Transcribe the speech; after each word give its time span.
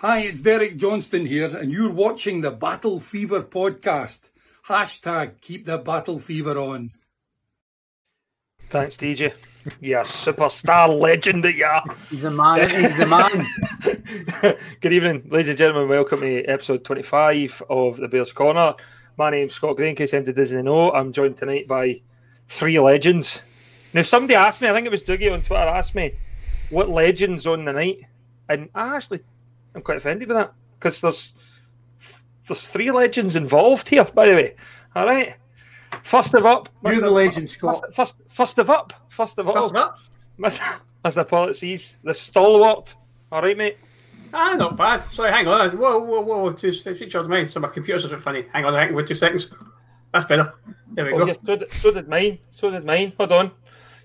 Hi, 0.00 0.20
it's 0.20 0.42
Derek 0.42 0.76
Johnston 0.76 1.26
here, 1.26 1.56
and 1.56 1.72
you're 1.72 1.90
watching 1.90 2.40
the 2.40 2.52
Battle 2.52 3.00
Fever 3.00 3.42
podcast. 3.42 4.20
Hashtag 4.68 5.40
keep 5.40 5.64
the 5.64 5.76
battle 5.76 6.20
fever 6.20 6.56
on. 6.56 6.92
Thanks, 8.70 8.96
DJ. 8.96 9.32
You're 9.80 10.02
a 10.02 10.04
superstar 10.04 10.96
legend 11.00 11.42
that 11.42 11.56
you 11.56 11.64
are. 11.64 11.82
He's 12.10 12.22
the 12.22 12.30
man. 12.30 12.70
He's 12.70 12.96
the 12.96 13.06
man. 13.06 14.56
Good 14.80 14.92
evening, 14.92 15.26
ladies 15.32 15.48
and 15.48 15.58
gentlemen. 15.58 15.88
Welcome 15.88 16.20
to 16.20 16.44
episode 16.44 16.84
25 16.84 17.64
of 17.68 17.96
the 17.96 18.06
Bears 18.06 18.30
Corner. 18.30 18.76
My 19.16 19.30
name's 19.30 19.54
Scott 19.54 19.74
Gray, 19.74 19.90
in 19.90 19.96
case 19.96 20.14
anybody 20.14 20.40
doesn't 20.40 20.64
know. 20.64 20.92
I'm 20.92 21.12
joined 21.12 21.38
tonight 21.38 21.66
by 21.66 22.02
three 22.46 22.78
legends. 22.78 23.42
Now, 23.92 24.02
somebody 24.02 24.36
asked 24.36 24.62
me, 24.62 24.68
I 24.68 24.74
think 24.74 24.86
it 24.86 24.92
was 24.92 25.02
Dougie 25.02 25.32
on 25.32 25.42
Twitter, 25.42 25.64
asked 25.64 25.96
me 25.96 26.14
what 26.70 26.88
legends 26.88 27.48
on 27.48 27.64
the 27.64 27.72
night. 27.72 28.02
And 28.48 28.68
I 28.76 28.94
actually, 28.94 29.22
I'm 29.78 29.82
quite 29.84 29.98
offended 29.98 30.26
with 30.26 30.36
that 30.36 30.52
because 30.78 31.00
there's 31.00 31.34
there's 32.48 32.68
three 32.68 32.90
legends 32.90 33.36
involved 33.36 33.88
here, 33.88 34.02
by 34.04 34.26
the 34.28 34.34
way. 34.34 34.54
All 34.96 35.06
right. 35.06 35.36
First 36.02 36.34
of 36.34 36.44
up, 36.44 36.68
You're 36.84 37.00
the 37.00 37.10
legend, 37.10 37.48
Scott. 37.48 37.80
First, 37.94 37.94
first, 37.94 38.16
first 38.28 38.58
of 38.58 38.70
up, 38.70 38.92
first 39.08 39.38
of 39.38 39.46
all, 39.48 39.54
First 39.54 39.70
of 39.70 39.76
up? 39.76 39.98
Mr. 40.38 40.78
Mr. 41.04 41.28
Policies, 41.28 41.96
the 42.02 42.12
stalwart. 42.12 42.96
All 43.30 43.40
right, 43.40 43.56
mate. 43.56 43.76
Ah, 44.34 44.54
not 44.54 44.76
bad. 44.76 45.04
Sorry, 45.04 45.30
hang 45.30 45.46
on. 45.46 45.70
Whoa, 45.78 45.98
whoa, 46.00 46.20
whoa. 46.22 46.52
Two 46.52 46.72
features 46.72 47.14
of 47.14 47.28
mine. 47.28 47.46
So 47.46 47.60
my 47.60 47.68
computer's 47.68 48.04
a 48.04 48.08
bit 48.08 48.20
funny. 48.22 48.46
Hang 48.52 48.64
on, 48.64 48.74
hang 48.74 48.88
on. 48.88 48.94
Wait 48.96 49.06
two 49.06 49.14
seconds. 49.14 49.48
That's 50.12 50.24
better. 50.24 50.54
There 50.88 51.04
we 51.04 51.12
Oh, 51.12 51.18
go. 51.18 51.26
yes, 51.26 51.38
so, 51.46 51.56
did, 51.56 51.72
so 51.72 51.90
did 51.92 52.08
mine. 52.08 52.38
So 52.50 52.70
did 52.70 52.84
mine. 52.84 53.12
Hold 53.16 53.30
on. 53.32 53.50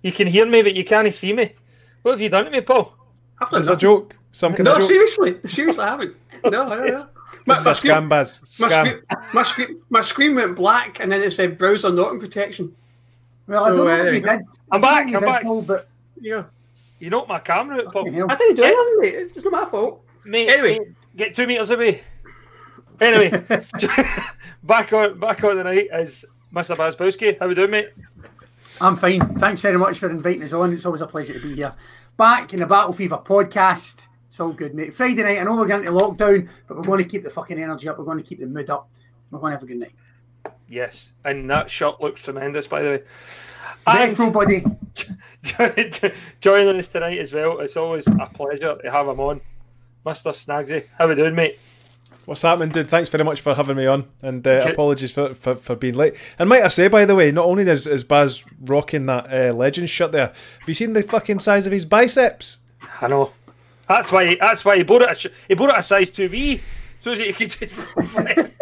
You 0.03 0.11
can 0.11 0.27
hear 0.27 0.45
me, 0.45 0.61
but 0.61 0.75
you 0.75 0.85
can't 0.85 1.11
see 1.13 1.33
me. 1.33 1.55
What 2.03 2.11
have 2.11 2.21
you 2.21 2.29
done 2.29 2.45
to 2.45 2.51
me, 2.51 2.61
Paul? 2.61 2.95
I've 3.41 3.49
done 3.49 3.61
It's 3.61 3.69
a 3.69 3.75
joke. 3.75 4.17
Some 4.33 4.51
kind 4.53 4.65
No, 4.65 4.73
of 4.73 4.79
joke. 4.79 4.87
seriously. 4.89 5.39
Seriously, 5.45 5.83
I 5.83 5.89
haven't. 5.89 6.15
No, 6.43 6.49
no, 6.65 6.83
no. 6.85 7.09
My, 7.45 7.53
This 7.55 7.59
is 7.59 7.65
my 7.65 7.71
a 7.71 7.75
screen, 7.75 7.93
scam, 7.93 8.09
Baz. 8.09 8.41
my, 8.59 8.67
Scam. 8.67 8.69
screen, 8.85 9.01
my, 9.33 9.43
screen, 9.43 9.81
my 9.89 10.01
screen 10.01 10.35
went 10.35 10.55
black 10.55 10.99
and 10.99 11.11
then 11.11 11.21
it 11.21 11.31
said 11.31 11.57
browser 11.57 11.89
not 11.91 12.11
in 12.13 12.19
protection. 12.19 12.75
Well, 13.47 13.65
I 13.65 13.69
don't 13.69 13.77
know 13.77 13.87
uh, 13.87 13.97
what 13.97 14.05
you 14.07 14.13
you 14.13 14.21
did. 14.21 14.29
I'm 14.29 14.39
I 14.71 14.77
don't 14.77 14.81
know 14.81 14.81
back, 14.81 15.05
I'm 15.05 15.11
did, 15.11 15.21
back. 15.21 15.43
Paul, 15.43 15.61
but 15.61 15.87
Yeah. 16.21 16.43
You 16.99 17.09
knocked 17.09 17.27
my 17.29 17.39
camera 17.39 17.79
out, 17.85 17.91
Paul. 17.93 18.07
I 18.07 18.35
didn't 18.35 18.55
do 18.55 18.63
anything, 18.63 18.95
mate. 18.99 19.15
It's, 19.15 19.35
it's 19.35 19.43
not 19.43 19.51
my 19.51 19.65
fault. 19.65 20.03
Mate, 20.25 20.47
Anyway. 20.49 20.79
mate, 20.79 20.87
get 21.17 21.33
two 21.33 21.45
meters 21.47 21.69
away. 21.69 22.01
Anyway, 23.01 23.29
back 24.63 24.93
on 24.93 25.19
back 25.19 25.43
on 25.43 25.57
the 25.57 25.63
night 25.65 25.87
is 25.93 26.23
Mr. 26.53 26.75
Bazbowski. 26.77 27.37
How 27.39 27.47
we 27.47 27.55
doing, 27.55 27.71
mate? 27.71 27.89
I'm 28.79 28.95
fine. 28.95 29.37
Thanks 29.37 29.61
very 29.61 29.77
much 29.77 29.99
for 29.99 30.09
inviting 30.09 30.43
us 30.43 30.53
on. 30.53 30.71
It's 30.71 30.85
always 30.85 31.01
a 31.01 31.07
pleasure 31.07 31.33
to 31.33 31.39
be 31.39 31.55
here. 31.55 31.73
Back 32.15 32.53
in 32.53 32.59
the 32.59 32.65
Battle 32.67 32.93
Fever 32.93 33.17
podcast. 33.17 34.07
It's 34.33 34.39
all 34.39 34.51
good, 34.51 34.73
mate. 34.73 34.95
Friday 34.95 35.21
night, 35.21 35.37
I 35.37 35.43
know 35.43 35.55
we're 35.55 35.67
going 35.67 35.85
into 35.85 35.91
lockdown, 35.91 36.49
but 36.67 36.75
we're 36.75 36.83
going 36.83 37.03
to 37.03 37.07
keep 37.07 37.21
the 37.21 37.29
fucking 37.29 37.59
energy 37.59 37.87
up. 37.87 37.99
We're 37.99 38.05
going 38.05 38.17
to 38.17 38.23
keep 38.23 38.39
the 38.39 38.47
mood 38.47 38.67
up. 38.67 38.89
We're 39.29 39.37
going 39.37 39.51
to 39.51 39.57
have 39.57 39.61
a 39.61 39.67
good 39.67 39.77
night. 39.77 39.91
Yes, 40.67 41.11
and 41.23 41.47
that 41.51 41.69
shot 41.69 42.01
looks 42.01 42.23
tremendous, 42.23 42.65
by 42.65 42.81
the 42.81 42.89
way. 42.89 43.03
Retro 43.85 44.31
buddy. 44.31 44.65
joining 46.41 46.79
us 46.79 46.87
tonight 46.87 47.19
as 47.19 47.31
well. 47.31 47.59
It's 47.59 47.77
always 47.77 48.07
a 48.07 48.27
pleasure 48.33 48.75
to 48.75 48.89
have 48.91 49.07
him 49.07 49.19
on, 49.19 49.39
Mr. 50.03 50.31
Snagsy. 50.33 50.85
How 50.97 51.07
we 51.07 51.13
doing, 51.13 51.35
mate? 51.35 51.59
What's 52.25 52.41
happening, 52.41 52.69
dude? 52.69 52.87
Thanks 52.87 53.09
very 53.09 53.23
much 53.23 53.39
for 53.39 53.53
having 53.53 53.77
me 53.77 53.85
on, 53.85 54.07
and 54.23 54.47
uh, 54.47 54.49
Okay. 54.49 54.71
apologies 54.71 55.13
for, 55.13 55.35
for, 55.35 55.53
for 55.53 55.75
being 55.75 55.93
late. 55.93 56.15
And 56.39 56.49
might 56.49 56.63
I 56.63 56.69
say, 56.69 56.87
by 56.87 57.05
the 57.05 57.13
way, 57.13 57.31
not 57.31 57.45
only 57.45 57.69
is, 57.69 57.85
is 57.85 58.03
Baz 58.03 58.45
rocking 58.61 59.05
that 59.05 59.31
uh, 59.31 59.53
Legends 59.53 59.91
shirt 59.91 60.11
there, 60.11 60.33
have 60.59 60.67
you 60.67 60.73
seen 60.73 60.93
the 60.93 61.03
fucking 61.03 61.37
size 61.37 61.67
of 61.67 61.71
his 61.71 61.85
biceps? 61.85 62.57
I 62.99 63.07
know. 63.09 63.31
That's 63.93 64.11
why. 64.11 64.35
That's 64.35 64.65
why 64.65 64.77
he 64.77 64.83
bought 64.83 65.03
it. 65.03 65.25
A, 65.25 65.31
he 65.47 65.55
bought 65.55 65.69
it 65.69 65.77
a 65.77 65.83
size 65.83 66.09
two 66.09 66.29
B, 66.29 66.61
so 66.99 67.15
that 67.15 67.25
he 67.25 67.33
could 67.33 67.49
just 67.49 67.75
flex. 67.75 68.55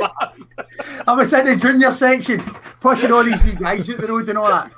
I 1.07 1.13
was 1.13 1.31
in 1.33 1.45
the 1.45 1.55
junior 1.55 1.91
section, 1.91 2.41
pushing 2.79 3.11
all 3.11 3.23
these 3.23 3.41
wee 3.43 3.55
guys 3.55 3.89
out 3.89 3.97
the 3.97 4.07
road 4.07 4.29
and 4.29 4.37
all 4.37 4.47
that. 4.49 4.71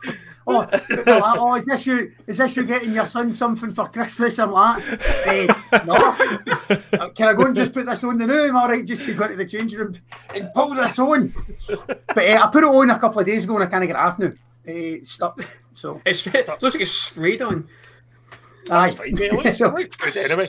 Oh, 0.46 0.66
they're 0.90 1.22
like, 1.22 1.40
oh, 1.40 1.56
is 1.56 1.66
this 1.66 1.88
you? 1.88 2.12
Is 2.28 2.38
this 2.38 2.58
you 2.58 2.66
getting 2.66 2.94
your 2.94 3.06
son 3.06 3.32
something 3.32 3.72
for 3.72 3.88
Christmas? 3.88 4.38
I'm 4.40 4.52
like, 4.52 4.84
eh, 5.26 5.48
no. 5.86 5.96
Uh, 5.96 7.10
Can 7.16 7.30
I 7.30 7.34
go 7.34 7.46
and 7.46 7.56
just 7.56 7.72
put 7.72 7.86
this 7.86 8.04
on 8.04 8.18
the 8.18 8.28
new? 8.28 8.42
Am 8.42 8.58
I 8.58 8.68
right 8.68 8.86
just 8.86 9.06
to 9.06 9.14
go 9.14 9.28
to 9.28 9.36
the 9.38 9.46
changing 9.46 9.80
room 9.80 9.96
and 10.36 10.52
pull 10.54 10.76
this 10.76 11.00
on? 11.00 11.34
But 11.88 12.18
eh, 12.18 12.38
I 12.38 12.48
put 12.48 12.64
it 12.64 12.68
on 12.68 12.90
a 12.90 13.00
couple 13.00 13.22
of 13.22 13.26
days 13.26 13.46
ago 13.46 13.56
and 13.56 13.64
I 13.64 13.68
can't 13.68 13.88
get 13.88 13.92
it 13.92 13.96
off 13.96 14.20
now. 14.20 14.34
Eh, 14.68 14.98
stuck. 15.04 15.40
So, 15.72 16.02
It's, 16.06 16.28
it 16.28 16.48
looks 16.48 16.76
like 16.76 16.82
it's 16.82 16.92
sprayed 16.92 17.42
on. 17.42 17.68
Aye. 18.72 18.92
Fine, 18.92 19.14
mate. 19.14 19.22
It 19.22 19.34
looks, 19.34 19.62
it 19.62 19.74
looks 19.74 19.96
good 19.98 20.32
anyway. 20.32 20.48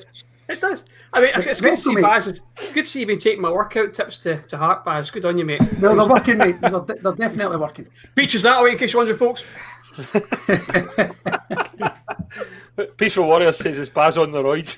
It 0.49 0.61
does. 0.61 0.85
I 1.13 1.21
mean, 1.23 1.31
it's 1.37 1.61
good 1.61 1.75
to 1.75 1.81
see 1.81 1.89
Welcome, 1.91 1.95
mate. 1.95 2.03
Baz. 2.03 2.27
It's 2.27 2.41
good 2.73 2.85
to 2.85 2.91
see 2.91 3.01
you 3.01 3.07
been 3.07 3.19
taking 3.19 3.41
my 3.41 3.51
workout 3.51 3.95
tips 3.95 4.19
to, 4.19 4.37
to 4.43 4.57
heart, 4.59 4.85
Baz. 4.85 5.11
Good 5.11 5.25
on 5.25 5.39
you, 5.39 5.45
mate. 5.45 5.61
No, 5.81 5.97
they're 5.97 6.09
working, 6.09 6.39
mate. 6.39 6.61
They're, 6.61 6.71
de- 6.71 6.95
they're 7.01 7.13
definitely 7.15 7.57
working. 7.57 7.87
Beaches 8.15 8.43
that 8.43 8.61
away 8.61 8.73
in 8.73 8.79
case 8.79 8.93
you're 8.93 9.01
wondering, 9.01 9.19
folks. 9.19 9.45
Peaceful 12.97 13.27
Warrior 13.27 13.53
says 13.53 13.79
it's 13.79 13.91
Baz 13.91 14.19
on 14.19 14.33
the 14.33 14.43
roids. 14.43 14.77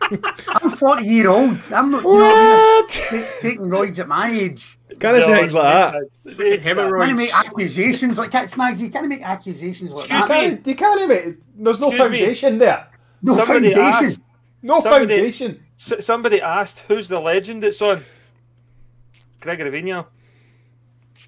I'm 0.62 0.70
40 0.70 1.04
year 1.04 1.28
old. 1.28 1.58
I'm 1.74 1.90
not, 1.90 2.02
you 2.04 2.12
know, 2.12 2.18
what 2.18 3.08
I 3.10 3.12
mean? 3.12 3.22
Ta- 3.24 3.30
taking 3.40 3.62
roids 3.62 3.98
at 3.98 4.06
my 4.08 4.30
age. 4.30 4.78
Can't 5.00 5.22
say 5.24 5.34
things 5.40 5.54
like 5.54 5.92
that. 6.34 6.62
Can't 6.62 7.16
make 7.16 7.34
accusations 7.34 8.18
like 8.18 8.30
that, 8.32 8.50
Snags. 8.50 8.80
You 8.82 8.90
can't 8.90 9.08
make 9.08 9.22
accusations 9.22 9.92
like 9.92 10.04
Excuse 10.10 10.26
that. 10.28 10.42
me. 10.42 10.48
Can't- 10.56 10.66
You 10.66 10.74
can't 10.76 11.08
mate. 11.08 11.36
There's 11.56 11.80
no 11.80 11.88
Excuse 11.88 12.10
me. 12.10 12.18
foundation 12.18 12.58
there. 12.58 12.86
No 13.22 13.36
Somebody 13.36 13.74
foundation. 13.74 14.06
asked- 14.08 14.20
No 14.62 14.80
Somebody- 14.80 15.06
foundation. 15.14 15.60
S- 15.78 16.04
somebody 16.06 16.40
asked, 16.40 16.80
"Who's 16.88 17.08
the 17.08 17.18
legend 17.20 17.62
that's 17.62 17.80
on?" 17.82 18.02
Gregory 19.40 19.70
Vignal. 19.70 20.06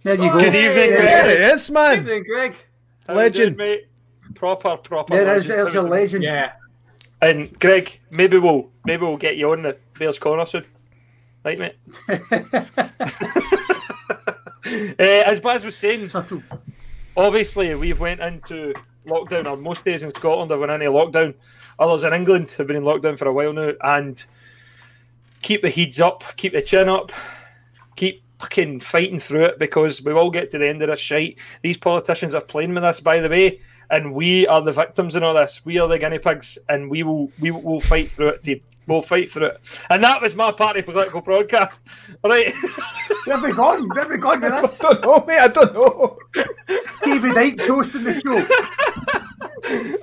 There 0.02 0.14
you 0.14 0.30
go. 0.30 0.38
Good 0.38 0.54
evening, 0.54 0.74
There 0.74 0.88
There 1.02 1.22
Greg. 1.24 1.36
it 1.36 1.40
is, 1.54 1.70
man. 1.70 1.98
Evening, 1.98 2.24
Greg. 2.24 2.54
How 3.06 3.14
Legend. 3.14 3.56
doing, 3.58 3.68
mate. 3.70 3.86
Proper, 4.34 4.76
proper. 4.76 5.14
There 5.14 5.24
legend. 5.26 5.42
is, 5.42 5.48
there's 5.48 5.74
your 5.74 5.82
legend. 5.82 6.22
Yeah. 6.24 6.52
And 7.20 7.58
Greg, 7.58 7.98
maybe 8.10 8.38
we'll 8.38 8.70
maybe 8.84 9.02
we'll 9.02 9.16
get 9.16 9.36
you 9.36 9.50
on 9.52 9.62
the 9.62 9.76
Bears 9.98 10.18
corner 10.18 10.44
soon, 10.46 10.64
right, 11.44 11.58
mate? 11.58 11.76
uh, 14.10 15.02
as 15.02 15.40
Baz 15.40 15.64
was 15.64 15.76
saying, 15.76 16.08
Subtle. 16.08 16.42
obviously 17.16 17.74
we've 17.74 18.00
went 18.00 18.20
into 18.20 18.74
lockdown, 19.06 19.50
or 19.50 19.56
most 19.56 19.84
days 19.84 20.02
in 20.02 20.10
Scotland 20.10 20.50
have 20.50 20.60
went 20.60 20.72
into 20.72 20.86
lockdown. 20.86 21.34
Others 21.78 22.04
in 22.04 22.12
England 22.12 22.50
have 22.52 22.66
been 22.66 22.76
in 22.76 22.82
lockdown 22.82 23.18
for 23.18 23.28
a 23.28 23.32
while 23.32 23.52
now, 23.52 23.72
and 23.82 24.24
keep 25.42 25.62
the 25.62 25.70
heads 25.70 26.00
up, 26.00 26.24
keep 26.36 26.52
the 26.52 26.62
chin 26.62 26.88
up, 26.88 27.12
keep 27.94 28.22
fucking 28.38 28.80
fighting 28.80 29.18
through 29.18 29.44
it 29.44 29.58
because 29.58 30.02
we 30.02 30.12
will 30.12 30.30
get 30.30 30.50
to 30.50 30.58
the 30.58 30.68
end 30.68 30.82
of 30.82 30.88
this 30.88 31.00
shite. 31.00 31.38
These 31.62 31.78
politicians 31.78 32.34
are 32.34 32.40
playing 32.40 32.74
with 32.74 32.84
us, 32.84 33.00
by 33.00 33.20
the 33.20 33.28
way, 33.28 33.60
and 33.90 34.14
we 34.14 34.46
are 34.46 34.62
the 34.62 34.72
victims 34.72 35.16
in 35.16 35.22
all 35.22 35.34
this. 35.34 35.64
We 35.64 35.78
are 35.78 35.88
the 35.88 35.98
guinea 35.98 36.18
pigs, 36.18 36.58
and 36.68 36.90
we 36.90 37.02
will 37.02 37.30
we 37.38 37.50
will 37.50 37.80
fight 37.80 38.10
through 38.10 38.28
it, 38.28 38.42
team. 38.42 38.60
We'll 38.86 39.02
fight 39.02 39.30
through 39.30 39.46
it. 39.46 39.60
And 39.90 40.02
that 40.04 40.22
was 40.22 40.34
my 40.34 40.52
party 40.52 40.82
political 40.82 41.20
broadcast. 41.20 41.82
All 42.22 42.30
right. 42.30 42.54
Where 43.24 43.40
we 43.40 43.52
gone? 43.52 43.88
Where 43.88 44.08
we 44.08 44.16
gone 44.16 44.40
with 44.40 44.52
I 44.52 44.92
don't 44.92 45.02
know, 45.02 45.24
mate. 45.26 45.38
I 45.38 45.48
don't 45.48 45.74
know. 45.74 46.18
David 47.04 47.32
Icke 47.32 47.66
hosting 47.66 48.04
the 48.04 48.14
show. 48.20 48.46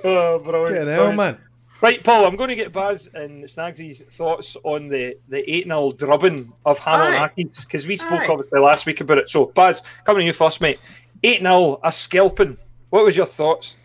oh, 0.04 0.38
brilliant. 0.40 0.86
Get 0.86 0.86
hell, 0.88 1.12
man. 1.12 1.38
Right, 1.80 2.02
Paul, 2.02 2.24
I'm 2.24 2.36
going 2.36 2.48
to 2.48 2.54
get 2.54 2.72
Baz 2.72 3.10
and 3.14 3.44
Snagsy's 3.44 4.02
thoughts 4.02 4.56
on 4.62 4.88
the, 4.88 5.18
the 5.28 5.50
8 5.50 5.64
0 5.64 5.90
drubbing 5.92 6.52
of 6.64 6.78
Hamilton 6.78 7.14
Aye. 7.14 7.44
Because 7.60 7.86
we 7.86 7.96
spoke 7.96 8.22
Aye. 8.22 8.26
obviously 8.28 8.60
last 8.60 8.86
week 8.86 9.00
about 9.00 9.18
it. 9.18 9.28
So, 9.28 9.46
Baz, 9.46 9.82
coming 10.04 10.20
to 10.20 10.26
you 10.26 10.32
first, 10.32 10.60
mate. 10.60 10.78
8 11.22 11.40
0, 11.40 11.80
a 11.82 11.90
scalping. 11.90 12.56
What 12.90 13.04
was 13.04 13.16
your 13.16 13.26
thoughts? 13.26 13.76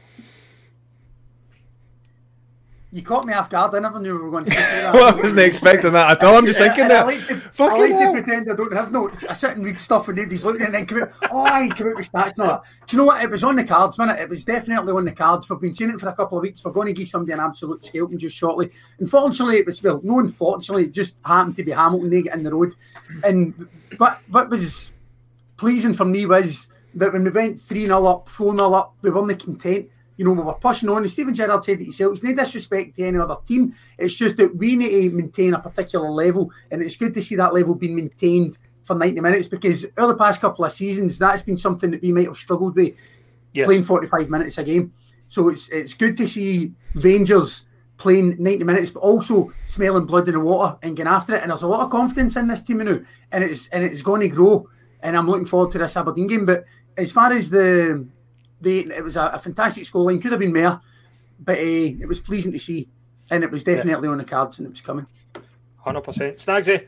You 2.91 3.03
caught 3.03 3.27
me 3.27 3.33
off 3.33 3.51
guard. 3.51 3.75
I 3.75 3.79
never 3.79 3.99
knew 3.99 4.15
we 4.15 4.23
were 4.23 4.31
going 4.31 4.45
to 4.45 4.51
say 4.51 4.57
that. 4.59 4.93
Well, 4.95 5.13
I 5.13 5.15
wasn't 5.15 5.41
expecting 5.41 5.93
that 5.93 6.09
at 6.09 6.23
all. 6.23 6.35
I'm 6.37 6.45
just 6.47 6.57
thinking 6.57 6.83
I, 6.83 6.85
I 6.85 6.87
that. 6.89 7.05
like 7.05 7.27
to, 7.27 7.35
I 7.35 7.39
Fucking 7.39 7.79
like 7.81 7.91
hell. 7.91 8.15
to 8.15 8.21
pretend 8.23 8.51
I 8.51 8.55
don't 8.55 8.73
have 8.73 8.91
notes. 8.91 9.25
I 9.25 9.33
sit 9.33 9.51
and 9.51 9.63
read 9.63 9.79
stuff 9.79 10.07
and 10.07 10.17
nobody's 10.17 10.43
looking 10.43 10.63
and 10.63 10.73
then 10.73 10.87
come 10.87 11.03
out, 11.03 11.11
oh, 11.31 11.43
I 11.45 11.67
come 11.69 11.89
out 11.89 11.97
with 11.97 12.11
stats 12.11 12.31
and 12.31 12.39
all 12.39 12.47
that. 12.47 12.63
Do 12.87 12.95
you 12.95 12.97
know 12.97 13.05
what? 13.05 13.23
It 13.23 13.29
was 13.29 13.43
on 13.43 13.57
the 13.57 13.63
cards, 13.63 13.99
man. 13.99 14.09
It 14.17 14.27
was 14.27 14.43
definitely 14.43 14.91
on 14.91 15.05
the 15.05 15.11
cards. 15.11 15.47
We've 15.47 15.61
been 15.61 15.73
seeing 15.73 15.91
it 15.91 15.99
for 15.99 16.09
a 16.09 16.15
couple 16.15 16.39
of 16.39 16.41
weeks. 16.41 16.63
We're 16.65 16.71
going 16.71 16.87
to 16.87 16.93
give 16.93 17.07
somebody 17.07 17.33
an 17.33 17.39
absolute 17.41 17.85
scalping 17.85 18.17
just 18.17 18.35
shortly. 18.35 18.71
Unfortunately, 18.97 19.57
it 19.57 19.67
was, 19.67 19.83
well, 19.83 20.01
no, 20.03 20.17
unfortunately, 20.17 20.85
it 20.85 20.91
just 20.91 21.15
happened 21.23 21.57
to 21.57 21.63
be 21.63 21.71
Hamilton. 21.71 22.09
They 22.09 22.23
get 22.23 22.33
in 22.33 22.43
the 22.43 22.55
road. 22.55 22.73
And 23.23 23.67
but 23.99 24.19
what 24.29 24.49
was 24.49 24.91
pleasing 25.57 25.93
for 25.93 26.05
me 26.05 26.25
was 26.25 26.69
that 26.95 27.13
when 27.13 27.23
we 27.23 27.29
went 27.29 27.61
3 27.61 27.85
0 27.85 28.05
up, 28.07 28.27
4 28.27 28.57
0 28.57 28.73
up, 28.73 28.95
we 29.03 29.11
weren't 29.11 29.43
content. 29.43 29.89
You 30.19 30.25
know, 30.25 30.33
we 30.33 30.41
were 30.43 30.53
pushing 30.55 30.89
on. 30.89 30.97
And 30.97 31.09
Steven 31.09 31.33
Gerrard 31.33 31.63
said 31.63 31.79
it 31.79 31.85
himself. 31.85 32.11
It's 32.11 32.23
no 32.23 32.35
disrespect 32.35 32.97
to 32.97 33.03
any 33.05 33.17
other 33.17 33.37
team. 33.47 33.73
It's 33.97 34.13
just 34.13 34.35
that 34.35 34.53
we 34.53 34.75
need 34.75 34.89
to 34.89 35.09
maintain 35.15 35.53
a 35.53 35.59
particular 35.59 36.11
level. 36.11 36.51
And 36.69 36.81
it's 36.81 36.97
good 36.97 37.13
to 37.13 37.23
see 37.23 37.35
that 37.37 37.53
level 37.53 37.73
being 37.73 37.95
maintained 37.95 38.57
for 38.83 38.97
90 38.97 39.21
minutes 39.21 39.47
because 39.47 39.85
over 39.97 40.11
the 40.11 40.17
past 40.17 40.41
couple 40.41 40.65
of 40.65 40.73
seasons, 40.73 41.17
that's 41.17 41.41
been 41.43 41.55
something 41.57 41.89
that 41.91 42.01
we 42.01 42.11
might 42.11 42.25
have 42.25 42.35
struggled 42.35 42.75
with 42.75 42.95
Yeah. 43.53 43.63
playing 43.63 43.83
45 43.83 44.29
minutes 44.29 44.57
a 44.57 44.63
game. 44.65 44.91
So 45.29 45.47
it's 45.47 45.69
it's 45.69 45.93
good 45.93 46.17
to 46.17 46.27
see 46.27 46.73
Rangers 46.95 47.65
playing 47.95 48.35
90 48.39 48.65
minutes, 48.65 48.91
but 48.91 48.99
also 48.99 49.53
smelling 49.67 50.05
blood 50.05 50.27
in 50.27 50.33
the 50.33 50.39
water 50.41 50.75
and 50.81 50.97
getting 50.97 51.09
after 51.13 51.35
it. 51.35 51.43
And 51.43 51.49
there's 51.51 51.61
a 51.61 51.67
lot 51.67 51.79
of 51.85 51.91
confidence 51.91 52.35
in 52.35 52.47
this 52.49 52.61
team 52.61 52.79
now, 52.79 52.99
and 53.31 53.43
it's 53.45 53.67
and 53.67 53.85
it's 53.85 54.01
going 54.01 54.19
to 54.21 54.27
grow. 54.27 54.67
And 55.01 55.15
I'm 55.15 55.29
looking 55.29 55.45
forward 55.45 55.71
to 55.71 55.77
this 55.77 55.95
Aberdeen 55.95 56.27
game. 56.27 56.45
But 56.45 56.65
as 56.97 57.13
far 57.13 57.31
as 57.31 57.49
the 57.49 58.05
the 58.61 58.91
it 58.91 59.03
was 59.03 59.15
a, 59.15 59.27
a 59.27 59.39
fantastic 59.39 59.83
scoreline, 59.83 60.21
could 60.21 60.31
have 60.31 60.39
been 60.39 60.53
more, 60.53 60.81
but 61.39 61.57
uh, 61.57 61.61
it 61.61 62.07
was 62.07 62.19
pleasing 62.19 62.51
to 62.51 62.59
see, 62.59 62.89
and 63.31 63.43
it 63.43 63.51
was 63.51 63.63
definitely 63.63 64.07
on 64.07 64.17
the 64.17 64.23
cards 64.23 64.59
and 64.59 64.67
it 64.67 64.71
was 64.71 64.81
coming. 64.81 65.07
100%. 65.85 66.03
Snagsy? 66.35 66.87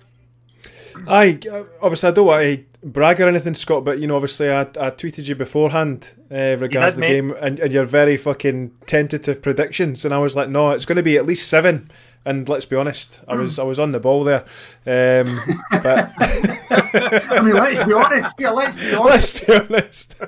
Aye, 1.08 1.40
uh, 1.50 1.64
obviously 1.82 2.10
I 2.10 2.12
don't 2.12 2.26
want 2.26 2.44
to 2.44 2.66
brag 2.84 3.22
or 3.22 3.28
anything, 3.28 3.54
Scott, 3.54 3.84
but 3.86 4.00
you 4.00 4.08
know, 4.08 4.16
obviously 4.16 4.50
I, 4.50 4.62
I 4.62 4.92
tweeted 4.92 5.28
you 5.28 5.36
beforehand 5.36 6.12
uh, 6.30 6.58
regards 6.60 6.96
did, 6.96 6.98
the 6.98 7.02
mate. 7.02 7.08
game 7.08 7.36
and, 7.40 7.60
and 7.60 7.74
your 7.74 7.86
very 7.86 8.18
fucking 8.18 8.72
tentative 8.86 9.42
predictions, 9.42 10.06
and 10.06 10.14
I 10.14 10.18
was 10.18 10.36
like, 10.36 10.50
no, 10.50 10.72
it's 10.72 10.86
going 10.86 10.98
to 10.98 11.04
be 11.04 11.18
at 11.18 11.26
least 11.26 11.50
seven. 11.50 11.90
And 12.24 12.48
let's 12.48 12.66
be 12.66 12.76
honest, 12.76 13.20
I 13.28 13.34
was 13.36 13.58
I 13.58 13.64
was 13.64 13.80
on 13.80 13.94
the 13.94 14.00
ball 14.00 14.24
there, 14.24 14.42
um, 14.86 15.40
but 15.72 16.12
I 16.20 17.42
mean, 17.42 17.56
let's 17.56 17.84
be 17.84 17.94
honest. 17.94 18.36
Yeah, 18.38 18.52
let's 18.52 18.76
be 18.76 18.94
honest. 18.96 19.48
let's 19.48 19.68
be 19.68 19.76
honest. 19.76 20.16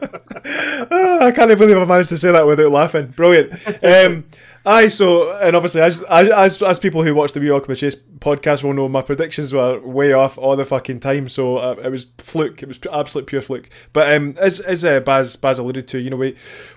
Ah, 0.46 1.26
I 1.28 1.32
can't 1.32 1.56
believe 1.58 1.78
I 1.78 1.86
managed 1.86 2.10
to 2.10 2.18
say 2.18 2.32
that 2.32 2.46
without 2.48 2.72
laughing. 2.72 3.08
Brilliant. 3.08 3.54
Um, 3.84 4.26
aye, 4.66 4.88
so 4.90 5.32
and 5.38 5.56
obviously 5.56 5.82
as 5.82 6.02
as 6.04 6.30
as, 6.30 6.62
as 6.64 6.80
people 6.80 7.04
who 7.04 7.14
watch 7.14 7.32
the 7.34 7.40
We 7.40 7.50
Occupy 7.52 7.76
Chase 7.76 7.96
podcast 7.96 8.64
will 8.64 8.74
know, 8.74 8.90
my 8.90 9.02
predictions 9.02 9.54
were 9.54 9.80
way 9.80 10.14
off 10.14 10.38
all 10.38 10.56
the 10.56 10.66
fucking 10.66 11.00
time. 11.00 11.30
So 11.30 11.58
uh, 11.58 11.76
it 11.84 11.90
was 11.90 12.08
fluke. 12.18 12.64
It 12.64 12.68
was 12.68 12.80
absolute 12.92 13.28
pure 13.28 13.42
fluke. 13.42 13.70
But 13.94 14.14
um, 14.14 14.36
as 14.40 14.60
as 14.60 14.84
uh, 14.84 15.00
Baz 15.00 15.36
Baz 15.36 15.60
alluded 15.60 15.88
to, 15.90 16.00
you 16.00 16.10
know, 16.10 16.18
we 16.18 16.36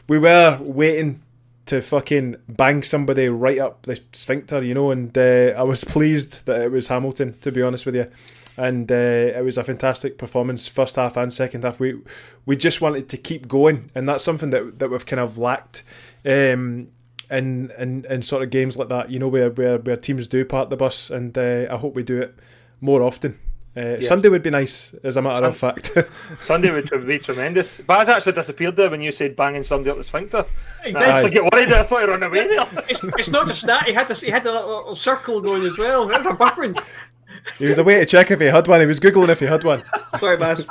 we 0.09 0.19
were 0.19 0.59
waiting 0.61 1.23
to 1.67 1.83
fucking 1.83 2.37
bang 2.49 2.83
somebody 2.83 3.29
right 3.29 3.59
up 3.59 3.83
the 3.83 4.01
sphincter, 4.13 4.63
you 4.63 4.75
know, 4.75 4.91
and 4.91 5.17
uh, 5.17 5.55
I 5.57 5.63
was 5.63 5.85
pleased 5.85 6.47
that 6.47 6.63
it 6.63 6.71
was 6.71 6.89
Hamilton, 6.89 7.35
to 7.41 7.53
be 7.53 7.63
honest 7.63 7.87
with 7.87 7.95
you. 7.95 8.11
And 8.57 8.91
uh, 8.91 8.95
it 8.95 9.45
was 9.45 9.59
a 9.59 9.65
fantastic 9.65 10.17
performance, 10.17 10.67
first 10.67 10.97
half 10.97 11.19
and 11.19 11.31
second 11.31 11.65
half. 11.65 11.79
We 11.79 12.01
we 12.47 12.57
just 12.57 12.81
wanted 12.81 13.07
to 13.11 13.19
keep 13.19 13.49
going, 13.49 13.91
and 13.95 14.09
that's 14.09 14.25
something 14.25 14.49
that 14.49 14.79
that 14.79 14.91
we've 14.91 15.05
kind 15.05 15.21
of 15.21 15.37
lacked 15.37 15.83
um, 16.25 16.89
in, 17.31 17.71
in 17.79 18.07
in 18.09 18.23
sort 18.23 18.43
of 18.43 18.49
games 18.49 18.79
like 18.79 18.89
that. 18.89 19.11
You 19.11 19.19
know, 19.19 19.29
where 19.29 19.51
where, 19.51 19.77
where 19.77 19.97
teams 19.97 20.27
do 20.27 20.43
part 20.47 20.71
the 20.71 20.77
bus, 20.77 21.11
and 21.11 21.37
uh, 21.37 21.67
I 21.71 21.77
hope 21.77 21.95
we 21.95 22.03
do 22.03 22.23
it 22.23 22.35
more 22.81 23.03
often. 23.03 23.39
Uh, 23.76 24.00
Sunday 24.00 24.31
would 24.31 24.43
be 24.43 24.49
nice, 24.49 24.94
as 25.02 25.19
a 25.19 25.23
matter 25.23 25.44
of 25.44 25.56
fact. 25.56 25.93
Sunday 26.38 26.70
would 26.70 26.88
be 27.06 27.19
tremendous. 27.19 27.78
Baz 27.78 28.08
actually 28.08 28.32
disappeared 28.32 28.75
there 28.75 28.88
when 28.88 29.02
you 29.02 29.12
said 29.12 29.37
banging 29.37 29.64
somebody 29.64 29.90
up 29.90 29.99
the 29.99 30.05
sphincter. 30.05 30.46
He 30.82 30.94
I 30.94 31.28
get 31.28 31.43
worried 31.43 31.69
that 31.69 31.81
I 31.81 31.82
thought 31.82 32.00
he 32.00 32.06
ran 32.06 32.23
away 32.23 32.49
there. 32.49 32.67
It's, 32.88 33.05
it's 33.05 33.31
not 33.31 33.46
just 33.46 33.67
that. 33.67 33.84
He 33.84 33.93
had 33.93 34.08
this. 34.08 34.23
He 34.23 34.31
had 34.31 34.47
a 34.47 34.52
little, 34.52 34.76
little 34.78 34.95
circle 34.95 35.42
going 35.42 35.64
as 35.64 35.76
well. 35.76 36.06
Remember 36.06 36.33
buffering? 36.33 36.83
he 37.59 37.66
was 37.66 37.76
away 37.76 37.97
to 37.97 38.06
check 38.06 38.30
if 38.30 38.40
he 38.40 38.47
had 38.47 38.66
one. 38.66 38.80
He 38.80 38.87
was 38.87 38.99
googling 38.99 39.28
if 39.28 39.40
he 39.40 39.47
had 39.47 39.62
one. 39.62 39.83
Sorry, 40.18 40.38
Baz. 40.38 40.66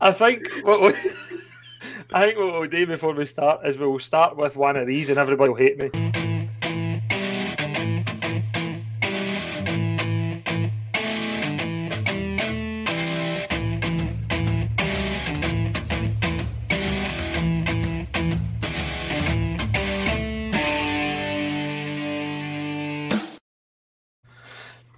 I 0.00 0.12
think 0.12 0.46
what 0.62 0.80
we, 0.82 0.88
I 2.12 2.26
think 2.26 2.38
what 2.38 2.52
we'll 2.52 2.66
do 2.66 2.86
before 2.86 3.14
we 3.14 3.24
start 3.24 3.66
is 3.66 3.78
we'll 3.78 3.98
start 3.98 4.36
with 4.36 4.56
one 4.56 4.76
of 4.76 4.86
these 4.86 5.08
and 5.08 5.18
everybody 5.18 5.50
will 5.50 5.56
hate 5.56 5.78
me. 5.78 6.27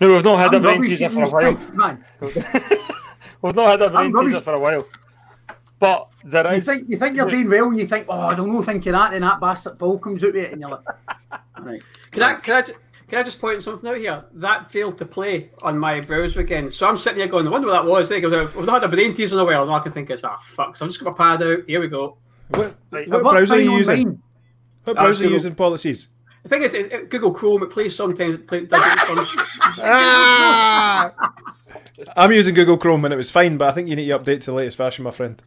No, 0.06 0.08
we've 0.14 0.24
not 0.24 0.38
had 0.38 0.54
a 0.54 0.56
I'm 0.56 0.62
brain 0.62 0.82
teaser 0.82 1.08
for 1.10 1.22
a 1.24 1.28
while. 1.28 1.40
drinks, 1.42 1.68
man. 1.74 2.04
We've 3.42 3.54
not 3.54 3.70
had 3.70 3.82
a 3.82 3.90
brain 3.90 4.12
rubbish. 4.12 4.32
teaser 4.32 4.44
for 4.44 4.54
a 4.54 4.60
while. 4.60 4.86
But 5.78 6.08
there 6.24 6.54
You 6.54 6.60
think 6.60 6.88
you 6.88 6.96
think 6.98 7.16
you're 7.16 7.30
doing 7.30 7.48
well, 7.48 7.68
and 7.68 7.78
you 7.78 7.86
think, 7.86 8.06
oh, 8.08 8.18
I 8.20 8.34
don't 8.34 8.52
know, 8.52 8.62
thinking 8.62 8.92
that, 8.92 9.12
then 9.12 9.22
that 9.22 9.40
bastard 9.40 9.78
ball 9.78 9.98
comes 9.98 10.22
out 10.22 10.34
with 10.34 10.44
it, 10.44 10.52
and 10.52 10.60
you're 10.60 10.70
like, 10.70 10.84
right. 11.60 11.82
Can 12.10 12.22
I, 12.22 12.34
can 12.34 12.54
I, 12.56 12.62
ju- 12.62 12.74
can 13.08 13.18
I 13.18 13.22
just 13.22 13.40
point 13.40 13.62
something 13.62 13.88
out 13.90 13.96
here? 13.96 14.24
That 14.34 14.70
failed 14.70 14.98
to 14.98 15.06
play 15.06 15.50
on 15.62 15.78
my 15.78 16.00
browser 16.00 16.40
again. 16.40 16.68
So 16.70 16.86
I'm 16.86 16.98
sitting 16.98 17.18
here 17.20 17.28
going, 17.28 17.46
I 17.46 17.50
wonder 17.50 17.68
what 17.68 17.82
that 17.82 17.86
was. 17.90 18.08
There 18.10 18.18
you 18.18 18.30
go. 18.30 18.42
We've 18.56 18.66
not 18.66 18.82
had 18.82 18.84
a 18.92 18.94
brain 18.94 19.14
teaser 19.14 19.36
in 19.36 19.40
a 19.40 19.44
while. 19.44 19.62
And 19.62 19.70
all 19.70 19.76
I 19.78 19.82
can 19.82 19.92
think 19.92 20.10
is, 20.10 20.22
ah, 20.22 20.38
fuck. 20.44 20.76
So 20.76 20.84
I'm 20.84 20.90
just 20.90 21.02
going 21.02 21.12
to 21.14 21.16
pad 21.18 21.42
out. 21.42 21.60
Here 21.66 21.80
we 21.80 21.88
go. 21.88 22.18
What, 22.50 22.74
Right. 22.90 23.08
what 23.08 23.22
browser 23.22 23.54
are 23.54 23.58
you 23.58 23.72
using? 23.78 24.06
mine. 24.08 24.22
What 24.84 24.96
browser 24.96 25.24
are 25.24 25.26
you 25.28 25.32
using 25.32 25.54
policies? 25.54 26.08
The 26.42 26.48
thing 26.48 26.62
is, 26.62 26.74
it, 26.74 26.92
it- 26.92 27.10
Google 27.10 27.32
Chrome, 27.32 27.62
it 27.62 27.70
plays 27.70 27.94
sometimes. 27.94 28.34
It 28.36 28.46
plays, 28.48 28.68
does 28.68 28.80
it 28.82 29.18
on- 29.18 29.46
ah! 29.84 31.12
I'm 32.16 32.32
using 32.32 32.54
Google 32.54 32.78
Chrome 32.78 33.04
and 33.04 33.12
it 33.12 33.16
was 33.16 33.30
fine, 33.30 33.56
but 33.58 33.68
I 33.68 33.72
think 33.72 33.88
you 33.88 33.96
need 33.96 34.06
to 34.08 34.18
update 34.18 34.40
to 34.40 34.46
the 34.46 34.54
latest 34.54 34.76
version, 34.78 35.04
my 35.04 35.10
friend. 35.10 35.40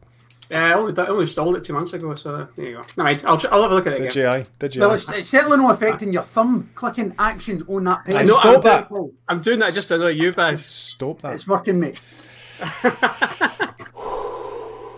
Yeah, 0.52 0.66
I 0.66 0.74
only, 0.74 0.96
I 1.02 1.08
only 1.08 1.24
installed 1.24 1.56
it 1.56 1.64
two 1.66 1.74
months 1.74 1.94
ago, 1.94 2.14
so 2.14 2.36
uh, 2.36 2.48
there 2.56 2.66
you 2.66 2.74
go. 2.74 2.80
All 2.80 3.06
right, 3.06 3.26
I'll, 3.26 3.42
I'll 3.50 3.62
have 3.64 3.72
a 3.72 3.76
look 3.76 3.88
at 3.88 3.94
it 3.94 3.98
Did 4.00 4.12
again. 4.18 4.24
you? 4.24 4.30
Aye. 4.40 4.44
Did 4.60 4.76
you? 4.76 4.82
Well, 4.82 4.92
it's, 4.92 5.10
it's 5.12 5.30
certainly 5.30 5.58
not 5.58 5.74
affecting 5.74 6.14
your 6.14 6.22
thumb 6.24 6.70
clicking 6.76 7.16
actions 7.18 7.64
on 7.68 7.86
that 7.86 8.06
page. 8.06 8.16
I 8.16 8.24
know, 8.24 8.36
Stop 8.40 8.64
that. 8.64 8.90
I'm 9.30 9.42
doing 9.42 9.60
that 9.60 9.74
just 9.74 9.88
to 9.88 9.96
annoy 9.96 10.10
you 10.10 10.32
guys. 10.32 10.64
Stop 10.64 11.22
that. 11.24 11.34
It's 11.34 11.48
working, 11.48 11.80
mate. 11.80 12.02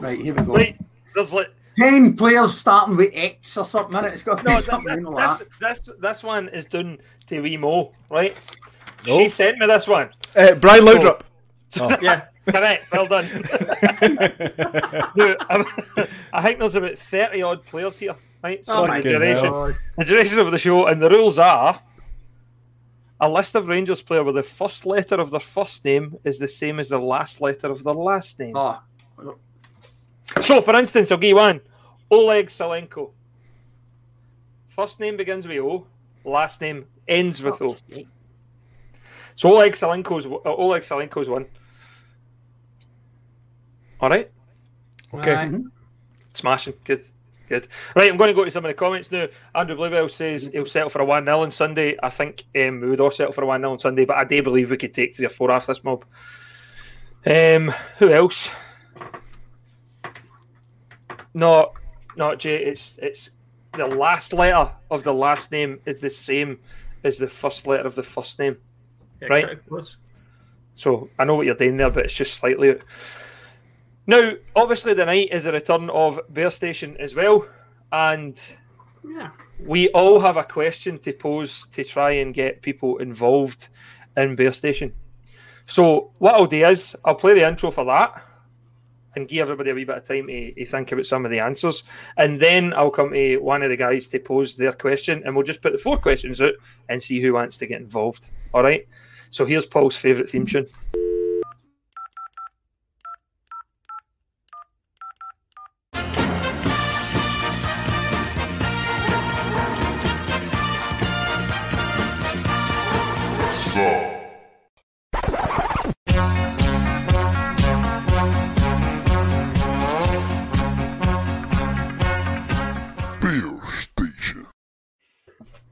right, 0.01 0.19
here 0.19 0.33
we 0.33 0.43
go. 0.43 0.53
Wait, 0.53 0.77
there's 1.13 1.31
like 1.31 1.53
Ten 1.77 2.15
players 2.15 2.58
starting 2.58 2.96
with 2.96 3.12
X 3.13 3.58
or 3.58 3.65
something. 3.65 3.96
innit? 3.96 4.08
it. 4.08 4.13
It's 4.13 4.24
got 4.24 4.38
to 4.38 4.44
be 4.44 4.50
no, 4.51 4.60
something 4.60 4.96
th- 4.96 5.08
like 5.08 5.39
this, 5.39 5.48
that. 5.60 5.60
this 5.60 5.96
this 6.00 6.24
one 6.24 6.50
is 6.50 6.65
done 6.65 7.00
to 7.27 7.41
wee 7.41 7.58
Mo, 7.58 7.94
right? 8.10 8.39
Oh. 9.08 9.20
She 9.20 9.29
sent 9.29 9.58
me 9.58 9.67
this 9.67 9.88
one. 9.88 10.10
Uh, 10.36 10.55
Brian 10.55 10.84
Laudrup. 10.84 11.22
Yeah. 12.01 12.27
Correct. 12.48 12.86
Well 12.91 13.08
done. 13.08 13.25
no, 15.15 15.36
I'm- 15.50 15.65
think 16.46 16.60
there's 16.60 16.75
about 16.75 16.98
thirty 16.98 17.41
odd 17.41 17.65
players 17.65 17.98
here. 17.98 18.15
Right? 18.44 18.63
Oh 18.67 18.86
my 18.88 19.01
the 19.01 19.10
duration, 19.10 19.50
God. 19.50 19.75
the 19.98 20.05
duration 20.05 20.39
of 20.39 20.51
the 20.51 20.60
show, 20.60 20.86
and 20.86 21.01
the 21.01 21.10
rules 21.10 21.39
are: 21.39 21.82
a 23.20 23.27
list 23.27 23.55
of 23.55 23.67
Rangers 23.67 24.01
player 24.01 24.24
where 24.24 24.34
the 24.34 24.44
first 24.44 24.86
letter 24.86 25.15
of 25.15 25.32
their 25.32 25.39
first 25.39 25.84
name 25.84 26.17
is 26.24 26.38
the 26.38 26.48
same 26.48 26.79
as 26.79 26.89
the 26.89 27.00
last 27.00 27.41
letter 27.41 27.72
of 27.72 27.84
their 27.84 27.96
last 27.96 28.39
name. 28.39 28.53
Oh, 28.55 28.79
So, 30.41 30.62
for 30.62 30.75
instance, 30.75 31.12
I'll 31.12 31.17
give 31.17 31.29
you 31.29 31.36
one: 31.36 31.62
Oleg 32.12 32.48
Salenko. 32.48 33.12
First 34.70 35.00
name 35.00 35.15
begins 35.17 35.48
with 35.48 35.58
O, 35.60 35.88
last 36.25 36.60
name 36.62 36.86
ends 37.08 37.41
with 37.41 37.62
O. 37.62 37.74
So 39.38 39.50
Oleg 39.53 39.74
Salenko's 39.74 40.25
uh, 40.25 40.53
Oleg 40.53 40.82
Salenko's 40.82 41.29
one. 41.29 41.46
All 44.01 44.10
right, 44.10 44.29
Okay. 45.13 45.34
Aye. 45.34 45.51
smashing, 46.34 46.74
good, 46.84 47.05
good. 47.48 47.67
Right, 47.96 48.12
I'm 48.12 48.17
going 48.17 48.27
to 48.27 48.34
go 48.34 48.44
to 48.44 48.51
some 48.51 48.65
of 48.65 48.70
the 48.70 48.74
comments 48.74 49.12
now. 49.12 49.27
Andrew 49.53 49.75
Bluebell 49.77 50.10
says 50.10 50.50
he'll 50.51 50.65
settle 50.65 50.89
for 50.89 51.00
a 51.01 51.05
one 51.05 51.24
0 51.24 51.41
on 51.41 51.51
Sunday. 51.51 51.96
I 52.03 52.10
think 52.10 52.44
um, 52.55 52.82
we 52.82 52.89
would 52.89 53.00
all 53.00 53.12
settle 53.12 53.32
for 53.32 53.44
a 53.44 53.48
one 53.48 53.62
0 53.62 53.72
on 53.72 53.79
Sunday, 53.79 54.03
but 54.03 54.17
I 54.17 54.25
do 54.25 54.44
believe 54.44 54.70
we 54.70 54.77
could 54.77 54.94
take 54.94 55.15
three 55.15 55.25
or 55.25 55.29
four 55.29 55.51
off 55.51 55.67
this 55.67 55.84
mob. 55.84 56.03
Um, 57.25 57.74
who 57.98 58.12
else? 58.12 58.50
No, 61.36 61.74
not 62.15 62.39
Jay. 62.39 62.63
It's 62.63 62.98
it's 62.98 63.30
the 63.74 63.86
last 63.86 64.32
letter 64.34 64.72
of 64.89 65.04
the 65.04 65.13
last 65.13 65.51
name 65.51 65.82
is 65.86 66.00
the 66.00 66.10
same 66.10 66.60
as 67.04 67.18
the 67.18 67.27
first 67.27 67.68
letter 67.68 67.86
of 67.86 67.94
the 67.96 68.04
first 68.04 68.39
name. 68.39 68.58
Yeah, 69.22 69.27
Right. 69.27 69.60
So 70.75 71.10
I 71.20 71.25
know 71.25 71.36
what 71.36 71.46
you're 71.46 71.56
doing 71.56 71.77
there, 71.77 71.89
but 71.89 72.06
it's 72.06 72.13
just 72.13 72.36
slightly 72.36 72.70
out. 72.72 72.82
Now, 74.08 74.32
obviously, 74.56 74.94
the 74.94 75.06
night 75.06 75.30
is 75.32 75.46
a 75.46 75.51
return 75.51 75.89
of 75.89 76.20
Bear 76.30 76.50
Station 76.51 76.96
as 77.00 77.15
well, 77.15 77.48
and 77.92 78.39
Yeah. 79.04 79.32
we 79.60 79.89
all 79.89 80.20
have 80.22 80.38
a 80.38 80.44
question 80.44 81.00
to 81.00 81.12
pose 81.13 81.65
to 81.74 81.84
try 81.84 82.12
and 82.12 82.34
get 82.34 82.62
people 82.62 82.98
involved 82.98 83.68
in 84.15 84.36
Bear 84.36 84.51
Station. 84.54 84.94
So 85.65 86.12
what 86.20 86.36
I'll 86.36 86.46
do 86.46 86.65
is 86.65 86.96
I'll 87.04 87.15
play 87.15 87.34
the 87.34 87.48
intro 87.48 87.72
for 87.72 87.84
that 87.86 88.22
and 89.15 89.27
give 89.27 89.41
everybody 89.41 89.69
a 89.72 89.74
wee 89.74 89.84
bit 89.84 89.98
of 89.98 90.07
time 90.07 90.27
to, 90.27 90.53
to 90.53 90.65
think 90.65 90.91
about 90.91 91.05
some 91.05 91.25
of 91.25 91.31
the 91.31 91.39
answers, 91.39 91.84
and 92.17 92.39
then 92.39 92.74
I'll 92.74 92.89
come 92.91 93.12
to 93.12 93.38
one 93.38 93.63
of 93.63 93.69
the 93.69 93.77
guys 93.77 94.07
to 94.07 94.19
pose 94.19 94.55
their 94.55 94.74
question, 94.74 95.22
and 95.25 95.36
we'll 95.36 95.45
just 95.45 95.62
put 95.62 95.72
the 95.72 95.77
four 95.77 95.98
questions 95.98 96.41
out 96.41 96.53
and 96.89 97.01
see 97.01 97.19
who 97.22 97.34
wants 97.34 97.57
to 97.57 97.67
get 97.67 97.81
involved. 97.81 98.31
All 98.53 98.63
right. 98.63 98.88
So 99.31 99.45
here's 99.45 99.65
Paul's 99.65 99.98
favourite 99.98 100.29
theme 100.29 100.45
tune. 100.45 100.67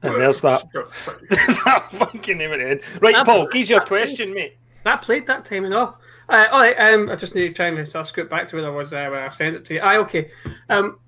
And 0.04 0.20
there's 0.20 0.40
that. 0.42 0.66
There's 0.72 1.58
that 1.64 1.88
fucking 1.92 2.38
name 2.38 2.52
at 2.52 2.58
the 2.58 2.70
end. 2.70 2.80
Right, 3.00 3.24
Paul, 3.24 3.48
here's 3.52 3.70
your 3.70 3.80
question, 3.80 4.32
mate. 4.34 4.56
That 4.84 5.02
played 5.02 5.26
that 5.26 5.44
time 5.44 5.64
enough. 5.64 5.96
Uh, 6.28 6.46
all 6.50 6.60
right, 6.60 6.74
um, 6.74 7.10
I 7.10 7.16
just 7.16 7.34
need 7.34 7.48
to 7.48 7.54
try 7.54 7.66
and 7.66 7.76
sort 7.88 8.02
of 8.02 8.06
scoot 8.08 8.30
back 8.30 8.48
to 8.48 8.56
where 8.56 8.66
I 8.66 8.70
was 8.70 8.92
uh, 8.92 9.08
when 9.10 9.20
I 9.20 9.28
sent 9.28 9.56
it 9.56 9.64
to 9.66 9.74
you. 9.74 9.80
Aye, 9.80 9.98
okay. 9.98 10.30
Um, 10.68 10.98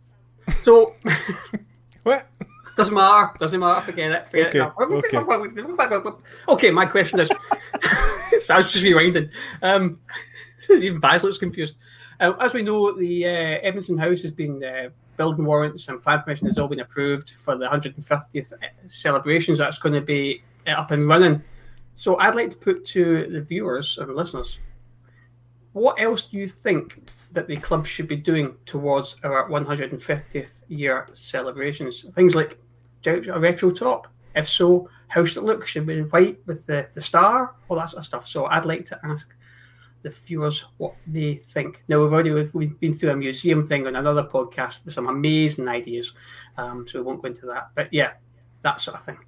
so 0.62 0.94
What? 2.02 2.26
doesn't 2.76 2.94
matter. 2.94 3.32
Doesn't 3.38 3.58
matter. 3.58 3.80
Forget 3.80 4.12
it. 4.12 4.28
Forget 4.30 4.46
Okay, 4.48 4.58
it. 4.58 4.72
Okay, 6.48 6.70
my 6.70 6.86
question 6.86 7.18
is. 7.20 7.28
so 8.40 8.54
I 8.54 8.58
was 8.58 8.72
just 8.72 8.84
rewinding. 8.84 9.30
Um, 9.62 9.98
even 10.70 11.00
Baz 11.00 11.24
looks 11.24 11.38
confused. 11.38 11.76
Uh, 12.20 12.32
as 12.40 12.52
we 12.54 12.62
know, 12.62 12.96
the 12.96 13.24
uh, 13.24 13.28
Edmiston 13.64 13.98
House 13.98 14.22
has 14.22 14.30
been 14.30 14.62
uh, 14.62 14.90
building 15.16 15.44
warrants 15.44 15.88
and 15.88 16.02
plan 16.02 16.22
permission 16.22 16.46
has 16.46 16.58
all 16.58 16.68
been 16.68 16.80
approved 16.80 17.30
for 17.30 17.56
the 17.56 17.66
150th 17.66 18.52
celebrations. 18.86 19.58
That's 19.58 19.78
going 19.78 19.94
to 19.94 20.00
be 20.00 20.42
uh, 20.66 20.72
up 20.72 20.90
and 20.90 21.08
running. 21.08 21.42
So 21.94 22.18
I'd 22.18 22.34
like 22.34 22.50
to 22.50 22.56
put 22.56 22.84
to 22.86 23.26
the 23.26 23.40
viewers 23.40 23.98
and 23.98 24.14
listeners, 24.14 24.58
what 25.72 26.00
else 26.00 26.24
do 26.24 26.36
you 26.36 26.48
think 26.48 27.10
that 27.32 27.48
the 27.48 27.56
club 27.56 27.86
should 27.86 28.08
be 28.08 28.16
doing 28.16 28.54
towards 28.66 29.16
our 29.24 29.48
150th 29.48 30.62
year 30.68 31.08
celebrations? 31.12 32.06
Things 32.14 32.34
like 32.34 32.58
a 33.06 33.38
retro 33.38 33.70
top. 33.70 34.08
If 34.34 34.48
so, 34.48 34.90
how 35.08 35.24
should 35.24 35.38
it 35.38 35.46
look? 35.46 35.66
Should 35.66 35.84
it 35.84 35.86
be 35.86 36.02
white 36.02 36.38
with 36.46 36.66
the, 36.66 36.88
the 36.94 37.00
star? 37.00 37.54
All 37.68 37.78
that 37.78 37.88
sort 37.88 38.00
of 38.00 38.04
stuff. 38.04 38.26
So 38.26 38.46
I'd 38.46 38.66
like 38.66 38.84
to 38.86 39.00
ask 39.04 39.34
the 40.02 40.10
viewers 40.10 40.64
what 40.76 40.94
they 41.06 41.34
think. 41.34 41.82
Now 41.88 42.02
we've 42.02 42.12
already 42.12 42.30
we've, 42.30 42.78
been 42.80 42.94
through 42.94 43.10
a 43.10 43.16
museum 43.16 43.66
thing 43.66 43.86
on 43.86 43.96
another 43.96 44.24
podcast 44.24 44.84
with 44.84 44.94
some 44.94 45.08
amazing 45.08 45.68
ideas, 45.68 46.12
um, 46.56 46.86
so 46.86 46.98
we 46.98 47.04
won't 47.04 47.22
go 47.22 47.28
into 47.28 47.46
that. 47.46 47.70
But 47.74 47.92
yeah, 47.92 48.12
that 48.62 48.80
sort 48.80 48.98
of 48.98 49.04
thing. 49.04 49.18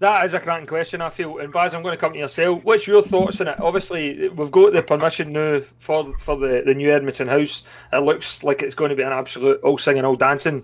That 0.00 0.24
is 0.24 0.32
a 0.32 0.40
cracking 0.40 0.66
question, 0.66 1.02
I 1.02 1.10
feel. 1.10 1.38
And 1.38 1.52
Baz, 1.52 1.74
I'm 1.74 1.82
going 1.82 1.92
to 1.92 2.00
come 2.00 2.14
to 2.14 2.18
yourself. 2.18 2.64
What's 2.64 2.86
your 2.86 3.02
thoughts 3.02 3.38
on 3.42 3.48
it? 3.48 3.60
Obviously, 3.60 4.30
we've 4.30 4.50
got 4.50 4.72
the 4.72 4.82
permission 4.82 5.32
now 5.32 5.60
for 5.78 6.16
for 6.16 6.38
the, 6.38 6.62
the 6.64 6.74
new 6.74 6.88
Edmiston 6.88 7.28
House. 7.28 7.64
It 7.92 7.98
looks 7.98 8.42
like 8.42 8.62
it's 8.62 8.74
going 8.74 8.88
to 8.88 8.96
be 8.96 9.02
an 9.02 9.12
absolute 9.12 9.60
all 9.60 9.76
singing, 9.76 10.06
all 10.06 10.16
dancing 10.16 10.62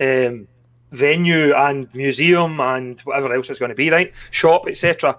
um, 0.00 0.46
venue 0.92 1.52
and 1.54 1.92
museum 1.94 2.60
and 2.60 3.00
whatever 3.00 3.34
else 3.34 3.50
it's 3.50 3.58
going 3.58 3.70
to 3.70 3.74
be, 3.74 3.90
right? 3.90 4.12
Shop, 4.30 4.68
etc. 4.68 5.18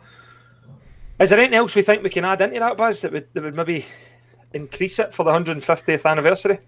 Is 1.20 1.32
there 1.32 1.40
anything 1.40 1.58
else 1.58 1.74
we 1.74 1.82
think 1.82 2.04
we 2.04 2.10
can 2.10 2.26
add 2.26 2.42
into 2.42 2.60
that, 2.60 2.78
Baz, 2.78 3.02
that 3.02 3.12
would, 3.12 3.28
that 3.34 3.44
would 3.44 3.56
maybe 3.56 3.86
increase 4.54 5.00
it 5.00 5.14
for 5.14 5.24
the 5.24 5.32
150th 5.32 6.06
anniversary? 6.06 6.60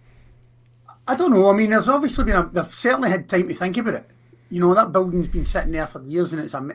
I 1.07 1.15
don't 1.15 1.31
know. 1.31 1.49
I 1.49 1.53
mean, 1.53 1.69
there's 1.69 1.89
obviously 1.89 2.25
been 2.25 2.35
a, 2.35 2.49
they've 2.51 2.73
certainly 2.73 3.09
had 3.09 3.29
time 3.29 3.47
to 3.47 3.53
think 3.53 3.77
about 3.77 3.93
it. 3.95 4.09
You 4.49 4.59
know, 4.59 4.73
that 4.73 4.91
building's 4.91 5.27
been 5.27 5.45
sitting 5.45 5.71
there 5.71 5.85
for 5.85 6.03
years 6.03 6.33
and 6.33 6.41
it's 6.41 6.55
an 6.55 6.73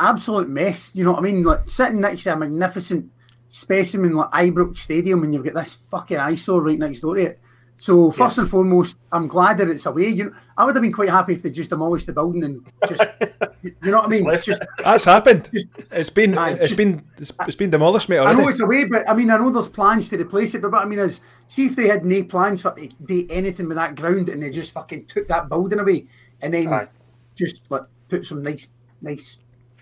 absolute 0.00 0.48
mess. 0.48 0.92
You 0.94 1.04
know 1.04 1.12
what 1.12 1.20
I 1.20 1.22
mean? 1.22 1.44
Like 1.44 1.68
sitting 1.68 2.00
next 2.00 2.24
to 2.24 2.32
a 2.32 2.36
magnificent 2.36 3.10
specimen 3.48 4.12
like 4.12 4.30
Ibrox 4.30 4.78
Stadium 4.78 5.22
and 5.22 5.32
you've 5.32 5.44
got 5.44 5.54
this 5.54 5.74
fucking 5.74 6.18
eyesore 6.18 6.62
right 6.62 6.78
next 6.78 7.00
door 7.00 7.14
to 7.14 7.22
it. 7.22 7.40
So 7.76 8.10
first 8.10 8.38
and 8.38 8.48
foremost, 8.48 8.96
I'm 9.10 9.26
glad 9.26 9.58
that 9.58 9.68
it's 9.68 9.84
away. 9.84 10.08
You 10.08 10.24
know, 10.24 10.32
I 10.56 10.64
would 10.64 10.74
have 10.76 10.82
been 10.82 10.92
quite 10.92 11.08
happy 11.10 11.32
if 11.32 11.42
they 11.42 11.50
just 11.50 11.70
demolished 11.70 12.06
the 12.06 12.12
building 12.12 12.44
and 12.44 12.66
just, 12.88 13.02
you 13.62 13.74
know 13.82 13.98
what 13.98 14.06
I 14.06 14.08
mean? 14.08 14.24
Left 14.24 14.46
Just, 14.46 14.62
That's 14.78 15.04
happened. 15.04 15.50
It's 15.90 16.08
been 16.08 16.38
Aye, 16.38 16.50
it's 16.52 16.60
just- 16.68 16.76
been 16.76 17.02
it's, 17.18 17.32
it's 17.46 17.56
been 17.56 17.70
demolished, 17.70 18.08
mate. 18.08 18.20
I 18.20 18.32
know 18.32 18.48
it's 18.48 18.60
away, 18.60 18.84
but 18.84 19.08
I 19.08 19.14
mean, 19.14 19.28
I 19.30 19.36
know 19.38 19.50
there's 19.50 19.68
plans 19.68 20.08
to 20.10 20.16
replace 20.18 20.54
it. 20.54 20.62
But 20.62 20.70
what 20.72 20.82
I 20.82 20.84
mean 20.86 21.00
is, 21.00 21.20
see 21.48 21.66
if 21.66 21.74
they 21.76 21.88
had 21.88 22.04
no 22.04 22.22
plans 22.22 22.62
for 22.62 22.72
to 22.74 22.88
do 23.04 23.26
anything 23.28 23.66
with 23.68 23.76
that 23.76 23.96
ground 23.96 24.28
and 24.28 24.42
they 24.42 24.50
just 24.50 24.72
fucking 24.72 25.06
took 25.06 25.26
that 25.28 25.48
building 25.48 25.80
away 25.80 26.06
and 26.40 26.54
then 26.54 26.72
Aye. 26.72 26.86
just 27.34 27.62
like 27.70 27.82
put 28.08 28.24
some 28.24 28.42
nice, 28.42 28.68
nice 29.02 29.38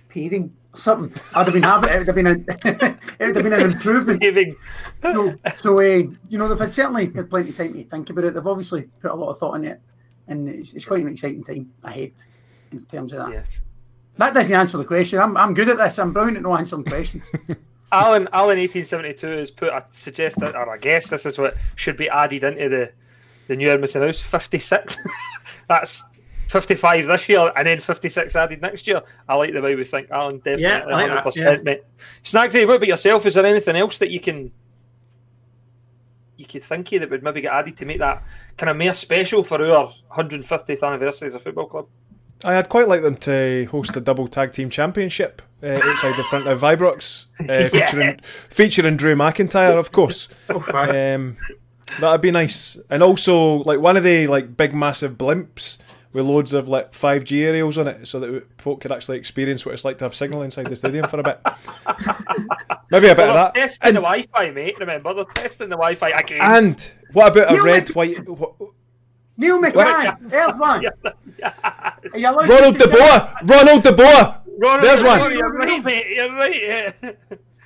paving 0.08 0.44
or 0.44 0.50
something. 0.74 1.20
I'd 1.34 1.44
have 1.44 1.54
been 1.54 1.62
happy. 1.62 1.88
It 1.88 1.98
would 1.98 2.06
have 2.06 2.16
been 2.16 2.26
a, 2.26 2.30
it 3.20 3.26
would 3.26 3.36
have 3.36 3.44
been 3.44 3.52
an 3.52 3.72
improvement. 3.72 4.20
Giving 4.20 4.56
So, 5.02 5.34
so 5.56 5.78
uh, 5.78 5.82
you 6.28 6.38
know, 6.38 6.48
they've 6.48 6.58
had 6.58 6.74
certainly 6.74 7.10
had 7.12 7.30
plenty 7.30 7.50
of 7.50 7.56
time 7.56 7.74
to 7.74 7.84
think 7.84 8.10
about 8.10 8.24
it. 8.24 8.34
They've 8.34 8.46
obviously 8.46 8.82
put 9.00 9.10
a 9.10 9.14
lot 9.14 9.30
of 9.30 9.38
thought 9.38 9.54
in 9.54 9.64
it, 9.64 9.80
and 10.28 10.48
it's, 10.48 10.72
it's 10.72 10.84
quite 10.84 11.02
an 11.02 11.08
exciting 11.08 11.44
time 11.44 11.72
ahead 11.84 12.12
in 12.70 12.84
terms 12.86 13.12
of 13.12 13.30
that. 13.30 13.60
That 14.18 14.34
doesn't 14.34 14.54
answer 14.54 14.78
the 14.78 14.84
question. 14.84 15.18
I'm, 15.18 15.36
I'm 15.36 15.54
good 15.54 15.68
at 15.68 15.78
this. 15.78 15.98
I'm 15.98 16.12
brilliant 16.12 16.38
at 16.38 16.42
not 16.42 16.60
answering 16.60 16.84
questions. 16.84 17.30
Alan, 17.92 18.28
Alan, 18.32 18.58
eighteen 18.58 18.84
seventy 18.84 19.12
two 19.12 19.28
has 19.28 19.50
put. 19.50 19.70
I 19.70 19.82
suggest 19.90 20.38
that, 20.40 20.54
or 20.54 20.70
I 20.70 20.78
guess 20.78 21.08
this 21.08 21.26
is 21.26 21.38
what 21.38 21.56
should 21.76 21.96
be 21.96 22.08
added 22.08 22.42
into 22.42 22.68
the 22.68 22.92
the 23.48 23.56
new 23.56 23.68
Edmiston 23.68 24.04
House. 24.04 24.20
Fifty 24.20 24.58
six. 24.58 24.96
That's 25.68 26.02
fifty 26.52 26.74
five 26.74 27.06
this 27.06 27.28
year, 27.28 27.50
and 27.56 27.66
then 27.66 27.80
fifty 27.80 28.08
six 28.08 28.36
added 28.36 28.60
next 28.60 28.86
year. 28.86 29.02
I 29.28 29.34
like 29.34 29.52
the 29.52 29.62
way 29.62 29.74
we 29.74 29.84
think, 29.84 30.10
Alan. 30.10 30.36
Definitely, 30.36 30.62
Yeah, 30.64 30.80
I 30.80 30.84
like 30.84 30.94
hundred 30.94 31.16
that, 31.16 31.24
percent, 31.24 31.64
mate. 31.64 31.82
Snagsy, 32.22 32.66
what 32.66 32.76
about 32.76 32.88
yourself? 32.88 33.26
Is 33.26 33.34
there 33.34 33.46
anything 33.46 33.74
else 33.74 33.98
that 33.98 34.10
you 34.10 34.20
can 34.20 34.52
you 36.36 36.46
could 36.46 36.62
think 36.62 36.92
of 36.92 37.00
that 37.00 37.10
would 37.10 37.22
maybe 37.22 37.40
get 37.40 37.52
added 37.52 37.76
to 37.78 37.84
make 37.84 37.98
that 37.98 38.22
kind 38.56 38.68
of 38.68 38.76
more 38.76 38.92
special 38.92 39.42
for 39.44 39.64
our 39.64 39.94
150th 40.12 40.82
anniversary 40.82 41.26
as 41.26 41.34
a 41.34 41.38
football 41.38 41.66
club? 41.66 41.86
I'd 42.44 42.68
quite 42.68 42.88
like 42.88 43.02
them 43.02 43.16
to 43.18 43.66
host 43.66 43.96
a 43.96 44.00
double 44.00 44.26
tag 44.26 44.52
team 44.52 44.68
championship 44.68 45.40
uh, 45.62 45.78
outside 45.82 46.16
the 46.16 46.24
front 46.24 46.48
of 46.48 46.60
Ibrox, 46.60 47.26
uh, 47.48 47.68
featuring 47.70 48.18
featuring 48.48 48.96
Drew 48.96 49.14
McIntyre, 49.14 49.78
of 49.78 49.92
course. 49.92 50.28
Um, 50.48 51.36
that'd 52.00 52.20
be 52.20 52.32
nice, 52.32 52.76
and 52.90 53.02
also 53.02 53.58
like 53.58 53.78
one 53.78 53.96
of 53.96 54.02
the 54.02 54.26
like 54.26 54.56
big 54.56 54.74
massive 54.74 55.16
blimps 55.16 55.78
with 56.12 56.24
loads 56.26 56.52
of 56.52 56.68
like 56.68 56.92
five 56.94 57.24
G 57.24 57.44
aerials 57.44 57.78
on 57.78 57.88
it, 57.88 58.06
so 58.06 58.20
that 58.20 58.60
folk 58.60 58.80
could 58.80 58.92
actually 58.92 59.18
experience 59.18 59.64
what 59.64 59.72
it's 59.72 59.84
like 59.84 59.98
to 59.98 60.04
have 60.04 60.14
signal 60.14 60.42
inside 60.42 60.66
the 60.66 60.76
stadium 60.76 61.06
for 61.08 61.20
a 61.20 61.22
bit. 61.22 61.40
Maybe 62.90 63.06
a 63.08 63.14
bit 63.14 63.18
Well, 63.18 63.30
of 63.30 63.34
that. 63.34 63.54
testing 63.54 63.88
And, 63.88 63.96
the 63.96 64.00
Wi-Fi, 64.02 64.50
mate. 64.50 64.78
Remember, 64.78 65.14
they're 65.14 65.24
testing 65.24 65.68
the 65.70 65.76
Wi-Fi 65.76 66.10
again. 66.10 66.38
and 66.40 66.92
what 67.12 67.32
about 67.36 67.50
a 67.50 67.52
Neil 67.54 67.64
red, 67.64 67.88
Mc- 67.88 67.96
white? 67.96 68.28
What, 68.28 68.54
Neil 69.38 69.60
McCann, 69.62 70.28
there's 70.30 70.52
one. 70.52 70.84
Are 71.42 72.18
you 72.18 72.26
Ronald 72.30 72.76
De 72.78 72.84
say- 72.84 72.90
Boer! 72.90 73.34
Ronald 73.44 73.82
De 73.82 73.92
Boer! 73.92 74.38
Ronald, 74.58 74.82
There's 74.84 75.02
one. 75.02 75.32
You're 75.32 75.48
right, 75.48 75.82
mate. 75.82 76.06
You're 76.14 76.34
right. 76.34 76.62
Yeah. 76.62 77.12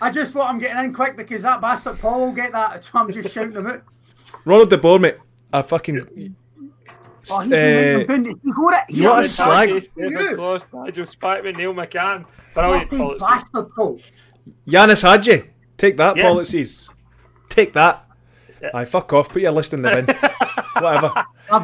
I 0.01 0.11
just 0.11 0.33
thought 0.33 0.49
I'm 0.49 0.59
getting 0.59 0.85
in 0.85 0.95
quick 0.95 1.17
because 1.17 1.43
that 1.43 1.61
bastard 1.61 1.99
Paul 1.99 2.21
will 2.27 2.33
get 2.33 2.53
that, 2.53 2.85
so 2.85 2.93
I'm 2.95 3.11
just 3.11 3.35
shouting 3.35 3.51
them 3.51 3.67
out. 3.67 3.83
Ronald 4.45 4.71
De 4.71 4.79
Boer, 4.79 5.01
mate. 5.01 5.17
I 5.53 5.63
fucking. 5.63 6.37
Oh, 7.31 7.41
he's 7.41 7.51
been 7.51 7.95
uh, 7.95 7.99
making 7.99 8.23
good. 8.25 8.41
He 8.43 8.51
got 8.53 8.89
it. 8.89 8.95
He 8.97 9.07
what 9.07 9.23
a 9.25 9.29
slag. 9.29 9.69
That's 9.71 9.87
for 9.89 10.01
David 10.01 10.21
you. 10.31 10.37
Close, 10.37 10.67
Nigel 10.73 11.07
Spackman, 11.07 11.57
Neil 11.57 11.75
McCann. 11.75 12.25
Brilliant. 12.55 12.91
Bloody 12.91 13.19
bastard 13.19 13.71
Paul. 13.75 14.01
Yanis 14.67 15.03
Hadji. 15.03 15.51
Take 15.77 15.97
that, 15.99 16.17
Yeah. 16.17 16.23
policies. 16.23 16.89
Take 17.49 17.73
that. 17.75 18.05
Aye, 18.75 18.85
fuck 18.85 19.13
off. 19.13 19.29
Put 19.29 19.43
your 19.43 19.53
list 19.53 19.75
in 19.75 19.83
the 19.83 19.91
bin. 19.91 20.07
Whatever. 20.83 21.13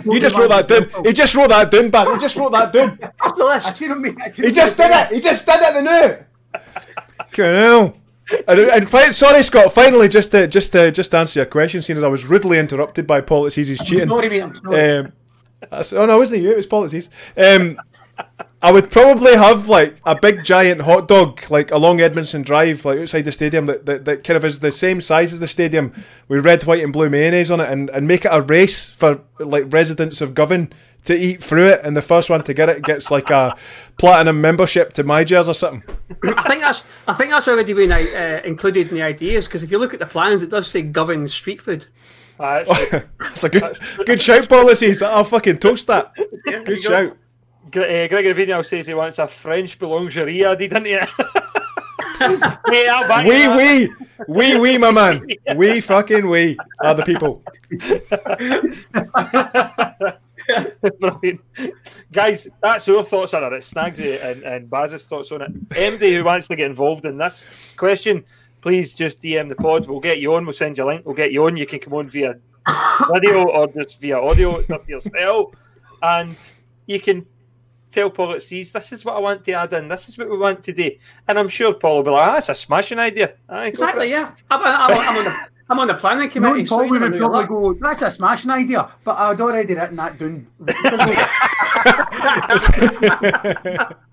You 0.04 0.20
just 0.20 0.38
wrote 0.38 0.50
that 0.50 0.68
down. 0.68 1.04
He 1.04 1.12
just 1.12 1.34
wrote 1.34 1.48
that 1.48 1.70
down, 1.70 1.90
back. 1.90 2.08
He 2.08 2.18
just 2.18 2.36
wrote 2.36 2.52
that 2.52 2.72
down. 2.72 2.98
After 3.20 3.42
I 3.42 3.54
this, 3.54 3.76
seen 3.76 3.90
him 3.90 4.02
make 4.02 4.20
I 4.20 4.28
seen 4.28 4.46
He 4.46 4.52
just 4.52 4.76
did 4.76 4.90
it. 4.90 5.12
He 5.14 5.20
just 5.20 5.46
did 5.46 5.60
it. 5.60 5.74
The 5.74 5.82
new. 5.82 6.60
Fucking 7.18 7.44
hell. 7.44 7.96
And, 8.46 8.60
and 8.60 8.88
fi- 8.88 9.10
sorry, 9.10 9.42
Scott. 9.42 9.72
Finally, 9.72 10.08
just 10.08 10.30
to 10.30 10.46
just 10.46 10.72
to 10.72 10.90
just 10.92 11.10
to 11.10 11.18
answer 11.18 11.40
your 11.40 11.46
question, 11.46 11.82
seeing 11.82 11.96
as 11.96 12.04
I 12.04 12.08
was 12.08 12.24
rudely 12.24 12.58
interrupted 12.58 13.06
by 13.06 13.20
policies 13.20 13.68
cheating. 13.82 14.08
Sorry, 14.08 14.28
mate. 14.28 14.42
I'm 14.42 14.54
sorry. 14.56 14.90
Um, 14.98 15.12
that's- 15.62 15.92
oh 15.92 16.06
no, 16.06 16.16
it 16.16 16.18
wasn't 16.18 16.42
you. 16.42 16.50
It 16.52 16.56
was 16.56 16.66
policies. 16.66 17.10
Um, 17.36 17.78
I 18.60 18.70
would 18.70 18.90
probably 18.90 19.34
have 19.34 19.68
like 19.68 19.96
a 20.04 20.14
big 20.14 20.44
giant 20.44 20.82
hot 20.82 21.08
dog 21.08 21.40
like 21.50 21.72
along 21.72 21.98
Edmiston 21.98 22.44
Drive, 22.44 22.84
like 22.84 23.00
outside 23.00 23.22
the 23.22 23.32
stadium, 23.32 23.66
that, 23.66 23.86
that, 23.86 24.04
that 24.04 24.22
kind 24.22 24.36
of 24.36 24.44
is 24.44 24.60
the 24.60 24.70
same 24.70 25.00
size 25.00 25.32
as 25.32 25.40
the 25.40 25.48
stadium, 25.48 25.92
with 26.28 26.44
red, 26.44 26.62
white, 26.64 26.84
and 26.84 26.92
blue 26.92 27.10
mayonnaise 27.10 27.50
on 27.50 27.58
it, 27.58 27.68
and, 27.68 27.90
and 27.90 28.06
make 28.06 28.24
it 28.24 28.28
a 28.30 28.40
race 28.42 28.88
for 28.88 29.20
like 29.40 29.72
residents 29.72 30.20
of 30.20 30.34
Govan 30.34 30.72
to 31.04 31.14
eat 31.16 31.42
through 31.42 31.66
it, 31.66 31.80
and 31.82 31.96
the 31.96 32.02
first 32.02 32.30
one 32.30 32.44
to 32.44 32.54
get 32.54 32.68
it 32.68 32.82
gets 32.84 33.10
like 33.10 33.30
a 33.30 33.56
platinum 33.98 34.40
membership 34.40 34.92
to 34.92 35.02
My 35.02 35.24
Gers 35.24 35.48
or 35.48 35.54
something. 35.54 35.82
I 36.36 36.46
think 36.46 36.62
that's 36.62 36.84
I 37.08 37.14
think 37.14 37.30
that's 37.30 37.48
already 37.48 37.72
been 37.72 37.90
uh, 37.90 38.42
included 38.44 38.90
in 38.90 38.94
the 38.94 39.02
ideas 39.02 39.48
because 39.48 39.64
if 39.64 39.72
you 39.72 39.78
look 39.78 39.92
at 39.94 39.98
the 39.98 40.06
plans, 40.06 40.42
it 40.42 40.50
does 40.50 40.68
say 40.68 40.82
Govan 40.82 41.26
street 41.26 41.60
food. 41.60 41.86
Ah, 42.42 42.64
that's. 42.64 43.06
That's 43.18 43.44
a 43.44 43.48
good 43.56 43.78
good 44.04 44.20
shout, 44.20 44.48
policies. 44.48 45.00
I'll 45.00 45.22
fucking 45.24 45.58
toast 45.58 45.86
that. 45.86 46.12
Good 46.44 46.82
shout. 46.82 47.16
Gre- 47.70 47.80
uh, 47.82 48.08
Gregory 48.08 48.34
Vignal 48.34 48.66
says 48.66 48.86
he 48.86 48.94
wants 48.94 49.18
a 49.18 49.28
French 49.28 49.78
boulangerie 49.78 50.44
added 50.44 50.72
into 50.72 51.02
it. 51.02 51.08
Mate, 52.66 52.88
I'll 52.88 53.26
We, 53.26 53.42
you 53.42 53.56
we, 53.56 54.56
we, 54.56 54.58
we, 54.60 54.78
my 54.78 54.90
man. 54.90 55.26
We 55.54 55.80
fucking 55.80 56.28
we 56.28 56.58
are 56.80 56.94
the 56.94 57.04
people. 57.04 57.42
Brilliant. 60.98 61.40
Guys, 62.10 62.48
that's 62.60 62.88
our 62.88 63.04
thoughts 63.04 63.34
on 63.34 63.44
it. 63.44 63.52
It's 63.52 63.72
Snagsy 63.72 64.22
and, 64.24 64.42
and 64.42 64.68
Baz's 64.68 65.06
thoughts 65.06 65.30
on 65.32 65.42
it. 65.42 65.68
MD 65.70 66.16
who 66.16 66.24
wants 66.24 66.48
to 66.48 66.56
get 66.56 66.66
involved 66.68 67.06
in 67.06 67.18
this 67.18 67.46
question, 67.76 68.24
please 68.62 68.94
just 68.94 69.20
DM 69.20 69.48
the 69.48 69.56
pod. 69.56 69.86
We'll 69.86 70.00
get 70.00 70.20
you 70.20 70.34
on. 70.34 70.44
We'll 70.44 70.52
send 70.54 70.78
you 70.78 70.84
a 70.84 70.86
link. 70.86 71.04
We'll 71.04 71.14
get 71.14 71.32
you 71.32 71.44
on. 71.44 71.56
You 71.56 71.66
can 71.66 71.80
come 71.80 71.94
on 71.94 72.08
via 72.08 72.36
video 73.12 73.48
or 73.48 73.66
just 73.66 74.00
via 74.00 74.18
audio. 74.18 74.56
It's 74.56 74.70
up 74.70 74.86
to 74.86 74.90
yourself. 74.90 75.54
And 76.02 76.36
you 76.86 77.00
can 77.00 77.26
tell 77.90 78.08
Paul 78.08 78.32
it 78.32 78.42
sees 78.42 78.72
this 78.72 78.92
is 78.92 79.04
what 79.04 79.16
I 79.16 79.18
want 79.18 79.44
to 79.44 79.52
add 79.52 79.72
in. 79.74 79.88
This 79.88 80.08
is 80.08 80.16
what 80.16 80.30
we 80.30 80.38
want 80.38 80.62
to 80.64 80.72
do. 80.72 80.92
And 81.28 81.38
I'm 81.38 81.48
sure 81.48 81.74
Paul 81.74 81.96
will 81.96 82.04
be 82.04 82.10
like, 82.10 82.28
ah, 82.28 82.32
that's 82.34 82.48
a 82.48 82.54
smashing 82.54 82.98
idea. 82.98 83.34
Aye, 83.48 83.54
go 83.54 83.62
for 83.62 83.68
Exactly, 83.68 84.10
yeah. 84.10 84.34
I'm, 84.50 84.62
I'm, 84.62 84.98
I'm 84.98 85.16
on 85.18 85.24
the 85.24 85.36
I'm 85.68 85.78
on 85.78 85.88
the 85.88 85.94
planning 85.94 86.28
committee. 86.28 86.66
so 86.66 86.76
Paul 86.76 86.84
you 86.84 86.90
would 86.92 87.00
know, 87.00 87.06
have 87.06 87.16
you're 87.16 87.30
probably 87.30 87.46
go, 87.46 87.72
that's 87.74 88.02
a 88.02 88.10
smashing 88.10 88.50
idea, 88.50 88.90
but 89.04 89.16
I'd 89.16 89.40
already 89.40 89.74
written 89.74 89.96
that 89.96 90.18
down. 90.18 90.46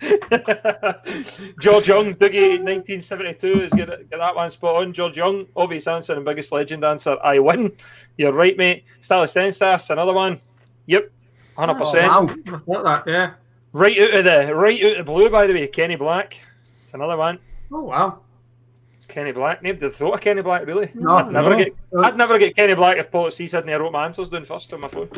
George 1.60 1.88
Young, 1.88 2.14
Dougie, 2.14 2.58
1972 2.58 3.62
is 3.62 3.72
get, 3.72 3.88
get 4.08 4.18
that 4.18 4.34
one 4.34 4.50
spot 4.50 4.76
on. 4.76 4.92
George 4.92 5.16
Young, 5.16 5.46
obvious 5.54 5.86
answer 5.86 6.14
and 6.14 6.24
biggest 6.24 6.52
legend 6.52 6.84
answer. 6.84 7.16
I 7.22 7.38
win. 7.38 7.72
You're 8.16 8.32
right, 8.32 8.56
mate. 8.56 8.84
Stale 9.02 9.24
Stensaas, 9.24 9.90
another 9.90 10.14
one. 10.14 10.40
Yep, 10.86 11.10
100%. 11.56 11.78
Oh, 11.78 11.92
wow. 11.92 12.22
I 12.24 12.58
thought 12.58 13.04
that, 13.04 13.10
yeah. 13.10 13.34
Right 13.72 13.98
out 13.98 14.14
of 14.14 14.24
the 14.24 14.54
right 14.54 14.82
out 14.82 14.90
of 14.92 14.98
the 14.98 15.04
blue, 15.04 15.28
by 15.30 15.46
the 15.46 15.52
way. 15.52 15.66
Kenny 15.68 15.94
Black. 15.96 16.40
It's 16.82 16.92
another 16.92 17.16
one. 17.16 17.38
Oh 17.70 17.84
wow. 17.84 18.18
Kenny 19.06 19.30
Black. 19.30 19.62
Nobody 19.62 19.86
would 19.86 19.94
thought 19.94 20.14
of 20.14 20.20
Kenny 20.20 20.42
Black, 20.42 20.66
really. 20.66 20.90
No, 20.94 21.16
I'd 21.16 21.30
never 21.30 21.50
no. 21.50 21.56
get. 21.56 21.76
I'd 21.98 22.16
never 22.16 22.38
get 22.38 22.56
Kenny 22.56 22.74
Black 22.74 22.98
if 22.98 23.12
policies 23.12 23.52
hadn't 23.52 23.70
wrote 23.80 23.92
my 23.92 24.06
answers 24.06 24.28
down 24.28 24.44
first 24.44 24.72
on 24.72 24.80
my 24.80 24.88
phone. 24.88 25.08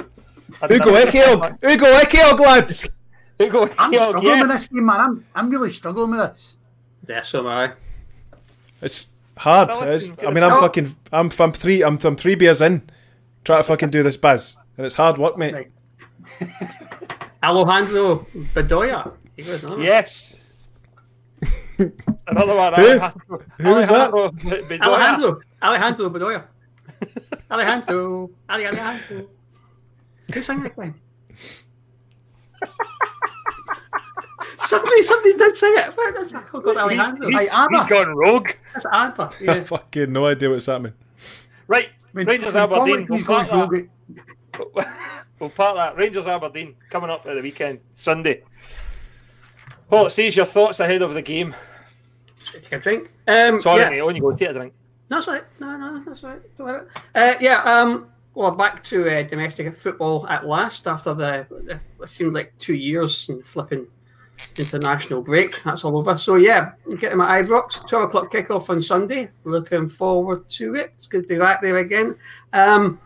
I'd 0.60 0.70
Ugo 0.70 0.92
never 0.92 1.10
get 1.10 1.24
Ehiogu. 1.24 1.38
Black. 1.38 1.64
Ugo 1.64 1.86
Ehiogu, 1.86 2.40
lads. 2.40 2.88
Ugo 3.42 3.68
I'm 3.78 3.92
Ehiogu, 3.92 4.08
struggling 4.08 4.26
yeah. 4.34 4.40
with 4.40 4.50
this 4.50 4.68
game, 4.68 4.86
man. 4.86 5.00
I'm, 5.00 5.26
I'm 5.34 5.50
really 5.50 5.70
struggling 5.70 6.10
with 6.10 6.20
this. 6.20 6.56
Yeah, 7.08 7.22
so 7.22 7.40
am 7.40 7.46
I. 7.48 7.72
It's 8.80 9.08
hard. 9.36 9.68
Well, 9.68 9.82
It's- 9.84 10.10
I 10.26 10.30
mean, 10.30 10.44
I'm 10.44 10.52
Oh. 10.52 10.60
fucking. 10.60 10.94
I'm, 11.12 11.30
I'm 11.38 11.52
three. 11.52 11.82
I'm, 11.82 11.98
I'm 12.02 12.16
three 12.16 12.34
beers 12.34 12.60
in, 12.60 12.88
Try 13.44 13.56
to 13.56 13.62
fucking 13.64 13.90
do 13.90 14.02
this 14.02 14.16
buzz, 14.16 14.56
and 14.76 14.86
it's 14.86 14.94
hard 14.94 15.18
work, 15.18 15.36
mate. 15.36 15.54
Right. 15.54 15.70
Alejandro 17.42 18.26
Bedoya. 18.54 19.12
He 19.36 19.42
goes, 19.42 19.64
no. 19.64 19.78
Yes. 19.78 20.34
Another 22.28 22.54
one. 22.54 22.74
Who? 22.74 22.82
Alejandro- 23.00 23.42
Who 23.58 23.76
is 23.78 23.88
that? 23.88 24.12
Alejandro 24.12 24.30
Bedoya. 24.30 24.82
Alejandro. 24.82 25.40
Alejandro 25.62 26.10
Bedoya. 26.10 26.44
Alejandro. 27.50 28.30
Ale- 28.48 28.66
Alejandro. 28.66 29.28
Who 30.32 30.42
sang 30.42 30.62
that 30.62 30.76
thing? 30.76 30.94
Somebody, 34.66 35.02
somebody 35.02 35.34
did 35.36 35.56
sing 35.56 35.74
it. 35.76 35.96
Where- 35.96 36.12
that's- 36.12 36.34
I 36.34 36.42
forgot 36.42 36.76
Alejandro. 36.76 37.28
He's, 37.28 37.38
Hey, 37.40 37.48
Abba. 37.48 37.76
he's 37.78 37.84
gone 37.86 38.16
rogue. 38.16 38.50
That's 38.72 38.86
Abba. 38.92 39.30
Yeah. 39.40 39.64
fucking 39.64 40.12
no 40.12 40.26
idea 40.26 40.50
what's 40.50 40.66
happening. 40.66 40.94
Right, 41.66 41.90
When- 42.12 42.26
Rangers 42.26 42.54
Aberdeen. 42.54 43.06
politics 43.06 43.10
We'll 43.10 43.22
goes 43.24 43.48
part, 43.48 43.70
rogue, 43.70 43.88
that. 44.74 44.88
we'll 45.38 45.50
part 45.50 45.76
that. 45.76 45.96
Rangers 45.96 46.26
Aberdeen 46.26 46.74
coming 46.90 47.10
up 47.10 47.26
at 47.26 47.34
the 47.34 47.40
weekend, 47.42 47.80
Sunday. 47.94 48.42
Paul, 49.88 50.06
it 50.06 50.10
says 50.10 50.34
your 50.36 50.46
thoughts 50.46 50.80
ahead 50.80 51.02
of 51.02 51.14
the 51.14 51.22
game. 51.22 51.54
Take 52.52 52.72
a 52.72 52.78
drink. 52.78 53.10
Um, 53.28 53.60
Sorry, 53.60 53.82
yeah. 53.82 53.90
mate, 53.90 54.00
on 54.00 54.14
you 54.16 54.22
go. 54.22 54.34
Take 54.34 54.50
a 54.50 54.52
drink. 54.54 54.72
No, 55.10 55.16
that's 55.18 55.28
right. 55.28 55.44
No, 55.60 55.76
no, 55.76 56.02
that's 56.04 56.22
right. 56.22 56.40
Don't 56.56 56.66
worry. 56.66 56.86
Uh, 57.14 57.34
yeah. 57.40 57.62
Um. 57.62 58.08
Well, 58.34 58.50
back 58.52 58.82
to 58.84 59.08
uh, 59.10 59.22
domestic 59.24 59.76
football 59.76 60.26
at 60.26 60.46
last 60.46 60.86
after 60.88 61.12
the, 61.12 61.46
the 61.50 61.78
it 62.02 62.08
seemed 62.08 62.32
like 62.32 62.54
two 62.58 62.72
years 62.74 63.28
and 63.28 63.44
flipping 63.46 63.86
international 64.56 65.22
break. 65.22 65.62
That's 65.62 65.84
all 65.84 65.96
over. 65.96 66.16
So 66.16 66.36
yeah, 66.36 66.72
getting 66.98 67.18
my 67.18 67.42
Ibrox 67.42 67.88
twelve 67.88 68.04
o'clock 68.04 68.32
kickoff 68.32 68.70
on 68.70 68.80
Sunday. 68.80 69.30
Looking 69.44 69.88
forward 69.88 70.48
to 70.50 70.74
it. 70.74 70.92
It's 70.94 71.06
good 71.06 71.22
to 71.22 71.28
be 71.28 71.38
back 71.38 71.62
there 71.62 71.78
again. 71.78 72.16
Um, 72.52 73.00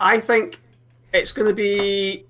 I 0.00 0.20
think 0.20 0.60
it's 1.12 1.32
going 1.32 1.48
to 1.48 1.54
be. 1.54 2.26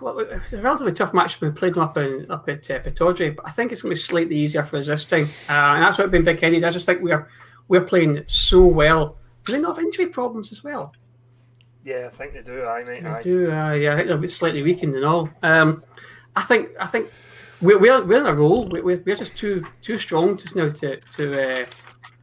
Well, 0.00 0.18
it's 0.20 0.52
a 0.52 0.60
relatively 0.60 0.92
tough 0.92 1.14
match. 1.14 1.40
We 1.40 1.50
played 1.50 1.76
up 1.78 1.96
in 1.98 2.30
up 2.30 2.48
at 2.48 2.70
uh, 2.70 2.78
but 2.84 3.40
I 3.44 3.50
think 3.50 3.72
it's 3.72 3.82
going 3.82 3.94
to 3.94 3.98
be 3.98 4.02
slightly 4.02 4.36
easier 4.36 4.62
for 4.62 4.76
us 4.76 4.86
this 4.86 5.04
time, 5.04 5.24
uh, 5.48 5.74
and 5.74 5.82
that's 5.82 5.98
what 5.98 6.10
been 6.10 6.24
big 6.24 6.40
headed. 6.40 6.64
I 6.64 6.70
just 6.70 6.86
think 6.86 7.00
we're 7.00 7.28
we're 7.68 7.80
playing 7.84 8.24
so 8.26 8.66
well. 8.66 9.16
Do 9.44 9.52
they 9.52 9.60
not 9.60 9.76
have 9.76 9.84
injury 9.84 10.06
problems 10.06 10.52
as 10.52 10.62
well? 10.62 10.92
Yeah, 11.84 12.08
I 12.10 12.16
think 12.16 12.32
they 12.32 12.42
do. 12.42 12.64
I 12.64 12.84
mate. 12.84 13.04
I 13.04 13.22
do. 13.22 13.50
Uh, 13.50 13.72
yeah, 13.72 13.92
I 13.92 13.96
think 13.96 14.08
they're 14.08 14.16
a 14.16 14.20
bit 14.20 14.30
slightly 14.30 14.62
weakened 14.62 14.94
and 14.94 15.04
all. 15.04 15.28
Um, 15.42 15.82
I 16.36 16.42
think 16.42 16.70
I 16.80 16.86
think 16.86 17.10
we're 17.60 17.78
we're, 17.78 18.04
we're 18.04 18.20
in 18.20 18.26
a 18.26 18.34
role. 18.34 18.66
We- 18.68 18.80
We're, 18.82 19.02
we're 19.04 19.16
just 19.16 19.36
too 19.36 19.64
too 19.82 19.96
strong 19.96 20.36
just 20.36 20.56
now 20.56 20.68
to 20.70 21.00
to 21.00 21.52
uh, 21.62 21.64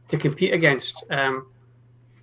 to 0.08 0.16
compete 0.18 0.54
against. 0.54 1.04
Um, 1.10 1.46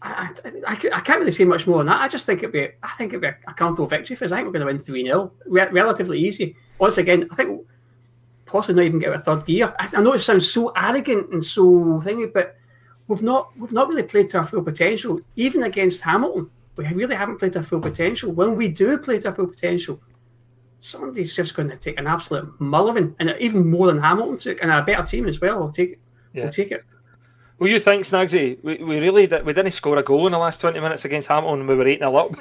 I, 0.01 0.29
I, 0.45 0.51
I, 0.67 0.73
I 0.93 0.99
can't 1.01 1.19
really 1.19 1.31
say 1.31 1.43
much 1.43 1.67
more 1.67 1.79
than 1.79 1.87
that. 1.87 2.01
I 2.01 2.07
just 2.07 2.25
think 2.25 2.39
it'd 2.39 2.53
be 2.53 2.69
I 2.83 2.89
think 2.97 3.11
it'd 3.13 3.21
be 3.21 3.27
a 3.27 3.53
comfortable 3.53 3.87
victory 3.87 4.15
for 4.15 4.25
us. 4.25 4.31
I 4.31 4.37
think 4.37 4.47
we're 4.47 4.53
going 4.53 4.61
to 4.67 4.71
win 4.73 4.79
three 4.79 5.05
0 5.05 5.31
Re- 5.45 5.67
relatively 5.71 6.19
easy. 6.19 6.55
Once 6.77 6.97
again, 6.97 7.27
I 7.31 7.35
think 7.35 7.65
possibly 8.45 8.83
not 8.83 8.87
even 8.87 8.99
get 8.99 9.13
a 9.13 9.19
third 9.19 9.45
gear. 9.45 9.73
I, 9.77 9.89
I 9.93 10.01
know 10.01 10.13
it 10.13 10.19
sounds 10.19 10.49
so 10.49 10.69
arrogant 10.75 11.29
and 11.31 11.43
so 11.43 11.61
thingy, 12.01 12.31
but 12.31 12.55
we've 13.09 13.21
not 13.23 13.49
we've 13.57 13.73
not 13.73 13.89
really 13.89 14.03
played 14.03 14.29
to 14.29 14.37
our 14.37 14.45
full 14.47 14.61
potential. 14.63 15.19
Even 15.35 15.63
against 15.63 16.01
Hamilton, 16.01 16.49
we 16.77 16.85
really 16.87 17.15
haven't 17.15 17.37
played 17.39 17.53
to 17.53 17.59
our 17.59 17.63
full 17.65 17.81
potential. 17.81 18.31
When 18.31 18.55
we 18.55 18.69
do 18.69 18.97
play 18.97 19.19
to 19.19 19.27
our 19.29 19.35
full 19.35 19.47
potential, 19.47 19.99
somebody's 20.79 21.35
just 21.35 21.55
going 21.55 21.69
to 21.69 21.77
take 21.77 21.99
an 21.99 22.07
absolute 22.07 22.59
mulligan, 22.59 23.15
and 23.19 23.35
even 23.39 23.69
more 23.69 23.87
than 23.87 24.01
Hamilton 24.01 24.37
took, 24.37 24.61
and 24.61 24.71
a 24.71 24.81
better 24.83 25.03
team 25.03 25.27
as 25.27 25.39
well. 25.41 25.63
I'll 25.63 25.71
take 25.71 25.91
it. 25.91 25.99
Yeah. 26.33 26.43
We'll 26.43 26.53
take 26.53 26.71
it. 26.71 26.83
Well, 27.59 27.69
you 27.69 27.79
think, 27.79 28.05
Snagsy? 28.05 28.57
We, 28.63 28.77
we 28.77 28.99
really 28.99 29.27
did, 29.27 29.45
we 29.45 29.51
didn't 29.51 29.71
score 29.71 29.97
a 29.97 30.03
goal 30.03 30.25
in 30.27 30.31
the 30.31 30.37
last 30.37 30.61
twenty 30.61 30.79
minutes 30.79 31.03
against 31.03 31.27
Hamilton. 31.27 31.61
And 31.61 31.69
we 31.69 31.75
were 31.75 31.87
eight 31.87 31.99
0 31.99 32.15
up. 32.15 32.31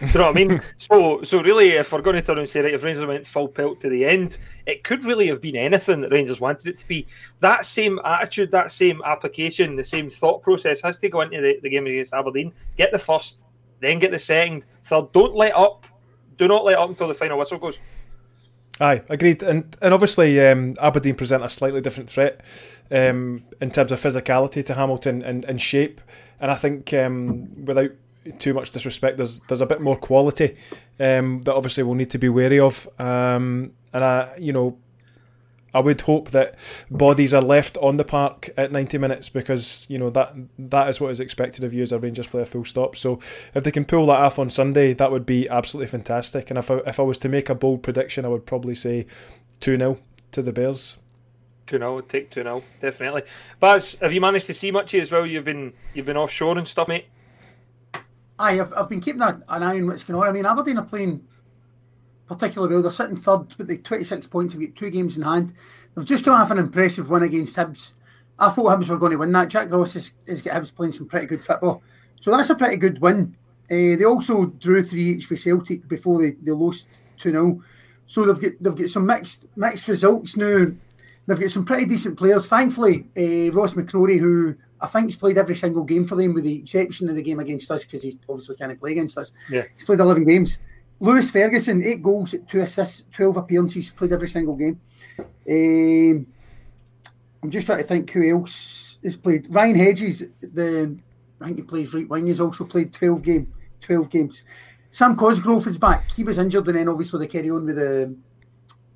Do 0.00 0.06
you 0.06 0.12
know 0.14 0.26
what 0.26 0.30
I 0.30 0.44
mean? 0.44 0.62
So, 0.76 1.22
so 1.22 1.42
really, 1.42 1.70
if 1.70 1.92
we're 1.92 2.00
going 2.00 2.16
to 2.16 2.22
turn 2.22 2.38
and 2.38 2.48
say, 2.48 2.60
right, 2.60 2.74
if 2.74 2.82
Rangers 2.82 3.04
went 3.04 3.26
full 3.26 3.48
pelt 3.48 3.80
to 3.80 3.88
the 3.88 4.04
end, 4.04 4.38
it 4.66 4.84
could 4.84 5.04
really 5.04 5.26
have 5.28 5.40
been 5.40 5.56
anything 5.56 6.00
that 6.00 6.12
Rangers 6.12 6.40
wanted 6.40 6.68
it 6.68 6.78
to 6.78 6.88
be. 6.88 7.06
That 7.40 7.64
same 7.64 7.98
attitude, 8.04 8.50
that 8.52 8.70
same 8.70 9.02
application, 9.04 9.76
the 9.76 9.84
same 9.84 10.08
thought 10.08 10.42
process 10.42 10.80
has 10.82 10.98
to 10.98 11.08
go 11.08 11.20
into 11.20 11.40
the, 11.40 11.58
the 11.62 11.68
game 11.68 11.86
against 11.86 12.14
Aberdeen. 12.14 12.52
Get 12.76 12.90
the 12.90 12.98
first, 12.98 13.44
then 13.80 13.98
get 13.98 14.10
the 14.10 14.18
second, 14.18 14.64
third. 14.84 15.12
Don't 15.12 15.34
let 15.34 15.54
up. 15.54 15.86
Do 16.42 16.48
not 16.48 16.64
let 16.64 16.76
up 16.76 16.88
until 16.88 17.06
the 17.06 17.14
final 17.14 17.38
whistle 17.38 17.56
goes. 17.58 17.78
Aye, 18.80 19.02
agreed. 19.08 19.44
And 19.44 19.76
and 19.80 19.94
obviously 19.94 20.44
um, 20.44 20.74
Aberdeen 20.80 21.14
present 21.14 21.44
a 21.44 21.48
slightly 21.48 21.80
different 21.80 22.10
threat 22.10 22.44
um, 22.90 23.44
in 23.60 23.70
terms 23.70 23.92
of 23.92 24.00
physicality 24.00 24.64
to 24.64 24.74
Hamilton 24.74 25.22
and, 25.22 25.44
and 25.44 25.62
shape. 25.62 26.00
And 26.40 26.50
I 26.50 26.56
think 26.56 26.92
um, 26.94 27.46
without 27.64 27.92
too 28.40 28.54
much 28.54 28.72
disrespect, 28.72 29.18
there's 29.18 29.38
there's 29.46 29.60
a 29.60 29.66
bit 29.66 29.80
more 29.80 29.96
quality 29.96 30.56
um, 30.98 31.42
that 31.42 31.54
obviously 31.54 31.84
we'll 31.84 31.94
need 31.94 32.10
to 32.10 32.18
be 32.18 32.28
wary 32.28 32.58
of. 32.58 32.88
Um, 32.98 33.74
and 33.92 34.02
I, 34.02 34.34
you 34.36 34.52
know, 34.52 34.76
I 35.74 35.80
would 35.80 36.00
hope 36.02 36.30
that 36.30 36.56
bodies 36.90 37.32
are 37.32 37.42
left 37.42 37.76
on 37.78 37.96
the 37.96 38.04
park 38.04 38.50
at 38.56 38.72
90 38.72 38.98
minutes 38.98 39.28
because 39.28 39.86
you 39.88 39.98
know 39.98 40.10
that 40.10 40.34
that 40.58 40.88
is 40.88 41.00
what 41.00 41.10
is 41.10 41.20
expected 41.20 41.64
of 41.64 41.72
you 41.72 41.82
as 41.82 41.92
a 41.92 41.98
Rangers 41.98 42.26
player. 42.26 42.44
Full 42.44 42.64
stop. 42.64 42.96
So 42.96 43.18
if 43.54 43.64
they 43.64 43.70
can 43.70 43.84
pull 43.84 44.06
that 44.06 44.20
off 44.20 44.38
on 44.38 44.50
Sunday, 44.50 44.92
that 44.94 45.10
would 45.10 45.26
be 45.26 45.48
absolutely 45.48 45.88
fantastic. 45.88 46.50
And 46.50 46.58
if 46.58 46.70
I, 46.70 46.78
if 46.86 47.00
I 47.00 47.02
was 47.02 47.18
to 47.18 47.28
make 47.28 47.48
a 47.48 47.54
bold 47.54 47.82
prediction, 47.82 48.24
I 48.24 48.28
would 48.28 48.46
probably 48.46 48.74
say 48.74 49.06
two 49.60 49.78
0 49.78 49.98
to 50.32 50.42
the 50.42 50.52
Bears. 50.52 50.98
2 51.68 51.78
0, 51.78 52.00
take 52.02 52.30
2 52.30 52.42
0, 52.42 52.62
definitely. 52.80 53.22
Baz, 53.60 53.96
have 54.00 54.12
you 54.12 54.20
managed 54.20 54.46
to 54.46 54.54
see 54.54 54.70
much 54.70 54.94
as 54.94 55.10
well? 55.10 55.24
You've 55.24 55.44
been 55.44 55.72
you've 55.94 56.06
been 56.06 56.16
offshore 56.16 56.58
and 56.58 56.68
stuff, 56.68 56.88
mate. 56.88 57.06
I've, 58.38 58.72
I've 58.74 58.88
been 58.88 59.00
keeping 59.00 59.22
an 59.22 59.44
eye 59.48 59.76
on 59.76 59.86
what's 59.86 60.04
going 60.04 60.20
on. 60.20 60.28
I 60.28 60.32
mean, 60.32 60.46
Aberdeen 60.46 60.78
are 60.78 60.84
playing 60.84 61.24
particularly 62.26 62.74
well. 62.74 62.82
They're 62.82 62.90
sitting 62.90 63.16
third 63.16 63.54
with 63.56 63.68
the 63.68 63.78
26 63.78 64.26
points. 64.28 64.54
They've 64.54 64.68
got 64.68 64.76
two 64.76 64.90
games 64.90 65.16
in 65.16 65.22
hand. 65.22 65.54
They've 65.94 66.04
just 66.04 66.24
come 66.24 66.34
off 66.34 66.50
an 66.50 66.58
impressive 66.58 67.10
win 67.10 67.22
against 67.22 67.56
Hibs. 67.56 67.92
I 68.38 68.50
thought 68.50 68.78
Hibs 68.78 68.88
were 68.88 68.98
going 68.98 69.12
to 69.12 69.18
win 69.18 69.32
that. 69.32 69.48
Jack 69.48 69.70
Ross 69.70 69.94
has, 69.94 70.12
has 70.26 70.42
got 70.42 70.60
Hibs 70.60 70.74
playing 70.74 70.92
some 70.92 71.06
pretty 71.06 71.26
good 71.26 71.44
football. 71.44 71.82
So 72.20 72.30
that's 72.30 72.50
a 72.50 72.54
pretty 72.54 72.76
good 72.76 73.00
win. 73.00 73.36
Uh, 73.70 73.96
they 73.96 74.04
also 74.04 74.46
drew 74.46 74.82
3 74.82 75.02
each 75.02 75.26
for 75.26 75.36
Celtic 75.36 75.86
before 75.88 76.20
they, 76.20 76.32
they 76.32 76.52
lost 76.52 76.88
2 77.18 77.30
0. 77.30 77.62
So 78.06 78.26
they've 78.26 78.40
got 78.40 78.62
they've 78.62 78.76
got 78.76 78.90
some 78.90 79.06
mixed 79.06 79.46
mixed 79.56 79.88
results 79.88 80.36
now. 80.36 80.66
They've 81.26 81.40
got 81.40 81.50
some 81.50 81.64
pretty 81.64 81.86
decent 81.86 82.18
players. 82.18 82.46
Thankfully, 82.46 83.06
uh, 83.16 83.52
Ross 83.52 83.74
McCrorie, 83.74 84.18
who 84.18 84.56
I 84.80 84.88
think's 84.88 85.16
played 85.16 85.38
every 85.38 85.54
single 85.54 85.84
game 85.84 86.04
for 86.04 86.16
them, 86.16 86.34
with 86.34 86.44
the 86.44 86.58
exception 86.58 87.08
of 87.08 87.14
the 87.14 87.22
game 87.22 87.38
against 87.38 87.70
us, 87.70 87.84
because 87.84 88.02
he 88.02 88.18
obviously 88.28 88.56
can't 88.56 88.78
play 88.78 88.92
against 88.92 89.16
us. 89.16 89.32
Yeah. 89.48 89.62
He's 89.76 89.84
played 89.84 90.00
11 90.00 90.24
games. 90.24 90.58
Lewis 91.02 91.32
Ferguson, 91.32 91.82
eight 91.82 92.00
goals, 92.00 92.32
two 92.46 92.60
assists, 92.60 93.02
12 93.12 93.36
appearances, 93.36 93.90
played 93.90 94.12
every 94.12 94.28
single 94.28 94.54
game. 94.54 94.80
Um, 95.18 96.26
I'm 97.42 97.50
just 97.50 97.66
trying 97.66 97.78
to 97.78 97.84
think 97.84 98.08
who 98.12 98.30
else 98.30 98.98
has 99.02 99.16
played. 99.16 99.52
Ryan 99.52 99.74
Hedges, 99.74 100.22
the 100.40 100.96
I 101.40 101.46
think 101.46 101.56
he 101.56 101.62
plays 101.64 101.92
right 101.92 102.08
wing, 102.08 102.28
has 102.28 102.40
also 102.40 102.64
played 102.64 102.92
12 102.92 103.20
game, 103.24 103.52
12 103.80 104.10
games. 104.10 104.44
Sam 104.92 105.16
Cosgrove 105.16 105.66
is 105.66 105.76
back. 105.76 106.08
He 106.12 106.22
was 106.22 106.38
injured 106.38 106.68
and 106.68 106.76
then 106.76 106.88
obviously 106.88 107.18
they 107.18 107.26
carry 107.26 107.50
on 107.50 107.66
with 107.66 107.76
the 107.76 108.14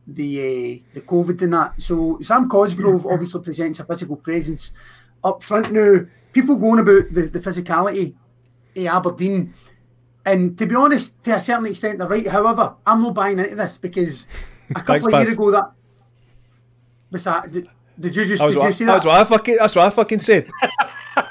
the 0.07 0.39
uh, 0.39 0.95
the 0.95 1.01
COVID 1.01 1.43
and 1.43 1.55
that. 1.55 1.83
So 1.83 2.21
Sam 2.21 2.49
Cosgrove 2.49 3.05
obviously 3.11 3.43
presents 3.43 3.81
a 3.81 3.85
physical 3.85 4.15
presence 4.15 4.71
up 5.25 5.43
front 5.43 5.73
now. 5.73 6.07
People 6.33 6.55
going 6.55 6.79
about 6.79 7.13
the, 7.13 7.23
the 7.23 7.41
physicality 7.41 8.15
of 8.77 8.87
Aberdeen. 8.87 9.55
And 10.27 10.59
to 10.59 10.67
be 10.67 10.75
honest, 10.75 11.23
to 11.25 11.37
a 11.37 11.41
certain 11.41 11.67
extent, 11.67 11.99
they're 11.99 12.09
right. 12.09 12.27
However, 12.27 12.75
I'm 12.85 13.03
not 13.03 13.15
buying 13.15 13.39
into 13.39 13.55
this 13.55 13.77
because 13.79 14.27
a 14.71 14.75
couple 14.75 14.95
Thanks, 14.95 15.07
of 15.07 15.13
Baz. 15.13 15.27
years 15.29 15.35
ago 15.37 15.51
that 15.53 15.71
was 17.13 17.25
that. 17.25 17.51
Did, 17.51 17.69
did 17.99 18.15
you 18.17 18.25
just 18.27 18.43
That 18.43 18.49
did 18.49 18.57
you 18.57 18.63
I- 18.63 18.71
see 18.73 18.85
that's 18.85 19.05
what 19.05 19.15
I 19.21 19.25
fucking 19.25 19.57
that's 19.57 19.75
what 19.77 19.87
I 19.87 19.91
fucking 19.91 20.19
said. 20.19 20.51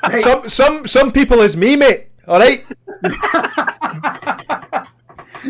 Right. 0.01 0.17
some 0.19 0.49
some 0.49 0.87
some 0.87 1.11
people 1.11 1.41
is 1.41 1.55
me, 1.55 1.75
mate. 1.75 2.07
All 2.27 2.39
right, 2.39 2.65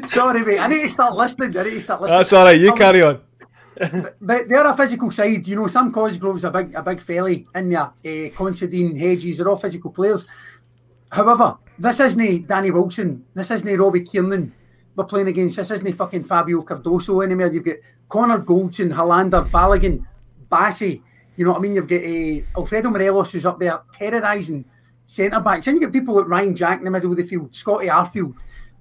Sorry, 0.08 0.44
mate. 0.44 0.60
I 0.60 0.68
need 0.68 0.82
to 0.82 0.90
start 0.90 1.16
listening. 1.16 1.58
I 1.58 1.64
need 1.64 1.70
to 1.72 1.82
start 1.82 2.02
listening. 2.02 2.20
that's 2.20 2.34
all 2.34 2.46
right. 2.46 2.60
You 2.60 2.72
Um, 2.72 2.78
carry 2.78 3.02
on. 3.02 3.22
But 4.22 4.48
they're 4.50 4.66
a 4.66 4.76
physical 4.76 5.10
side, 5.12 5.48
you 5.48 5.56
know. 5.56 5.68
Sam 5.68 5.92
Cosgrove's 5.92 6.44
a 6.44 6.52
big, 6.52 6.76
a 6.76 6.84
big 6.84 7.00
felly 7.02 7.48
in 7.56 7.70
there. 7.70 7.92
Uh, 8.06 8.30
Considine, 8.36 8.96
Hedges, 8.98 9.38
they're 9.38 9.48
all 9.50 9.56
physical 9.56 9.92
players. 9.92 10.28
However, 11.12 11.58
this 11.78 12.00
isn't 12.00 12.48
Danny 12.48 12.72
Wilson. 12.72 13.26
This 13.34 13.52
isn't 13.52 13.80
Robbie 13.80 14.02
Kiernan. 14.02 14.54
We're 14.96 15.06
playing 15.06 15.28
against. 15.28 15.58
This 15.58 15.72
isn't 15.72 15.94
fucking 15.94 16.24
Fabio 16.24 16.62
Cardoso 16.64 17.24
anymore. 17.24 17.52
You've 17.52 17.66
got 17.66 17.78
Connor 18.08 18.40
Goldson, 18.40 18.94
Helander, 18.94 19.50
Balogun, 19.50 20.06
Bassey. 20.50 21.02
You 21.36 21.46
know 21.46 21.52
what 21.52 21.60
I 21.60 21.62
mean? 21.62 21.76
You've 21.76 21.88
got 21.88 22.02
uh, 22.02 22.60
Alfredo 22.62 22.90
Morelos 22.90 23.34
who's 23.34 23.46
up 23.46 23.60
there 23.60 23.82
terrorising 23.92 24.64
centre 25.04 25.40
backs. 25.42 25.68
And 25.68 25.76
you 25.76 25.82
get 25.82 25.94
people 25.94 26.16
like 26.16 26.28
Ryan 26.28 26.56
Jack 26.56 26.80
in 26.80 26.86
the 26.86 26.92
middle 26.92 27.12
of 27.12 27.18
the 27.18 27.24
field, 27.24 27.54
Scotty 27.54 27.88
Arfield. 27.88 28.36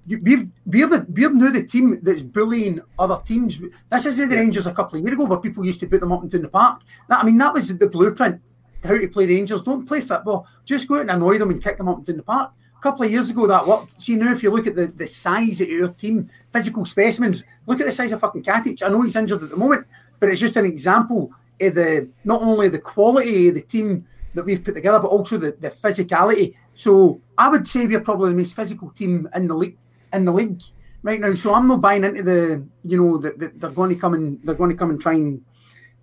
We've 0.07 0.47
we're 0.65 0.87
the 0.87 1.05
we're 1.09 1.31
now 1.31 1.51
the 1.51 1.63
team 1.63 1.99
that's 2.01 2.21
bullying 2.21 2.79
other 2.99 3.19
teams. 3.25 3.59
This 3.91 4.05
isn't 4.05 4.29
the 4.29 4.35
Rangers 4.35 4.67
a 4.67 4.73
couple 4.73 4.99
of 4.99 5.03
years 5.03 5.15
ago 5.15 5.25
where 5.25 5.39
people 5.39 5.65
used 5.65 5.79
to 5.79 5.87
put 5.87 5.99
them 5.99 6.11
up 6.11 6.21
and 6.21 6.31
down 6.31 6.43
the 6.43 6.47
park. 6.47 6.83
That, 7.09 7.23
I 7.23 7.25
mean, 7.25 7.39
that 7.39 7.53
was 7.53 7.75
the 7.75 7.87
blueprint 7.87 8.39
how 8.83 8.97
to 8.97 9.07
play 9.07 9.25
Rangers. 9.25 9.63
Don't 9.63 9.87
play 9.87 10.01
football. 10.01 10.47
Just 10.63 10.87
go 10.87 10.95
out 10.95 11.01
and 11.01 11.11
annoy 11.11 11.39
them 11.39 11.49
and 11.49 11.63
kick 11.63 11.77
them 11.77 11.89
up 11.89 11.97
and 11.97 12.05
down 12.05 12.17
the 12.17 12.23
park. 12.23 12.53
Couple 12.85 13.03
of 13.03 13.11
years 13.11 13.31
ago 13.31 13.47
that 13.47 13.65
worked. 13.65 13.99
See 13.99 14.15
now, 14.15 14.31
if 14.31 14.43
you 14.43 14.51
look 14.51 14.67
at 14.67 14.75
the, 14.75 14.85
the 14.85 15.07
size 15.07 15.59
of 15.59 15.67
your 15.67 15.87
team, 15.87 16.29
physical 16.53 16.85
specimens, 16.85 17.43
look 17.65 17.79
at 17.79 17.87
the 17.87 17.91
size 17.91 18.11
of 18.11 18.19
fucking 18.19 18.43
Katic. 18.43 18.83
I 18.83 18.89
know 18.89 19.01
he's 19.01 19.15
injured 19.15 19.41
at 19.41 19.49
the 19.49 19.57
moment, 19.57 19.87
but 20.19 20.29
it's 20.29 20.39
just 20.39 20.55
an 20.55 20.65
example 20.65 21.31
of 21.59 21.73
the 21.73 22.07
not 22.25 22.43
only 22.43 22.69
the 22.69 22.77
quality 22.77 23.47
of 23.47 23.55
the 23.55 23.61
team 23.61 24.05
that 24.35 24.45
we've 24.45 24.63
put 24.63 24.75
together, 24.75 24.99
but 24.99 25.07
also 25.07 25.39
the, 25.39 25.57
the 25.59 25.71
physicality. 25.71 26.53
So 26.75 27.19
I 27.39 27.49
would 27.49 27.67
say 27.67 27.87
we're 27.87 28.01
probably 28.01 28.29
the 28.29 28.37
most 28.37 28.55
physical 28.55 28.91
team 28.91 29.27
in 29.33 29.47
the 29.47 29.55
league 29.55 29.77
in 30.13 30.25
the 30.25 30.31
league 30.31 30.61
right 31.01 31.19
now. 31.19 31.33
So 31.33 31.55
I'm 31.55 31.67
not 31.67 31.81
buying 31.81 32.03
into 32.03 32.21
the 32.21 32.63
you 32.83 33.01
know 33.01 33.17
that 33.17 33.39
that 33.39 33.59
they're 33.59 33.71
going 33.71 33.95
to 33.95 33.95
come 33.95 34.13
and 34.13 34.39
they're 34.43 34.53
going 34.53 34.69
to 34.69 34.77
come 34.77 34.91
and 34.91 35.01
try 35.01 35.13
and 35.13 35.43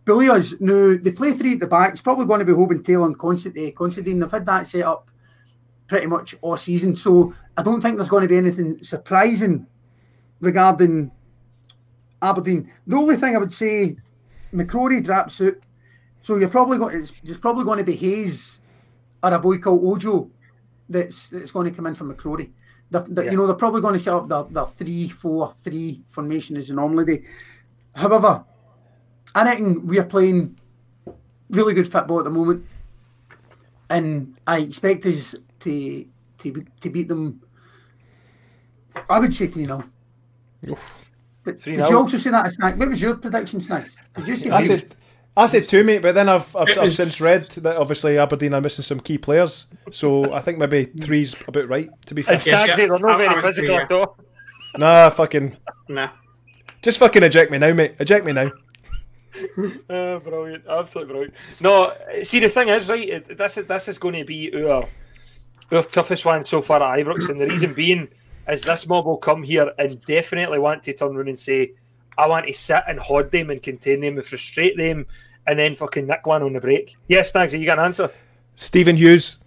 bully 0.04 0.28
us. 0.28 0.52
No, 0.58 0.96
they 0.96 1.12
play 1.12 1.30
three 1.30 1.52
at 1.52 1.60
the 1.60 1.68
back. 1.68 1.92
It's 1.92 2.00
probably 2.00 2.26
going 2.26 2.40
to 2.40 2.44
be 2.44 2.52
Hoban 2.52 2.84
Tail 2.84 3.04
and. 3.04 3.16
Constantine. 3.16 4.18
They've 4.18 4.28
had 4.32 4.46
that 4.46 4.66
set 4.66 4.82
up 4.82 5.11
pretty 5.92 6.06
much 6.06 6.34
all 6.40 6.56
season. 6.56 6.96
So 6.96 7.34
I 7.58 7.62
don't 7.62 7.82
think 7.82 7.96
there's 7.96 8.08
going 8.08 8.22
to 8.22 8.28
be 8.28 8.38
anything 8.38 8.82
surprising 8.82 9.66
regarding 10.40 11.10
Aberdeen. 12.22 12.72
The 12.86 12.96
only 12.96 13.16
thing 13.16 13.34
I 13.36 13.38
would 13.38 13.52
say, 13.52 13.96
McCrorie 14.54 15.04
drops 15.04 15.38
out. 15.42 15.54
So 16.22 16.36
you're 16.36 16.48
probably 16.48 16.78
going. 16.78 16.98
It's, 16.98 17.12
it's 17.24 17.38
probably 17.38 17.64
going 17.64 17.76
to 17.78 17.84
be 17.84 17.94
Hayes 17.96 18.62
or 19.22 19.34
a 19.34 19.38
boy 19.38 19.58
called 19.58 19.84
Ojo 19.84 20.30
that's 20.88 21.28
that's 21.28 21.50
going 21.50 21.68
to 21.70 21.76
come 21.76 21.86
in 21.86 21.94
for 21.94 22.04
McCrorie. 22.04 22.50
They're, 22.90 23.04
they're- 23.06 23.24
Yeah. 23.26 23.30
You 23.32 23.36
know 23.36 23.46
they're 23.46 23.54
probably 23.56 23.82
going 23.82 23.92
to 23.94 23.98
set 24.00 24.14
up 24.14 24.28
their, 24.30 24.44
their 24.44 24.66
three, 24.66 25.10
four, 25.10 25.52
three 25.58 26.02
formation 26.08 26.56
as 26.56 26.68
they 26.68 26.74
normally 26.74 27.04
do. 27.04 27.22
However, 27.94 28.44
I 29.34 29.44
reckon 29.44 29.86
we 29.86 29.98
are 29.98 30.04
playing 30.04 30.56
really 31.50 31.74
good 31.74 31.86
football 31.90 32.18
at 32.18 32.24
the 32.24 32.30
moment, 32.30 32.64
and 33.90 34.38
I 34.46 34.58
expect 34.60 35.04
us 35.06 35.34
to 35.62 36.06
to 36.38 36.64
to 36.80 36.90
beat 36.90 37.08
them. 37.08 37.40
I 39.08 39.18
would 39.18 39.34
say 39.34 39.46
three 39.46 39.66
0 39.66 39.82
Did 40.64 40.76
3-0. 41.58 41.90
you 41.90 41.96
also 41.96 42.18
say 42.18 42.30
that, 42.30 42.52
Snack? 42.52 42.78
What 42.78 42.88
was 42.90 43.00
your 43.00 43.16
prediction, 43.16 43.60
Snack? 43.60 43.88
Did 44.14 44.28
you 44.28 44.36
say 44.36 44.50
I 44.50 44.64
three? 44.66 44.76
said, 44.76 44.94
I 45.36 45.46
said 45.46 45.68
two, 45.68 45.82
mate, 45.82 46.02
but 46.02 46.14
then 46.14 46.28
I've 46.28 46.54
I've, 46.54 46.68
I've 46.76 46.82
was- 46.82 46.96
since 46.96 47.20
read 47.20 47.46
that 47.64 47.76
obviously 47.76 48.18
Aberdeen 48.18 48.52
are 48.54 48.60
missing 48.60 48.82
some 48.84 49.00
key 49.00 49.16
players, 49.18 49.66
so 49.90 50.32
I 50.32 50.40
think 50.40 50.58
maybe 50.58 50.84
three's 50.84 51.34
about 51.48 51.68
right. 51.68 51.88
To 52.06 52.14
be 52.14 52.22
fair, 52.22 52.34
Yes, 52.34 52.46
yeah. 52.46 52.66
Stagsy, 52.66 52.76
they're 52.76 52.98
not 52.98 53.12
I 53.20 53.26
very 53.26 53.42
physical 53.42 53.74
agree, 53.76 53.84
at 53.84 53.92
all. 53.92 54.16
nah, 54.76 55.08
fucking, 55.10 55.56
Nah. 55.88 56.10
just 56.82 56.98
fucking 56.98 57.22
eject 57.22 57.50
me 57.50 57.58
now, 57.58 57.72
mate. 57.72 57.94
Eject 57.98 58.24
me 58.26 58.32
now. 58.32 58.52
Uh, 59.88 60.18
brilliant, 60.18 60.64
absolutely 60.68 61.12
brilliant. 61.12 61.34
No, 61.60 61.92
see 62.22 62.38
the 62.40 62.50
thing 62.50 62.68
is, 62.68 62.88
right? 62.90 63.26
This 63.26 63.56
is 63.56 63.66
this 63.66 63.88
is 63.88 63.96
going 63.98 64.14
to 64.16 64.24
be 64.24 64.52
our 64.66 64.86
our 65.70 65.82
toughest 65.82 66.24
one 66.24 66.44
so 66.44 66.60
far 66.62 66.82
at 66.82 66.98
Ibrox, 67.04 67.28
and 67.28 67.40
the 67.40 67.46
reason 67.46 67.72
being 67.74 68.08
is 68.48 68.62
this 68.62 68.86
mob 68.88 69.06
will 69.06 69.16
come 69.18 69.42
here 69.42 69.72
and 69.78 70.00
definitely 70.04 70.58
want 70.58 70.82
to 70.84 70.92
turn 70.92 71.16
around 71.16 71.28
and 71.28 71.38
say, 71.38 71.72
"I 72.18 72.26
want 72.26 72.46
to 72.46 72.52
sit 72.52 72.82
and 72.88 72.98
hod 72.98 73.30
them 73.30 73.50
and 73.50 73.62
contain 73.62 74.00
them 74.00 74.16
and 74.16 74.24
frustrate 74.26 74.76
them, 74.76 75.06
and 75.46 75.58
then 75.58 75.74
fucking 75.74 76.06
nick 76.06 76.26
one 76.26 76.42
on 76.42 76.52
the 76.52 76.60
break." 76.60 76.96
Yes, 77.08 77.32
Snagsy, 77.32 77.60
you 77.60 77.66
got 77.66 77.78
an 77.78 77.84
answer. 77.86 78.10
Stephen 78.54 78.96
Hughes. 78.96 79.38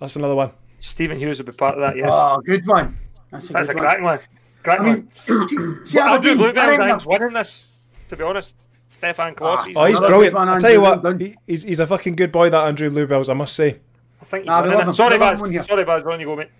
That's 0.00 0.16
another 0.16 0.34
one. 0.34 0.50
Stephen 0.80 1.18
Hughes 1.18 1.38
would 1.38 1.46
be 1.46 1.52
part 1.52 1.74
of 1.74 1.80
that. 1.80 1.96
Yes, 1.96 2.08
Oh, 2.12 2.40
good 2.44 2.66
one. 2.66 2.98
That's 3.30 3.50
a 3.50 3.52
that's 3.52 3.68
a 3.68 3.74
good 3.74 3.80
cracking 3.80 4.04
one. 4.04 4.18
Cracking 4.62 4.86
I 4.86 4.88
one. 4.88 4.98
mean, 4.98 5.48
see, 5.48 5.90
see 5.90 5.98
Well, 5.98 6.14
Andrew 6.14 6.30
Aberdeen, 6.32 6.32
I 6.32 6.34
Bluebell's 6.34 6.78
reckon 6.78 7.08
winning 7.10 7.32
this. 7.34 7.66
To 8.08 8.16
be 8.16 8.22
honest, 8.24 8.54
Stefan 8.88 9.34
Klos. 9.34 9.56
Ah, 9.58 9.72
Oh, 9.76 9.84
he's 9.84 9.98
brilliant. 9.98 10.22
good 10.22 10.34
one, 10.34 10.48
I'll 10.48 10.58
tell 10.60 10.72
you 10.72 10.80
what, 10.80 11.20
he's, 11.46 11.62
he's 11.62 11.80
a 11.80 11.86
fucking 11.86 12.16
good 12.16 12.32
boy, 12.32 12.48
that 12.50 12.66
Andrew 12.66 12.88
Lubells, 12.90 13.28
I 13.28 13.34
must 13.34 13.54
say. 13.54 13.80
I 14.20 14.24
think 14.24 14.46
Nah, 14.46 14.62
we 14.62 14.70
love 14.70 14.88
him. 14.88 14.94
Sorry, 14.94 15.18
Baz. 15.18 15.40
Sorry, 15.66 15.84
Baz. 15.84 16.04
On 16.04 16.18
you 16.20 16.26
go, 16.26 16.36
mate. 16.36 16.50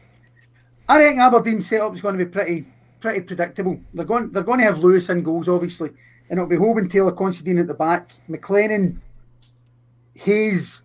I 0.88 0.98
reckon 0.98 1.20
Aberdeen's 1.20 1.68
setup 1.68 1.94
is 1.94 2.00
going 2.00 2.16
to 2.16 2.24
be 2.24 2.30
pretty 2.30 2.66
pretty 3.00 3.20
predictable. 3.20 3.80
They're 3.94 4.04
going 4.04 4.32
they're 4.32 4.42
going 4.42 4.58
to 4.60 4.64
have 4.64 4.78
Lewis 4.78 5.08
in 5.08 5.22
goals, 5.22 5.48
obviously, 5.48 5.90
and 6.30 6.38
it'll 6.38 6.46
be 6.46 6.56
Hoban, 6.56 6.90
Taylor, 6.90 7.12
Considine 7.12 7.58
at 7.58 7.66
the 7.66 7.74
back, 7.74 8.12
McLennan, 8.28 9.00
Hayes, 10.14 10.82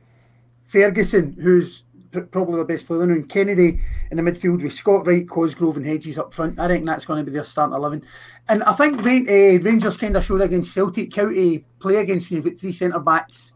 Ferguson, 0.65 1.37
who's 1.39 1.83
probably 2.11 2.57
the 2.57 2.65
best 2.65 2.85
player 2.85 3.01
and 3.01 3.27
Kennedy 3.27 3.79
in 4.11 4.17
the 4.17 4.23
midfield 4.23 4.61
with 4.61 4.73
Scott 4.73 5.07
Wright, 5.07 5.27
Cosgrove, 5.27 5.77
and 5.77 5.85
Hedges 5.85 6.19
up 6.19 6.33
front. 6.33 6.59
I 6.59 6.67
reckon 6.67 6.85
that's 6.85 7.05
going 7.05 7.25
to 7.25 7.31
be 7.31 7.35
their 7.35 7.45
starting 7.45 7.75
eleven. 7.75 8.03
And 8.49 8.61
I 8.63 8.73
think 8.73 8.99
uh, 8.99 9.63
Rangers 9.63 9.97
kind 9.97 10.15
of 10.15 10.23
showed 10.23 10.41
against 10.41 10.73
Celtic 10.73 11.15
how 11.15 11.29
to 11.29 11.63
play 11.79 11.95
against 11.95 12.29
when 12.29 12.37
you've 12.37 12.45
got 12.45 12.59
three 12.59 12.71
centre 12.71 12.99
backs 12.99 13.53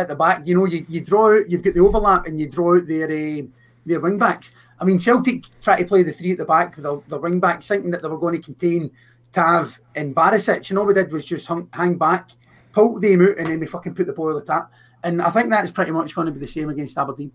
at 0.00 0.08
the 0.08 0.16
back. 0.16 0.46
You 0.46 0.58
know, 0.58 0.64
you, 0.66 0.84
you 0.88 1.00
draw 1.00 1.36
out, 1.36 1.50
you've 1.50 1.62
got 1.62 1.74
the 1.74 1.80
overlap, 1.80 2.26
and 2.26 2.38
you 2.40 2.48
draw 2.48 2.76
out 2.76 2.86
their 2.86 3.10
uh, 3.10 3.42
their 3.86 4.00
wing 4.00 4.18
backs. 4.18 4.52
I 4.80 4.84
mean, 4.84 4.98
Celtic 4.98 5.44
try 5.60 5.80
to 5.80 5.86
play 5.88 6.02
the 6.02 6.12
three 6.12 6.32
at 6.32 6.38
the 6.38 6.44
back 6.44 6.76
with 6.76 6.84
the, 6.84 7.02
the 7.08 7.18
wing 7.18 7.40
backs, 7.40 7.68
thinking 7.68 7.90
that 7.90 8.02
they 8.02 8.08
were 8.08 8.18
going 8.18 8.36
to 8.40 8.42
contain 8.44 8.90
Tav 9.32 9.78
and 9.94 10.14
Barisic, 10.14 10.70
and 10.70 10.78
all 10.78 10.86
we 10.86 10.94
did 10.94 11.12
was 11.12 11.24
just 11.24 11.46
hung, 11.46 11.68
hang 11.72 11.96
back, 11.96 12.30
pull 12.72 12.98
them 12.98 13.22
out, 13.22 13.38
and 13.38 13.46
then 13.46 13.60
we 13.60 13.66
fucking 13.66 13.94
put 13.94 14.06
the 14.06 14.12
ball 14.12 14.36
at 14.36 14.44
the 14.44 14.52
tap. 14.52 14.72
And 15.02 15.22
I 15.22 15.30
think 15.30 15.50
that's 15.50 15.70
pretty 15.70 15.92
much 15.92 16.14
going 16.14 16.26
to 16.26 16.32
be 16.32 16.40
the 16.40 16.46
same 16.46 16.68
against 16.68 16.98
Aberdeen. 16.98 17.32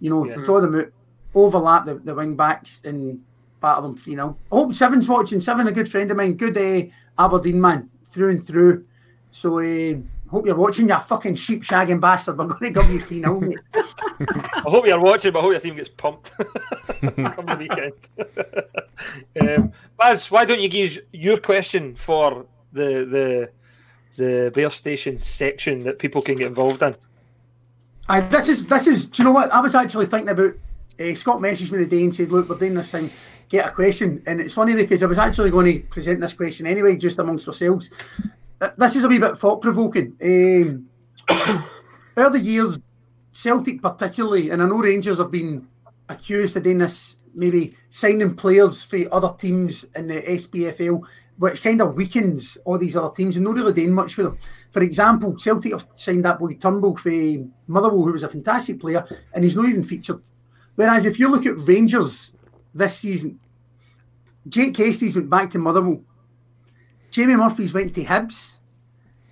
You 0.00 0.10
know, 0.10 0.24
Yeah. 0.26 0.36
draw 0.44 0.60
them 0.60 0.74
out, 0.76 0.86
overlap 1.34 1.84
the, 1.84 1.94
the 1.94 2.14
wing 2.14 2.36
backs, 2.36 2.80
and 2.84 3.20
battle 3.60 3.82
them. 3.82 3.96
You 4.06 4.16
know, 4.16 4.36
I 4.50 4.56
hope 4.56 4.74
Seven's 4.74 5.08
watching. 5.08 5.40
Seven, 5.40 5.66
a 5.68 5.72
good 5.72 5.90
friend 5.90 6.10
of 6.10 6.16
mine, 6.16 6.34
good 6.34 6.56
uh, 6.56 6.86
Aberdeen 7.22 7.60
man 7.60 7.90
through 8.06 8.30
and 8.30 8.44
through. 8.44 8.84
So 9.30 9.58
uh, 9.58 9.98
hope 10.28 10.46
you're 10.46 10.56
watching, 10.56 10.88
you 10.88 10.98
fucking 10.98 11.34
sheep 11.34 11.62
shagging 11.62 12.00
bastard. 12.00 12.38
We're 12.38 12.46
going 12.46 12.72
to 12.72 12.80
give 12.80 12.90
you 12.90 13.00
three 13.00 13.20
now, 13.20 13.38
mate. 13.38 13.58
I 13.74 14.62
hope 14.66 14.86
you're 14.86 15.00
watching, 15.00 15.32
but 15.32 15.40
I 15.40 15.42
hope 15.42 15.52
your 15.52 15.60
team 15.60 15.76
gets 15.76 15.88
pumped 15.88 16.32
come 16.36 17.46
the 17.46 17.56
weekend. 17.58 17.92
um, 19.48 19.72
Baz, 19.96 20.30
why 20.30 20.44
don't 20.44 20.60
you 20.60 20.68
give 20.68 20.98
your 21.12 21.38
question 21.38 21.94
for 21.94 22.46
the 22.72 23.04
the 23.04 23.50
the 24.16 24.50
Bear 24.54 24.70
Station 24.70 25.18
section 25.18 25.80
that 25.84 25.98
people 25.98 26.22
can 26.22 26.36
get 26.36 26.48
involved 26.48 26.82
in? 26.82 26.96
I, 28.08 28.20
this 28.20 28.48
is 28.48 28.66
this 28.66 28.86
is. 28.86 29.06
Do 29.06 29.22
you 29.22 29.24
know 29.24 29.32
what? 29.32 29.52
I 29.52 29.60
was 29.60 29.74
actually 29.74 30.06
thinking 30.06 30.30
about. 30.30 30.54
Uh, 30.98 31.14
Scott 31.14 31.40
messaged 31.40 31.72
me 31.72 31.78
the 31.78 31.86
day 31.86 32.02
and 32.02 32.14
said, 32.14 32.32
"Look, 32.32 32.48
we're 32.48 32.56
doing 32.56 32.74
this 32.74 32.90
thing. 32.90 33.10
Get 33.48 33.66
a 33.66 33.70
question." 33.70 34.22
And 34.26 34.40
it's 34.40 34.54
funny 34.54 34.74
because 34.74 35.02
I 35.02 35.06
was 35.06 35.18
actually 35.18 35.50
going 35.50 35.66
to 35.66 35.88
present 35.88 36.20
this 36.20 36.32
question 36.32 36.66
anyway, 36.66 36.96
just 36.96 37.18
amongst 37.18 37.46
ourselves. 37.46 37.90
Th- 38.60 38.72
This 38.76 38.96
is 38.96 39.04
a 39.04 39.08
wee 39.08 39.18
bit 39.18 39.36
thought 39.38 39.60
provoking. 39.60 40.16
Um, 40.22 40.88
over 42.16 42.30
the 42.30 42.40
years, 42.40 42.78
Celtic 43.32 43.82
particularly, 43.82 44.50
and 44.50 44.62
I 44.62 44.66
know 44.66 44.78
Rangers 44.78 45.18
have 45.18 45.30
been 45.30 45.66
accused 46.08 46.56
of 46.56 46.62
doing 46.62 46.78
this, 46.78 47.18
maybe 47.34 47.76
signing 47.90 48.34
players 48.34 48.82
for 48.82 48.98
other 49.12 49.34
teams 49.38 49.84
in 49.94 50.08
the 50.08 50.22
SPFL, 50.22 51.02
which 51.38 51.62
kind 51.62 51.82
of 51.82 51.94
weakens 51.94 52.56
all 52.64 52.78
these 52.78 52.96
other 52.96 53.14
teams 53.14 53.36
and 53.36 53.44
not 53.44 53.54
really 53.54 53.72
doing 53.74 53.92
much 53.92 54.14
for 54.14 54.22
them. 54.22 54.38
For 54.72 54.82
example, 54.82 55.38
Celtic 55.38 55.72
have 55.72 55.86
signed 55.96 56.24
that 56.24 56.38
boy 56.38 56.54
Turnbull 56.54 56.96
for 56.96 57.10
Motherwell, 57.66 58.04
who 58.04 58.12
was 58.12 58.22
a 58.22 58.28
fantastic 58.28 58.80
player, 58.80 59.04
and 59.34 59.44
he's 59.44 59.56
not 59.56 59.68
even 59.68 59.84
featured. 59.84 60.22
Whereas 60.76 61.04
if 61.04 61.18
you 61.18 61.28
look 61.28 61.44
at 61.44 61.58
Rangers 61.68 62.34
this 62.74 62.96
season, 62.96 63.38
Jake 64.48 64.76
Hastie's 64.76 65.16
went 65.16 65.28
back 65.28 65.50
to 65.50 65.58
Motherwell. 65.58 66.02
Jamie 67.10 67.36
Murphy's 67.36 67.72
went 67.72 67.94
to 67.94 68.04
Hibs. 68.04 68.58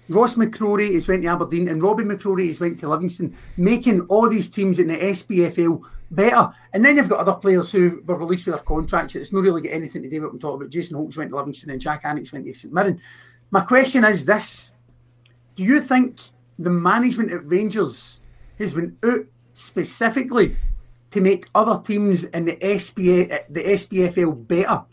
Ross 0.09 0.35
McCrorie 0.35 0.95
has 0.95 1.09
went 1.09 1.23
to 1.23 1.29
Aberdeen 1.29 1.69
and 1.69 1.83
Robbie 1.83 2.05
McCrorie 2.05 2.49
has 2.49 2.61
went 2.61 2.79
to 2.81 2.89
Livingston, 2.89 3.37
making 3.57 4.03
all 4.03 4.29
these 4.29 4.51
teams 4.51 4.79
in 4.79 4.89
the 4.89 4.97
SPFL 4.97 5.81
better. 6.11 6.53
And 6.73 6.85
then 6.85 6.97
you've 6.97 7.09
got 7.09 7.21
other 7.21 7.35
players 7.35 7.73
who 7.73 8.03
were 8.07 8.19
released 8.19 8.47
with 8.47 8.55
their 8.55 8.65
contracts. 8.65 9.17
It's 9.17 9.33
not 9.33 9.43
really 9.43 9.63
got 9.63 9.73
anything 9.73 10.03
to 10.03 10.11
do 10.11 10.17
with 10.17 10.25
what 10.25 10.33
I'm 10.35 10.39
talking 10.41 10.63
about. 10.63 10.71
Jason 10.71 10.97
Holtz 10.97 11.17
went 11.17 11.31
to 11.31 11.37
Livingston 11.37 11.71
and 11.71 11.81
Jak 11.81 12.03
Alnwick 12.03 12.33
went 12.33 12.45
to 12.45 12.55
St 12.55 12.73
Mirren. 12.73 13.01
My 13.51 13.61
question 13.61 14.05
is 14.05 14.25
this. 14.25 14.75
Do 15.57 15.63
you 15.63 15.81
think 15.81 16.21
the 16.59 16.71
management 16.71 17.33
at 17.33 17.51
Rangers 17.51 18.21
has 18.59 18.75
been 18.75 18.97
out 19.05 19.25
specifically 19.53 20.57
to 21.13 21.21
make 21.21 21.49
other 21.55 21.81
teams 21.83 22.25
in 22.25 22.45
the 22.45 22.79
SPA, 22.79 23.45
the 23.49 23.63
SPFL 23.63 24.47
better? 24.47 24.85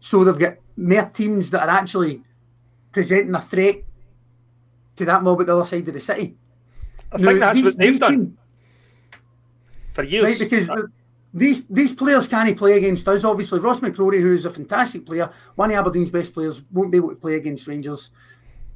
So 0.00 0.24
they've 0.24 0.38
got 0.38 0.56
more 0.76 1.04
teams 1.06 1.50
that 1.50 1.68
are 1.68 1.74
actually 1.74 2.22
presenting 2.92 3.34
a 3.34 3.40
threat 3.40 3.82
to 4.96 5.04
that 5.04 5.22
mob 5.22 5.40
at 5.40 5.46
the 5.46 5.56
other 5.56 5.64
side 5.64 5.86
of 5.88 5.94
the 5.94 6.00
city. 6.00 6.36
I 7.12 7.18
think 7.18 7.40
that's 7.40 7.62
what 7.62 7.76
they've 7.76 7.98
done 7.98 8.12
teams- 8.12 8.38
for 9.92 10.02
years. 10.02 10.24
right? 10.24 10.38
Because 10.38 10.66
the- 10.66 10.90
these 11.32 11.64
these 11.66 11.94
players 11.94 12.28
can't 12.28 12.56
play 12.56 12.76
against 12.76 13.06
us. 13.08 13.24
Obviously, 13.24 13.58
Ross 13.58 13.80
McCrorie, 13.80 14.20
who's 14.20 14.46
a 14.46 14.50
fantastic 14.50 15.04
player, 15.04 15.28
one 15.56 15.70
of 15.70 15.76
Aberdeen's 15.76 16.10
best 16.12 16.32
players, 16.32 16.62
won't 16.70 16.92
be 16.92 16.98
able 16.98 17.08
to 17.10 17.16
play 17.16 17.34
against 17.34 17.66
Rangers, 17.66 18.12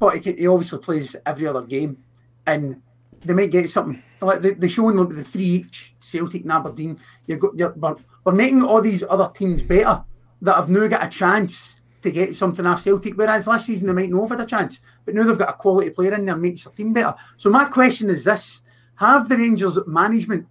but 0.01 0.19
he, 0.19 0.33
he 0.33 0.47
obviously 0.49 0.79
plays 0.81 1.15
every 1.25 1.47
other 1.47 1.63
game, 1.63 1.99
and 2.47 2.83
they 3.21 3.33
might 3.35 3.53
get 3.53 3.71
something 3.71 4.03
like 4.21 4.41
they, 4.41 4.55
they 4.55 4.69
showing 4.69 4.97
them 4.97 5.15
the 5.15 5.23
three 5.23 5.45
each 5.45 5.95
Celtic 6.01 6.43
and 6.43 6.51
Aberdeen. 6.53 6.99
You've 7.27 7.39
got 7.39 7.57
you're, 7.57 7.73
we're, 7.77 7.95
we're 8.25 8.33
making 8.33 8.65
all 8.65 8.81
these 8.81 9.05
other 9.09 9.31
teams 9.33 9.63
better 9.63 10.05
that 10.43 10.57
have 10.57 10.69
now 10.69 10.87
got 10.89 11.07
a 11.07 11.09
chance 11.09 11.81
to 12.03 12.11
get 12.11 12.37
something 12.37 12.67
off 12.67 12.83
Celtic. 12.83 13.17
Whereas 13.17 13.47
last 13.47 13.67
season 13.67 13.87
they 13.87 13.93
might 13.93 14.11
not 14.11 14.29
have 14.29 14.39
had 14.39 14.47
a 14.47 14.47
chance, 14.47 14.81
but 15.05 15.15
now 15.15 15.25
they've 15.25 15.39
got 15.39 15.51
a 15.51 15.55
quality 15.55 15.91
player 15.91 16.15
in 16.15 16.25
there 16.25 16.35
and 16.35 16.43
makes 16.43 16.65
their 16.65 16.73
team 16.73 16.93
better. 16.93 17.15
So 17.37 17.51
my 17.51 17.65
question 17.67 18.11
is 18.11 18.25
this: 18.25 18.63
Have 18.97 19.29
the 19.29 19.37
Rangers 19.37 19.79
management 19.87 20.47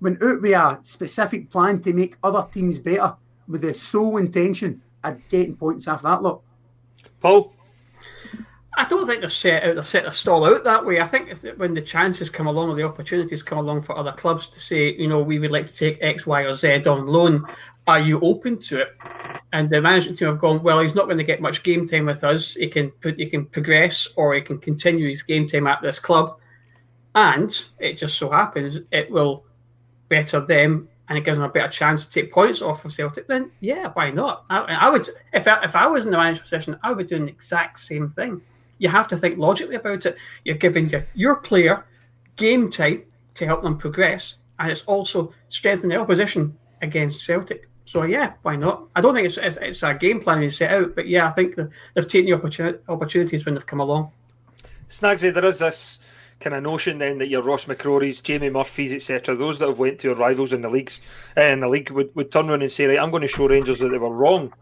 went 0.00 0.22
out 0.22 0.42
with 0.42 0.52
a 0.52 0.78
specific 0.82 1.50
plan 1.50 1.80
to 1.80 1.92
make 1.92 2.16
other 2.22 2.46
teams 2.50 2.78
better 2.78 3.16
with 3.48 3.62
the 3.62 3.74
sole 3.74 4.16
intention 4.16 4.82
of 5.04 5.16
getting 5.28 5.56
points 5.56 5.88
off 5.88 6.02
that 6.02 6.22
lot? 6.22 6.42
Paul, 7.20 7.54
I 8.74 8.86
don't 8.86 9.06
think 9.06 9.20
they're 9.20 9.28
set 9.28 9.64
out. 9.64 9.74
They're 9.74 9.84
set 9.84 10.04
their 10.04 10.12
stall 10.12 10.44
out 10.44 10.64
that 10.64 10.84
way. 10.84 11.00
I 11.00 11.06
think 11.06 11.30
if, 11.30 11.58
when 11.58 11.74
the 11.74 11.82
chances 11.82 12.30
come 12.30 12.46
along 12.46 12.70
or 12.70 12.74
the 12.74 12.84
opportunities 12.84 13.42
come 13.42 13.58
along 13.58 13.82
for 13.82 13.96
other 13.96 14.12
clubs 14.12 14.48
to 14.48 14.60
say, 14.60 14.94
you 14.94 15.08
know, 15.08 15.20
we 15.20 15.38
would 15.38 15.50
like 15.50 15.66
to 15.66 15.74
take 15.74 15.98
X, 16.00 16.26
Y, 16.26 16.42
or 16.42 16.54
Z 16.54 16.84
on 16.86 17.06
loan, 17.06 17.46
are 17.86 18.00
you 18.00 18.20
open 18.20 18.58
to 18.58 18.82
it? 18.82 18.96
And 19.52 19.68
the 19.68 19.80
management 19.80 20.18
team 20.18 20.28
have 20.28 20.38
gone, 20.38 20.62
well, 20.62 20.80
he's 20.80 20.94
not 20.94 21.06
going 21.06 21.18
to 21.18 21.24
get 21.24 21.40
much 21.40 21.62
game 21.62 21.86
time 21.86 22.06
with 22.06 22.24
us. 22.24 22.54
He 22.54 22.68
can 22.68 22.90
put, 22.90 23.18
he 23.18 23.26
can 23.26 23.46
progress, 23.46 24.08
or 24.16 24.34
he 24.34 24.40
can 24.40 24.58
continue 24.58 25.08
his 25.08 25.22
game 25.22 25.46
time 25.46 25.66
at 25.66 25.82
this 25.82 25.98
club. 25.98 26.38
And 27.14 27.64
it 27.78 27.94
just 27.94 28.16
so 28.16 28.30
happens 28.30 28.78
it 28.90 29.10
will 29.10 29.44
better 30.08 30.40
them 30.40 30.88
and 31.08 31.18
it 31.18 31.24
gives 31.24 31.36
them 31.36 31.48
a 31.48 31.52
better 31.52 31.68
chance 31.68 32.06
to 32.06 32.12
take 32.12 32.32
points 32.32 32.62
off 32.62 32.84
of 32.84 32.92
Celtic, 32.92 33.26
then 33.26 33.50
yeah, 33.60 33.90
why 33.92 34.10
not? 34.10 34.44
I, 34.48 34.60
I 34.60 34.88
would, 34.88 35.06
if 35.34 35.46
I, 35.46 35.62
if 35.62 35.76
I 35.76 35.86
was 35.86 36.06
in 36.06 36.10
the 36.10 36.16
manager's 36.16 36.42
position, 36.42 36.78
I 36.82 36.92
would 36.92 37.08
do 37.08 37.18
the 37.18 37.26
exact 37.26 37.80
same 37.80 38.10
thing. 38.10 38.40
You 38.78 38.88
have 38.88 39.08
to 39.08 39.16
think 39.16 39.36
logically 39.38 39.76
about 39.76 40.06
it. 40.06 40.16
You're 40.44 40.56
giving 40.56 40.88
your, 40.88 41.06
your 41.14 41.36
player 41.36 41.84
game 42.36 42.70
time 42.70 43.02
to 43.34 43.46
help 43.46 43.62
them 43.62 43.76
progress, 43.76 44.36
and 44.58 44.70
it's 44.70 44.84
also 44.84 45.34
strengthening 45.48 45.90
the 45.90 46.00
opposition 46.00 46.56
against 46.80 47.24
Celtic. 47.26 47.68
So 47.84 48.04
yeah, 48.04 48.34
why 48.42 48.56
not? 48.56 48.84
I 48.94 49.00
don't 49.00 49.14
think 49.14 49.26
it's 49.26 49.38
it's, 49.38 49.58
it's 49.60 49.82
a 49.82 49.94
game 49.94 50.20
plan 50.20 50.42
you 50.42 50.50
set 50.50 50.72
out, 50.72 50.94
but 50.94 51.08
yeah, 51.08 51.28
I 51.28 51.32
think 51.32 51.56
they've 51.56 52.06
taken 52.06 52.30
the 52.30 52.38
opportuni- 52.38 52.78
opportunities 52.88 53.44
when 53.44 53.54
they've 53.54 53.66
come 53.66 53.80
along. 53.80 54.12
Snagsy, 54.88 55.32
there 55.32 55.44
is 55.44 55.58
this 55.58 55.98
kind 56.38 56.54
of 56.54 56.62
notion 56.62 56.98
then 56.98 57.18
that 57.18 57.28
your 57.28 57.42
Ross 57.42 57.64
McCrorie's, 57.64 58.20
Jamie 58.20 58.50
Murphy's, 58.50 58.92
etc., 58.92 59.34
those 59.34 59.58
that 59.58 59.68
have 59.68 59.78
went 59.78 60.00
to 60.00 60.08
your 60.08 60.16
rivals 60.16 60.52
in 60.52 60.60
the 60.60 60.68
leagues, 60.68 61.00
uh, 61.36 61.42
in 61.42 61.60
the 61.60 61.68
league 61.68 61.90
would, 61.90 62.14
would 62.14 62.30
turn 62.30 62.50
around 62.50 62.62
and 62.62 62.70
say, 62.70 62.86
right, 62.86 62.98
I'm 62.98 63.10
going 63.10 63.22
to 63.22 63.28
show 63.28 63.48
Rangers 63.48 63.78
that 63.78 63.88
they 63.88 63.98
were 63.98 64.12
wrong 64.12 64.52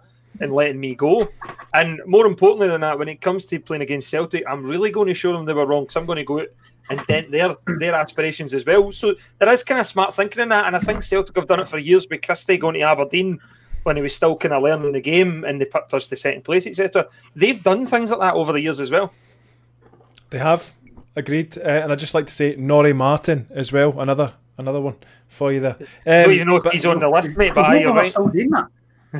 in 0.40 0.52
letting 0.52 0.78
me 0.78 0.94
go. 0.94 1.28
And 1.74 2.00
more 2.06 2.26
importantly 2.26 2.68
than 2.68 2.83
that, 2.83 2.98
when 2.98 3.09
it 3.09 3.20
comes 3.20 3.44
to 3.46 3.59
playing 3.59 3.83
against 3.83 4.09
Celtic, 4.09 4.44
I'm 4.48 4.64
really 4.64 4.90
going 4.90 5.09
to 5.09 5.14
show 5.14 5.33
them 5.33 5.46
they 5.46 5.52
were 5.52 5.66
wrong 5.66 5.85
because 5.85 5.96
I'm 5.96 6.06
going 6.06 6.18
to 6.18 6.24
go 6.24 6.40
out 6.40 6.48
and 6.90 7.00
dent 7.07 7.31
their 7.31 7.57
their 7.79 7.94
aspirations 7.94 8.53
as 8.53 8.66
well. 8.66 8.92
So 8.92 9.14
there 9.38 9.50
is 9.53 9.62
kind 9.64 9.81
of 9.81 9.87
smart 9.87 10.12
thinking 10.14 10.42
in 10.42 10.48
that, 10.50 10.66
and 10.66 10.76
I 10.76 10.79
think 10.81 11.03
Celtic 11.03 11.37
have 11.37 11.46
done 11.46 11.61
it 11.61 11.68
for 11.68 11.79
years 11.79 12.07
with 12.11 12.20
Christie 12.22 12.57
going 12.59 12.74
to 12.74 12.81
Aberdeen 12.83 13.38
when 13.85 13.96
he 13.96 14.03
was 14.03 14.14
still 14.14 14.37
kind 14.37 14.53
of 14.53 14.62
learning 14.62 14.92
the 14.92 15.00
game 15.00 15.44
and 15.44 15.59
they 15.61 15.64
picked 15.64 15.94
us 15.94 16.07
to 16.09 16.16
second 16.16 16.42
place, 16.44 16.66
etc. 16.66 17.07
They've 17.35 17.62
done 17.62 17.87
things 17.87 18.11
like 18.11 18.20
that 18.20 18.35
over 18.35 18.53
the 18.53 18.61
years 18.61 18.79
as 18.81 18.90
well. 18.90 19.12
They 20.29 20.38
have 20.38 20.74
agreed, 21.16 21.57
uh, 21.59 21.62
and 21.62 21.92
I'd 21.92 21.98
just 21.98 22.14
like 22.14 22.26
to 22.26 22.33
say 22.33 22.57
Norrie 22.57 22.92
Martin 22.92 23.46
as 23.50 23.72
well. 23.72 23.98
Another 24.00 24.35
another 24.59 24.81
one 24.81 24.96
for 25.29 25.53
you 25.53 25.61
there. 25.61 25.76
I 26.07 26.11
Um, 26.18 26.22
don't 26.24 26.33
even 26.33 26.48
know 26.48 26.57
if 26.57 26.64
but 26.64 26.72
he's 26.74 26.85
on 26.85 27.00
the 27.00 27.09
list, 27.09 27.37
mate, 27.37 27.53
but 27.55 27.64
I 27.64 27.76
aye, 27.76 27.81
you're 27.81 27.94
right. 27.94 28.11
still 28.11 28.29
doing 28.29 28.50
that. 28.50 28.66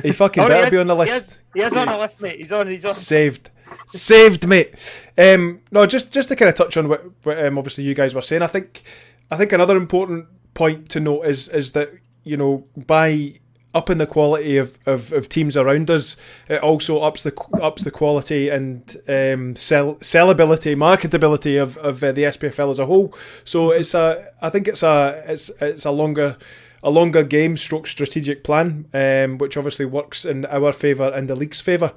he 0.03 0.11
fucking 0.11 0.43
Oh, 0.43 0.45
he 0.45 0.49
better 0.51 0.67
is- 0.67 0.71
be 0.71 0.77
on 0.77 0.87
the 0.87 0.93
he 0.95 0.99
list. 0.99 1.15
is- 1.31 1.39
He 1.53 1.61
is 1.61 1.73
on 1.73 1.87
the 1.87 1.97
list, 1.97 2.21
mate. 2.21 2.37
He's 2.39 2.51
on. 2.51 2.67
He's 2.67 2.85
on. 2.85 2.93
Saved, 2.93 3.49
saved, 3.87 4.47
mate. 4.47 4.73
Um, 5.17 5.61
no, 5.71 5.85
just 5.85 6.13
just 6.13 6.29
to 6.29 6.35
kind 6.35 6.49
of 6.49 6.55
touch 6.55 6.77
on 6.77 6.89
what, 6.89 7.03
what 7.23 7.43
um, 7.43 7.57
obviously 7.57 7.83
you 7.83 7.93
guys 7.93 8.15
were 8.15 8.21
saying. 8.21 8.41
I 8.41 8.47
think 8.47 8.83
I 9.29 9.37
think 9.37 9.51
another 9.51 9.77
important 9.77 10.27
point 10.53 10.89
to 10.89 10.99
note 10.99 11.23
is 11.23 11.47
is 11.49 11.71
that 11.73 11.91
you 12.23 12.37
know 12.37 12.65
by 12.75 13.35
upping 13.73 13.97
the 13.97 14.05
quality 14.07 14.57
of, 14.57 14.77
of, 14.85 15.13
of 15.13 15.29
teams 15.29 15.55
around 15.55 15.89
us, 15.89 16.17
it 16.49 16.61
also 16.61 16.99
ups 16.99 17.23
the 17.23 17.33
ups 17.61 17.83
the 17.83 17.91
quality 17.91 18.49
and 18.49 18.97
um, 19.07 19.55
sell 19.55 19.95
sellability, 19.95 20.75
marketability 20.75 21.61
of, 21.61 21.77
of 21.77 22.03
uh, 22.03 22.11
the 22.11 22.23
SPFL 22.23 22.71
as 22.71 22.79
a 22.79 22.85
whole. 22.85 23.13
So 23.43 23.71
it's 23.71 23.93
a 23.93 24.33
I 24.41 24.49
think 24.49 24.67
it's 24.67 24.83
a 24.83 25.23
it's 25.27 25.49
it's 25.61 25.85
a 25.85 25.91
longer 25.91 26.37
a 26.83 26.89
longer 26.89 27.23
game 27.23 27.57
stroke 27.57 27.87
strategic 27.87 28.43
plan, 28.43 28.87
um, 28.93 29.37
which 29.37 29.55
obviously 29.55 29.85
works 29.85 30.25
in 30.25 30.45
our 30.47 30.71
favour 30.71 31.09
and 31.09 31.29
the 31.29 31.35
league's 31.35 31.61
favour. 31.61 31.93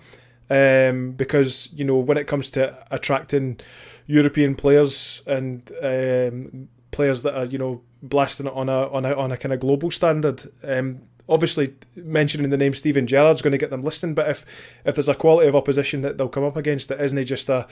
Um, 0.51 1.13
because 1.13 1.73
you 1.73 1.85
know 1.85 1.97
when 1.97 2.19
it 2.19 2.27
comes 2.27 2.51
to 2.51 2.77
attracting 2.91 3.61
European 4.07 4.55
players 4.55 5.23
and 5.27 5.71
um, 5.83 6.69
players 6.91 7.23
that 7.23 7.35
are 7.35 7.47
you 7.47 7.59
know 7.59 7.83
blasting 8.03 8.47
it 8.47 8.53
on 8.53 8.69
a 8.69 8.89
on 8.89 9.05
a 9.05 9.15
on 9.15 9.33
a 9.33 9.37
kind 9.37 9.53
of 9.53 9.61
global 9.61 9.91
standard. 9.91 10.43
Um, 10.63 11.03
obviously, 11.29 11.75
mentioning 11.97 12.51
the 12.51 12.57
name 12.57 12.75
Steven 12.75 13.07
Gerrard's 13.07 13.43
going 13.43 13.53
to 13.53 13.59
get 13.59 13.71
them 13.71 13.83
listening, 13.83 14.15
but 14.15 14.29
if 14.29 14.45
if 14.85 14.95
there's 14.95 15.09
a 15.09 15.15
quality 15.15 15.49
of 15.49 15.57
opposition 15.57 16.03
that 16.03 16.19
they'll 16.19 16.29
come 16.29 16.45
up 16.45 16.57
against 16.57 16.89
that 16.89 17.01
isn't 17.01 17.27
just 17.27 17.49
a 17.49 17.67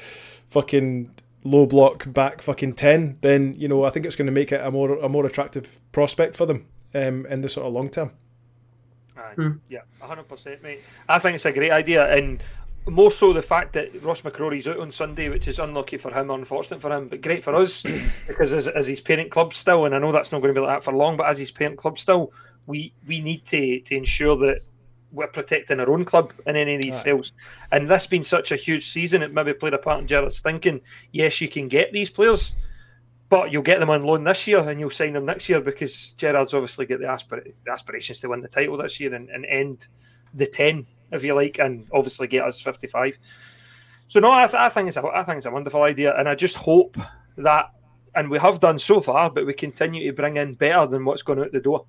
fucking 0.48 1.14
low 1.44 1.66
block 1.66 2.10
back 2.12 2.42
fucking 2.42 2.74
ten, 2.74 3.18
then 3.20 3.54
you 3.56 3.68
know 3.68 3.84
I 3.84 3.90
think 3.90 4.06
it's 4.06 4.16
going 4.16 4.26
to 4.26 4.32
make 4.32 4.52
it 4.52 4.60
a 4.60 4.70
more 4.70 4.98
a 4.98 5.08
more 5.08 5.26
attractive 5.26 5.78
prospect 5.92 6.36
for 6.36 6.46
them 6.46 6.66
um, 6.94 7.26
in 7.26 7.42
the 7.42 7.48
sort 7.48 7.66
of 7.66 7.72
long 7.72 7.90
term. 7.90 8.12
Aye. 9.16 9.34
Hmm. 9.34 9.50
Yeah, 9.68 9.82
hundred 10.00 10.28
percent, 10.28 10.62
mate. 10.62 10.80
I 11.08 11.18
think 11.18 11.34
it's 11.34 11.44
a 11.44 11.52
great 11.52 11.70
idea, 11.70 12.10
and 12.16 12.42
more 12.86 13.12
so 13.12 13.32
the 13.32 13.42
fact 13.42 13.74
that 13.74 14.02
Ross 14.02 14.22
McCrorie's 14.22 14.66
out 14.66 14.80
on 14.80 14.90
Sunday, 14.90 15.28
which 15.28 15.46
is 15.46 15.58
unlucky 15.58 15.96
for 15.96 16.12
him, 16.12 16.30
unfortunate 16.30 16.80
for 16.80 16.92
him, 16.92 17.08
but 17.08 17.20
great 17.20 17.44
for 17.44 17.54
us 17.54 17.82
because 18.26 18.52
as, 18.52 18.66
as 18.66 18.86
his 18.86 19.00
parent 19.00 19.30
club 19.30 19.54
still, 19.54 19.84
and 19.84 19.94
I 19.94 19.98
know 19.98 20.12
that's 20.12 20.32
not 20.32 20.40
going 20.40 20.54
to 20.54 20.60
be 20.60 20.64
like 20.64 20.76
that 20.76 20.84
for 20.84 20.92
long, 20.92 21.16
but 21.16 21.28
as 21.28 21.38
his 21.38 21.50
parent 21.50 21.78
club 21.78 21.98
still, 21.98 22.32
we 22.66 22.92
we 23.06 23.20
need 23.20 23.44
to 23.46 23.80
to 23.80 23.96
ensure 23.96 24.36
that 24.38 24.62
we're 25.12 25.26
protecting 25.26 25.78
our 25.78 25.90
own 25.90 26.04
club 26.04 26.32
in 26.46 26.56
any 26.56 26.76
of 26.76 26.82
these 26.82 26.94
right. 26.94 27.04
sales. 27.04 27.32
And 27.70 27.88
this 27.88 28.06
being 28.06 28.24
such 28.24 28.50
a 28.50 28.56
huge 28.56 28.88
season, 28.88 29.22
it 29.22 29.32
maybe 29.32 29.52
played 29.52 29.74
a 29.74 29.78
part 29.78 30.00
in 30.00 30.06
Gerrard's 30.06 30.40
thinking. 30.40 30.80
Yes, 31.12 31.40
you 31.40 31.48
can 31.48 31.68
get 31.68 31.92
these 31.92 32.08
players, 32.08 32.54
but 33.28 33.52
you'll 33.52 33.62
get 33.62 33.78
them 33.78 33.90
on 33.90 34.04
loan 34.04 34.24
this 34.24 34.46
year 34.46 34.66
and 34.66 34.80
you'll 34.80 34.90
sign 34.90 35.12
them 35.12 35.26
next 35.26 35.50
year 35.50 35.60
because 35.60 36.12
Gerrard's 36.12 36.54
obviously 36.54 36.86
got 36.86 37.00
the, 37.00 37.06
aspir- 37.06 37.44
the 37.64 37.70
aspirations 37.70 38.20
to 38.20 38.28
win 38.28 38.40
the 38.40 38.48
title 38.48 38.78
this 38.78 39.00
year 39.00 39.14
and, 39.14 39.28
and 39.28 39.44
end 39.44 39.88
the 40.32 40.46
ten 40.46 40.86
if 41.12 41.24
you 41.24 41.34
like, 41.34 41.58
and 41.58 41.86
obviously 41.92 42.26
get 42.26 42.44
us 42.44 42.60
55. 42.60 43.18
So 44.08 44.20
no, 44.20 44.30
I, 44.30 44.46
th- 44.46 44.54
I 44.54 44.68
think 44.68 44.88
it's 44.88 44.96
a, 44.96 45.06
I 45.06 45.22
think 45.24 45.38
it's 45.38 45.46
a 45.46 45.50
wonderful 45.50 45.82
idea, 45.82 46.14
and 46.18 46.28
I 46.28 46.34
just 46.34 46.56
hope 46.56 46.98
that, 47.38 47.70
and 48.14 48.30
we 48.30 48.38
have 48.38 48.60
done 48.60 48.78
so 48.78 49.00
far, 49.00 49.30
but 49.30 49.46
we 49.46 49.54
continue 49.54 50.06
to 50.06 50.12
bring 50.14 50.36
in 50.36 50.54
better 50.54 50.86
than 50.86 51.04
what's 51.04 51.22
going 51.22 51.38
out 51.38 51.52
the 51.52 51.60
door, 51.60 51.86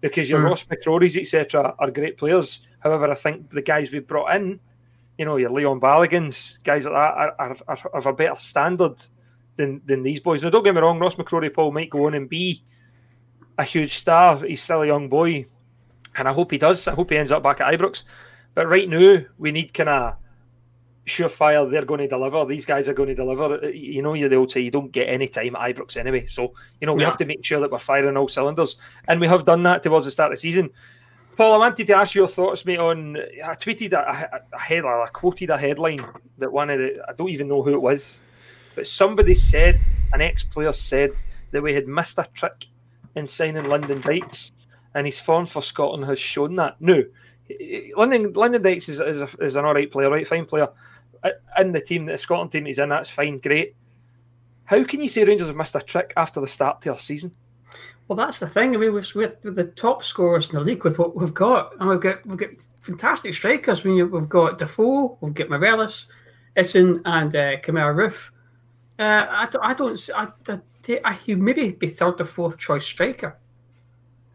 because 0.00 0.28
your 0.28 0.40
mm. 0.40 0.50
Ross 0.50 0.64
McCrories 0.64 1.20
etc. 1.20 1.74
are 1.78 1.90
great 1.90 2.18
players. 2.18 2.66
However, 2.80 3.10
I 3.10 3.14
think 3.14 3.50
the 3.50 3.62
guys 3.62 3.90
we've 3.90 4.06
brought 4.06 4.36
in, 4.36 4.60
you 5.16 5.24
know, 5.24 5.36
your 5.36 5.50
Leon 5.50 5.80
Balogun's, 5.80 6.58
guys 6.64 6.84
like 6.84 6.92
that, 6.92 6.98
are, 6.98 7.34
are, 7.38 7.56
are 7.68 7.90
of 7.94 8.06
a 8.06 8.12
better 8.12 8.34
standard 8.34 8.96
than 9.56 9.80
than 9.86 10.02
these 10.02 10.20
boys. 10.20 10.42
Now, 10.42 10.50
don't 10.50 10.64
get 10.64 10.74
me 10.74 10.80
wrong, 10.80 10.98
Ross 10.98 11.16
McCrorie 11.16 11.52
Paul 11.52 11.72
might 11.72 11.90
go 11.90 12.06
on 12.06 12.14
and 12.14 12.28
be 12.28 12.62
a 13.56 13.64
huge 13.64 13.94
star. 13.94 14.38
He's 14.38 14.62
still 14.62 14.82
a 14.82 14.86
young 14.86 15.08
boy, 15.08 15.46
and 16.16 16.28
I 16.28 16.32
hope 16.32 16.50
he 16.50 16.58
does. 16.58 16.86
I 16.88 16.94
hope 16.94 17.10
he 17.10 17.16
ends 17.16 17.32
up 17.32 17.42
back 17.42 17.60
at 17.60 17.72
Ibrox. 17.72 18.04
But 18.54 18.68
right 18.68 18.88
now, 18.88 19.18
we 19.38 19.52
need 19.52 19.72
kind 19.72 19.88
of 19.88 20.16
surefire 21.06 21.68
they're 21.70 21.84
going 21.84 22.00
to 22.00 22.08
deliver. 22.08 22.44
These 22.44 22.66
guys 22.66 22.88
are 22.88 22.94
going 22.94 23.08
to 23.08 23.14
deliver. 23.14 23.64
Uh, 23.64 23.68
you 23.68 24.02
know, 24.02 24.14
you 24.14 24.28
they'll 24.28 24.48
say 24.48 24.60
you 24.60 24.70
don't 24.70 24.92
get 24.92 25.08
any 25.08 25.28
time 25.28 25.56
at 25.56 25.74
Ibrox 25.74 25.96
anyway. 25.96 26.26
So, 26.26 26.52
you 26.80 26.86
know, 26.86 26.94
we 26.94 27.02
yeah. 27.02 27.08
have 27.08 27.18
to 27.18 27.24
make 27.24 27.44
sure 27.44 27.60
that 27.60 27.70
we're 27.70 27.78
firing 27.78 28.16
all 28.16 28.28
cylinders. 28.28 28.76
And 29.08 29.20
we 29.20 29.26
have 29.26 29.44
done 29.44 29.62
that 29.64 29.82
towards 29.82 30.06
the 30.06 30.12
start 30.12 30.32
of 30.32 30.38
the 30.38 30.40
season. 30.40 30.70
Paul, 31.36 31.54
I 31.54 31.58
wanted 31.58 31.86
to 31.86 31.96
ask 31.96 32.14
your 32.14 32.28
thoughts, 32.28 32.64
mate, 32.66 32.78
on. 32.78 33.16
I 33.16 33.54
tweeted 33.54 33.94
a, 33.94 34.42
a 34.52 34.58
headline, 34.60 35.06
I 35.06 35.10
quoted 35.10 35.48
a 35.48 35.56
headline 35.56 36.04
that 36.38 36.52
one 36.52 36.68
of 36.68 36.78
the. 36.78 37.02
I 37.08 37.14
don't 37.14 37.30
even 37.30 37.48
know 37.48 37.62
who 37.62 37.72
it 37.72 37.80
was, 37.80 38.20
but 38.74 38.86
somebody 38.86 39.34
said, 39.34 39.80
an 40.12 40.20
ex 40.20 40.42
player 40.42 40.72
said, 40.72 41.12
that 41.52 41.62
we 41.62 41.72
had 41.72 41.88
missed 41.88 42.18
a 42.18 42.28
trick 42.34 42.66
in 43.14 43.26
signing 43.26 43.64
Lyndon 43.64 44.02
Dykes, 44.02 44.52
and 44.94 45.06
his 45.06 45.18
form 45.18 45.46
for 45.46 45.62
Scotland 45.62 46.04
has 46.04 46.18
shown 46.18 46.54
that. 46.56 46.76
No, 46.80 47.02
Lyndon 47.96 48.32
Lyndon 48.32 48.62
Dykes 48.62 48.88
is, 48.88 49.00
is, 49.00 49.22
a, 49.22 49.28
is 49.40 49.56
an 49.56 49.64
all 49.64 49.74
right 49.74 49.90
player, 49.90 50.10
right, 50.10 50.26
fine 50.26 50.46
player. 50.46 50.68
In 51.58 51.72
the 51.72 51.80
team, 51.80 52.06
that 52.06 52.12
the 52.12 52.18
Scotland 52.18 52.50
team 52.50 52.64
he's 52.66 52.78
in, 52.78 52.88
that's 52.88 53.08
fine, 53.08 53.38
great. 53.38 53.76
How 54.64 54.82
can 54.84 55.00
you 55.00 55.08
say 55.08 55.24
Rangers 55.24 55.48
have 55.48 55.56
missed 55.56 55.76
a 55.76 55.80
trick 55.80 56.12
after 56.16 56.40
the 56.40 56.48
start 56.48 56.80
to 56.82 56.90
our 56.90 56.98
season? 56.98 57.32
Well, 58.08 58.16
that's 58.16 58.38
the 58.38 58.48
thing. 58.48 58.74
I 58.74 58.78
mean, 58.78 58.92
we've, 58.92 59.14
we're 59.14 59.36
the 59.42 59.64
top 59.64 60.04
scorers 60.04 60.50
in 60.50 60.56
the 60.56 60.64
league 60.64 60.84
with 60.84 60.98
what 60.98 61.16
we've 61.16 61.32
got, 61.32 61.74
and 61.78 61.88
we've 61.88 62.00
got 62.00 62.26
we've 62.26 62.38
got 62.38 62.50
fantastic 62.80 63.34
strikers. 63.34 63.84
Mean, 63.84 64.10
we've 64.10 64.28
got 64.28 64.58
Defoe, 64.58 65.16
we've 65.20 65.34
got 65.34 65.48
Morelos, 65.48 66.06
Itten, 66.56 67.00
and 67.04 67.34
uh, 67.34 67.60
Kemar 67.60 67.94
Roofe. 67.94 68.30
Uh, 68.98 69.26
I, 69.30 69.46
don't, 69.46 69.64
I 69.64 69.74
don't. 69.74 70.10
I, 70.14 70.28
I, 70.48 71.00
I, 71.04 71.12
he 71.14 71.34
maybe 71.34 71.72
be 71.72 71.88
third 71.88 72.20
or 72.20 72.24
fourth 72.24 72.58
choice 72.58 72.84
striker, 72.84 73.38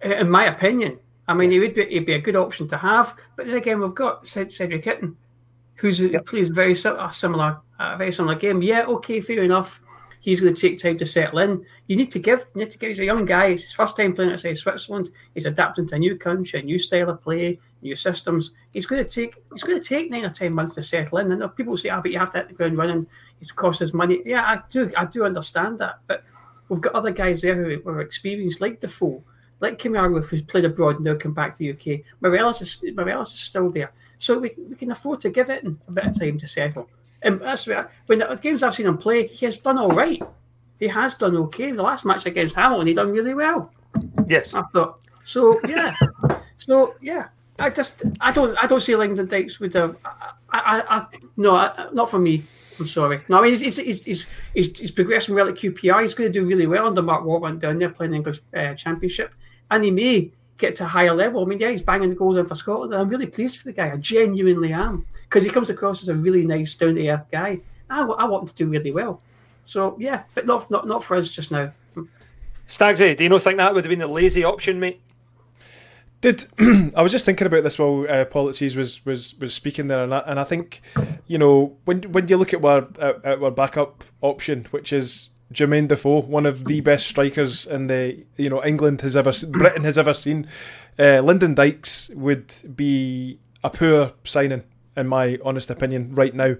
in 0.01 0.29
my 0.29 0.45
opinion. 0.45 0.99
I 1.27 1.33
mean, 1.33 1.51
he 1.51 1.59
would 1.59 1.73
be 1.73 1.85
he'd 1.85 2.05
be 2.05 2.13
a 2.13 2.21
good 2.21 2.35
option 2.35 2.67
to 2.69 2.77
have. 2.77 3.15
But 3.35 3.47
then 3.47 3.55
again, 3.57 3.81
we've 3.81 3.93
got 3.93 4.27
Cedric 4.27 4.85
Itten, 4.85 5.15
who's 5.75 5.99
yep. 5.99 6.25
plays 6.25 6.49
very 6.49 6.71
a 6.71 7.09
similar, 7.11 7.59
very 7.97 8.11
similar 8.11 8.35
game. 8.35 8.61
Yeah, 8.61 8.85
okay, 8.85 9.21
fair 9.21 9.43
enough. 9.43 9.81
He's 10.19 10.41
going 10.41 10.53
to 10.53 10.59
take 10.59 10.79
time 10.79 10.97
to 10.97 11.05
settle 11.05 11.39
in. 11.39 11.63
You 11.85 11.95
need 11.95 12.11
to 12.11 12.19
give, 12.19 12.43
you 12.55 12.61
need 12.61 12.71
to 12.71 12.77
give. 12.77 12.89
He's 12.89 12.99
a 12.99 13.05
young 13.05 13.23
guy. 13.23 13.47
It's 13.47 13.63
his 13.63 13.73
first 13.73 13.95
time 13.95 14.13
playing 14.13 14.31
outside 14.31 14.57
Switzerland. 14.57 15.09
He's 15.35 15.45
adapting 15.45 15.87
to 15.87 15.95
a 15.95 15.99
new 15.99 16.17
country, 16.17 16.59
a 16.59 16.63
new 16.63 16.79
style 16.79 17.11
of 17.11 17.21
play, 17.21 17.59
new 17.81 17.95
systems. 17.95 18.51
He's 18.73 18.87
going 18.87 19.05
to 19.05 19.09
take, 19.09 19.35
he's 19.53 19.63
going 19.63 19.79
to 19.79 19.87
take 19.87 20.09
nine 20.09 20.25
or 20.25 20.29
ten 20.29 20.53
months 20.53 20.73
to 20.75 20.83
settle 20.83 21.19
in. 21.19 21.31
And 21.31 21.55
people 21.55 21.77
say, 21.77 21.89
"Ah, 21.89 21.99
oh, 21.99 22.01
but 22.01 22.11
you 22.11 22.19
have 22.19 22.31
to 22.31 22.39
hit 22.39 22.47
the 22.47 22.55
ground 22.55 22.77
running. 22.77 23.05
It 23.39 23.55
costs 23.55 23.81
us 23.81 23.93
money." 23.93 24.21
Yeah, 24.25 24.43
I 24.43 24.61
do, 24.69 24.91
I 24.97 25.05
do 25.05 25.23
understand 25.23 25.77
that. 25.79 25.99
But 26.07 26.23
we've 26.67 26.81
got 26.81 26.95
other 26.95 27.11
guys 27.11 27.41
there 27.41 27.55
who, 27.55 27.79
who 27.81 27.89
are 27.89 28.01
experienced, 28.01 28.59
like 28.59 28.79
Defoe 28.79 29.23
like 29.59 29.79
Kemar 29.79 30.23
who's 30.23 30.41
played 30.41 30.65
abroad 30.65 30.97
and 30.97 31.05
now 31.05 31.15
come 31.15 31.33
back 31.33 31.57
to 31.57 31.59
the 31.59 31.71
UK. 31.71 32.01
Morelos 32.21 32.61
is 32.61 32.83
Morelos 32.93 33.33
is 33.33 33.39
still 33.39 33.69
there, 33.69 33.91
so 34.17 34.39
we, 34.39 34.53
we 34.69 34.75
can 34.75 34.91
afford 34.91 35.21
to 35.21 35.29
give 35.29 35.49
it 35.49 35.65
a 35.65 35.91
bit 35.91 36.05
of 36.05 36.19
time 36.19 36.37
to 36.37 36.47
settle. 36.47 36.89
And 37.23 37.41
that's 37.41 37.65
where, 37.65 37.89
when 38.05 38.19
the 38.19 38.35
games 38.35 38.61
I've 38.61 38.75
seen 38.75 38.85
him 38.85 38.97
play, 38.97 39.27
he 39.27 39.45
has 39.45 39.57
done 39.57 39.77
all 39.77 39.91
right. 39.91 40.21
He 40.79 40.87
has 40.87 41.15
done 41.15 41.35
okay. 41.37 41.71
The 41.71 41.81
last 41.81 42.05
match 42.05 42.25
against 42.25 42.55
Hamilton, 42.55 42.87
he 42.87 42.93
done 42.93 43.11
really 43.11 43.33
well. 43.33 43.71
Yes, 44.27 44.53
I 44.53 44.61
thought 44.73 44.99
so. 45.23 45.59
Yeah, 45.67 45.95
so 46.57 46.95
yeah. 47.01 47.29
I 47.59 47.71
just 47.71 48.03
I 48.19 48.31
don't 48.31 48.55
I 48.61 48.67
don't 48.67 48.81
see 48.81 48.95
Lyndon 48.95 49.27
Dykes 49.27 49.59
with 49.59 49.73
the 49.73 49.95
I, 50.05 50.31
I, 50.51 50.97
I 50.97 51.05
no 51.37 51.55
I, 51.55 51.89
not 51.91 52.09
for 52.09 52.19
me. 52.19 52.43
I'm 52.79 52.85
sorry. 52.85 53.21
No, 53.27 53.39
I 53.39 53.41
mean 53.41 53.55
he's 53.55 53.61
he's 53.61 53.77
he's 54.03 54.27
he's, 54.53 54.77
he's 54.77 54.91
progressing 54.91 55.33
well 55.33 55.47
at 55.47 55.55
QPR. 55.55 56.03
He's 56.03 56.13
going 56.13 56.31
to 56.31 56.39
do 56.39 56.45
really 56.45 56.67
well 56.67 56.85
under 56.85 57.01
Mark 57.01 57.25
Warburton 57.25 57.57
down 57.57 57.79
there 57.79 57.89
playing 57.89 58.11
the 58.11 58.17
English 58.17 58.41
uh, 58.55 58.75
Championship 58.75 59.33
and 59.71 59.83
he 59.83 59.91
may 59.91 60.31
get 60.57 60.75
to 60.77 60.83
a 60.83 60.87
higher 60.87 61.13
level. 61.13 61.43
I 61.43 61.45
mean, 61.45 61.59
yeah, 61.59 61.71
he's 61.71 61.81
banging 61.81 62.09
the 62.09 62.15
goals 62.15 62.37
in 62.37 62.45
for 62.45 62.55
Scotland. 62.55 62.93
I'm 62.93 63.09
really 63.09 63.27
pleased 63.27 63.57
for 63.57 63.65
the 63.65 63.73
guy. 63.73 63.91
I 63.91 63.97
genuinely 63.97 64.73
am 64.73 65.05
because 65.23 65.43
he 65.43 65.49
comes 65.49 65.69
across 65.69 66.01
as 66.01 66.09
a 66.09 66.15
really 66.15 66.45
nice, 66.45 66.75
down 66.75 66.95
to 66.95 67.07
earth 67.07 67.27
guy. 67.31 67.59
I, 67.89 68.01
I 68.01 68.25
want 68.25 68.43
him 68.43 68.47
to 68.47 68.55
do 68.55 68.67
really 68.67 68.91
well. 68.91 69.21
So 69.63 69.97
yeah, 69.99 70.23
but 70.33 70.45
not 70.45 70.71
not 70.71 70.87
not 70.87 71.03
for 71.03 71.17
us 71.17 71.29
just 71.29 71.51
now. 71.51 71.71
Snagsy, 72.69 73.15
do 73.15 73.23
you 73.23 73.29
not 73.29 73.41
think 73.41 73.57
that 73.57 73.73
would 73.73 73.85
have 73.85 73.89
been 73.89 73.99
the 73.99 74.07
lazy 74.07 74.43
option, 74.43 74.79
mate? 74.79 75.01
Did 76.21 76.45
I 76.95 77.01
was 77.01 77.11
just 77.11 77.25
thinking 77.25 77.47
about 77.47 77.63
this 77.63 77.77
while 77.77 78.05
uh, 78.09 78.25
Policies 78.25 78.75
was 78.75 79.05
was 79.05 79.35
was 79.39 79.53
speaking 79.53 79.87
there, 79.87 80.03
and 80.03 80.13
I, 80.13 80.19
and 80.19 80.39
I 80.39 80.43
think 80.43 80.81
you 81.27 81.37
know 81.37 81.77
when 81.85 82.03
when 82.11 82.27
you 82.27 82.37
look 82.37 82.53
at 82.53 82.63
our 82.63 82.87
at 82.99 83.41
our 83.41 83.51
backup 83.51 84.03
option, 84.21 84.67
which 84.71 84.91
is 84.91 85.29
Jermaine 85.53 85.87
Defoe, 85.87 86.21
one 86.21 86.45
of 86.45 86.65
the 86.65 86.81
best 86.81 87.07
strikers 87.07 87.65
in 87.65 87.87
the 87.87 88.25
you 88.35 88.49
know 88.49 88.63
England 88.63 89.01
has 89.01 89.15
ever 89.15 89.31
Britain 89.51 89.83
has 89.83 89.97
ever 89.97 90.13
seen. 90.13 90.47
Uh, 90.99 91.21
Lyndon 91.21 91.53
Dykes 91.53 92.09
would 92.09 92.53
be 92.75 93.39
a 93.63 93.69
poor 93.69 94.13
signing, 94.23 94.63
in 94.95 95.07
my 95.07 95.37
honest 95.43 95.69
opinion, 95.69 96.13
right 96.15 96.33
now. 96.33 96.55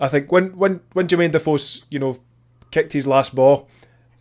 I 0.00 0.08
think 0.08 0.32
when 0.32 0.56
when 0.56 0.80
when 0.92 1.08
Jermaine 1.08 1.32
Defoe's 1.32 1.84
you 1.90 1.98
know 1.98 2.18
kicked 2.70 2.92
his 2.92 3.06
last 3.06 3.34
ball, 3.34 3.68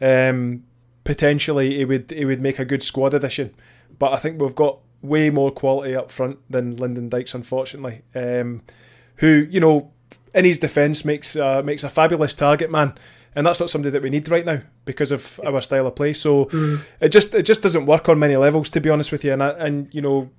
um, 0.02 0.64
potentially 1.04 1.78
he 1.78 1.86
would 1.86 2.12
he 2.12 2.26
would 2.26 2.42
make 2.42 2.60
a 2.60 2.66
good 2.66 2.84
squad 2.84 3.14
addition. 3.14 3.54
But 3.98 4.14
I 4.14 4.18
think 4.18 4.42
we've 4.42 4.56
got 4.56 4.80
way 5.02 5.30
more 5.30 5.52
quality 5.52 5.96
up 5.96 6.12
front 6.12 6.40
than 6.50 6.76
Lyndon 6.76 7.10
Dykes, 7.10 7.34
unfortunately. 7.34 8.02
Um, 8.14 8.64
who 9.18 9.48
you 9.50 9.60
know 9.60 9.92
in 10.34 10.46
his 10.46 10.60
defence 10.60 11.06
makes 11.06 11.36
uh, 11.36 11.62
makes 11.64 11.84
a 11.84 11.90
fabulous 11.90 12.34
target 12.34 12.70
man 12.70 12.96
and 13.36 13.46
that's 13.46 13.60
not 13.60 13.70
somebody 13.70 13.92
that 13.92 14.02
we 14.02 14.10
need 14.10 14.28
right 14.30 14.46
now 14.46 14.62
because 14.86 15.12
of 15.12 15.40
our 15.46 15.62
style 15.62 15.88
of 15.88 15.96
play. 15.96 16.14
So 16.14 16.46
mm. 16.46 16.84
it 17.00 17.10
just 17.10 17.36
it 17.36 17.44
just 17.44 17.62
doesn't 17.62 17.86
work 17.86 18.10
on 18.10 18.20
many 18.20 18.36
levels, 18.38 18.70
to 18.72 18.82
be 18.82 18.90
honest 18.90 19.12
with 19.12 19.24
you. 19.24 19.34
And 19.34 19.44
I, 19.44 19.50
and 19.50 19.94
you 19.94 20.02
know, 20.02 20.30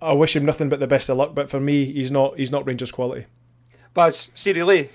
I 0.00 0.12
wish 0.12 0.36
him 0.36 0.44
nothing 0.44 0.68
but 0.68 0.80
the 0.80 0.86
best 0.86 1.08
of 1.08 1.16
luck. 1.16 1.34
But 1.34 1.50
for 1.50 1.60
me, 1.60 1.86
he's 1.86 2.10
not 2.10 2.38
he's 2.38 2.50
not 2.50 2.66
Rangers 2.66 2.92
quality. 2.92 3.26
But 3.94 4.14
seriously, 4.34 4.90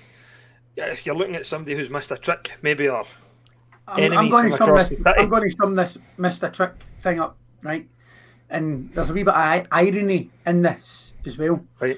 if 0.76 1.04
you're 1.04 1.14
looking 1.14 1.36
at 1.36 1.46
somebody 1.46 1.76
who's 1.76 1.90
missed 1.90 2.12
a 2.12 2.16
trick, 2.16 2.52
maybe 2.62 2.88
or 2.88 3.04
I'm, 3.88 4.12
I'm 4.12 4.28
going 4.28 4.44
from 4.44 4.50
to 4.52 4.56
sum 4.56 4.68
across 4.68 4.88
this. 4.88 4.98
the 4.98 5.04
city. 5.04 5.18
I'm 5.18 5.28
going 5.28 5.50
to 5.50 5.56
sum 5.56 5.74
this 5.74 5.98
Mr. 6.18 6.52
Trick 6.52 6.72
thing 7.00 7.20
up, 7.20 7.36
right? 7.62 7.88
And 8.48 8.90
there's 8.94 9.10
a 9.10 9.12
wee 9.12 9.22
bit 9.22 9.34
of 9.34 9.66
irony 9.70 10.30
in 10.46 10.62
this 10.62 11.14
as 11.26 11.36
well. 11.36 11.64
Right. 11.80 11.96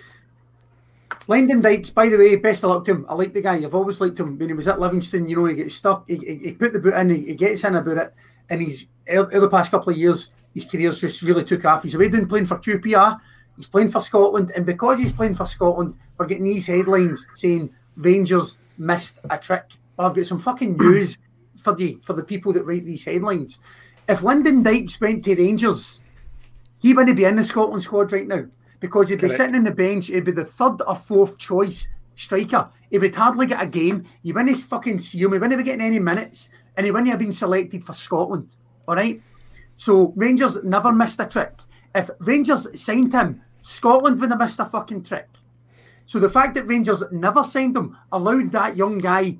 Lyndon 1.26 1.62
Dykes, 1.62 1.90
by 1.90 2.08
the 2.08 2.18
way, 2.18 2.36
best 2.36 2.64
of 2.64 2.70
luck 2.70 2.84
to 2.84 2.92
him. 2.92 3.06
I 3.08 3.14
like 3.14 3.32
the 3.32 3.40
guy. 3.40 3.56
I've 3.56 3.74
always 3.74 4.00
liked 4.00 4.20
him. 4.20 4.38
When 4.38 4.48
he 4.48 4.54
was 4.54 4.68
at 4.68 4.80
Livingston, 4.80 5.28
you 5.28 5.36
know, 5.36 5.46
he 5.46 5.54
gets 5.54 5.74
stuck. 5.74 6.08
He, 6.08 6.16
he, 6.16 6.36
he 6.36 6.52
put 6.52 6.72
the 6.72 6.78
boot 6.78 6.94
in. 6.94 7.10
He, 7.10 7.26
he 7.26 7.34
gets 7.34 7.64
in 7.64 7.76
about 7.76 7.98
it, 7.98 8.14
and 8.50 8.60
he's 8.60 8.86
over 9.10 9.40
the 9.40 9.48
past 9.48 9.70
couple 9.70 9.92
of 9.92 9.98
years, 9.98 10.30
his 10.52 10.64
career's 10.64 11.00
just 11.00 11.22
really 11.22 11.44
took 11.44 11.64
off. 11.64 11.82
He's 11.82 11.94
away 11.94 12.08
doing 12.08 12.26
playing 12.26 12.46
for 12.46 12.58
QPR. 12.58 13.18
He's 13.56 13.66
playing 13.66 13.88
for 13.88 14.00
Scotland, 14.00 14.52
and 14.56 14.66
because 14.66 14.98
he's 14.98 15.12
playing 15.12 15.34
for 15.34 15.46
Scotland, 15.46 15.96
we're 16.18 16.26
getting 16.26 16.44
these 16.44 16.66
headlines 16.66 17.26
saying 17.34 17.70
Rangers 17.96 18.58
missed 18.78 19.18
a 19.30 19.38
trick. 19.38 19.64
Well, 19.96 20.08
I've 20.08 20.16
got 20.16 20.26
some 20.26 20.40
fucking 20.40 20.76
news 20.78 21.18
for 21.56 21.74
the 21.74 21.98
for 22.02 22.12
the 22.12 22.24
people 22.24 22.52
that 22.52 22.64
write 22.64 22.84
these 22.84 23.04
headlines. 23.04 23.58
If 24.08 24.22
Lyndon 24.22 24.62
Dykes 24.62 25.00
went 25.00 25.24
to 25.24 25.36
Rangers, 25.36 26.02
he 26.78 26.92
wouldn't 26.92 27.16
be 27.16 27.24
in 27.24 27.36
the 27.36 27.44
Scotland 27.44 27.82
squad 27.82 28.12
right 28.12 28.26
now 28.26 28.44
because 28.84 29.08
he'd 29.08 29.14
be 29.14 29.28
Correct. 29.28 29.36
sitting 29.36 29.54
in 29.54 29.64
the 29.64 29.70
bench. 29.70 30.08
He'd 30.08 30.26
be 30.26 30.32
the 30.32 30.44
third 30.44 30.82
or 30.86 30.94
fourth 30.94 31.38
choice 31.38 31.88
striker. 32.16 32.68
He 32.90 32.98
would 32.98 33.14
hardly 33.14 33.46
get 33.46 33.62
a 33.62 33.66
game. 33.66 34.04
You 34.22 34.34
wouldn't 34.34 34.58
fucking 34.58 35.00
see 35.00 35.22
him. 35.22 35.32
He 35.32 35.38
wouldn't 35.38 35.56
be 35.56 35.64
getting 35.64 35.86
any 35.86 35.98
minutes, 35.98 36.50
and 36.76 36.84
he 36.84 36.92
wouldn't 36.92 37.08
have 37.08 37.18
been 37.18 37.32
selected 37.32 37.82
for 37.82 37.94
Scotland. 37.94 38.54
All 38.86 38.94
right. 38.94 39.22
So 39.76 40.12
Rangers 40.16 40.62
never 40.64 40.92
missed 40.92 41.18
a 41.18 41.24
trick. 41.24 41.54
If 41.94 42.10
Rangers 42.18 42.78
signed 42.78 43.14
him, 43.14 43.40
Scotland 43.62 44.20
would 44.20 44.28
have 44.28 44.38
missed 44.38 44.60
a 44.60 44.66
fucking 44.66 45.02
trick. 45.04 45.30
So 46.04 46.18
the 46.18 46.28
fact 46.28 46.54
that 46.56 46.66
Rangers 46.66 47.02
never 47.10 47.42
signed 47.42 47.74
him 47.74 47.96
allowed 48.12 48.52
that 48.52 48.76
young 48.76 48.98
guy 48.98 49.38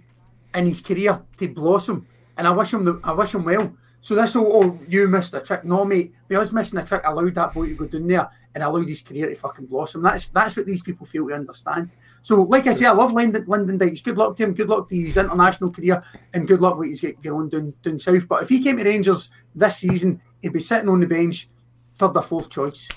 in 0.54 0.64
his 0.64 0.80
career 0.80 1.20
to 1.36 1.48
blossom, 1.48 2.06
and 2.38 2.48
I 2.48 2.50
wish 2.52 2.72
him 2.72 2.86
the, 2.86 2.98
I 3.04 3.12
wish 3.12 3.34
him 3.34 3.44
well. 3.44 3.76
So 4.04 4.14
this 4.14 4.34
whole 4.34 4.62
oh 4.62 4.78
you 4.86 5.08
missed 5.08 5.32
a 5.32 5.40
trick, 5.40 5.64
no 5.64 5.82
mate, 5.82 6.12
because 6.28 6.52
missing 6.52 6.78
a 6.78 6.84
trick 6.84 7.00
allowed 7.06 7.34
that 7.36 7.54
boy 7.54 7.68
to 7.68 7.74
go 7.74 7.86
down 7.86 8.06
there 8.06 8.28
and 8.54 8.62
allowed 8.62 8.86
his 8.86 9.00
career 9.00 9.30
to 9.30 9.34
fucking 9.34 9.64
blossom. 9.64 10.02
That's 10.02 10.28
that's 10.28 10.54
what 10.54 10.66
these 10.66 10.82
people 10.82 11.06
fail 11.06 11.26
to 11.28 11.34
understand. 11.34 11.88
So 12.20 12.42
like 12.42 12.66
I 12.66 12.74
say, 12.74 12.84
I 12.84 12.90
love 12.90 13.14
Lyndon, 13.14 13.46
Lyndon 13.48 13.78
Dykes. 13.78 14.02
Good 14.02 14.18
luck 14.18 14.36
to 14.36 14.44
him. 14.44 14.52
Good 14.52 14.68
luck 14.68 14.90
to 14.90 14.94
his 14.94 15.16
international 15.16 15.70
career, 15.70 16.04
and 16.34 16.46
good 16.46 16.60
luck 16.60 16.76
with 16.76 16.90
his 16.90 17.00
get 17.00 17.22
going 17.22 17.48
down 17.48 17.72
down 17.82 17.98
south. 17.98 18.28
But 18.28 18.42
if 18.42 18.50
he 18.50 18.62
came 18.62 18.76
to 18.76 18.84
Rangers 18.84 19.30
this 19.54 19.78
season, 19.78 20.20
he'd 20.42 20.52
be 20.52 20.60
sitting 20.60 20.90
on 20.90 21.00
the 21.00 21.06
bench, 21.06 21.48
third 21.94 22.14
or 22.14 22.22
fourth 22.22 22.50
choice. 22.50 22.90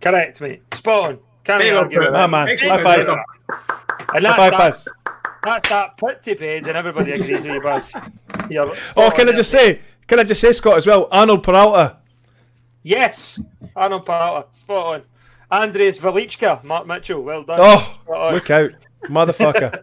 Correct, 0.00 0.40
mate. 0.40 0.62
Spot 0.74 1.10
on. 1.10 1.18
Can't 1.44 1.58
Very 1.60 1.70
argue 1.70 2.00
well 2.00 2.08
with 2.10 2.14
put. 2.14 2.18
that. 2.18 2.30
Man. 2.30 2.48
Excellent. 2.48 2.80
High 2.80 3.04
five. 3.04 3.08
And 3.08 3.18
High 4.08 4.20
that's 4.20 4.36
five, 4.36 4.50
that, 4.50 4.58
Buzz. 4.58 4.88
that's 5.44 5.68
that 5.68 5.96
put 5.98 6.20
to 6.24 6.34
bed, 6.34 6.66
and 6.66 6.76
everybody 6.76 7.12
agrees 7.12 7.30
with 7.30 7.46
you, 7.46 7.60
Buzz. 7.60 7.92
Oh, 8.96 9.10
can 9.14 9.30
I 9.30 9.32
just 9.32 9.50
say, 9.50 9.80
can 10.06 10.18
I 10.20 10.24
just 10.24 10.40
say, 10.40 10.52
Scott, 10.52 10.76
as 10.76 10.86
well? 10.86 11.08
Arnold 11.10 11.42
Peralta. 11.42 11.98
Yes, 12.82 13.40
Arnold 13.76 14.06
Peralta, 14.06 14.48
spot 14.58 15.02
on. 15.50 15.68
Andrius 15.70 16.00
Velicka, 16.00 16.62
Mark 16.64 16.86
Mitchell, 16.86 17.22
well 17.22 17.42
done. 17.44 17.58
Oh, 17.60 17.98
look 18.32 18.50
out. 18.50 18.70
Motherfucker. 19.04 19.82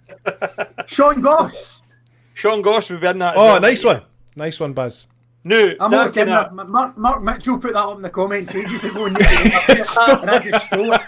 Sean 0.87 1.21
Goss. 1.21 1.83
Sean 2.33 2.61
Goss 2.61 2.89
will 2.89 2.99
be 2.99 3.07
in 3.07 3.19
that. 3.19 3.35
Oh, 3.37 3.45
well. 3.45 3.61
nice 3.61 3.83
one. 3.83 4.01
Nice 4.35 4.59
one, 4.59 4.73
Buzz. 4.73 5.07
No, 5.43 5.73
I'm 5.79 5.91
that 5.91 5.97
not 5.97 6.13
kidding. 6.13 6.33
kinda- 6.33 6.65
Mark, 6.65 6.97
Mark 6.97 7.23
Mitchell 7.23 7.57
put 7.59 7.73
that 7.73 7.79
up 7.83 7.95
in 7.97 8.01
the 8.01 8.09
comments 8.09 8.53
ages 8.55 8.83
ago, 8.83 9.05
and, 9.05 9.17
and 9.21 9.27
I 10.29 10.39
just 10.43 10.65
stole 10.67 10.91
it. 10.93 11.01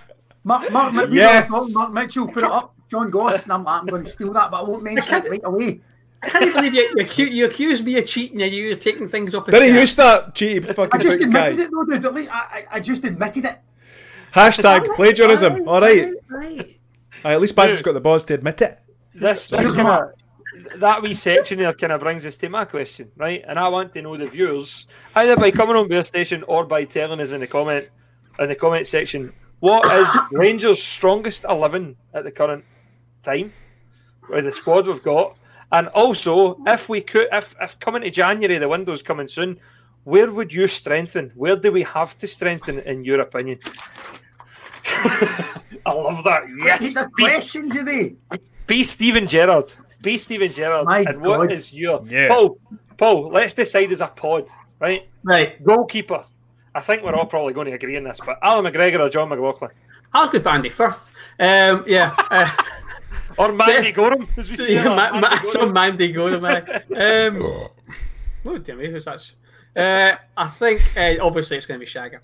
Mark, 0.43 0.71
Mark, 0.71 0.93
Mark, 0.93 1.09
Yes. 1.11 1.49
Mark 1.49 1.91
Mitchell 1.93 2.27
put 2.27 2.43
it 2.43 2.51
up. 2.51 2.73
John 2.89 3.09
Goss, 3.09 3.43
and 3.43 3.53
I'm, 3.53 3.67
I'm 3.67 3.85
going 3.85 4.03
to 4.03 4.09
steal 4.09 4.33
that, 4.33 4.51
but 4.51 4.57
I 4.57 4.63
won't 4.63 4.83
mention 4.83 5.15
it 5.15 5.29
right 5.29 5.41
away. 5.45 5.81
I 6.23 6.29
can't 6.29 6.53
believe 6.53 6.73
you, 6.73 6.81
you, 6.81 7.05
acu- 7.05 7.31
you 7.31 7.45
accuse 7.45 7.81
me 7.81 7.97
of 7.97 8.05
cheating 8.05 8.41
and 8.43 8.53
you're 8.53 8.75
taking 8.75 9.07
things 9.07 9.33
off. 9.33 9.47
his 9.47 9.53
Didn't 9.53 9.73
you 9.73 9.79
shirt. 9.81 9.89
start 9.89 10.35
cheating 10.35 10.69
I 10.69 10.73
fucking 10.73 11.01
just 11.01 11.15
admitted 11.21 11.57
guy? 11.57 11.63
it, 11.63 11.69
though, 11.71 11.83
dude. 11.85 12.05
At 12.05 12.13
least 12.13 12.31
I, 12.31 12.37
I, 12.37 12.65
I 12.73 12.79
just 12.79 13.03
admitted 13.03 13.45
it. 13.45 13.57
Hashtag 14.33 14.93
plagiarism. 14.95 15.67
All 15.67 15.81
right. 15.81 16.11
Right. 16.29 16.79
Aye, 17.23 17.33
At 17.33 17.41
least 17.41 17.55
Baz 17.55 17.71
has 17.71 17.81
got 17.81 17.93
the 17.93 18.01
balls 18.01 18.23
to 18.25 18.33
admit 18.35 18.61
it. 18.61 18.79
This, 19.13 19.47
this 19.47 19.75
kinda, 19.75 20.13
that 20.75 21.01
wee 21.01 21.13
section 21.13 21.59
there 21.59 21.73
kind 21.73 21.91
of 21.91 21.99
brings 21.99 22.25
us 22.25 22.37
to 22.37 22.49
my 22.49 22.65
question, 22.65 23.11
right? 23.17 23.43
And 23.47 23.59
I 23.59 23.67
want 23.67 23.93
to 23.93 24.01
know 24.01 24.15
the 24.15 24.27
viewers, 24.27 24.87
either 25.15 25.35
by 25.35 25.51
coming 25.51 25.75
on 25.75 25.87
Bear 25.87 26.03
Station 26.03 26.43
or 26.47 26.65
by 26.65 26.85
telling 26.85 27.19
us 27.19 27.31
in 27.31 27.41
the 27.41 27.47
comment 27.47 27.89
in 28.39 28.47
the 28.47 28.55
comment 28.55 28.87
section, 28.87 29.33
what 29.59 29.85
is 29.93 30.07
Rangers' 30.31 30.81
strongest 30.81 31.43
eleven 31.43 31.97
at 32.13 32.23
the 32.23 32.31
current 32.31 32.63
time, 33.21 33.53
with 34.29 34.45
the 34.45 34.51
squad 34.51 34.87
we've 34.87 35.03
got, 35.03 35.37
and 35.71 35.87
also 35.89 36.57
if 36.67 36.89
we 36.89 37.01
could, 37.01 37.27
if 37.31 37.55
if 37.61 37.79
coming 37.79 38.01
to 38.03 38.09
January, 38.09 38.57
the 38.57 38.67
window's 38.67 39.01
coming 39.01 39.27
soon. 39.27 39.59
Where 40.03 40.31
would 40.31 40.51
you 40.51 40.67
strengthen? 40.67 41.29
Where 41.35 41.55
do 41.55 41.71
we 41.71 41.83
have 41.83 42.17
to 42.17 42.27
strengthen, 42.27 42.79
in 42.79 43.03
your 43.03 43.21
opinion? 43.21 43.59
I 44.85 45.91
love 45.93 46.23
that. 46.23 46.43
Yes, 46.63 46.83
Hate 46.85 46.95
the 46.95 47.09
be, 47.15 47.23
question, 47.23 47.69
do 47.69 47.83
they? 47.83 48.15
be 48.67 48.83
Steven 48.83 49.27
Gerrard. 49.27 49.71
Be 50.01 50.17
Steven 50.17 50.51
Gerrard. 50.51 50.85
My 50.87 50.99
and 51.01 51.21
what 51.21 51.37
God. 51.47 51.51
is 51.51 51.71
your 51.73 52.03
Yeah. 52.07 52.29
Paul? 52.29 52.57
Paul, 52.97 53.29
let's 53.29 53.53
decide 53.53 53.91
as 53.91 54.01
a 54.01 54.07
pod, 54.07 54.49
right? 54.79 55.07
Right. 55.23 55.63
Goalkeeper. 55.63 56.25
I 56.73 56.79
think 56.79 57.03
we're 57.03 57.13
all 57.15 57.25
probably 57.25 57.53
going 57.53 57.67
to 57.67 57.73
agree 57.73 57.97
on 57.97 58.03
this, 58.03 58.19
but 58.25 58.37
Allan 58.41 58.65
McGregor 58.71 58.99
or 59.01 59.09
Jon 59.09 59.29
McLaughlin 59.29 59.71
I'll 60.13 60.29
good, 60.29 60.45
Andy 60.45 60.69
first. 60.69 61.07
Um, 61.39 61.83
yeah. 61.87 62.13
Uh, 62.29 62.49
or 63.41 63.51
Mandy 63.51 63.91
Goram, 63.91 64.27
as 64.37 64.49
we 64.49 64.57
say. 64.57 64.73
yeah, 64.73 64.83
that, 64.83 65.13
Ma- 65.13 65.19
Mandy 65.19 65.21
Ma- 65.21 65.29
Goram. 65.29 65.45
some 65.45 65.73
Mandy 65.73 66.11
go 66.11 66.29
to. 66.29 67.27
Um, 67.27 67.41
oh, 68.45 68.57
damn 68.57 68.77
me, 68.77 68.89
who's 68.89 69.05
that? 69.05 69.31
Uh, 69.75 70.15
I 70.37 70.47
think 70.47 70.81
uh, 70.97 71.15
obviously 71.21 71.57
it's 71.57 71.65
going 71.65 71.79
to 71.79 71.85
be 71.85 71.89
Shagger. 71.91 72.21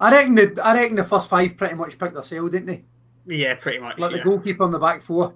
I 0.00 0.10
reckon 0.10 0.34
the 0.34 0.60
I 0.64 0.74
reckon 0.74 0.96
the 0.96 1.04
first 1.04 1.28
five 1.28 1.56
pretty 1.56 1.74
much 1.74 1.98
picked 1.98 2.14
themselves, 2.14 2.50
didn't 2.52 2.66
they? 2.66 2.84
Yeah, 3.26 3.54
pretty 3.54 3.78
much. 3.78 3.98
Like 3.98 4.12
yeah. 4.12 4.18
the 4.18 4.24
goalkeeper 4.24 4.64
on 4.64 4.70
the 4.72 4.78
back 4.78 5.02
four. 5.02 5.34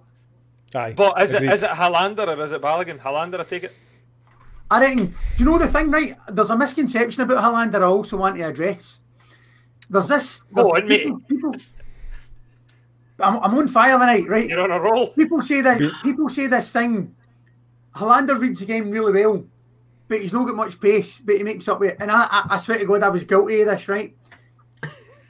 Aye. 0.75 0.95
But 0.97 1.21
is 1.23 1.33
it 1.33 1.37
agreed. 1.37 1.53
is 1.53 1.63
it 1.63 1.71
Helander 1.71 2.27
or 2.27 2.43
is 2.43 2.53
it 2.53 2.63
Balogun? 2.63 2.99
Helander, 2.99 3.41
I 3.41 3.45
take 3.45 3.65
it. 3.65 3.73
I 4.71 4.81
reckon. 4.81 5.07
Do 5.07 5.15
you 5.37 5.45
know 5.45 5.59
the 5.59 5.69
thing, 5.69 5.91
right? 5.91 6.17
There's 6.29 6.51
a 6.51 6.57
misconception 6.57 7.23
about 7.23 7.43
Highlander. 7.43 7.85
I 7.85 7.87
also 7.87 8.17
want 8.17 8.37
to 8.37 8.43
address. 8.43 9.01
There's 9.91 10.09
this. 10.09 10.43
There's 10.51 10.67
Go 10.67 10.77
on, 10.77 10.89
mate. 10.89 11.03
people, 11.03 11.21
people, 11.29 11.55
I'm, 13.21 13.39
I'm 13.41 13.55
on 13.59 13.69
fire 13.69 13.99
tonight, 13.99 14.29
right? 14.29 14.49
You're 14.49 14.61
on 14.61 14.71
a 14.71 14.81
roll. 14.81 15.09
People 15.09 15.41
say 15.43 15.61
that. 15.61 15.81
People 16.03 16.29
say 16.29 16.47
this 16.47 16.73
thing. 16.73 17.15
Helander 17.95 18.39
reads 18.39 18.61
the 18.61 18.67
game 18.67 18.91
really 18.91 19.13
well, 19.13 19.45
but 20.09 20.21
he's 20.21 20.33
not 20.33 20.47
got 20.47 20.57
much 20.57 20.81
pace. 20.81 21.21
But 21.21 21.37
he 21.37 21.43
makes 21.43 21.69
up 21.69 21.81
with 21.81 21.91
it. 21.91 21.97
And 22.01 22.11
I, 22.11 22.27
I, 22.31 22.47
I 22.51 22.59
swear 22.59 22.79
to 22.79 22.85
God, 22.85 23.03
I 23.03 23.09
was 23.09 23.25
guilty 23.25 23.61
of 23.61 23.69
this, 23.69 23.89
right? 23.89 24.15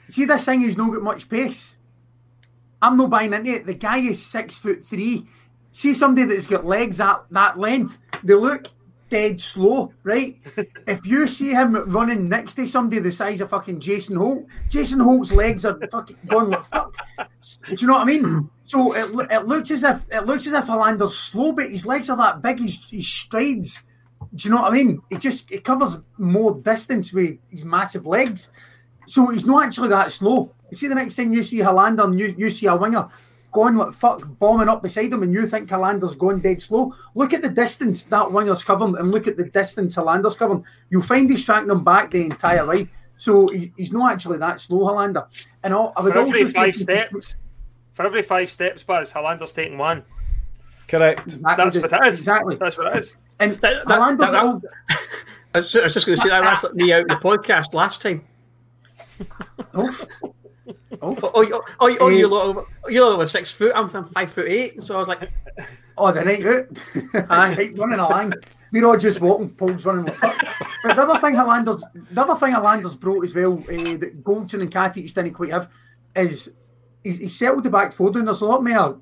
See 0.09 0.25
this 0.25 0.45
thing, 0.45 0.61
he's 0.61 0.77
not 0.77 0.93
got 0.93 1.01
much 1.03 1.29
pace. 1.29 1.77
I'm 2.81 2.97
not 2.97 3.09
buying 3.09 3.33
into 3.33 3.51
it. 3.51 3.65
The 3.65 3.73
guy 3.73 3.97
is 3.97 4.23
six 4.23 4.57
foot 4.57 4.83
three. 4.83 5.27
See 5.71 5.93
somebody 5.93 6.27
that's 6.27 6.47
got 6.47 6.65
legs 6.65 6.97
that 6.97 7.25
that 7.31 7.59
length, 7.59 7.97
they 8.23 8.35
look 8.35 8.67
dead 9.15 9.39
slow, 9.39 9.93
right? 10.03 10.37
if 10.87 11.05
you 11.05 11.25
see 11.25 11.51
him 11.51 11.73
running 11.89 12.27
next 12.27 12.55
to 12.55 12.67
somebody 12.67 12.99
the 12.99 13.11
size 13.11 13.39
of 13.39 13.49
fucking 13.49 13.79
Jason 13.79 14.17
Holt, 14.17 14.45
Jason 14.69 14.99
Holt's 14.99 15.31
legs 15.31 15.63
are 15.63 15.79
fucking 15.89 16.17
going 16.27 16.49
like 16.49 16.63
fuck. 16.65 16.93
Do 17.67 17.75
you 17.77 17.87
know 17.87 17.93
what 17.93 18.01
I 18.01 18.05
mean? 18.05 18.49
So 18.67 18.95
it, 18.95 19.29
it 19.29 19.45
looks 19.45 19.69
as 19.69 19.83
if 19.83 20.11
it 20.11 20.25
looks 20.25 20.47
as 20.47 20.53
if 20.53 20.65
Helander's 20.65 21.15
slow, 21.15 21.51
but 21.51 21.69
his 21.69 21.85
legs 21.85 22.09
are 22.09 22.17
that 22.17 22.41
big. 22.41 22.59
His, 22.59 22.83
his 22.89 23.07
strides. 23.07 23.83
Do 24.33 24.47
you 24.47 24.49
know 24.49 24.59
what 24.63 24.73
I 24.73 24.75
mean? 24.75 25.03
It 25.11 25.19
just 25.19 25.51
it 25.51 25.63
covers 25.63 25.97
more 26.17 26.55
distance 26.55 27.13
with 27.13 27.37
his 27.51 27.63
massive 27.63 28.07
legs. 28.07 28.49
So 29.05 29.27
he's 29.27 29.45
not 29.45 29.65
actually 29.65 29.89
that 29.89 30.11
slow. 30.11 30.51
You 30.71 30.77
see, 30.77 30.87
the 30.87 30.95
next 30.95 31.15
time 31.15 31.31
you 31.31 31.43
see 31.43 31.59
Helander 31.59 32.05
and 32.05 32.19
you, 32.19 32.33
you 32.39 32.49
see 32.49 32.65
a 32.65 32.75
winger 32.75 33.07
going 33.55 33.75
like 33.75 33.93
fuck, 33.93 34.21
bombing 34.37 34.69
up 34.69 34.83
beside 34.83 35.11
him, 35.11 35.23
and 35.23 35.33
you 35.33 35.47
think 35.47 35.67
Helander's 35.69 36.13
going 36.15 36.41
dead 36.41 36.61
slow, 36.61 36.93
look 37.15 37.33
at 37.33 37.41
the 37.41 37.49
distance 37.49 38.03
that 38.03 38.31
winger's 38.31 38.63
covering 38.63 38.95
and 38.97 39.09
look 39.09 39.25
at 39.27 39.37
the 39.37 39.45
distance 39.45 39.95
Helander's 39.95 40.35
covering. 40.35 40.63
You'll 40.91 41.01
find 41.01 41.27
he's 41.29 41.43
tracking 41.43 41.69
them 41.69 41.83
back 41.83 42.11
the 42.11 42.23
entire 42.25 42.65
way. 42.67 42.87
So 43.17 43.47
he's, 43.47 43.71
he's 43.77 43.93
not 43.93 44.11
actually 44.11 44.37
that 44.39 44.61
slow, 44.61 44.79
Helander. 44.85 45.25
And 45.63 45.73
I, 45.73 45.77
I 45.77 46.01
would 46.03 46.13
For 46.13 46.19
every 46.19 46.45
five 46.51 46.75
say- 46.75 46.83
steps, 46.83 47.35
for 47.93 48.05
every 48.05 48.21
five 48.21 48.51
steps, 48.51 48.83
Buzz, 48.83 49.09
Helander's 49.11 49.53
taking 49.53 49.77
one. 49.79 50.03
Correct. 50.87 51.21
Exactly, 51.25 51.55
That's 51.55 51.75
what 51.77 51.93
it 52.03 52.07
is. 52.07 52.19
Exactly. 52.19 52.55
That's 52.57 52.77
what 52.77 52.87
it 52.93 52.97
is. 52.97 53.15
And 53.39 53.53
That- 53.61 53.87
that- 53.87 54.17
that- 54.17 54.17
that- 54.19 54.35
all- 54.43 54.61
I 55.55 55.59
was, 55.59 55.71
just 55.71 56.05
going 56.05 56.17
to 56.17 56.21
say 56.21 56.27
that 56.27 56.41
that's 56.41 56.63
like 56.63 56.73
me 56.75 56.91
out 56.91 57.03
of 57.03 57.07
the 57.07 57.15
podcast 57.15 57.73
last 57.73 58.01
time. 58.01 58.25
Oh, 61.01 61.15
oh, 61.23 61.31
Oh, 61.33 61.41
you, 61.41 61.61
oh, 61.79 61.97
oh, 61.99 62.07
you're 62.09 62.29
Eh. 62.31 62.43
over, 62.43 62.65
you're 62.87 63.05
over 63.05 63.27
six 63.27 63.51
foot. 63.51 63.71
I'm, 63.75 63.89
I'm 63.95 64.05
five 64.05 64.31
foot 64.31 64.47
eight, 64.47 64.81
so 64.81 64.95
I 64.95 64.99
was 64.99 65.07
like, 65.07 65.29
Oh, 65.97 66.11
the 66.11 66.23
night 66.23 66.45
out. 66.45 67.29
Aye, 67.29 67.71
running 67.75 67.99
along. 67.99 68.33
We're 68.71 68.85
all 68.85 68.97
just 68.97 69.21
walking, 69.21 69.49
Paul's 69.51 69.85
running 69.85 70.05
like. 70.05 70.19
But 70.83 70.95
the 70.95 71.01
other 71.03 71.19
thing 71.19 71.35
Highlanders, 71.35 71.83
the 72.11 72.21
other 72.21 72.35
thing 72.35 72.51
Highlanders 72.53 72.95
brought 72.95 73.23
as 73.23 73.33
well, 73.33 73.53
uh, 73.59 73.97
that 73.97 74.23
Goldson 74.23 74.61
and 74.61 74.71
Katic 74.71 75.13
didn't 75.13 75.33
quite 75.33 75.51
have, 75.51 75.69
is 76.15 76.51
he, 77.03 77.11
he 77.13 77.29
settled 77.29 77.63
the 77.63 77.69
back 77.69 77.93
four 77.93 78.11
down. 78.11 78.25
There's 78.25 78.41
a 78.41 78.45
lot 78.45 78.63
more, 78.63 78.99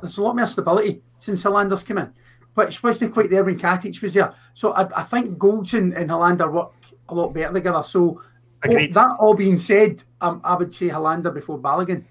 there's 0.00 0.18
a 0.18 0.22
lot 0.22 0.34
more 0.36 0.46
stability 0.48 1.02
since 1.18 1.42
Highlanders 1.44 1.84
came 1.84 1.98
in. 1.98 2.12
which 2.54 2.82
wasn't 2.82 3.12
quite 3.14 3.30
there 3.30 3.44
when 3.44 3.58
Katic 3.58 4.00
was 4.02 4.14
there. 4.14 4.34
So 4.54 4.72
I, 4.72 5.00
I 5.00 5.02
think 5.04 5.38
Goldson 5.38 5.96
and 5.96 6.10
Helander 6.10 6.50
work 6.50 6.72
a 7.08 7.14
lot 7.14 7.32
better 7.32 7.52
together. 7.52 7.82
So 7.84 8.20
Agreed. 8.64 8.92
that 8.92 9.16
all 9.18 9.34
being 9.34 9.58
said, 9.58 10.02
um, 10.20 10.40
I 10.44 10.54
would 10.54 10.74
say 10.74 10.88
Helander 10.88 11.32
before 11.34 11.58
Balogun, 11.58 12.04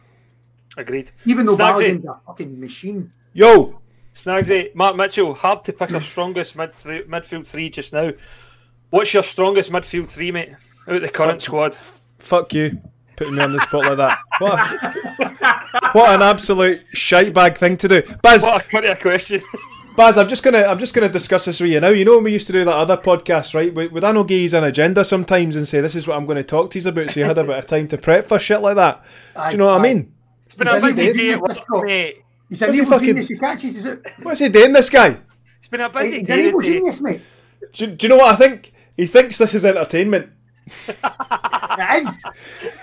Agreed. 0.78 1.12
even 1.26 1.46
though 1.46 1.56
Snagsy. 1.56 2.00
Balogun's 2.00 2.06
a 2.06 2.20
fucking 2.26 2.60
machine. 2.60 3.12
Yo, 3.34 3.80
Snagsy, 4.14 4.76
Mark 4.76 4.96
Mitchell, 4.98 5.34
hard 5.34 5.64
to 5.66 5.74
pick 5.74 5.94
our 5.94 6.02
strongest 6.02 6.56
mid 6.56 6.74
th- 6.74 7.08
midfield 7.08 7.48
three 7.48 7.70
just 7.70 7.94
now. 7.94 8.12
What's 8.90 9.14
your 9.14 9.24
strongest 9.24 9.72
midfield 9.72 10.10
three, 10.10 10.32
mate? 10.32 10.50
Out 10.88 10.96
of 10.96 11.02
the 11.02 11.10
current 11.10 11.42
squad. 11.42 11.74
fuck 12.20 12.54
you, 12.54 12.82
putting 13.16 13.36
me 13.36 13.42
on 13.44 13.54
the 13.54 13.60
spot 13.62 13.86
like 13.86 13.98
that. 13.98 14.20
What, 14.40 14.60
a- 14.60 15.90
what 15.94 16.10
an 16.16 16.22
absolute 16.22 16.82
shite 16.94 17.34
bag 17.34 17.58
thing 17.58 17.78
to 17.78 17.88
do, 17.88 18.02
Baz. 18.22 18.44
What 18.44 18.66
a 18.66 18.68
cutty 18.68 18.94
question. 18.96 19.42
Baz, 19.96 20.18
I'm 20.18 20.30
just 20.30 20.42
gonna 20.44 20.64
I'm 20.64 20.80
just 20.80 20.94
gonna 20.94 21.10
discuss 21.10 21.46
this 21.46 21.60
with 21.60 21.70
you 21.70 21.80
now. 21.80 21.90
You 21.90 22.06
know 22.06 22.16
when 22.16 22.24
we 22.24 22.32
used 22.32 22.48
to 22.48 22.54
do 22.54 22.64
that 22.64 22.74
other 22.74 22.96
podcast, 22.98 23.54
right? 23.54 23.74
Would, 23.74 23.92
would 23.92 24.04
I 24.04 24.12
not 24.14 24.28
give 24.28 24.54
an 24.54 24.64
agenda 24.64 25.04
sometimes 25.04 25.56
and 25.58 25.68
say 25.68 25.82
this 25.82 25.96
is 25.96 26.08
what 26.08 26.16
I'm 26.18 26.26
going 26.26 26.38
to 26.38 26.44
talk 26.44 26.72
to 26.72 26.80
you 26.80 26.88
about, 26.90 27.10
so 27.12 27.20
you 27.20 27.26
had 27.26 27.38
a 27.38 27.44
bit 27.44 27.58
of 27.58 27.66
time 27.68 27.88
to 27.90 27.98
prep 27.98 28.26
for 28.26 28.40
shit 28.40 28.62
like 28.62 28.76
that? 28.76 29.04
Do 29.36 29.52
you 29.52 29.58
know 29.58 29.66
what 29.68 29.80
I 29.80 29.84
mean? 29.84 30.14
It's 30.46 30.56
been 30.56 30.68
a 30.68 30.76
he 30.80 30.88
busy 30.88 31.14
day 31.14 31.34
at 31.34 31.42
work, 31.42 31.58
mate. 31.86 32.24
He's 32.50 32.62
an 32.62 32.68
What's 32.70 32.78
he 32.78 32.82
evil 32.84 32.94
fucking- 32.94 33.08
genius. 33.08 33.28
He 33.28 33.38
catches 33.38 33.76
his 33.76 33.86
it. 33.86 34.14
What's 34.24 34.40
he 34.40 34.50
doing, 34.50 34.72
this 34.74 34.90
guy? 34.90 35.18
It's 35.60 35.68
been 35.68 35.82
a 35.82 35.90
busy 35.90 36.20
He's 36.20 36.30
an 36.30 36.38
day. 36.38 36.48
evil 36.48 36.62
today. 36.62 36.74
genius, 36.74 37.02
mate. 37.02 37.22
Do, 37.74 37.86
you- 37.86 37.92
do 37.92 38.06
you 38.06 38.10
know 38.10 38.18
what 38.18 38.34
I 38.34 38.38
think? 38.38 38.74
He 38.96 39.06
thinks 39.08 39.38
this 39.38 39.54
is 39.54 39.66
entertainment. 39.66 40.30
It 40.88 42.08
is. 42.08 42.26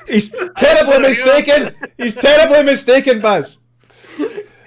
He's 0.07 0.35
terribly 0.57 0.99
mistaken. 1.09 1.75
He's 1.97 2.15
terribly 2.15 2.63
mistaken, 2.65 3.21
Baz. 3.23 3.59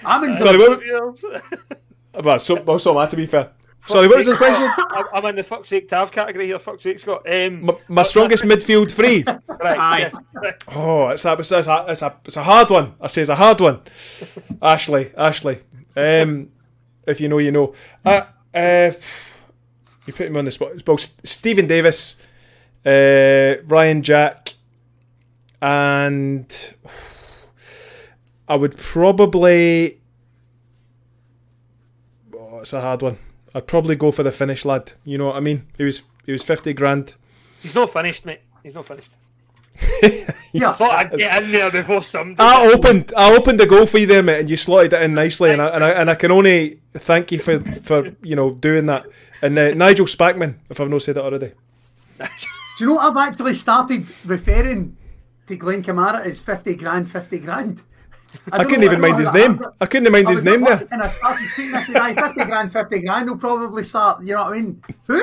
I'm 0.04 0.24
enjoying 0.24 0.42
Sorry, 0.80 1.02
what? 1.40 1.44
Yes. 2.14 2.24
Well, 2.24 2.40
so, 2.40 2.78
so 2.78 2.92
am 2.92 2.98
I, 2.98 3.06
to 3.08 3.16
be 3.16 3.26
fair. 3.26 3.52
Sorry, 3.88 4.08
what 4.08 4.18
was 4.18 4.28
the 4.28 4.36
question? 4.36 4.70
I'm 4.78 5.06
I'm 5.14 5.26
in 5.26 5.36
the 5.38 5.44
fuck's 5.44 5.70
sake 5.70 5.88
Tav 5.90 6.12
category 6.12 6.46
here. 6.46 6.60
Fuck's 6.60 6.84
sake, 6.84 7.00
Scott. 7.00 7.24
Um, 7.32 7.66
My, 7.66 7.74
my 7.88 8.04
strongest 8.04 8.44
midfield 8.44 8.92
three. 8.92 9.24
right, 9.48 9.80
Aye. 9.80 10.00
yes. 10.00 10.56
Oh, 10.76 11.08
it's 11.10 11.26
a, 11.26 11.34
it's, 11.34 11.52
a, 11.52 11.86
it's, 11.88 12.02
a, 12.02 12.16
it's 12.26 12.38
a 12.38 12.44
hard 12.44 12.70
one. 12.70 12.94
I 13.02 13.08
say 13.08 13.22
it's 13.22 13.30
a 13.30 13.36
hard 13.36 13.60
one. 13.60 13.82
Ashley, 14.62 15.12
Ashley. 15.18 15.60
Um, 15.96 16.52
if 17.08 17.20
you 17.20 17.28
know, 17.28 17.40
you 17.40 17.52
know. 17.52 17.74
Uh, 18.06 18.24
uh, 18.54 18.92
you 20.06 20.14
put 20.14 20.28
him 20.28 20.38
on 20.38 20.46
the 20.46 20.52
spot. 20.52 20.72
Well, 20.86 20.98
S- 20.98 21.18
Stephen 21.24 21.66
Davis, 21.68 22.18
uh, 22.86 23.56
Ryan 23.66 24.04
Jack, 24.04 24.54
and 25.62 26.74
I 28.48 28.56
would 28.56 28.78
probably. 28.78 30.01
Oh, 32.62 32.64
it's 32.64 32.74
a 32.74 32.82
hard 32.82 33.02
one. 33.02 33.18
I'd 33.56 33.66
probably 33.66 33.96
go 33.96 34.12
for 34.12 34.22
the 34.22 34.32
Finnish 34.32 34.66
lad. 34.66 34.92
You 35.04 35.18
know 35.18 35.26
what 35.26 35.36
I 35.36 35.40
mean? 35.40 35.66
He 35.80 35.84
was 35.84 36.04
he 36.28 36.32
was 36.32 36.44
fifty 36.44 36.74
grand. 36.74 37.16
He's 37.60 37.74
not 37.74 37.92
finished, 37.92 38.24
mate. 38.24 38.42
He's 38.62 38.76
not 38.76 38.86
finished. 38.86 39.12
Yeah. 40.54 40.74
Thought 40.74 40.92
I'd 40.92 41.18
get 41.18 41.44
in 41.44 41.52
there 41.54 41.72
before 41.72 42.04
somebody. 42.04 42.38
I 42.38 42.68
opened, 42.74 43.14
I 43.16 43.34
opened 43.34 43.58
the 43.58 43.66
goal 43.66 43.86
for 43.86 44.00
you 44.00 44.06
there, 44.06 44.22
mate, 44.22 44.42
and 44.42 44.50
you 44.50 44.58
slotted 44.58 44.92
it 44.92 45.02
in 45.02 45.14
nicely, 45.14 45.52
and 45.52 45.62
I, 45.62 45.68
and 45.70 45.82
I, 45.82 45.92
and 45.92 46.10
I 46.10 46.16
can 46.16 46.30
only 46.30 46.82
thank 46.94 47.32
you 47.32 47.40
for, 47.40 47.62
for 47.62 48.14
you 48.22 48.36
know 48.36 48.52
doing 48.52 48.88
that. 48.88 49.06
And 49.42 49.58
uh, 49.58 49.72
Nigel 49.72 50.08
Spackman, 50.08 50.56
if 50.70 50.82
I've 50.82 50.90
not 50.90 51.04
said 51.04 51.16
it 51.16 51.24
already. 51.24 51.54
Do 52.20 52.28
you 52.80 52.86
know 52.88 52.96
what 52.96 53.18
I've 53.18 53.30
actually 53.30 53.54
started 53.54 54.08
referring 54.26 54.98
to 55.48 55.56
Glenn 55.56 55.84
Kamara 55.84 56.26
as 56.26 56.42
50 56.42 56.76
grand, 56.76 57.10
50 57.10 57.40
grand? 57.40 57.82
I, 58.52 58.58
don't 58.60 58.68
couldn't 58.68 58.80
know- 58.82 58.86
even 58.86 59.02
don't 59.02 59.10
mind 59.12 59.20
his 59.20 59.34
name. 59.34 59.52
happened. 59.58 59.74
I 59.82 59.86
couldn't 59.86 60.12
mind 60.12 60.30
his 60.30 60.44
name 60.44 60.62
there. 60.62 60.88
And 60.92 61.02
I 61.04 61.08
started 61.12 61.48
speaking, 61.50 61.76
I 61.76 61.84
said, 61.84 61.96
aye, 61.98 62.14
50 62.14 62.46
grand, 62.46 62.72
50 62.74 63.00
grand, 63.02 63.26
He'll 63.28 63.38
probably 63.38 63.84
start, 63.84 64.24
you 64.24 64.34
know 64.36 64.44
what 64.46 64.54
I 64.54 64.60
mean? 64.60 64.82
Who? 65.08 65.22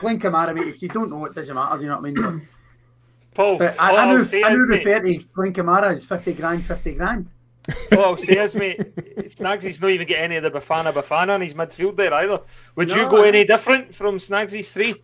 Glenn 0.00 0.18
Kamara, 0.20 0.54
mate, 0.54 0.68
if 0.68 0.82
you 0.82 0.88
don't 0.88 1.10
know, 1.10 1.24
it 1.26 1.34
doesn't 1.34 1.54
matter, 1.54 1.80
you 1.80 1.88
know 1.88 1.98
what 2.00 2.08
I 2.08 2.10
mean? 2.10 2.48
Paul, 3.34 3.58
But 3.58 3.78
all 3.78 3.84
I, 3.86 3.92
I 3.92 4.04
I'll 4.10 4.18
knew, 4.18 4.24
say 4.24 4.42
I 4.42 4.48
is, 4.50 4.54
knew 4.58 4.64
refer 4.66 5.00
to 5.00 5.18
Glenn 5.34 5.52
Kamara 5.54 5.92
as 5.92 6.06
50 6.06 6.32
grand, 6.34 6.66
50 6.66 6.94
grand. 6.94 7.28
all 7.92 8.04
I'll 8.04 8.16
say 8.16 8.38
is, 8.38 8.54
mate, 8.54 8.94
Snagsy's 9.34 9.80
not 9.80 9.90
even 9.90 10.06
get 10.06 10.20
any 10.20 10.36
of 10.36 10.42
the 10.42 10.50
Bafana 10.50 10.92
Bafana 10.92 11.36
in 11.36 11.42
his 11.42 11.54
midfield 11.54 11.96
there 11.96 12.12
either. 12.12 12.40
Would 12.76 12.90
you 12.90 13.08
go 13.08 13.24
I- 13.24 13.28
any 13.28 13.44
different 13.44 13.94
from 13.94 14.18
Snagsy's 14.18 14.70
three? 14.72 14.96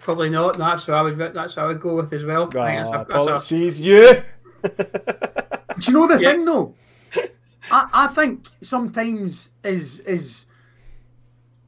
Probably 0.00 0.28
not. 0.30 0.56
That's 0.58 0.86
what 0.88 0.94
I 0.96 1.02
would. 1.02 1.16
That's 1.18 1.56
what 1.56 1.58
I 1.58 1.66
would 1.66 1.80
go 1.80 1.94
with 1.96 2.12
as 2.12 2.24
well. 2.24 2.44
I 2.44 2.48
think 2.48 2.52
that's 2.52 2.88
Ah, 2.90 2.94
a- 2.94 2.98
that's 2.98 3.10
a- 3.10 3.26
policies, 3.26 3.80
you. 3.80 4.22
Do 5.84 5.92
you 5.92 5.98
know 5.98 6.08
the 6.08 6.22
Yeah. 6.22 6.32
thing 6.32 6.44
though? 6.44 6.74
I, 7.70 7.86
I 7.92 8.06
think 8.08 8.46
sometimes 8.62 9.50
is 9.62 10.00
is 10.00 10.46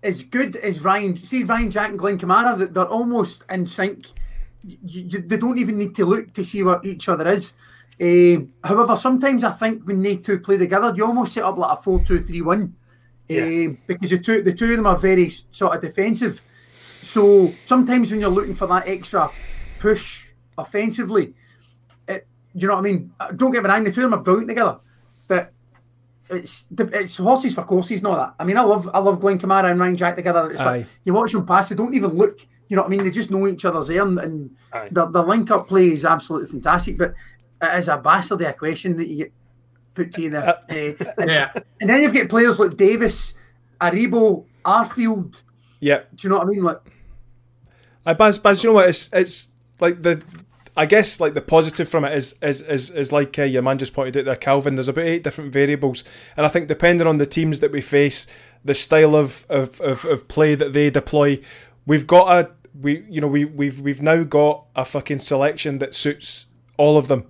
as 0.02 0.22
good 0.22 0.56
as 0.56 0.80
Ryan. 0.80 1.16
See 1.16 1.44
Ryan 1.44 1.70
Jack 1.70 1.90
and 1.90 1.98
Glenn 1.98 2.18
Kamara, 2.18 2.58
that 2.58 2.74
they're 2.74 2.84
almost 2.84 3.44
in 3.50 3.66
sync. 3.66 4.06
You, 4.64 4.78
you, 4.82 5.22
they 5.22 5.36
don't 5.36 5.58
even 5.58 5.78
need 5.78 5.94
to 5.96 6.04
look 6.04 6.32
to 6.34 6.44
see 6.44 6.62
where 6.62 6.80
each 6.84 7.08
other 7.08 7.28
is. 7.28 7.54
Um, 8.00 8.52
however, 8.62 8.96
sometimes 8.96 9.42
I 9.42 9.52
think 9.52 9.84
when 9.84 10.02
they 10.02 10.16
two 10.16 10.38
play 10.38 10.58
together, 10.58 10.92
you 10.94 11.06
almost 11.06 11.32
set 11.32 11.44
up 11.44 11.56
like 11.56 11.78
a 11.78 11.82
four-two-three-one, 11.82 12.74
um, 13.30 13.78
because 13.86 14.10
the 14.10 14.18
two 14.18 14.42
the 14.42 14.52
two 14.52 14.70
of 14.70 14.76
them 14.76 14.86
are 14.86 14.98
very 14.98 15.30
sort 15.30 15.74
of 15.74 15.80
defensive. 15.80 16.42
So 17.02 17.52
sometimes 17.64 18.10
when 18.10 18.20
you're 18.20 18.28
looking 18.28 18.54
for 18.54 18.66
that 18.66 18.86
extra 18.86 19.30
push 19.78 20.26
offensively, 20.58 21.34
you 22.62 22.68
know 22.68 22.74
what 22.74 22.80
I 22.80 22.88
mean? 22.88 23.12
Uh, 23.20 23.30
Don't 23.32 23.50
get 23.52 23.62
me 23.62 23.68
wrong, 23.70 23.84
the 23.84 23.92
two 23.92 24.04
of 24.04 24.10
them 24.10 24.18
are 24.18 24.22
brilliant 24.22 24.48
together, 24.48 24.78
but 25.28 25.52
it's 26.28 26.66
it's 26.76 27.16
horses 27.18 27.54
for 27.54 27.62
courses, 27.62 28.02
not 28.02 28.16
that. 28.18 28.34
I 28.40 28.44
mean, 28.44 28.56
I 28.56 28.62
love 28.62 28.88
I 28.92 28.98
love 28.98 29.20
Glenn 29.20 29.38
Kamara 29.38 29.70
and 29.70 29.78
Ryan 29.78 29.96
Jack 29.96 30.16
together. 30.16 30.50
It's 30.50 30.60
Aye. 30.60 30.78
like 30.78 30.86
you 31.04 31.12
watch 31.14 31.32
them 31.32 31.46
pass, 31.46 31.68
they 31.68 31.76
don't 31.76 31.94
even 31.94 32.10
look. 32.14 32.40
You 32.68 32.74
know 32.76 32.82
what 32.82 32.88
I 32.88 32.90
mean? 32.90 33.04
They 33.04 33.10
just 33.10 33.30
know 33.30 33.46
each 33.46 33.64
other's 33.64 33.86
there, 33.88 34.02
and, 34.02 34.18
and 34.18 34.56
the, 34.90 35.06
the 35.06 35.22
link 35.22 35.50
up 35.52 35.68
play 35.68 35.92
is 35.92 36.04
absolutely 36.04 36.50
fantastic. 36.50 36.98
But 36.98 37.14
it 37.62 37.78
is 37.78 37.86
a 37.88 37.98
bastardy 37.98 38.48
equation 38.50 38.96
that 38.96 39.06
you 39.06 39.16
get 39.18 39.32
put 39.94 40.12
to 40.14 40.22
you 40.22 40.30
there. 40.30 40.48
Uh, 40.48 40.54
Eh, 40.68 40.94
and, 41.18 41.30
yeah. 41.30 41.52
and 41.80 41.88
then 41.88 42.02
you've 42.02 42.12
got 42.12 42.28
players 42.28 42.58
like 42.58 42.76
Davis, 42.76 43.34
Aribo, 43.80 44.44
Arfield. 44.64 45.42
Yeah, 45.78 46.00
Do 46.14 46.26
you 46.26 46.30
know 46.30 46.38
what 46.38 46.46
I 46.48 46.50
mean? 46.50 46.64
Like 46.64 46.80
I 48.04 48.14
Baz, 48.14 48.36
Baz, 48.38 48.64
you 48.64 48.70
know 48.70 48.74
what? 48.74 48.88
It's 48.88 49.08
it's 49.12 49.52
like 49.78 50.02
the. 50.02 50.20
I 50.76 50.86
guess 50.86 51.20
like 51.20 51.34
the 51.34 51.40
positive 51.40 51.88
from 51.88 52.04
it 52.04 52.14
is 52.14 52.34
is 52.42 52.60
is, 52.60 52.90
is 52.90 53.12
like 53.12 53.38
uh, 53.38 53.44
your 53.44 53.62
man 53.62 53.78
just 53.78 53.94
pointed 53.94 54.16
out 54.18 54.24
there, 54.26 54.36
Calvin. 54.36 54.76
There's 54.76 54.88
about 54.88 55.06
eight 55.06 55.22
different 55.22 55.52
variables, 55.52 56.04
and 56.36 56.44
I 56.44 56.48
think 56.50 56.68
depending 56.68 57.06
on 57.06 57.16
the 57.16 57.26
teams 57.26 57.60
that 57.60 57.72
we 57.72 57.80
face, 57.80 58.26
the 58.64 58.74
style 58.74 59.16
of 59.16 59.46
of, 59.48 59.80
of, 59.80 60.04
of 60.04 60.28
play 60.28 60.54
that 60.54 60.74
they 60.74 60.90
deploy, 60.90 61.40
we've 61.86 62.06
got 62.06 62.28
a 62.30 62.50
we 62.78 63.06
you 63.08 63.20
know 63.20 63.28
we 63.28 63.46
we've 63.46 63.80
we've 63.80 64.02
now 64.02 64.22
got 64.24 64.64
a 64.76 64.84
fucking 64.84 65.20
selection 65.20 65.78
that 65.78 65.94
suits 65.94 66.46
all 66.76 66.98
of 66.98 67.08
them. 67.08 67.26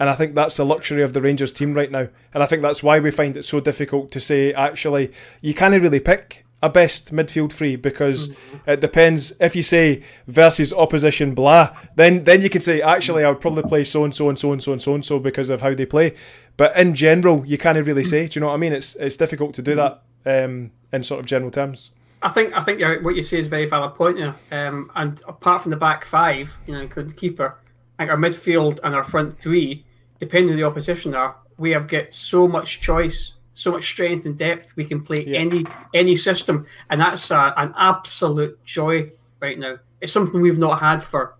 And 0.00 0.10
I 0.10 0.14
think 0.14 0.34
that's 0.34 0.56
the 0.56 0.66
luxury 0.66 1.02
of 1.02 1.12
the 1.12 1.20
Rangers 1.20 1.52
team 1.52 1.74
right 1.74 1.90
now. 1.90 2.08
And 2.34 2.42
I 2.42 2.46
think 2.46 2.60
that's 2.60 2.82
why 2.82 2.98
we 2.98 3.12
find 3.12 3.36
it 3.36 3.44
so 3.44 3.60
difficult 3.60 4.10
to 4.10 4.18
say, 4.18 4.52
actually, 4.52 5.12
you 5.40 5.54
can't 5.54 5.80
really 5.80 6.00
pick 6.00 6.44
a 6.62 6.70
best 6.70 7.12
midfield 7.12 7.52
three 7.52 7.76
because 7.76 8.34
it 8.66 8.80
depends. 8.80 9.32
If 9.40 9.56
you 9.56 9.62
say 9.62 10.02
versus 10.26 10.72
opposition 10.72 11.34
blah, 11.34 11.76
then 11.96 12.24
then 12.24 12.42
you 12.42 12.48
can 12.48 12.60
say, 12.60 12.80
actually, 12.80 13.24
I 13.24 13.28
would 13.28 13.40
probably 13.40 13.64
play 13.64 13.84
so 13.84 14.04
and 14.04 14.14
so 14.14 14.28
and 14.28 14.38
so 14.38 14.52
and 14.52 14.62
so 14.62 14.72
and 14.72 14.80
so 14.80 14.94
and 14.94 15.04
so 15.04 15.18
because 15.18 15.50
of 15.50 15.62
how 15.62 15.74
they 15.74 15.86
play. 15.86 16.14
But 16.56 16.76
in 16.76 16.94
general, 16.94 17.44
you 17.46 17.58
can't 17.58 17.84
really 17.84 18.04
say. 18.04 18.28
Do 18.28 18.38
you 18.38 18.40
know 18.40 18.48
what 18.48 18.54
I 18.54 18.58
mean? 18.58 18.72
It's 18.72 18.94
it's 18.96 19.16
difficult 19.16 19.54
to 19.54 19.62
do 19.62 19.74
that 19.74 20.02
um, 20.24 20.70
in 20.92 21.02
sort 21.02 21.20
of 21.20 21.26
general 21.26 21.50
terms. 21.50 21.90
I 22.22 22.28
think 22.28 22.56
I 22.56 22.62
think 22.62 22.80
what 23.02 23.16
you 23.16 23.22
say 23.22 23.38
is 23.38 23.46
a 23.46 23.50
very 23.50 23.68
valid 23.68 23.94
point 23.94 24.18
there. 24.18 24.36
Um, 24.68 24.90
and 24.94 25.20
apart 25.26 25.62
from 25.62 25.70
the 25.70 25.76
back 25.76 26.04
five, 26.04 26.56
you 26.66 26.74
know, 26.74 26.80
including 26.80 27.08
the 27.08 27.16
keeper, 27.16 27.58
think 27.98 28.10
our 28.10 28.16
midfield 28.16 28.78
and 28.84 28.94
our 28.94 29.04
front 29.04 29.40
three, 29.40 29.84
depending 30.18 30.52
on 30.52 30.56
the 30.56 30.64
opposition, 30.64 31.14
are 31.14 31.36
we 31.58 31.72
have 31.72 31.88
got 31.88 32.14
so 32.14 32.46
much 32.46 32.80
choice, 32.80 33.34
so 33.54 33.72
much 33.72 33.84
strength 33.84 34.26
and 34.26 34.36
depth. 34.36 34.74
We 34.76 34.84
can 34.84 35.00
play 35.00 35.24
Yeah. 35.26 35.40
any 35.40 35.64
any 35.94 36.16
system, 36.16 36.66
and 36.90 37.00
that's 37.00 37.30
a, 37.30 37.54
an 37.56 37.74
absolute 37.76 38.62
joy 38.64 39.10
right 39.40 39.58
now. 39.58 39.78
It's 40.00 40.12
something 40.12 40.40
we've 40.40 40.58
not 40.58 40.80
had 40.80 41.02
for 41.02 41.34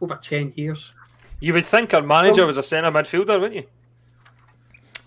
over 0.00 0.16
ten 0.16 0.52
years. 0.56 0.92
You 1.40 1.52
would 1.54 1.66
think 1.66 1.92
our 1.94 2.02
manager 2.02 2.46
was 2.46 2.56
a 2.56 2.62
centre 2.62 2.90
midfielder, 2.90 3.40
wouldn't 3.40 3.54
you? 3.54 3.64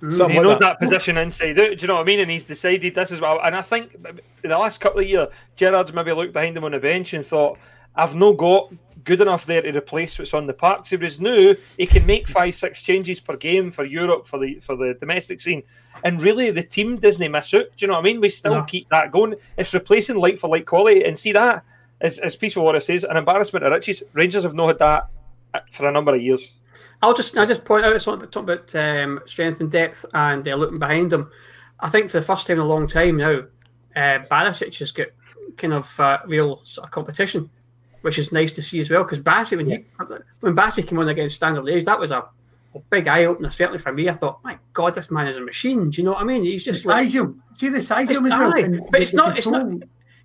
Mm. 0.01 0.13
Something 0.13 0.33
he 0.35 0.39
like 0.39 0.43
knows 0.47 0.57
that. 0.59 0.59
that. 0.59 0.79
position 0.79 1.17
inside 1.17 1.57
out. 1.59 1.77
Do 1.77 1.81
you 1.81 1.87
know 1.87 1.95
what 1.95 2.01
I 2.01 2.05
mean? 2.05 2.19
And 2.19 2.29
he's 2.29 2.43
decided 2.43 2.93
this 2.93 3.11
is 3.11 3.19
what. 3.21 3.41
I, 3.41 3.47
and 3.47 3.55
I 3.55 3.61
think 3.61 3.95
in 4.43 4.49
the 4.49 4.57
last 4.57 4.79
couple 4.79 4.99
of 4.99 5.07
years, 5.07 5.27
Gerrard's 5.55 5.93
maybe 5.93 6.11
looked 6.11 6.33
behind 6.33 6.55
him 6.55 6.63
on 6.63 6.71
the 6.71 6.79
bench 6.79 7.13
and 7.13 7.25
thought, 7.25 7.57
"I've 7.95 8.13
no 8.13 8.33
got 8.33 8.71
good 9.07 9.21
enough 9.21 9.47
there 9.47 9.63
to 9.63 9.75
replace 9.75 10.19
what's 10.19 10.33
on 10.35 10.45
the 10.45 10.53
parks." 10.53 10.91
Whereas 10.91 11.19
now 11.19 11.55
he 11.77 11.87
can 11.87 12.05
make 12.05 12.27
five, 12.27 12.53
six 12.53 12.83
changes 12.83 13.19
per 13.19 13.35
game 13.37 13.71
for 13.71 13.83
Europe 13.85 14.27
for 14.27 14.37
the 14.37 14.59
for 14.59 14.75
the 14.75 14.93
domestic 14.99 15.41
scene, 15.41 15.63
and 16.03 16.21
really 16.21 16.51
the 16.51 16.61
team 16.61 16.97
doesn't 16.97 17.31
miss 17.31 17.53
out. 17.55 17.65
Do 17.75 17.85
you 17.85 17.87
know 17.87 17.93
what 17.93 18.01
I 18.01 18.03
mean? 18.03 18.21
We 18.21 18.29
still 18.29 18.53
No. 18.55 18.63
keep 18.63 18.87
that 18.89 19.11
going. 19.11 19.33
It's 19.57 19.73
replacing 19.73 20.17
like 20.17 20.37
for 20.37 20.49
like 20.49 20.65
quality, 20.67 21.03
and 21.03 21.17
see 21.17 21.31
that 21.31 21.63
as 22.01 22.19
as 22.19 22.35
peaceful 22.35 22.63
what 22.63 22.75
it 22.75 22.83
says, 22.83 23.03
an 23.03 23.17
embarrassment 23.17 23.63
to 23.63 23.71
riches. 23.71 24.03
Rangers 24.13 24.43
have 24.43 24.53
not 24.53 24.67
had 24.67 24.79
that 24.79 25.09
for 25.71 25.87
a 25.87 25.91
number 25.91 26.13
of 26.13 26.21
years. 26.21 26.59
I'll 27.01 27.13
just 27.15 27.37
I'll 27.37 27.47
just 27.47 27.65
point 27.65 27.85
out 27.85 28.01
something 28.01 28.29
talking 28.29 28.49
about 28.49 28.75
um, 28.75 29.19
strength 29.25 29.61
and 29.61 29.71
depth 29.71 30.05
and 30.13 30.47
uh, 30.47 30.55
looking 30.55 30.79
behind 30.79 31.11
them. 31.11 31.31
I 31.79 31.89
think 31.89 32.09
for 32.09 32.19
the 32.19 32.25
first 32.25 32.47
time 32.47 32.57
in 32.57 32.63
a 32.63 32.67
long 32.67 32.87
time 32.87 33.17
now, 33.17 33.41
uh, 33.95 34.19
Barisic 34.29 34.77
has 34.79 34.91
got 34.91 35.07
kind 35.57 35.73
of 35.73 35.99
uh, 35.99 36.17
real 36.25 36.57
sort 36.63 36.85
of 36.85 36.91
competition, 36.91 37.49
which 38.07 38.17
is 38.17 38.31
nice 38.31 38.53
to 38.53 38.61
see 38.61 38.79
as 38.79 38.89
well. 38.89 39.03
Because 39.03 39.19
Barisic, 39.19 39.57
when 39.57 39.65
he 39.69 39.85
when 40.39 40.55
came 40.87 40.97
on 40.97 41.09
against 41.09 41.35
Standard 41.35 41.65
Liège, 41.65 41.83
that 41.83 41.99
was 41.99 42.11
a, 42.11 42.19
a 42.73 42.79
big 42.89 43.05
eye 43.05 43.25
opener, 43.25 43.51
certainly 43.51 43.79
for 43.79 43.91
me. 43.91 44.07
I 44.07 44.13
thought, 44.13 44.41
my 44.45 44.57
God, 44.71 44.95
this 44.95 45.11
man 45.11 45.27
is 45.27 45.35
a 45.35 45.41
machine. 45.41 45.89
Do 45.89 45.99
you 46.01 46.05
know 46.05 46.13
what 46.13 46.21
I 46.21 46.23
mean? 46.23 46.45
He's 46.45 46.63
The 46.63 46.71
just 46.71 46.85
like 46.85 47.07
size 47.07 47.15
of 47.15 47.25
him. 47.25 47.43
See 47.53 47.67
the 47.67 47.81
size 47.81 48.09
of 48.09 48.15
him 48.17 48.31
as 48.31 48.39
well. 48.39 48.53
and 48.53 48.81
but 48.89 49.01
it's 49.01 49.11
the 49.11 49.17
not- 49.17 49.37
it's 49.37 49.45
not- 49.47 49.67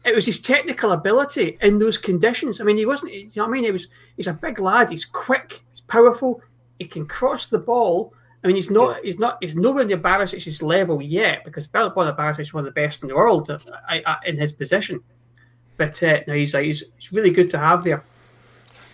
it 0.05 0.15
was 0.15 0.27
his 0.27 0.41
technical 0.41 0.93
ability 0.93 1.59
in 1.61 1.81
those 1.81 1.99
conditions. 1.99 2.61
I 2.61 2.65
mean, 2.65 2.77
he 2.77 2.87
wasn't. 2.87 3.15
You 3.15 3.25
know 3.35 3.43
what 3.45 3.49
I 3.49 3.53
mean? 3.53 3.65
He 3.65 3.73
was. 3.73 3.89
He's 4.17 4.29
a 4.29 4.33
big 4.33 4.61
lad. 4.61 4.91
He's 4.91 5.05
quick. 5.05 5.63
He's 5.73 5.81
powerful. 5.81 6.41
He 6.79 6.87
can 6.87 7.05
cross 7.07 7.49
the 7.49 7.59
ball. 7.59 8.15
I 8.45 8.47
mean, 8.47 8.55
he's 8.57 8.71
not. 8.71 9.05
He's 9.05 9.19
not. 9.19 9.39
He's 9.41 9.57
nowhere 9.57 9.85
near 9.85 9.99
Barisic's 9.99 10.63
level 10.63 11.03
yet 11.03 11.45
because 11.45 11.67
Borna 11.67 12.17
Barisic 12.17 12.41
is 12.41 12.55
one 12.55 12.67
of 12.67 12.73
the 12.73 12.81
best 12.81 13.03
in 13.03 13.09
the 13.09 13.15
world 13.17 13.51
uh, 13.51 13.59
I- 13.89 14.03
I- 14.07 14.19
in 14.27 14.37
his 14.37 14.53
position. 14.53 15.01
But 15.85 16.03
uh, 16.03 16.21
no, 16.29 16.35
he's, 16.35 16.55
like, 16.55 16.65
he's 16.67 16.85
he's 16.99 17.13
really 17.13 17.31
good 17.31 17.51
to 17.51 17.59
have 17.59 17.83
there. 17.85 18.05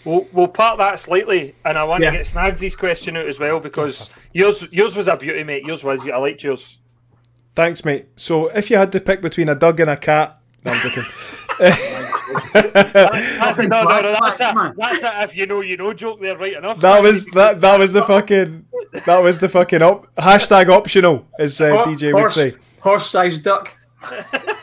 We'll, 0.05 0.27
we'll 0.33 0.49
part 0.49 0.79
that 0.79 0.99
slightly, 0.99 1.55
and 1.65 1.77
I 1.77 1.85
want 1.85 2.03
Yeah. 2.03 2.11
to 2.13 2.19
get 2.19 2.27
Snagsy's 2.27 2.77
question 2.77 3.17
out 3.17 3.27
as 3.27 3.39
well 3.39 3.61
because 3.61 4.11
yours 4.33 4.73
yours 4.73 4.97
was 4.97 5.09
a 5.09 5.17
beauty, 5.17 5.45
mate. 5.45 5.65
Yours 5.65 5.85
was. 5.85 6.01
I 6.09 6.17
liked 6.17 6.43
yours. 6.43 6.79
Thanks, 7.55 7.85
mate. 7.85 8.07
So 8.17 8.47
if 8.49 8.71
you 8.71 8.77
had 8.79 8.93
to 8.93 9.01
pick 9.01 9.21
between 9.21 9.49
a 9.49 9.55
dog 9.55 9.81
and 9.81 9.91
a 9.91 9.97
cat, 9.97 10.39
no, 10.65 10.73
I'm 10.73 10.81
joking. 10.81 11.05
That's, 11.59 13.59
no, 13.59 13.67
no, 13.67 14.01
no, 14.01 14.17
that's 14.21 14.41
a, 14.41 14.75
that's 14.77 15.03
a 15.03 15.23
if 15.25 15.37
you 15.37 15.47
know, 15.47 15.61
you 15.61 15.77
know 15.77 15.93
joke 15.93 16.21
there, 16.21 16.37
right 16.39 16.55
enough. 16.57 16.81
that 16.81 17.03
was 17.03 17.27
that 17.27 17.61
that 17.61 17.79
was 17.79 17.93
the 17.93 18.03
fucking 18.03 18.65
that 19.07 19.19
was 19.19 19.39
the 19.41 19.49
fucking 19.49 19.83
op- 19.83 20.13
hashtag 20.17 20.69
optional, 20.69 21.27
as 21.39 21.61
uh, 21.61 21.83
DJ 21.85 22.15
would 22.15 22.31
say. 22.31 22.55
horse-sized 22.81 23.45
duck. 23.45 23.75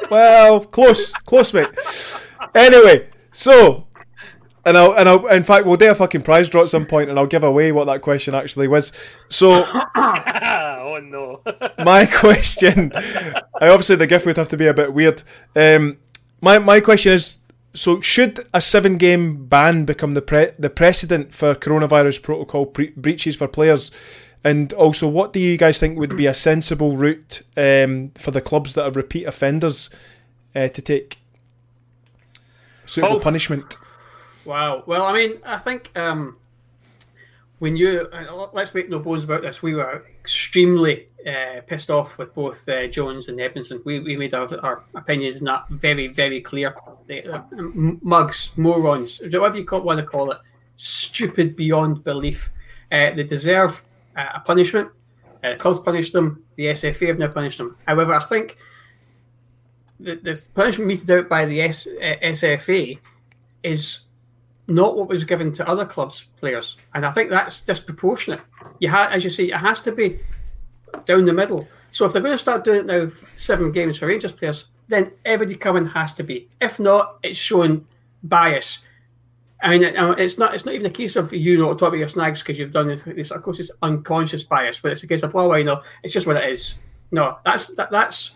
Well, 0.10 0.66
close, 0.66 1.12
close, 1.12 1.54
mate. 1.54 1.70
Anyway, 2.54 3.10
so, 3.32 3.88
and 4.66 4.78
I'll, 4.78 4.94
and 4.94 5.10
I'll, 5.10 5.28
in 5.28 5.44
fact, 5.44 5.66
we'll 5.66 5.78
do 5.78 5.90
a 5.90 5.96
fucking 5.96 6.22
prize 6.22 6.50
draw 6.50 6.62
at 6.62 6.70
some 6.70 6.86
point, 6.86 7.10
and 7.10 7.18
I'll 7.18 7.28
give 7.28 7.44
away 7.44 7.72
what 7.72 7.86
that 7.86 8.02
question 8.02 8.36
actually 8.36 8.68
was. 8.68 8.92
So, 9.30 9.52
oh 9.96 11.00
no. 11.04 11.42
my 11.84 12.06
question, 12.06 12.92
I 12.96 13.70
obviously 13.70 13.96
the 13.96 14.08
gift 14.08 14.26
would 14.26 14.38
have 14.38 14.50
to 14.50 14.58
be 14.58 14.68
a 14.68 14.74
bit 14.74 14.94
weird. 14.94 15.24
Um, 15.56 15.98
my 16.42 16.60
my 16.60 16.80
question 16.80 17.14
is, 17.14 17.40
so 17.74 18.02
should 18.02 18.48
a 18.54 18.62
seven 18.62 18.98
game 18.98 19.48
ban 19.48 19.86
become 19.86 20.12
the 20.12 20.22
pre- 20.22 20.52
the 20.58 20.70
precedent 20.70 21.34
for 21.34 21.56
coronavirus 21.56 22.22
protocol 22.22 22.66
pre- 22.66 22.94
breaches 22.96 23.36
for 23.36 23.48
players? 23.48 23.92
And 24.46 24.72
also, 24.74 25.08
what 25.08 25.34
do 25.34 25.40
you 25.40 25.58
guys 25.58 25.80
think 25.80 25.98
would 25.98 26.16
be 26.16 26.28
a 26.28 26.34
sensible 26.34 26.96
route 26.96 27.42
um, 27.58 28.12
for 28.14 28.30
the 28.30 28.42
clubs 28.42 28.76
that 28.76 28.84
are 28.84 28.92
repeat 28.92 29.26
offenders 29.26 29.90
uh, 30.56 30.68
to 30.68 30.82
take? 30.84 31.18
Suitable 32.86 33.16
Paul? 33.16 33.22
punishment. 33.22 33.76
Wow. 34.46 34.84
Well, 34.86 35.04
I 35.04 35.14
mean, 35.14 35.40
I 35.44 35.58
think 35.58 35.92
um, 35.96 36.38
when 37.58 37.76
you 37.76 38.08
uh, 38.14 38.48
let's 38.54 38.72
make 38.76 38.88
no 38.88 39.00
bones 39.00 39.24
about 39.24 39.42
this, 39.42 39.64
we 39.64 39.74
were 39.74 40.06
extremely 40.22 41.08
uh, 41.26 41.62
pissed 41.66 41.90
off 41.90 42.16
with 42.20 42.36
both 42.36 42.70
uh, 42.70 42.86
Jones 42.86 43.30
and 43.30 43.40
Edmundson. 43.40 43.84
We, 43.84 44.00
we 44.02 44.16
made 44.16 44.36
our, 44.36 44.48
our 44.64 44.84
opinions 44.94 45.42
not 45.42 45.68
very 45.70 46.08
very 46.08 46.42
clear. 46.42 46.76
They, 47.08 47.24
uh, 47.24 47.42
mugs, 47.52 48.52
morons, 48.58 49.22
whatever 49.24 49.58
you 49.58 49.66
want 49.72 50.00
to 50.02 50.06
call 50.06 50.30
it, 50.30 50.38
stupid 50.76 51.56
beyond 51.56 52.04
belief. 52.04 52.52
Uh, 52.92 53.10
they 53.16 53.24
deserve 53.24 53.82
uh, 54.16 54.28
a 54.36 54.40
punishment. 54.40 54.90
Uh, 55.44 55.52
the 55.52 55.56
clubs 55.58 55.80
punished 55.80 56.14
them. 56.14 56.44
The 56.56 56.68
SFA 56.68 57.08
have 57.08 57.20
now 57.20 57.28
punished 57.28 57.58
them. 57.58 57.78
However, 57.88 58.14
I 58.14 58.24
think 58.24 58.58
the, 60.00 60.16
the 60.16 60.42
punishment 60.54 60.88
meted 60.88 61.12
out 61.12 61.30
by 61.30 61.46
the 61.46 61.62
S, 61.62 61.88
uh, 61.88 62.16
SFA 62.24 63.00
is 63.64 64.00
not 64.68 64.98
what 64.98 65.08
was 65.08 65.24
given 65.24 65.52
to 65.54 65.68
other 65.68 65.86
clubs 65.86 66.28
players, 66.38 66.78
and 66.94 67.06
I 67.06 67.12
think 67.12 67.30
that's 67.30 67.62
disproportionate. 67.62 68.42
You 68.80 68.90
ha- 68.90 69.10
as 69.12 69.24
you 69.24 69.30
see, 69.30 69.52
it 69.52 69.58
has 69.58 69.82
to 69.82 69.92
be 69.92 70.20
down 71.06 71.26
the 71.26 71.34
middle. 71.34 71.68
So 71.92 72.06
if 72.06 72.14
they're 72.14 72.22
going 72.22 72.34
to 72.34 72.40
start 72.40 72.64
doing 72.64 72.80
it 72.80 72.86
now, 72.86 73.10
seven 73.36 73.72
games 73.72 73.98
for 73.98 74.08
Rangers 74.08 74.32
players, 74.32 74.66
then 74.88 75.12
everybody 75.24 75.56
coming 75.56 75.86
has 75.88 76.14
to 76.16 76.24
be. 76.24 76.50
If 76.62 76.80
not, 76.80 77.20
it's 77.24 77.38
showing 77.38 77.86
bias. 78.24 78.80
I 79.62 79.78
mean, 79.78 79.98
uh, 79.98 80.12
it's 80.12 80.38
not. 80.38 80.54
It's 80.54 80.66
not 80.66 80.76
even 80.76 80.86
a 80.86 80.92
case 80.92 81.16
of 81.16 81.34
you 81.34 81.58
know 81.58 81.74
talking 81.74 81.88
about 81.88 81.98
your 81.98 82.08
snags 82.10 82.42
because 82.42 82.60
you've 82.60 82.72
done 82.72 82.88
this. 82.88 83.32
Of 83.32 83.42
course, 83.42 83.60
it's 83.60 83.72
unconscious 83.82 84.44
bias, 84.44 84.80
but 84.80 84.92
it's 84.92 85.04
a 85.04 85.08
case 85.08 85.24
of 85.24 85.34
well, 85.34 85.58
you 85.58 85.64
know, 85.64 85.82
it's 86.04 86.14
just 86.14 86.28
what 86.28 86.38
it 86.38 86.50
is. 86.50 86.76
No, 87.12 87.38
that's 87.46 87.74
that, 87.76 87.90
that's 87.90 88.34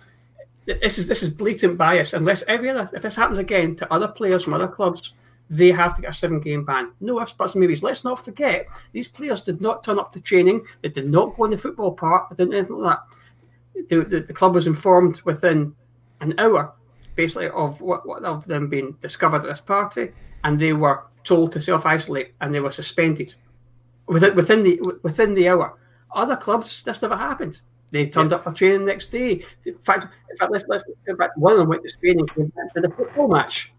this 0.65 0.97
is 0.97 1.07
this 1.07 1.21
is 1.21 1.29
blatant 1.29 1.77
bias. 1.77 2.13
Unless 2.13 2.43
every 2.47 2.69
other, 2.69 2.89
if 2.93 3.01
this 3.01 3.15
happens 3.15 3.39
again 3.39 3.75
to 3.77 3.93
other 3.93 4.07
players 4.07 4.43
from 4.43 4.53
other 4.53 4.67
clubs, 4.67 5.13
they 5.49 5.71
have 5.71 5.95
to 5.95 6.01
get 6.01 6.11
a 6.11 6.13
seven 6.13 6.39
game 6.39 6.63
ban. 6.63 6.91
No 6.99 7.21
ifs, 7.21 7.33
buts, 7.33 7.55
and 7.55 7.61
maybes. 7.61 7.83
Let's 7.83 8.03
not 8.03 8.23
forget 8.23 8.67
these 8.91 9.07
players 9.07 9.41
did 9.41 9.61
not 9.61 9.83
turn 9.83 9.99
up 9.99 10.11
to 10.13 10.21
training. 10.21 10.65
They 10.81 10.89
did 10.89 11.09
not 11.09 11.35
go 11.35 11.45
in 11.45 11.51
the 11.51 11.57
football 11.57 11.91
park. 11.91 12.29
They 12.29 12.35
didn't 12.35 12.53
anything 12.53 12.77
like 12.77 12.97
that. 12.97 13.89
The, 13.89 14.03
the, 14.03 14.19
the 14.21 14.33
club 14.33 14.53
was 14.53 14.67
informed 14.67 15.21
within 15.21 15.73
an 16.21 16.35
hour, 16.37 16.73
basically, 17.15 17.49
of 17.49 17.81
what, 17.81 18.07
what 18.07 18.23
of 18.23 18.45
them 18.45 18.67
being 18.67 18.91
discovered 18.99 19.37
at 19.37 19.47
this 19.47 19.61
party, 19.61 20.11
and 20.43 20.59
they 20.59 20.73
were 20.73 21.03
told 21.23 21.51
to 21.53 21.59
self 21.61 21.85
isolate, 21.85 22.33
and 22.41 22.53
they 22.53 22.59
were 22.59 22.71
suspended 22.71 23.33
within 24.07 24.35
within 24.35 24.63
the 24.63 24.81
within 25.03 25.33
the 25.33 25.49
hour. 25.49 25.77
Other 26.13 26.35
clubs, 26.35 26.83
this 26.83 27.01
never 27.01 27.15
happened. 27.15 27.61
They 27.91 28.07
turned 28.07 28.33
up 28.33 28.43
for 28.43 28.51
training 28.51 28.81
the 28.81 28.85
next 28.85 29.11
day. 29.11 29.43
In 29.65 29.77
fact, 29.79 30.07
in 30.29 30.37
fact, 30.37 30.51
let's 30.51 30.65
let's 30.67 30.83
go 31.05 31.15
back. 31.15 31.31
One 31.37 31.53
of 31.53 31.59
them 31.59 31.69
went 31.69 31.83
to 31.83 31.89
Spain 31.89 32.19
and 32.19 32.33
came 32.33 32.47
back 32.47 32.73
to 32.73 32.81
the 32.81 32.89
football 32.89 33.27
match. 33.27 33.71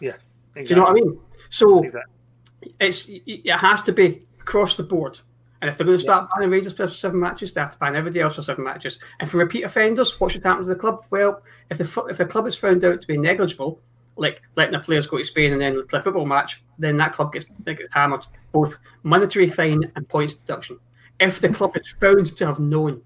Yeah. 0.00 0.16
Do 0.54 0.62
you 0.62 0.76
know 0.76 0.82
what 0.82 0.90
I 0.90 0.94
mean? 0.94 1.18
So 1.48 1.82
Exactly. 1.84 2.74
it's 2.80 3.08
it 3.08 3.56
has 3.56 3.82
to 3.82 3.92
be 3.92 4.26
across 4.40 4.76
the 4.76 4.82
board. 4.82 5.20
And 5.60 5.70
if 5.70 5.78
they're 5.78 5.86
going 5.86 5.96
to 5.98 6.02
start 6.02 6.28
banning 6.34 6.50
Rangers 6.50 6.74
players 6.74 6.92
for 6.92 6.98
seven 6.98 7.18
matches, 7.18 7.52
they 7.54 7.60
have 7.60 7.72
to 7.72 7.78
ban 7.78 7.96
everybody 7.96 8.20
else 8.20 8.36
for 8.36 8.42
seven 8.42 8.62
matches. 8.64 8.98
And 9.20 9.28
for 9.28 9.38
repeat 9.38 9.62
offenders, 9.64 10.20
what 10.20 10.30
should 10.30 10.44
happen 10.44 10.62
to 10.64 10.68
the 10.68 10.76
club? 10.76 11.04
Well, 11.10 11.42
if 11.70 11.78
the 11.78 12.04
if 12.10 12.18
the 12.18 12.26
club 12.26 12.46
is 12.46 12.56
found 12.56 12.84
out 12.84 13.00
to 13.00 13.06
be 13.06 13.16
negligible, 13.16 13.80
like 14.16 14.42
letting 14.56 14.72
the 14.72 14.80
players 14.80 15.06
go 15.06 15.18
to 15.18 15.24
Spain 15.24 15.52
and 15.52 15.60
then 15.60 15.86
play 15.86 16.00
a 16.00 16.02
football 16.02 16.26
match, 16.26 16.64
then 16.78 16.96
that 16.96 17.12
club 17.12 17.32
gets 17.32 17.46
gets 17.64 17.92
hammered, 17.92 18.26
both 18.52 18.78
monetary 19.02 19.46
fine 19.46 19.90
and 19.94 20.08
points 20.08 20.34
deduction. 20.34 20.78
If 21.20 21.40
the 21.40 21.48
club 21.48 21.76
is 21.76 21.94
found 21.98 22.26
to 22.36 22.46
have 22.46 22.60
known, 22.60 23.02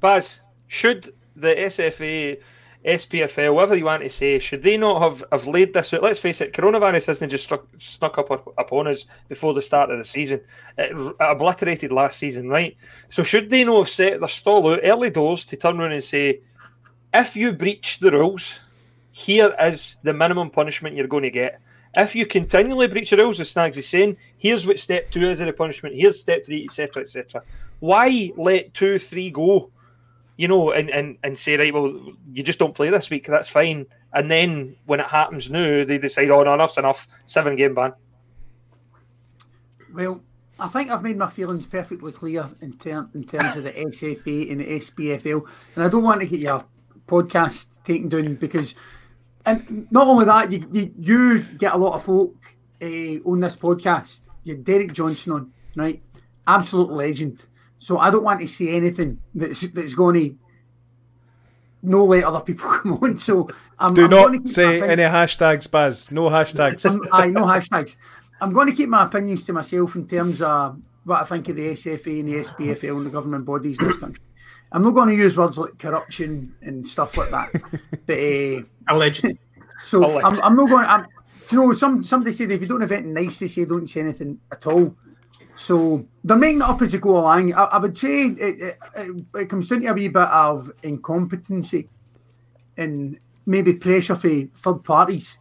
Baz, 0.00 0.40
should 0.68 1.14
the 1.34 1.54
SFA, 1.54 2.40
SPFL, 2.84 3.54
whatever 3.54 3.76
you 3.76 3.84
want 3.84 4.02
to 4.02 4.10
say, 4.10 4.38
should 4.38 4.62
they 4.62 4.76
not 4.76 5.02
have, 5.02 5.24
have 5.32 5.46
laid 5.46 5.74
this 5.74 5.92
out? 5.92 6.02
Let's 6.02 6.18
face 6.18 6.40
it, 6.40 6.52
coronavirus 6.52 7.06
hasn't 7.06 7.30
just 7.30 7.44
struck, 7.44 7.66
snuck 7.78 8.18
up 8.18 8.30
up- 8.30 8.54
upon 8.58 8.86
us 8.86 9.06
before 9.28 9.54
the 9.54 9.62
start 9.62 9.90
of 9.90 9.98
the 9.98 10.04
season. 10.04 10.40
It, 10.78 10.96
it 10.96 11.16
obliterated 11.18 11.92
last 11.92 12.18
season, 12.18 12.48
right? 12.48 12.76
So 13.08 13.22
should 13.22 13.50
they 13.50 13.64
not 13.64 13.78
have 13.78 13.88
set 13.88 14.20
their 14.20 14.28
stall 14.28 14.72
out 14.72 14.80
early 14.82 15.10
doors 15.10 15.44
to 15.46 15.56
turn 15.56 15.80
around 15.80 15.92
and 15.92 16.04
say, 16.04 16.40
if 17.12 17.34
you 17.34 17.52
breach 17.52 17.98
the 17.98 18.12
rules, 18.12 18.60
here 19.16 19.56
is 19.58 19.96
the 20.02 20.12
minimum 20.12 20.50
punishment 20.50 20.94
you're 20.94 21.06
going 21.06 21.22
to 21.22 21.30
get. 21.30 21.58
If 21.96 22.14
you 22.14 22.26
continually 22.26 22.86
breach 22.86 23.08
the 23.08 23.16
rules, 23.16 23.40
as 23.40 23.48
Snags 23.48 23.78
is 23.78 23.88
saying, 23.88 24.18
here's 24.36 24.66
what 24.66 24.78
step 24.78 25.10
two 25.10 25.30
is 25.30 25.40
of 25.40 25.46
the 25.46 25.54
punishment, 25.54 25.94
here's 25.94 26.20
step 26.20 26.44
three, 26.44 26.64
etc., 26.64 27.02
etc. 27.02 27.42
Why 27.80 28.30
let 28.36 28.74
two, 28.74 28.98
three 28.98 29.30
go? 29.30 29.70
You 30.36 30.48
know, 30.48 30.70
and, 30.72 30.90
and, 30.90 31.16
and 31.24 31.38
say, 31.38 31.56
right, 31.56 31.72
well, 31.72 31.98
you 32.30 32.42
just 32.42 32.58
don't 32.58 32.74
play 32.74 32.90
this 32.90 33.08
week, 33.08 33.26
that's 33.26 33.48
fine. 33.48 33.86
And 34.12 34.30
then 34.30 34.76
when 34.84 35.00
it 35.00 35.06
happens 35.06 35.48
now, 35.48 35.82
they 35.86 35.96
decide, 35.96 36.30
oh, 36.30 36.42
no, 36.42 36.52
enough's 36.52 36.76
enough, 36.76 37.08
seven 37.24 37.56
game 37.56 37.74
ban. 37.74 37.94
Well, 39.94 40.20
I 40.60 40.68
think 40.68 40.90
I've 40.90 41.02
made 41.02 41.16
my 41.16 41.30
feelings 41.30 41.64
perfectly 41.64 42.12
clear 42.12 42.50
in, 42.60 42.74
ter- 42.74 43.08
in 43.14 43.24
terms 43.24 43.56
of 43.56 43.64
the 43.64 43.72
SFA 43.72 44.52
and 44.52 44.60
the 44.60 44.78
SPFL, 44.78 45.48
and 45.74 45.84
I 45.84 45.88
don't 45.88 46.02
want 46.02 46.20
to 46.20 46.26
get 46.26 46.40
your 46.40 46.66
podcast 47.06 47.82
taken 47.84 48.08
down 48.08 48.34
because, 48.34 48.74
and 49.46 49.86
not 49.90 50.06
only 50.06 50.24
that, 50.24 50.50
you 50.52 50.68
you, 50.72 50.92
you 50.98 51.38
get 51.58 51.72
a 51.72 51.76
lot 51.76 51.94
of 51.94 52.04
folk 52.04 52.34
uh, 52.82 52.86
on 53.30 53.40
this 53.40 53.56
podcast. 53.56 54.20
You're 54.44 54.56
Derek 54.56 54.92
Johnstone 54.92 55.34
on, 55.34 55.52
right? 55.76 56.02
Absolute 56.46 56.90
legend. 56.90 57.46
So 57.78 57.98
I 57.98 58.10
don't 58.10 58.24
want 58.24 58.40
to 58.40 58.48
see 58.48 58.74
anything 58.74 59.20
that's 59.34 59.60
that's 59.68 59.94
going 59.94 60.14
to 60.14 60.38
no 61.82 62.04
let 62.04 62.24
other 62.24 62.40
people 62.40 62.68
come 62.78 62.94
on. 62.94 63.18
So 63.18 63.48
I'm, 63.78 63.94
Do 63.94 64.04
I'm 64.04 64.10
not 64.10 64.48
say 64.48 64.82
any 64.82 65.02
hashtags, 65.02 65.70
Baz. 65.70 66.10
No 66.10 66.28
hashtags. 66.28 66.84
aye, 67.12 67.28
no 67.28 67.42
hashtags. 67.42 67.96
I'm 68.40 68.52
going 68.52 68.66
to 68.66 68.74
keep 68.74 68.88
my 68.88 69.04
opinions 69.04 69.44
to 69.46 69.52
myself 69.52 69.94
in 69.94 70.06
terms 70.06 70.42
of 70.42 70.78
what 71.04 71.22
I 71.22 71.24
think 71.24 71.48
of 71.48 71.56
the 71.56 71.68
SFA 71.68 72.20
and 72.20 72.28
the 72.28 72.36
SPFL 72.44 72.96
and 72.98 73.06
the 73.06 73.10
government 73.10 73.44
bodies 73.44 73.78
in 73.78 73.86
this 73.86 73.96
country. 73.96 74.22
I'm 74.72 74.82
not 74.82 74.90
going 74.90 75.08
to 75.08 75.14
use 75.14 75.36
words 75.36 75.58
like 75.58 75.78
corruption 75.78 76.54
and 76.62 76.86
stuff 76.86 77.16
like 77.16 77.30
that. 77.30 77.50
But 78.06 78.18
uh, 78.18 78.62
allegedly. 78.88 79.38
so 79.82 80.04
Alleged. 80.04 80.24
I'm, 80.24 80.42
I'm 80.42 80.56
not 80.56 80.68
going. 80.68 80.86
I'm, 80.86 81.06
do 81.48 81.56
you 81.56 81.62
know, 81.62 81.72
some 81.72 82.02
somebody 82.02 82.32
said 82.32 82.50
if 82.50 82.60
you 82.60 82.66
don't 82.66 82.80
have 82.80 82.92
anything 82.92 83.14
nice 83.14 83.38
to 83.38 83.48
say, 83.48 83.64
don't 83.64 83.88
say 83.88 84.00
anything 84.00 84.40
at 84.50 84.66
all. 84.66 84.94
So 85.54 86.06
they're 86.22 86.36
making 86.36 86.60
it 86.60 86.68
up 86.68 86.82
as 86.82 86.92
they 86.92 86.98
go 86.98 87.18
along. 87.18 87.54
I, 87.54 87.64
I 87.64 87.78
would 87.78 87.96
say 87.96 88.26
it, 88.26 88.38
it, 88.38 88.78
it, 88.96 89.24
it 89.34 89.48
comes 89.48 89.68
down 89.68 89.82
to 89.82 89.88
a 89.88 89.94
wee 89.94 90.08
bit 90.08 90.22
of 90.22 90.70
incompetency 90.82 91.88
and 92.76 93.18
maybe 93.46 93.72
pressure 93.72 94.14
for 94.14 94.28
third 94.54 94.84
parties. 94.84 95.38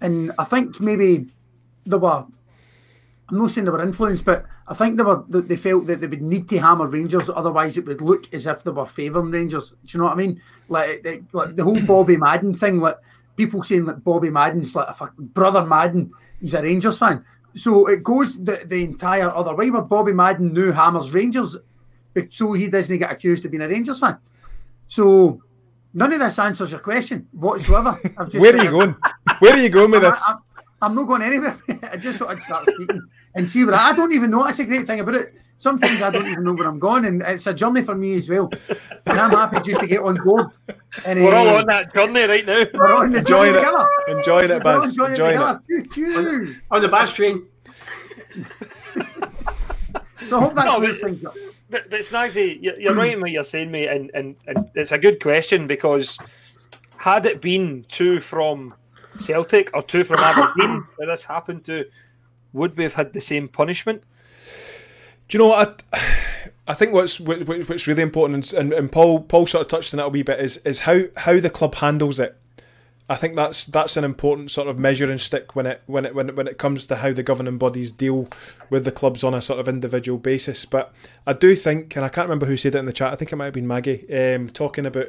And 0.00 0.32
I 0.38 0.44
think 0.44 0.80
maybe 0.80 1.26
there 1.86 1.98
were. 1.98 2.26
I'm 3.32 3.38
not 3.38 3.50
saying 3.50 3.64
they 3.64 3.70
were 3.70 3.82
influenced, 3.82 4.26
but 4.26 4.44
I 4.68 4.74
think 4.74 4.98
they 4.98 5.02
were. 5.02 5.24
They 5.26 5.56
felt 5.56 5.86
that 5.86 6.02
they 6.02 6.06
would 6.06 6.20
need 6.20 6.50
to 6.50 6.58
hammer 6.58 6.86
Rangers, 6.86 7.30
otherwise 7.30 7.78
it 7.78 7.86
would 7.86 8.02
look 8.02 8.32
as 8.34 8.46
if 8.46 8.62
they 8.62 8.70
were 8.70 8.84
favouring 8.84 9.30
Rangers. 9.30 9.70
Do 9.70 9.76
you 9.86 9.98
know 10.00 10.04
what 10.04 10.12
I 10.12 10.16
mean? 10.16 10.42
Like, 10.68 11.00
like, 11.02 11.24
like 11.32 11.56
the 11.56 11.64
whole 11.64 11.80
Bobby 11.80 12.18
Madden 12.18 12.52
thing. 12.52 12.78
Like 12.78 12.98
people 13.34 13.62
saying 13.62 13.86
that 13.86 14.04
Bobby 14.04 14.28
Madden's 14.28 14.76
like 14.76 14.86
a 14.86 14.92
fucking 14.92 15.28
brother 15.28 15.64
Madden. 15.64 16.12
He's 16.42 16.52
a 16.52 16.62
Rangers 16.62 16.98
fan. 16.98 17.24
So 17.54 17.86
it 17.86 18.02
goes 18.02 18.36
the, 18.36 18.64
the 18.66 18.84
entire 18.84 19.30
other 19.30 19.54
way 19.54 19.70
where 19.70 19.80
Bobby 19.80 20.12
Madden 20.12 20.52
knew 20.52 20.70
hammers 20.70 21.10
Rangers, 21.14 21.56
so 22.28 22.52
he 22.52 22.68
doesn't 22.68 22.98
get 22.98 23.10
accused 23.10 23.46
of 23.46 23.50
being 23.50 23.62
a 23.62 23.68
Rangers 23.68 23.98
fan. 23.98 24.18
So 24.88 25.42
none 25.94 26.12
of 26.12 26.18
this 26.18 26.38
answers 26.38 26.70
your 26.70 26.80
question 26.80 27.28
whatsoever. 27.32 27.98
I've 28.18 28.28
just 28.28 28.42
Where 28.42 28.54
are 28.54 28.62
you 28.62 28.70
going? 28.70 28.94
Where 29.38 29.54
are 29.54 29.62
you 29.62 29.70
going 29.70 29.90
with 29.90 30.04
I'm, 30.04 30.10
this? 30.10 30.22
I'm, 30.28 30.38
I'm 30.82 30.94
not 30.94 31.04
going 31.04 31.22
anywhere. 31.22 31.58
I 31.90 31.96
just 31.96 32.18
thought 32.18 32.28
I'd 32.28 32.42
start 32.42 32.66
speaking 32.66 33.08
and 33.34 33.50
see 33.50 33.64
where 33.64 33.74
I, 33.74 33.90
I 33.90 33.92
don't 33.94 34.12
even 34.12 34.30
know. 34.30 34.44
That's 34.44 34.58
a 34.60 34.64
great 34.64 34.86
thing 34.86 35.00
about 35.00 35.14
it. 35.16 35.34
Sometimes 35.58 36.02
I 36.02 36.10
don't 36.10 36.26
even 36.26 36.42
know 36.42 36.54
where 36.54 36.66
I'm 36.66 36.80
going, 36.80 37.04
and 37.04 37.22
it's 37.22 37.46
a 37.46 37.54
journey 37.54 37.82
for 37.82 37.94
me 37.94 38.16
as 38.16 38.28
well. 38.28 38.50
And 39.06 39.18
I'm 39.18 39.30
happy 39.30 39.60
just 39.60 39.78
to 39.80 39.86
get 39.86 40.02
on 40.02 40.16
board. 40.24 40.48
And, 41.04 41.22
We're 41.22 41.34
all 41.34 41.48
uh, 41.50 41.58
on 41.60 41.66
that 41.66 41.94
journey 41.94 42.22
right 42.24 42.44
now. 42.44 42.64
We're 42.74 42.94
on 42.96 43.12
the 43.12 43.18
Enjoying 43.20 43.52
journey 43.54 43.66
it. 43.66 43.70
together. 43.70 43.88
Enjoying 44.18 44.50
it, 44.50 44.62
Baz. 44.64 44.84
enjoying 44.84 45.12
it 45.12 45.18
Enjoying 45.20 45.34
it. 45.34 45.38
together. 45.38 45.60
Choo, 45.92 46.46
choo. 46.46 46.56
On 46.72 46.82
the 46.82 46.88
bus 46.88 47.12
train. 47.12 47.46
So 50.28 50.38
I 50.38 50.40
hope 50.40 50.54
that 50.54 50.64
No, 50.66 50.78
clears 50.78 51.00
but- 51.00 51.10
things 51.10 51.24
up. 51.24 51.34
But, 51.68 51.90
but 51.90 52.00
Snagsy, 52.00 52.58
you're, 52.60 52.78
you're 52.78 52.94
right 52.94 53.12
in 53.14 53.20
what 53.20 53.30
you're 53.30 53.44
saying, 53.44 53.70
mate, 53.70 53.88
and, 53.88 54.10
and, 54.14 54.36
and 54.46 54.70
it's 54.74 54.92
a 54.92 54.98
good 54.98 55.20
question 55.22 55.66
because 55.66 56.18
had 56.96 57.24
it 57.26 57.40
been 57.40 57.84
two 57.88 58.20
from 58.20 58.74
Celtic 59.18 59.70
or 59.74 59.82
two 59.82 60.04
from 60.04 60.18
Aberdeen 60.20 60.84
that 60.98 61.06
this 61.06 61.24
happened 61.24 61.64
to, 61.64 61.86
would 62.52 62.76
we 62.76 62.84
have 62.84 62.94
had 62.94 63.12
the 63.12 63.20
same 63.20 63.48
punishment? 63.48 64.02
Do 65.28 65.38
you 65.38 65.44
know 65.44 65.48
what? 65.48 65.82
I, 65.92 66.00
I 66.68 66.74
think 66.74 66.92
what's 66.92 67.18
what- 67.18 67.46
what- 67.46 67.68
what's 67.68 67.86
really 67.86 68.02
important, 68.02 68.52
and, 68.52 68.72
and 68.72 68.90
Paul 68.92 69.20
Paul 69.20 69.46
sort 69.46 69.62
of 69.62 69.68
touched 69.68 69.92
on 69.94 69.98
that 69.98 70.06
a 70.06 70.08
wee 70.10 70.22
bit, 70.22 70.40
is 70.40 70.58
is 70.58 70.80
how 70.80 71.02
how 71.16 71.38
the 71.40 71.50
club 71.50 71.74
handles 71.76 72.20
it. 72.20 72.36
I 73.10 73.16
think 73.16 73.34
that's 73.34 73.66
that's 73.66 73.96
an 73.96 74.04
important 74.04 74.52
sort 74.52 74.68
of 74.68 74.78
measuring 74.78 75.18
stick 75.18 75.56
when 75.56 75.66
it 75.66 75.82
when 75.86 76.06
it 76.06 76.14
when 76.14 76.28
it, 76.28 76.36
when 76.36 76.46
it 76.46 76.56
comes 76.58 76.86
to 76.86 76.96
how 76.96 77.12
the 77.12 77.22
governing 77.24 77.58
bodies 77.58 77.90
deal 77.92 78.28
with 78.70 78.84
the 78.84 78.92
clubs 78.92 79.24
on 79.24 79.34
a 79.34 79.42
sort 79.42 79.58
of 79.58 79.68
individual 79.68 80.18
basis. 80.18 80.64
But 80.64 80.92
I 81.26 81.32
do 81.32 81.56
think, 81.56 81.96
and 81.96 82.04
I 82.04 82.08
can't 82.08 82.26
remember 82.28 82.46
who 82.46 82.56
said 82.56 82.74
it 82.74 82.78
in 82.78 82.86
the 82.86 82.92
chat. 82.92 83.12
I 83.12 83.16
think 83.16 83.32
it 83.32 83.36
might 83.36 83.46
have 83.46 83.54
been 83.54 83.66
Maggie 83.66 84.06
um, 84.14 84.48
talking 84.50 84.86
about 84.86 85.08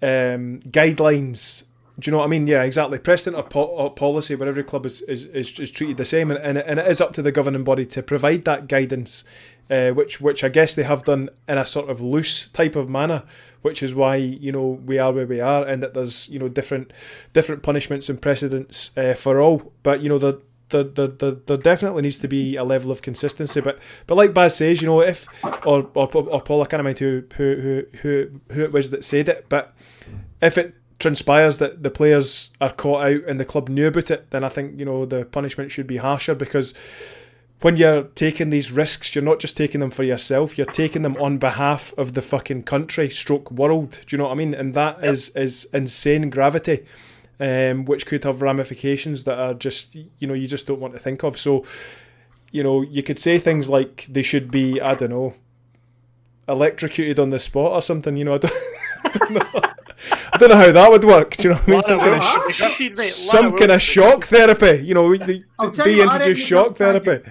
um, 0.00 0.60
guidelines. 0.70 1.64
Do 1.98 2.08
you 2.08 2.12
know 2.12 2.18
what 2.18 2.24
I 2.24 2.28
mean? 2.28 2.46
Yeah, 2.46 2.62
exactly. 2.62 2.98
Precedent 2.98 3.36
or, 3.36 3.48
po- 3.48 3.90
policy 3.90 4.36
where 4.36 4.48
every 4.48 4.62
club 4.62 4.86
is, 4.86 5.02
is, 5.02 5.24
is, 5.24 5.58
is 5.58 5.70
treated 5.70 5.96
the 5.96 6.04
same, 6.04 6.30
and, 6.30 6.38
and, 6.40 6.58
it, 6.58 6.64
and 6.66 6.78
it 6.78 6.86
is 6.86 7.00
up 7.00 7.12
to 7.14 7.22
the 7.22 7.32
governing 7.32 7.64
body 7.64 7.84
to 7.86 8.02
provide 8.02 8.44
that 8.44 8.68
guidance, 8.68 9.24
uh, 9.68 9.90
which 9.90 10.20
which 10.20 10.44
I 10.44 10.48
guess 10.48 10.74
they 10.76 10.84
have 10.84 11.04
done 11.04 11.28
in 11.48 11.58
a 11.58 11.64
sort 11.64 11.90
of 11.90 12.00
loose 12.00 12.48
type 12.50 12.76
of 12.76 12.88
manner, 12.88 13.24
which 13.62 13.82
is 13.82 13.96
why 13.96 14.14
you 14.16 14.52
know 14.52 14.80
we 14.86 14.98
are 14.98 15.12
where 15.12 15.26
we 15.26 15.40
are, 15.40 15.66
and 15.66 15.82
that 15.82 15.94
there's 15.94 16.28
you 16.28 16.38
know 16.38 16.48
different 16.48 16.92
different 17.32 17.64
punishments 17.64 18.08
and 18.08 18.22
precedents 18.22 18.96
uh, 18.96 19.14
for 19.14 19.40
all. 19.40 19.72
But 19.82 20.00
you 20.00 20.08
know 20.08 20.18
the. 20.18 20.40
There, 20.70 20.84
there, 20.84 21.06
there 21.08 21.56
definitely 21.56 22.02
needs 22.02 22.18
to 22.18 22.28
be 22.28 22.54
a 22.56 22.62
level 22.62 22.90
of 22.90 23.00
consistency, 23.00 23.62
but 23.62 23.78
but 24.06 24.16
like 24.16 24.34
Baz 24.34 24.54
says, 24.54 24.82
you 24.82 24.86
know, 24.86 25.00
if 25.00 25.26
or 25.64 25.88
or, 25.94 26.14
or 26.14 26.42
Paul, 26.42 26.60
I 26.60 26.66
can't 26.66 26.98
who 26.98 27.22
who 27.36 27.54
who 27.54 27.84
who 28.02 28.40
who 28.52 28.64
it 28.64 28.70
was 28.70 28.90
that 28.90 29.02
said 29.02 29.30
it, 29.30 29.46
but 29.48 29.74
if 30.42 30.58
it 30.58 30.74
transpires 30.98 31.58
that 31.58 31.82
the 31.82 31.90
players 31.90 32.50
are 32.60 32.72
caught 32.72 33.06
out 33.06 33.22
and 33.26 33.38
the 33.38 33.44
club 33.44 33.68
knew 33.68 33.86
about 33.86 34.10
it, 34.10 34.30
then 34.30 34.44
I 34.44 34.48
think 34.48 34.78
you 34.78 34.84
know 34.84 35.06
the 35.06 35.24
punishment 35.24 35.70
should 35.70 35.86
be 35.86 35.98
harsher 35.98 36.34
because 36.34 36.74
when 37.60 37.76
you're 37.76 38.04
taking 38.04 38.50
these 38.50 38.70
risks, 38.70 39.14
you're 39.14 39.24
not 39.24 39.40
just 39.40 39.56
taking 39.56 39.80
them 39.80 39.90
for 39.90 40.04
yourself, 40.04 40.56
you're 40.56 40.66
taking 40.66 41.02
them 41.02 41.16
on 41.16 41.38
behalf 41.38 41.92
of 41.98 42.14
the 42.14 42.22
fucking 42.22 42.62
country, 42.62 43.10
stroke 43.10 43.50
world. 43.50 43.98
Do 44.06 44.14
you 44.14 44.18
know 44.18 44.24
what 44.24 44.32
I 44.32 44.36
mean? 44.36 44.54
And 44.54 44.74
that 44.74 45.04
is 45.04 45.30
is 45.30 45.68
insane 45.72 46.30
gravity, 46.30 46.84
um, 47.40 47.84
which 47.84 48.06
could 48.06 48.24
have 48.24 48.42
ramifications 48.42 49.24
that 49.24 49.38
are 49.38 49.54
just 49.54 49.94
you 49.94 50.26
know 50.26 50.34
you 50.34 50.46
just 50.46 50.66
don't 50.66 50.80
want 50.80 50.94
to 50.94 51.00
think 51.00 51.22
of. 51.22 51.38
So, 51.38 51.64
you 52.50 52.62
know, 52.62 52.82
you 52.82 53.02
could 53.02 53.18
say 53.18 53.38
things 53.38 53.68
like 53.68 54.06
they 54.08 54.22
should 54.22 54.50
be 54.50 54.80
I 54.80 54.94
don't 54.94 55.10
know 55.10 55.34
electrocuted 56.48 57.18
on 57.18 57.30
the 57.30 57.38
spot 57.38 57.72
or 57.72 57.82
something. 57.82 58.16
You 58.16 58.24
know, 58.24 58.34
I 58.34 58.38
don't, 58.38 58.54
I 59.04 59.08
don't 59.10 59.32
know. 59.32 59.62
I 60.32 60.36
don't 60.38 60.50
know 60.50 60.56
how 60.56 60.70
that 60.72 60.90
would 60.90 61.04
work. 61.04 61.36
Do 61.36 61.48
you 61.48 61.54
know 61.54 61.60
what 61.60 61.68
I 61.68 61.70
mean? 61.72 61.82
Some 61.82 62.00
kind 62.00 62.14
of, 62.14 62.54
sh- 62.54 63.10
some 63.10 63.56
kind 63.56 63.70
of 63.72 63.82
shock 63.82 64.24
therapy. 64.24 64.86
You 64.86 64.94
know, 64.94 65.16
they, 65.16 65.44
I'll 65.58 65.70
they 65.70 65.96
you 65.96 66.02
introduce 66.04 66.38
shock 66.38 66.76
therapy. 66.76 67.28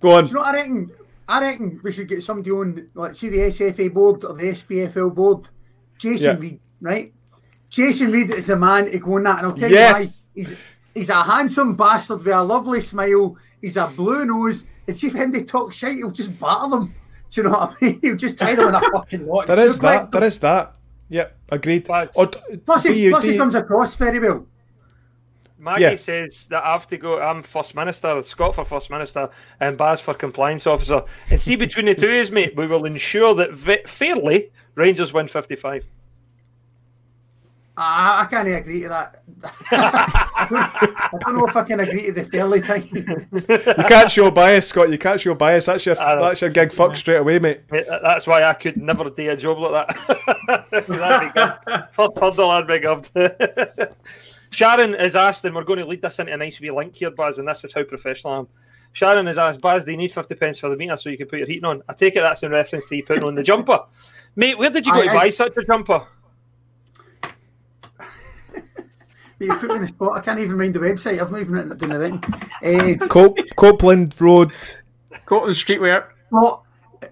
Go 0.00 0.12
on. 0.12 0.24
Do 0.24 0.28
you 0.30 0.34
know 0.36 0.40
what 0.40 0.54
I 0.54 0.58
reckon? 0.58 0.90
I 1.28 1.40
reckon 1.40 1.80
we 1.82 1.92
should 1.92 2.08
get 2.08 2.22
somebody 2.22 2.50
on, 2.52 2.88
like, 2.94 3.14
see 3.14 3.28
the 3.28 3.38
SFA 3.38 3.92
board 3.92 4.24
or 4.24 4.34
the 4.34 4.44
SPFL 4.44 5.14
board. 5.14 5.48
Jason 5.98 6.36
Yeah. 6.36 6.40
Reed, 6.40 6.60
right? 6.80 7.12
Jason 7.68 8.12
Reed 8.12 8.30
is 8.30 8.48
a 8.48 8.56
man 8.56 8.90
to 8.90 8.98
go 8.98 9.16
on 9.16 9.24
that, 9.24 9.38
and 9.38 9.46
I'll 9.48 9.54
tell 9.54 9.70
Yes. 9.70 9.88
you 9.90 9.94
why. 10.04 10.10
He's 10.34 10.54
he's 10.94 11.10
a 11.10 11.22
handsome 11.22 11.74
bastard 11.76 12.18
with 12.24 12.34
a 12.34 12.42
lovely 12.42 12.80
smile. 12.80 13.36
He's 13.60 13.76
a 13.76 13.86
blue 13.88 14.24
nose. 14.24 14.64
And 14.86 14.96
see 14.96 15.08
if 15.08 15.14
him 15.14 15.32
they 15.32 15.42
talk 15.42 15.72
shit, 15.72 15.94
he'll 15.94 16.12
just 16.12 16.38
batter 16.38 16.70
them. 16.70 16.94
Do 17.30 17.40
you 17.40 17.48
know 17.48 17.50
what 17.58 17.74
I 17.82 17.84
mean? 17.84 17.98
He'll 18.02 18.16
just 18.16 18.38
tie 18.38 18.54
them 18.54 18.68
in 18.68 18.74
a 18.76 18.80
fucking 18.92 19.26
lot. 19.26 19.48
There 19.48 19.58
is 19.58 19.78
Suplex 19.78 19.82
that. 19.82 20.10
them. 20.12 20.20
There 20.20 20.24
is 20.28 20.38
that. 20.38 20.74
Yep, 21.08 21.36
agreed. 21.50 21.86
But- 21.86 22.12
Or 22.16 22.26
Plus, 22.26 22.82
do 22.82 22.92
he, 22.92 23.04
you- 23.04 23.10
plus 23.10 23.24
he 23.24 23.32
you- 23.32 23.38
comes 23.38 23.54
across 23.54 23.96
very 23.96 24.18
well. 24.18 24.46
Maggie 25.58 25.82
Yeah. 25.82 25.96
says 25.96 26.46
that 26.50 26.62
I 26.64 26.72
have 26.72 26.86
to 26.88 26.96
go. 26.98 27.20
I'm 27.20 27.42
First 27.42 27.74
Minister, 27.74 28.22
Scott 28.24 28.54
for 28.54 28.64
First 28.64 28.90
Minister, 28.90 29.30
and 29.58 29.76
Baz 29.78 30.00
for 30.00 30.12
Compliance 30.14 30.66
Officer. 30.66 31.02
And 31.30 31.40
see, 31.40 31.56
between 31.56 31.86
the 31.86 31.94
two 31.94 32.06
of 32.08 32.12
us, 32.12 32.30
mate, 32.30 32.54
we 32.56 32.66
will 32.66 32.84
ensure 32.84 33.34
that 33.36 33.52
vi- 33.52 33.82
fairly 33.86 34.50
Rangers 34.74 35.12
win 35.14 35.28
55. 35.28 35.84
Ah, 37.78 38.22
I 38.22 38.24
can't 38.26 38.48
agree 38.48 38.82
to 38.82 38.88
that. 38.88 39.22
I, 39.70 41.18
don't, 41.20 41.36
know 41.36 41.46
if 41.46 41.56
I 41.56 41.62
can 41.62 41.80
agree 41.80 42.06
to 42.06 42.12
the 42.12 42.24
fairly 42.24 42.60
thing. 42.62 42.88
you 42.92 43.84
can't 43.84 44.10
show 44.10 44.30
bias, 44.30 44.68
Scott. 44.68 44.88
You 44.88 44.96
can't 44.96 45.20
show 45.20 45.34
bias. 45.34 45.66
That's 45.66 45.84
your 45.84 45.94
that's 45.94 46.40
your 46.40 46.50
gig. 46.50 46.72
Fuck 46.72 46.96
straight 46.96 47.18
away, 47.18 47.38
mate. 47.38 47.60
Mate, 47.70 47.84
That's 48.02 48.26
why 48.26 48.44
I 48.44 48.54
could 48.54 48.78
never 48.78 49.10
do 49.10 49.30
a 49.30 49.36
job 49.36 49.58
like 49.58 49.88
that. 49.88 50.66
That'd 50.72 50.86
be 50.86 50.98
good. 51.34 52.40
I'd 52.40 52.66
be 52.66 52.78
good. 52.78 53.96
Sharon 54.50 54.94
has 54.94 55.14
asked, 55.14 55.44
and 55.44 55.54
we're 55.54 55.64
going 55.64 55.80
to 55.80 55.84
lead 55.86 56.00
this 56.00 56.18
into 56.18 56.32
a 56.32 56.36
nice 56.36 56.58
wee 56.60 56.70
link 56.70 56.96
here, 56.96 57.10
Baz, 57.10 57.36
and 57.36 57.46
this 57.46 57.62
is 57.64 57.74
how 57.74 57.82
professional 57.82 58.32
I 58.32 58.38
am. 58.38 58.48
Sharon 58.92 59.26
has 59.26 59.36
asked, 59.36 59.60
Baz, 59.60 59.84
do 59.84 59.90
you 59.90 59.98
need 59.98 60.12
50 60.12 60.34
pence 60.36 60.58
for 60.60 60.70
the 60.70 60.76
meter 60.76 60.96
so 60.96 61.10
you 61.10 61.18
can 61.18 61.26
put 61.26 61.40
your 61.40 61.48
heating 61.48 61.66
on? 61.66 61.82
I 61.90 61.92
take 61.92 62.16
it 62.16 62.20
that's 62.20 62.42
in 62.42 62.52
reference 62.52 62.86
to 62.86 62.96
you 62.96 63.04
putting 63.04 63.24
on 63.24 63.34
the 63.34 63.42
jumper. 63.42 63.80
Mate, 64.34 64.56
where 64.56 64.70
did 64.70 64.86
you 64.86 64.94
go 64.94 65.00
Aye, 65.00 65.04
to 65.04 65.10
aye. 65.10 65.14
buy 65.14 65.28
such 65.28 65.56
a 65.58 65.64
jumper? 65.64 66.06
But 67.20 67.34
you 69.38 69.54
put 69.54 69.68
me 69.68 69.76
in 69.76 69.82
the 69.82 69.88
spot. 69.88 70.12
I 70.14 70.20
can't 70.20 70.40
even 70.40 70.56
mind 70.56 70.74
the 70.74 70.80
website. 70.80 71.20
I've 71.20 71.30
not 71.30 71.40
even 71.40 71.54
written 71.54 71.72
it 71.72 71.78
down 71.78 71.92
anything. 71.92 73.02
Uh, 73.02 73.06
Cop- 73.08 73.36
Copeland 73.56 74.18
Road. 74.20 74.52
Cotton 75.26 75.50
Streetwear. 75.50 76.06
what? 76.30 76.62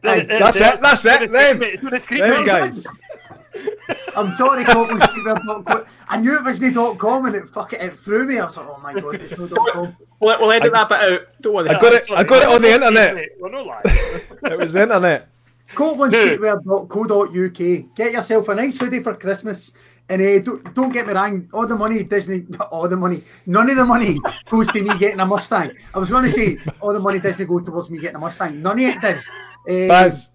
I, 0.02 0.20
That's 0.22 0.56
it. 0.56 0.80
That's 0.80 1.04
it. 1.04 1.30
Them. 1.30 1.62
It's 1.62 1.82
with 1.82 1.92
the 1.92 2.00
screen 2.00 2.20
Them 2.20 2.44
guys. 2.44 2.86
I'm 4.16 4.34
sorry, 4.36 4.64
Copeland 4.64 5.02
Streetwear.com. 5.02 5.84
I 6.08 6.16
knew 6.16 6.36
it 6.36 6.44
wasn't 6.44 6.74
dot 6.74 6.98
com 6.98 7.26
and 7.26 7.36
it 7.36 7.44
fuck 7.48 7.72
it, 7.72 7.82
it 7.82 7.92
threw 7.92 8.26
me. 8.26 8.38
I 8.38 8.44
was 8.44 8.56
like, 8.56 8.66
oh 8.68 8.78
my 8.78 8.94
god, 8.94 9.16
it's 9.16 9.36
no 9.36 9.46
dot 9.46 9.72
com. 9.72 9.96
We'll, 10.20 10.40
we'll 10.40 10.52
edit 10.52 10.72
that 10.72 10.88
bit 10.88 11.00
out. 11.00 11.20
Don't 11.42 11.54
worry. 11.54 11.68
I 11.68 11.78
got 11.78 11.92
it. 11.92 12.10
I 12.10 12.24
got 12.24 12.42
it 12.42 12.48
on 12.48 12.62
the 12.62 12.72
internet. 12.72 13.28
We're 13.38 13.50
not 13.50 13.66
lying. 13.66 13.82
It 14.52 14.58
was 14.58 14.72
the 14.72 14.82
internet. 14.82 15.28
CopelandStreetwear.co.uk. 15.72 17.94
Get 17.94 18.12
yourself 18.12 18.48
a 18.48 18.54
nice 18.54 18.78
hoodie 18.78 19.00
for 19.00 19.14
Christmas. 19.14 19.72
And 20.08 20.20
uh, 20.20 20.38
don't, 20.40 20.74
don't 20.74 20.92
get 20.92 21.06
me 21.06 21.14
wrong, 21.14 21.48
all 21.54 21.66
the 21.66 21.76
money 21.76 22.02
Disney, 22.04 22.44
not 22.48 22.68
all 22.72 22.86
the 22.88 22.96
money, 22.96 23.22
none 23.46 23.70
of 23.70 23.76
the 23.76 23.84
money 23.86 24.18
goes 24.50 24.68
to 24.68 24.82
me 24.82 24.96
getting 24.98 25.20
a 25.20 25.24
Mustang. 25.26 25.72
I 25.94 25.98
was 25.98 26.10
going 26.10 26.24
to 26.24 26.30
say 26.30 26.58
all 26.80 26.92
the 26.92 27.00
money 27.00 27.20
doesn't 27.20 27.46
go 27.46 27.58
towards 27.60 27.88
me 27.90 27.98
getting 28.00 28.16
a 28.16 28.18
Mustang. 28.18 28.60
None 28.60 28.78
of 28.80 28.84
it 28.84 29.00
does. 29.00 29.30
Uh, 29.66 29.88
Baz. 29.88 30.28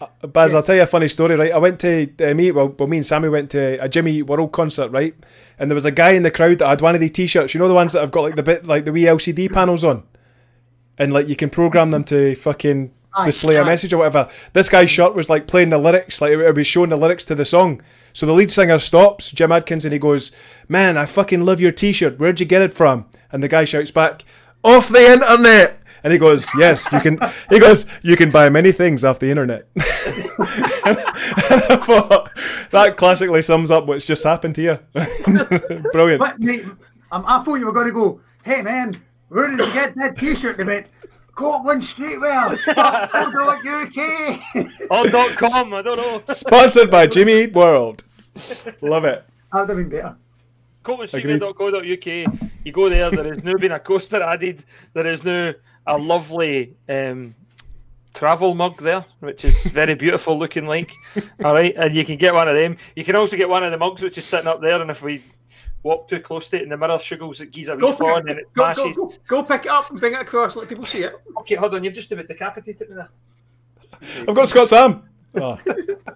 uh, 0.00 0.26
Baz, 0.26 0.54
I'll 0.54 0.62
tell 0.62 0.76
you 0.76 0.82
a 0.82 0.86
funny 0.86 1.08
story, 1.08 1.36
right? 1.36 1.52
I 1.52 1.58
went 1.58 1.78
to 1.80 2.10
uh, 2.20 2.32
me, 2.32 2.50
well, 2.52 2.68
well, 2.68 2.88
me 2.88 2.96
and 2.96 3.04
Sammy 3.04 3.28
went 3.28 3.50
to 3.50 3.82
a 3.84 3.88
Jimmy 3.88 4.22
World 4.22 4.52
concert, 4.52 4.88
right? 4.88 5.14
And 5.58 5.70
there 5.70 5.74
was 5.74 5.84
a 5.84 5.90
guy 5.90 6.12
in 6.12 6.22
the 6.22 6.30
crowd 6.30 6.58
that 6.60 6.68
had 6.68 6.80
one 6.80 6.94
of 6.94 7.00
the 7.02 7.10
t-shirts. 7.10 7.52
You 7.52 7.60
know 7.60 7.68
the 7.68 7.74
ones 7.74 7.92
that 7.92 8.00
have 8.00 8.10
got 8.12 8.22
like 8.22 8.36
the 8.36 8.42
bit, 8.42 8.66
like 8.66 8.86
the 8.86 8.92
wee 8.92 9.04
LCD 9.04 9.52
panels 9.52 9.84
on, 9.84 10.04
and 10.96 11.12
like 11.12 11.28
you 11.28 11.36
can 11.36 11.50
program 11.50 11.90
them 11.90 12.04
to 12.04 12.34
fucking 12.34 12.92
Aye, 13.14 13.26
display 13.26 13.56
a 13.56 13.62
aye. 13.62 13.66
message 13.66 13.92
or 13.92 13.98
whatever. 13.98 14.30
This 14.54 14.68
guy's 14.70 14.88
shirt 14.90 15.14
was 15.14 15.28
like 15.28 15.46
playing 15.46 15.68
the 15.70 15.78
lyrics, 15.78 16.20
like 16.22 16.32
it 16.32 16.54
was 16.54 16.66
showing 16.66 16.88
the 16.90 16.96
lyrics 16.96 17.24
to 17.26 17.34
the 17.34 17.44
song. 17.44 17.82
So 18.16 18.24
the 18.24 18.32
lead 18.32 18.50
singer 18.50 18.78
stops, 18.78 19.30
Jim 19.30 19.52
Adkins, 19.52 19.84
and 19.84 19.92
he 19.92 19.98
goes, 19.98 20.32
"Man, 20.70 20.96
I 20.96 21.04
fucking 21.04 21.44
love 21.44 21.60
your 21.60 21.70
T-shirt. 21.70 22.18
Where'd 22.18 22.40
you 22.40 22.46
get 22.46 22.62
it 22.62 22.72
from?" 22.72 23.04
And 23.30 23.42
the 23.42 23.48
guy 23.48 23.66
shouts 23.66 23.90
back, 23.90 24.24
"Off 24.64 24.88
the 24.88 25.12
internet." 25.12 25.82
And 26.02 26.14
he 26.14 26.18
goes, 26.18 26.48
"Yes, 26.56 26.90
you 26.90 27.00
can." 27.00 27.18
He 27.50 27.58
goes, 27.58 27.84
"You 28.00 28.16
can 28.16 28.30
buy 28.30 28.48
many 28.48 28.72
things 28.72 29.04
off 29.04 29.18
the 29.18 29.28
internet." 29.28 29.68
and 29.76 29.84
I 30.96 31.76
thought 31.76 32.30
that 32.70 32.94
classically 32.96 33.42
sums 33.42 33.70
up 33.70 33.84
what's 33.84 34.06
just 34.06 34.24
happened 34.24 34.56
here. 34.56 34.80
Brilliant. 35.92 36.20
But 36.20 36.40
mate, 36.40 36.64
um, 37.12 37.22
I 37.28 37.42
thought 37.42 37.56
you 37.56 37.66
were 37.66 37.72
going 37.72 37.88
to 37.88 37.92
go. 37.92 38.22
Hey 38.44 38.62
man, 38.62 38.96
where 39.28 39.46
did 39.46 39.58
you 39.58 39.70
get 39.74 39.94
that 39.96 40.16
T-shirt? 40.16 40.58
And 40.58 40.70
they 40.70 40.76
went, 40.76 40.86
Copeland 41.34 41.82
Streetwear, 41.82 42.56
UK. 43.76 44.90
Or 44.90 45.06
dot 45.06 45.36
com, 45.36 45.74
I 45.74 45.82
don't 45.82 45.98
know. 45.98 46.22
Sponsored 46.32 46.90
by 46.90 47.06
Jimmy 47.06 47.42
Eat 47.42 47.52
World. 47.52 48.04
Love 48.80 49.04
it. 49.04 49.24
That'd 49.52 49.68
have 49.68 49.76
been 49.76 49.88
better. 49.88 50.16
CopelandStreetwear.co.uk. 50.84 52.50
You 52.64 52.72
go 52.72 52.88
there. 52.88 53.10
There 53.10 53.34
has 53.34 53.42
now 53.42 53.54
been 53.54 53.72
a 53.72 53.80
coaster 53.80 54.22
added. 54.22 54.64
There 54.92 55.06
is 55.06 55.24
now 55.24 55.52
a 55.86 55.96
lovely 55.96 56.74
um, 56.88 57.34
travel 58.14 58.54
mug 58.54 58.80
there, 58.80 59.04
which 59.20 59.44
is 59.44 59.66
very 59.66 59.94
beautiful 59.94 60.38
looking. 60.38 60.66
Like, 60.66 60.92
all 61.44 61.54
right, 61.54 61.74
and 61.76 61.94
you 61.94 62.04
can 62.04 62.16
get 62.16 62.34
one 62.34 62.48
of 62.48 62.54
them. 62.54 62.76
You 62.94 63.04
can 63.04 63.16
also 63.16 63.36
get 63.36 63.48
one 63.48 63.64
of 63.64 63.70
the 63.72 63.78
mugs 63.78 64.02
which 64.02 64.18
is 64.18 64.24
sitting 64.24 64.46
up 64.46 64.60
there. 64.60 64.80
And 64.80 64.90
if 64.90 65.02
we 65.02 65.22
walk 65.82 66.08
too 66.08 66.20
close 66.20 66.48
to 66.50 66.56
it, 66.56 66.62
and 66.62 66.72
the 66.72 66.76
mirror 66.76 66.98
sugars 66.98 67.40
it 67.40 67.50
gives 67.50 67.68
a 67.68 67.74
wee 67.74 67.80
Go, 67.80 67.88
pick 67.90 67.98
fawn 67.98 68.28
it, 68.28 68.30
and 68.30 68.40
it 68.40 68.52
go, 68.54 68.74
go, 68.74 68.92
go, 68.92 69.12
go 69.26 69.42
pick 69.42 69.66
it 69.66 69.70
up 69.70 69.90
and 69.90 70.00
bring 70.00 70.14
it 70.14 70.20
across. 70.20 70.56
Let 70.56 70.68
people 70.68 70.86
see 70.86 71.04
it. 71.04 71.14
Okay, 71.40 71.56
hold 71.56 71.74
on. 71.74 71.84
You've 71.84 71.94
just 71.94 72.10
about 72.12 72.28
decapitated 72.28 72.90
me 72.90 72.96
there. 72.96 73.08
I've 74.28 74.34
got 74.34 74.48
Scott 74.48 74.68
Sam. 74.68 75.05
Oh. 75.36 75.58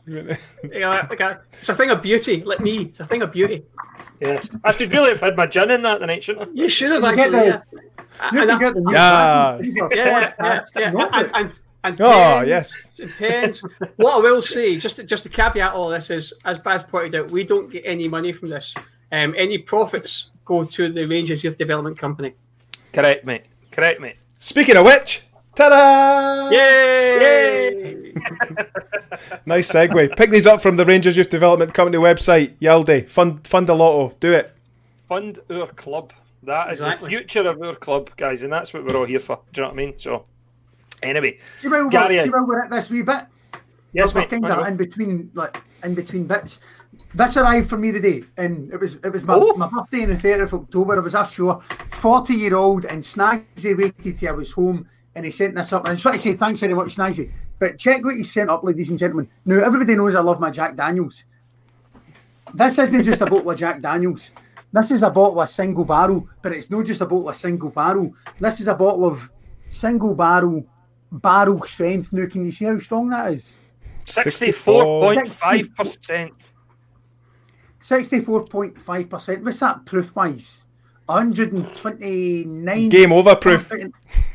Yeah, 0.06 1.06
like 1.08 1.20
it's 1.58 1.68
a 1.68 1.74
thing 1.74 1.90
of 1.90 2.02
beauty. 2.02 2.42
Like 2.42 2.60
me, 2.60 2.82
it's 2.86 3.00
a 3.00 3.04
thing 3.04 3.22
of 3.22 3.30
beauty. 3.32 3.64
Yes, 4.20 4.50
I 4.64 4.72
should 4.72 4.92
really 4.92 5.10
have 5.10 5.20
had 5.20 5.36
my 5.36 5.46
gin 5.46 5.70
in 5.70 5.82
that 5.82 6.00
the 6.00 6.06
night, 6.06 6.24
shouldn't 6.24 6.48
I? 6.48 6.52
You 6.52 6.68
should 6.68 6.90
have 6.90 7.02
You 7.02 7.16
get 7.16 7.34
actually. 7.34 7.50
the- 7.50 7.62
Yeah. 8.22 8.30
You 8.32 8.40
And 8.40 8.48
can 8.48 8.50
I- 8.50 8.58
get 8.58 8.74
the 8.74 8.80
new 8.80 8.92
Yeah. 8.92 9.58
Yeah, 9.62 9.88
yeah, 9.94 10.32
yeah, 10.40 10.64
yeah. 10.76 10.90
not 10.90 11.14
And, 11.14 11.30
and, 11.34 11.58
and 11.84 12.00
Oh, 12.00 12.10
pens, 12.10 12.48
yes. 12.48 12.90
and 12.98 13.10
pens. 13.16 13.62
What 13.96 14.14
I 14.14 14.18
will 14.18 14.42
say, 14.42 14.76
just 14.78 14.96
to, 14.96 15.04
just 15.04 15.22
to 15.24 15.28
caveat 15.28 15.72
all 15.72 15.88
this 15.90 16.10
is, 16.10 16.32
as 16.44 16.58
Baz 16.58 16.82
pointed 16.82 17.18
out, 17.20 17.30
we 17.30 17.44
don't 17.44 17.70
get 17.70 17.82
any 17.86 18.08
money 18.08 18.32
from 18.32 18.48
this. 18.50 18.74
Um, 19.12 19.34
any 19.38 19.58
profits 19.58 20.30
go 20.44 20.64
to 20.64 20.92
the 20.92 21.04
Rangers 21.06 21.42
Youth 21.44 21.56
Development 21.56 21.96
Company. 21.98 22.34
Correct, 22.92 23.24
mate. 23.24 23.44
Correct, 23.70 24.00
mate. 24.00 24.16
Speaking 24.40 24.76
of 24.76 24.84
which, 24.84 25.22
ta-da! 25.54 26.50
Yay! 26.50 28.12
Nice 29.46 29.70
segue. 29.72 30.16
Pick 30.16 30.30
these 30.30 30.46
up 30.46 30.60
from 30.60 30.76
the 30.76 30.84
Rangers 30.84 31.16
Youth 31.16 31.30
Development 31.30 31.72
Company 31.74 31.98
website. 31.98 32.56
Yaldi. 32.58 33.08
Fund, 33.08 33.46
fund 33.46 33.68
a 33.68 33.74
lotto. 33.74 34.16
Do 34.20 34.32
it. 34.32 34.54
Fund 35.08 35.40
our 35.50 35.66
club. 35.68 36.12
That 36.42 36.70
is 36.72 36.80
Exactly. 36.80 37.06
the 37.10 37.16
future 37.18 37.48
of 37.48 37.60
our 37.62 37.74
club, 37.74 38.10
guys, 38.16 38.42
and 38.42 38.52
that's 38.52 38.72
what 38.72 38.84
we're 38.84 38.96
all 38.96 39.04
here 39.04 39.20
for. 39.20 39.40
Do 39.52 39.60
you 39.60 39.62
know 39.64 39.68
what 39.68 39.74
I 39.74 39.76
mean? 39.86 39.98
So, 39.98 40.24
anyway, 41.02 41.38
See 41.58 41.68
where 41.68 41.84
we're, 41.84 41.90
Gary, 41.90 42.20
see 42.20 42.30
where 42.30 42.42
we're 42.44 42.62
at 42.62 42.70
this 42.70 42.88
wee 42.88 43.02
bit? 43.02 43.24
yes, 43.92 44.14
we're 44.14 44.22
mate. 44.22 44.30
kind 44.30 44.46
of 44.46 44.66
in 44.66 44.76
between, 44.78 45.30
like 45.34 45.60
in 45.84 45.94
between 45.94 46.26
bits. 46.26 46.60
This 47.14 47.36
arrived 47.36 47.68
for 47.68 47.76
me 47.76 47.92
today, 47.92 48.22
and 48.38 48.72
it 48.72 48.78
was 48.80 48.94
it 48.94 49.12
was 49.12 49.24
my, 49.24 49.34
Oh. 49.34 49.54
my 49.54 49.68
birthday 49.68 50.04
on 50.04 50.10
the 50.10 50.16
thirtieth 50.16 50.52
of 50.52 50.60
October. 50.62 50.96
I 50.96 51.00
was 51.00 51.14
offshore, 51.14 51.60
forty 51.90 52.34
year 52.34 52.54
old, 52.54 52.84
and 52.86 53.02
Snagsy 53.02 53.76
waited 53.76 54.16
till 54.18 54.28
I 54.30 54.32
was 54.32 54.52
home, 54.52 54.86
and 55.14 55.24
he 55.24 55.30
sent 55.30 55.54
this 55.54 55.72
up. 55.72 55.86
I 55.86 55.92
just 55.92 56.04
want 56.04 56.16
to 56.16 56.22
say 56.22 56.34
thanks 56.34 56.60
very 56.60 56.74
much, 56.74 56.96
Snagsy. 56.96 57.32
But 57.58 57.78
check 57.78 58.04
what 58.04 58.14
he 58.14 58.22
sent 58.22 58.50
up, 58.50 58.64
ladies 58.64 58.90
and 58.90 58.98
gentlemen. 58.98 59.28
Now 59.44 59.62
everybody 59.64 59.94
knows 59.96 60.14
I 60.14 60.20
love 60.20 60.40
my 60.40 60.50
Jack 60.50 60.76
Daniels. 60.76 61.24
This 62.54 62.78
isn't 62.78 63.02
just 63.02 63.20
a 63.20 63.26
bottle 63.26 63.50
of 63.50 63.58
Jack 63.58 63.80
Daniels. 63.80 64.32
This 64.72 64.90
is 64.90 65.02
a 65.02 65.10
bottle 65.10 65.40
of 65.40 65.48
single 65.48 65.84
barrel, 65.84 66.28
but 66.42 66.52
it's 66.52 66.70
not 66.70 66.86
just 66.86 67.00
a 67.00 67.06
bottle 67.06 67.28
of 67.28 67.36
single 67.36 67.70
barrel. 67.70 68.14
This 68.38 68.60
is 68.60 68.68
a 68.68 68.74
bottle 68.74 69.04
of 69.04 69.30
single 69.68 70.14
barrel 70.14 70.64
barrel 71.12 71.62
strength. 71.64 72.12
Now, 72.12 72.26
can 72.26 72.44
you 72.44 72.52
see 72.52 72.66
how 72.66 72.78
strong 72.78 73.08
that 73.10 73.32
is? 73.32 73.58
Sixty-four 74.04 75.14
point 75.14 75.34
five 75.34 75.74
percent. 75.74 76.52
64.5%. 77.80 79.42
What's 79.42 79.60
that 79.60 79.84
proof 79.86 80.14
wise? 80.14 80.66
129. 81.10 82.88
Game 82.88 83.12
over 83.12 83.34
proof. 83.36 83.70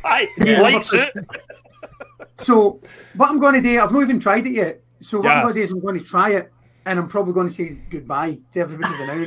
Aye, 0.04 0.28
Yeah. 0.38 0.62
lights 0.62 0.94
it. 0.94 1.14
So, 2.42 2.82
what 3.16 3.30
I'm 3.30 3.40
going 3.40 3.54
to 3.56 3.62
do, 3.62 3.80
I've 3.80 3.94
not 3.94 4.02
even 4.02 4.20
tried 4.20 4.46
it 4.46 4.52
yet. 4.52 4.82
So, 5.00 5.20
what 5.20 5.28
I'm 5.28 5.44
going 5.44 5.54
to 5.54 5.60
do 5.60 5.64
is 5.64 5.72
I'm 5.72 5.80
going 5.80 5.98
to 5.98 6.04
try 6.04 6.32
it 6.32 6.52
and 6.86 7.00
I'm 7.00 7.08
probably 7.08 7.34
going 7.34 7.48
to 7.48 7.54
say 7.54 7.78
goodbye 7.90 8.38
to 8.52 8.60
everybody 8.60 8.94
for 8.94 9.06
now. 9.06 9.26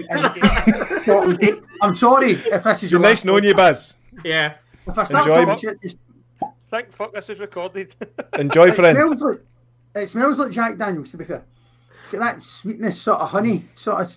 And 1.41 1.63
I'm 1.81 1.95
sorry 1.95 2.33
if 2.33 2.63
this 2.65 2.83
is 2.83 2.93
your 2.93 3.01
Nice 3.01 3.11
last 3.21 3.25
knowing 3.25 3.45
you, 3.45 3.55
Baz. 3.55 3.97
yeah. 4.25 4.57
If 4.87 4.99
I 4.99 5.05
start 5.05 5.27
Enjoy. 5.27 5.45
talking 5.47 5.59
shit, 5.71 5.83
just, 5.83 5.97
Thank 6.71 6.93
fuck 6.93 7.15
this 7.15 7.31
is 7.31 7.41
recorded. 7.41 7.95
Enjoy, 8.39 8.69
it, 8.69 8.75
friend. 8.75 8.95
smells 8.95 9.23
like, 9.23 9.41
it 9.95 10.09
smells 10.11 10.39
like 10.39 10.51
Jack 10.53 10.77
Daniels, 10.77 11.11
to 11.13 11.17
be 11.17 11.25
fair. 11.25 11.45
It's 12.03 12.11
got 12.13 12.19
that 12.21 12.43
sweetness, 12.43 13.01
sort 13.01 13.21
of 13.21 13.31
honey, 13.31 13.65
sort 13.75 14.03
of. 14.03 14.15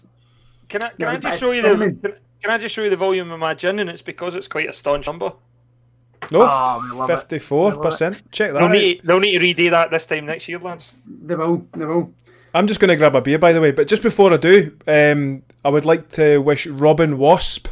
Can 0.67 0.83
I 0.83 0.89
can 0.89 0.95
Yeah, 0.99 1.11
I 1.11 1.17
just 1.17 1.39
show 1.39 1.51
you 1.51 1.61
the 1.61 1.67
filming. 1.69 2.01
Can, 2.41 2.49
can 2.49 2.51
I 2.51 2.57
just 2.57 2.73
show 2.75 2.83
you 2.83 2.89
the 2.89 2.95
volume 2.97 3.31
of 3.31 3.39
my 3.39 3.53
gin 3.53 3.79
and 3.79 3.89
it's 3.89 4.01
because 4.01 4.35
it's 4.35 4.47
quite 4.47 4.67
a 4.69 4.73
staunch 4.73 5.07
number. 5.07 5.33
No, 6.31 6.41
Oh, 6.49 6.81
we 6.91 6.97
love 6.99 7.09
it. 7.09 7.15
fifty-four 7.17 7.77
percent. 7.77 8.21
Check 8.31 8.51
that. 8.51 8.59
They'll 8.59 8.67
out. 8.67 8.71
need 8.71 9.01
they'll 9.03 9.19
need 9.19 9.37
to 9.39 9.43
redo 9.63 9.71
that 9.71 9.89
this 9.91 10.05
time 10.05 10.25
next 10.27 10.47
year, 10.47 10.59
lads. 10.59 10.91
They 11.05 11.35
will, 11.35 11.65
they 11.75 11.85
will. 11.85 12.13
I'm 12.53 12.67
just 12.67 12.79
going 12.79 12.89
to 12.89 12.95
grab 12.97 13.15
a 13.15 13.21
beer, 13.21 13.39
by 13.39 13.53
the 13.53 13.61
way. 13.61 13.71
But 13.71 13.87
just 13.87 14.03
before 14.03 14.33
I 14.33 14.37
do, 14.37 14.77
um, 14.85 15.43
I 15.63 15.69
would 15.69 15.85
like 15.85 16.09
to 16.09 16.37
wish 16.39 16.67
Robin 16.67 17.17
Wasp 17.17 17.67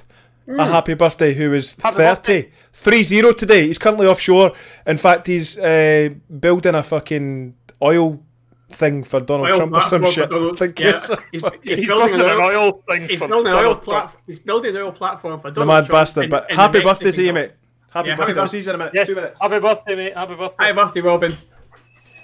a 0.47 0.65
happy 0.65 0.95
birthday, 0.95 1.34
who 1.36 1.53
is 1.53 1.76
Happy 1.84 1.97
30. 1.97 2.49
3 2.74 3.03
0 3.03 3.32
today. 3.34 3.67
He's 3.67 3.78
currently 3.78 4.07
offshore. 4.07 4.53
In 4.88 4.97
fact, 4.97 5.28
he's 5.28 5.59
uh, 5.59 6.09
building 6.39 6.74
a 6.76 6.82
fucking 6.82 7.53
oil 7.84 8.24
thing 8.70 9.03
for 9.03 9.20
Donald 9.20 9.49
Oil 9.49 9.55
Trump 9.55 9.76
or 9.76 9.82
some 9.82 10.01
platform 10.01 10.13
shit. 10.13 10.30
for 10.30 10.36
Donald- 10.36 10.55
I 10.55 10.59
think 10.59 10.80
yeah. 10.80 10.89
it's 10.91 11.07
He's- 11.07 11.20
he's 11.63 11.78
He's 11.80 11.88
building 11.88 12.07
building 12.15 12.20
an 12.26 12.32
an 12.32 12.38
oil- 12.41 12.63
oil 12.65 12.84
thing 12.88 13.07
He's 13.09 13.20
for 13.20 13.28
building 13.28 13.51
an 13.51 13.57
oil 13.57 13.61
Donald 13.63 13.84
Trump. 13.84 13.86
platform. 13.86 14.24
He's 14.28 14.39
building 14.39 14.76
an 14.76 14.82
oil 14.82 14.91
platform 14.91 15.39
for 15.39 15.51
Donald 15.51 15.55
the 15.55 15.59
Donald 15.61 15.84
mad 15.84 15.88
Trump 15.89 16.01
bastard. 16.01 16.24
in- 16.26 16.30
but 16.30 16.49
in 16.49 16.55
happy 16.55 16.80
birthday 16.82 17.11
to 17.11 17.24
you, 17.24 17.34
mate. 17.34 17.51
Happy 17.91 18.09
Yeah, 18.09 18.15
birthday. 18.15 18.32
happy 18.34 18.39
I'll 18.41 18.47
see 18.47 18.59
you 18.59 18.70
in 18.70 18.76
a 18.76 18.78
minute. 18.78 18.93
Yes, 18.93 19.07
Two 19.07 19.15
minutes. 19.15 19.41
happy 19.41 19.59
birthday, 19.59 19.95
mate. 19.95 20.13
Happy 20.15 20.36
birthday. 20.36 20.65
Happy 20.65 20.76
birthday, 20.76 21.01
Robin. 21.01 21.38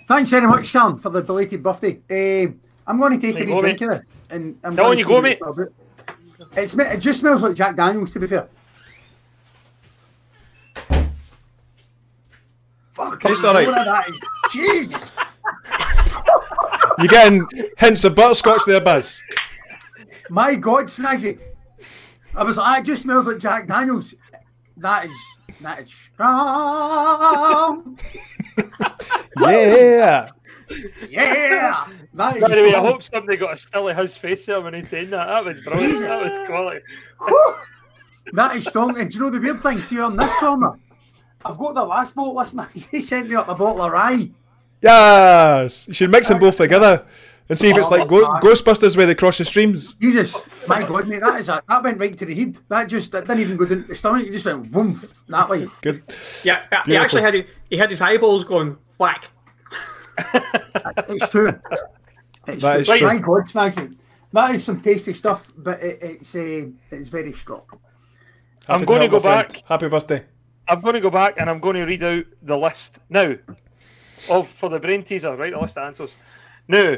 Thanks 0.08 0.30
very 0.30 0.46
much, 0.48 0.66
Sean, 0.68 0.98
for 0.98 1.10
the 1.10 1.22
belated 1.22 1.64
birthday. 1.64 2.00
Uh, 2.10 2.52
I'm 2.88 3.00
going 3.00 3.14
to 3.14 3.20
take 3.20 3.34
There 3.36 3.44
a 3.44 3.48
you 3.48 3.56
wee 3.56 3.62
go, 3.62 3.62
drink 3.62 3.82
mate. 3.82 3.90
of 3.90 3.96
it. 3.96 4.02
And 4.30 4.60
I'm 4.64 4.76
Go 4.76 4.84
going 4.84 4.98
to 4.98 5.00
you 5.00 5.08
go, 5.08 5.14
what 5.16 5.24
mate. 5.24 5.40
it's 6.56 6.74
all 6.76 6.82
it 6.82 6.98
just 6.98 7.20
smells 7.22 7.42
like 7.42 7.56
Jack 7.56 7.76
Daniels, 7.76 8.14
to 8.14 8.20
be 8.20 8.28
fair. 8.28 8.48
Fuck, 12.92 13.20
Tastes 13.20 13.44
all 13.44 13.54
right. 13.56 13.68
That 13.68 14.10
is, 14.10 14.20
Jesus. 14.52 15.12
You're 17.00 17.08
getting 17.08 17.48
hints 17.78 18.04
of 18.04 18.16
butterscotch 18.16 18.62
there, 18.66 18.82
Buzz. 18.82 19.22
My 20.30 20.56
God, 20.56 20.86
Snagsy. 20.86 21.40
I 22.36 22.44
was 22.44 22.58
like, 22.58 22.82
it 22.82 22.86
just 22.86 23.04
smells 23.04 23.28
like 23.28 23.38
Jack 23.38 23.68
Daniels. 23.68 24.14
That 24.78 25.06
is, 25.06 25.12
that 25.62 25.84
is 25.84 25.94
strong. 25.94 28.00
Yeah. 29.38 30.30
Yeah. 31.10 31.88
That 32.14 32.38
is 32.38 32.42
By 32.42 32.48
the 32.48 32.64
way, 32.64 32.76
I 32.76 32.80
hope 32.80 33.04
somebody 33.04 33.38
got 33.38 33.54
a 33.54 33.58
still 33.58 33.90
of 33.90 33.98
his 33.98 34.18
face 34.18 34.46
there 34.46 34.62
when 34.62 34.74
he 34.74 34.82
did 34.82 35.10
that. 35.12 35.28
That 35.28 35.46
was 35.46 35.60
brilliant. 35.62 36.00
That 36.00 36.24
was 36.24 36.48
quality. 36.48 36.80
That 38.34 38.56
is 38.56 38.66
strong. 38.66 39.00
And 39.00 39.12
do 39.12 39.18
you 39.18 39.24
know 39.24 39.30
the 39.30 39.40
weird 39.40 39.62
thing? 39.62 39.84
See 39.84 40.00
on 40.00 40.18
this 40.18 40.34
corner, 40.38 40.72
I've 41.46 41.60
got 41.60 41.76
the 41.76 41.84
last 41.84 42.16
bottle. 42.16 42.36
Listen, 42.36 42.66
he 42.74 43.00
sent 43.00 43.30
me 43.30 43.36
up 43.36 43.48
a 43.48 43.54
bottle 43.54 43.84
of 43.84 43.92
rye. 43.92 44.32
Yes. 44.86 45.88
You 45.88 45.94
should 45.94 46.12
mix 46.12 46.28
them 46.30 46.40
both 46.40 46.58
together 46.58 47.06
and 47.50 47.58
see 47.58 47.70
if 47.70 47.78
it's 47.78 47.92
like 47.92 48.08
Go- 48.08 48.34
Ghostbusters 48.40 48.96
where 48.96 49.06
they 49.08 49.16
cross 49.16 49.38
the 49.40 49.46
streams. 49.46 49.94
Jesus, 49.96 50.46
my 50.68 50.82
God, 50.84 51.08
mate, 51.08 51.22
that 51.22 51.40
is 51.40 51.50
a, 51.50 51.62
that 51.68 51.84
went 51.84 52.00
right 52.00 52.18
to 52.18 52.26
the 52.26 52.36
head. 52.36 52.58
That 52.70 52.86
just 52.88 53.12
that 53.12 53.28
didn't 53.28 53.42
even 53.42 53.58
go 53.58 53.66
down 53.66 53.86
the 53.88 53.96
stomach. 53.96 54.28
It 54.28 54.32
just 54.32 54.46
went 54.46 54.72
boom 54.72 55.00
that 55.28 55.50
way. 55.50 55.68
Good. 55.82 56.04
Yeah, 56.44 56.64
he 56.86 56.96
actually 56.96 57.24
had 57.24 57.34
his, 57.34 57.46
he 57.70 57.78
had 57.78 57.90
his 57.90 58.02
eyeballs 58.02 58.44
going 58.44 58.78
whack. 59.00 59.26
It's 61.08 61.30
true. 61.30 61.60
It's 62.48 62.62
That 62.62 62.72
true. 62.74 62.82
is 62.82 62.88
true. 63.00 63.08
My 63.08 63.18
God, 63.18 63.48
Snagsy. 63.50 63.96
That 64.34 64.54
is 64.54 64.64
some 64.64 64.82
tasty 64.82 65.14
stuff, 65.14 65.52
but 65.58 65.82
it, 65.82 66.00
it's 66.02 66.36
uh, 66.36 66.68
it's 66.92 67.10
very 67.10 67.34
strong. 67.34 67.64
I'm 68.68 68.84
going 68.84 69.02
to 69.02 69.08
help, 69.08 69.24
go 69.24 69.30
my 69.30 69.44
friend. 69.44 69.54
back. 69.54 69.64
Happy 69.68 69.88
birthday. 69.90 70.26
I'm 70.68 70.82
going 70.82 70.96
to 70.96 71.02
go 71.02 71.10
back 71.12 71.36
and 71.38 71.50
I'm 71.50 71.60
going 71.60 71.76
to 71.76 71.86
read 71.86 72.04
out 72.04 72.26
the 72.42 72.58
list 72.58 73.00
now 73.10 73.36
of 74.30 74.48
for 74.48 74.70
the 74.70 74.80
brain 74.80 75.04
teaser, 75.04 75.36
right? 75.36 75.54
The 75.54 75.60
list 75.60 75.78
of 75.78 75.84
answers. 75.84 76.16
Now, 76.68 76.98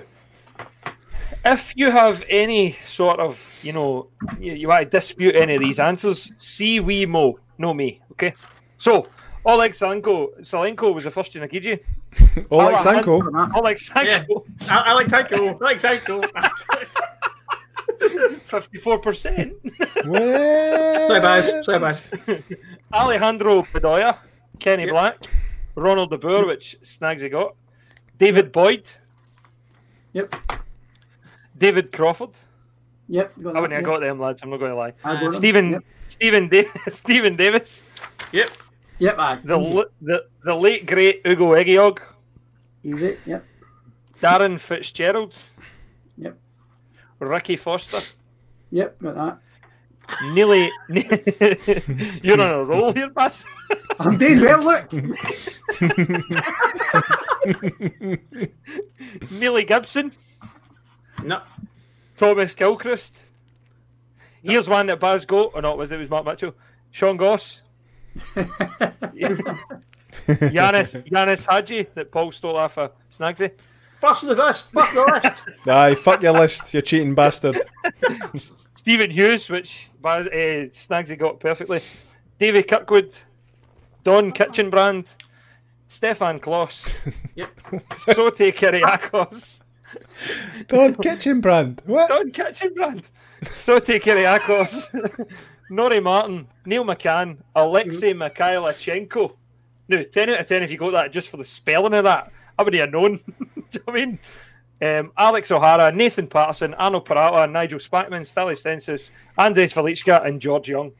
if 1.45 1.73
you 1.75 1.91
have 1.91 2.23
any 2.29 2.77
sort 2.85 3.19
of, 3.19 3.55
you 3.61 3.73
know, 3.73 4.07
you, 4.39 4.53
you 4.53 4.67
want 4.67 4.89
to 4.89 4.97
dispute 4.97 5.35
any 5.35 5.55
of 5.55 5.61
these 5.61 5.79
answers, 5.79 6.31
see 6.37 6.79
we 6.79 7.05
mo, 7.05 7.39
no 7.57 7.73
me. 7.73 8.01
Okay. 8.11 8.33
So, 8.77 9.07
Oleg 9.45 9.73
Salenko, 9.73 10.39
Salenko 10.41 10.93
was 10.93 11.05
the 11.05 11.11
first 11.11 11.33
Unagiji. 11.33 11.79
Oleg 12.51 12.79
Sanko. 12.79 13.21
Oleg 13.55 13.77
Sanko, 13.77 14.45
I, 14.67 14.77
I 14.77 14.93
like 14.93 15.07
Psycho. 15.07 15.57
I 15.59 15.63
like 15.63 15.79
Psycho. 15.79 16.21
fifty-four 18.43 18.99
percent. 18.99 19.53
Sorry, 20.03 21.19
Baz. 21.21 21.51
Sorry, 21.63 21.79
Baz. 21.79 22.09
Alejandro 22.93 23.63
Bedoya, 23.63 24.17
Kenny 24.59 24.85
Black, 24.85 25.25
Ronald 25.77 26.09
De 26.09 26.17
Boer, 26.17 26.47
which 26.47 26.75
Snagsy 26.81 27.29
got, 27.29 27.55
David 28.17 28.51
Boyd, 28.51 28.89
Yep. 30.13 30.35
David 31.55 31.93
Crawford. 31.93 32.31
Yep. 33.07 33.33
Got 33.41 33.49
I 33.49 33.53
that, 33.53 33.61
wouldn't 33.61 33.73
have 33.73 33.81
yep. 33.83 33.85
got 33.85 33.99
them 33.99 34.19
lads. 34.19 34.41
I'm 34.41 34.49
not 34.49 34.57
going 34.57 34.71
to 34.71 34.77
lie. 34.77 34.93
I 35.03 35.31
Stephen 35.31 35.69
yep. 35.71 35.83
Stephen 36.07 36.49
da- 36.49 36.67
Stephen 36.89 37.35
Davis. 37.35 37.83
Yep. 38.31 38.49
Yep. 38.99 39.15
Aye. 39.19 39.39
The, 39.43 39.59
easy. 39.59 39.83
the 40.01 40.25
the 40.43 40.55
late 40.55 40.85
great 40.87 41.21
Ugo 41.25 41.51
Ehiogu. 41.51 41.99
Easy. 42.83 43.17
Yep. 43.25 43.45
Darren 44.19 44.59
Fitzgerald. 44.59 45.35
Yep. 46.17 46.37
Ricky 47.19 47.55
Foster. 47.55 47.99
Yep. 48.71 48.99
Got 49.01 49.15
that. 49.15 49.37
Nearly. 50.31 50.71
You're 50.89 52.41
on 52.41 52.51
a 52.51 52.63
roll 52.63 52.93
here, 52.93 53.09
Bass. 53.09 53.43
I'm 53.99 54.17
doing 54.17 54.41
well. 54.41 54.63
Look. 54.63 54.91
Nearly 59.31 59.63
Gibson. 59.63 60.11
No. 61.23 61.41
Thomas 62.15 62.55
Gilchrist. 62.55 63.15
Here's 64.43 64.69
one 64.69 64.87
that 64.87 64.99
Baz 64.99 65.25
got, 65.25 65.47
or 65.53 65.57
oh, 65.57 65.59
not, 65.59 65.77
was 65.77 65.91
it, 65.91 65.95
it 65.95 65.99
was 65.99 66.09
Mark 66.09 66.25
Mitchell. 66.25 66.55
Sean 66.91 67.17
Goss. 67.17 67.61
Yanis, 70.27 71.09
Yanis 71.09 71.45
Hadji 71.45 71.87
that 71.95 72.11
Paul 72.11 72.31
stole 72.31 72.55
off 72.55 72.77
of 72.77 72.91
Snagsy. 73.17 73.51
First 73.99 74.23
of 74.23 74.35
the 74.35 74.45
list. 74.45 74.71
First 74.71 74.95
of 74.95 75.05
the 75.05 75.11
list. 75.13 75.43
Aye, 75.67 75.95
fuck 75.95 76.21
your 76.21 76.33
list, 76.33 76.73
you 76.73 76.81
cheating 76.81 77.15
bastard. 77.15 77.59
Stephen 78.87 79.11
Hughes, 79.11 79.49
which 79.49 79.89
Baz, 80.01 80.27
uh, 80.27 80.71
Snagsy 80.71 81.19
got 81.19 81.41
perfectly. 81.41 81.81
Davy 82.39 82.63
Kirkwood. 82.63 83.17
Don 84.05 84.31
Kitchenbrand. 84.31 85.13
Stefan 85.89 86.39
Klos. 86.39 86.95
Yep. 87.35 87.49
Soti 87.97 88.53
Kyrgiakos. 88.53 89.59
Don 90.69 90.95
Kitchenbrand. 90.95 91.81
What? 91.85 92.07
Don 92.07 92.31
Kitchenbrand. 92.31 93.03
Soti 93.43 94.01
Kyrgiakos. 94.01 95.27
Norrie 95.69 95.99
Martin. 95.99 96.47
Neil 96.65 96.85
McCann. 96.85 97.39
Alexei 97.57 98.13
Mikhailichenko. 98.13 99.35
Now, 99.89 100.03
10 100.09 100.29
out 100.29 100.39
of 100.39 100.47
10 100.47 100.63
if 100.63 100.71
you 100.71 100.77
got 100.77 100.91
that 100.91 101.11
just 101.11 101.27
for 101.27 101.35
the 101.35 101.43
spelling 101.43 101.93
of 101.93 102.05
that. 102.05 102.31
I 102.57 102.63
would 102.63 102.73
have 102.73 102.91
known. 102.91 103.17
Do 103.17 103.23
you 103.35 103.79
know 103.79 103.81
what 103.83 103.99
I 103.99 104.05
mean? 104.05 104.19
Um, 104.81 105.11
Alex 105.17 105.49
O'Hara, 105.51 105.91
Nathan 105.91 106.27
Patterson, 106.27 106.73
Arnold 106.75 107.05
Peralta, 107.05 107.51
Nigel 107.51 107.79
Spackman, 107.79 108.27
Stale 108.27 108.55
Stensaas, 108.55 109.09
Andrius 109.37 109.73
Velicka, 109.73 110.25
and 110.25 110.39
George 110.39 110.69
Young. 110.69 110.91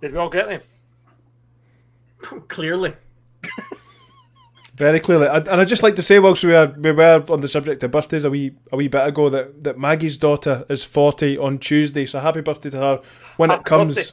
Did 0.00 0.12
we 0.12 0.18
all 0.18 0.28
get 0.28 0.48
them? 0.48 0.60
Clearly. 2.48 2.94
Very 4.74 5.00
clearly. 5.00 5.26
And 5.28 5.48
I'd 5.48 5.68
just 5.68 5.82
like 5.82 5.96
to 5.96 6.02
say, 6.02 6.18
whilst 6.18 6.42
we 6.42 6.50
were, 6.50 6.74
we 6.78 6.92
were 6.92 7.24
on 7.28 7.42
the 7.42 7.48
subject 7.48 7.82
of 7.82 7.90
birthdays 7.90 8.24
a 8.24 8.30
wee 8.30 8.52
a 8.72 8.76
wee 8.76 8.88
bit 8.88 9.06
ago, 9.06 9.28
that, 9.28 9.62
that 9.62 9.78
Maggie's 9.78 10.16
daughter 10.16 10.64
is 10.68 10.82
40 10.82 11.36
on 11.36 11.58
Tuesday. 11.58 12.06
So 12.06 12.20
happy 12.20 12.40
birthday 12.40 12.70
to 12.70 12.78
her 12.78 13.02
when 13.36 13.50
it 13.50 13.54
Happy 13.54 13.64
comes. 13.64 14.12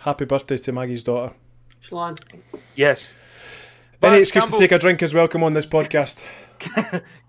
Happy 0.00 0.24
birthday 0.26 0.58
to 0.58 0.72
Maggie's 0.72 1.02
daughter. 1.02 1.34
Shalon. 1.82 2.20
Yes. 2.76 3.08
Any 4.02 4.18
excuse 4.18 4.44
Campbell- 4.44 4.58
to 4.58 4.64
take 4.64 4.72
a 4.72 4.78
drink 4.78 5.02
is 5.02 5.14
welcome 5.14 5.44
on 5.44 5.52
this 5.54 5.66
podcast. 5.66 6.20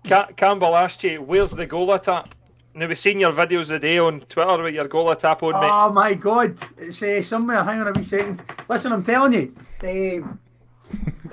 Campbell 0.36 0.76
asked 0.76 1.04
you, 1.04 1.22
where's 1.22 1.52
the 1.52 1.66
Gola 1.66 1.98
cap? 1.98 2.34
Now, 2.74 2.88
we've 2.88 2.98
seen 2.98 3.20
your 3.20 3.32
videos 3.32 3.68
today 3.68 3.98
on 3.98 4.20
Twitter 4.22 4.60
with 4.62 4.74
your 4.74 4.88
Gola 4.88 5.14
cap 5.14 5.42
on, 5.44 5.52
mate. 5.60 5.70
Oh 5.72 5.92
my 5.92 6.14
god! 6.14 6.58
It's 6.78 7.00
uh, 7.02 7.22
somewhere. 7.22 7.62
Hang 7.62 7.80
on 7.80 7.88
a 7.88 7.92
wee 7.92 8.02
second. 8.02 8.42
Listen, 8.68 8.92
I'm 8.92 9.04
telling 9.04 9.32
you. 9.32 9.54
Um, 9.82 10.40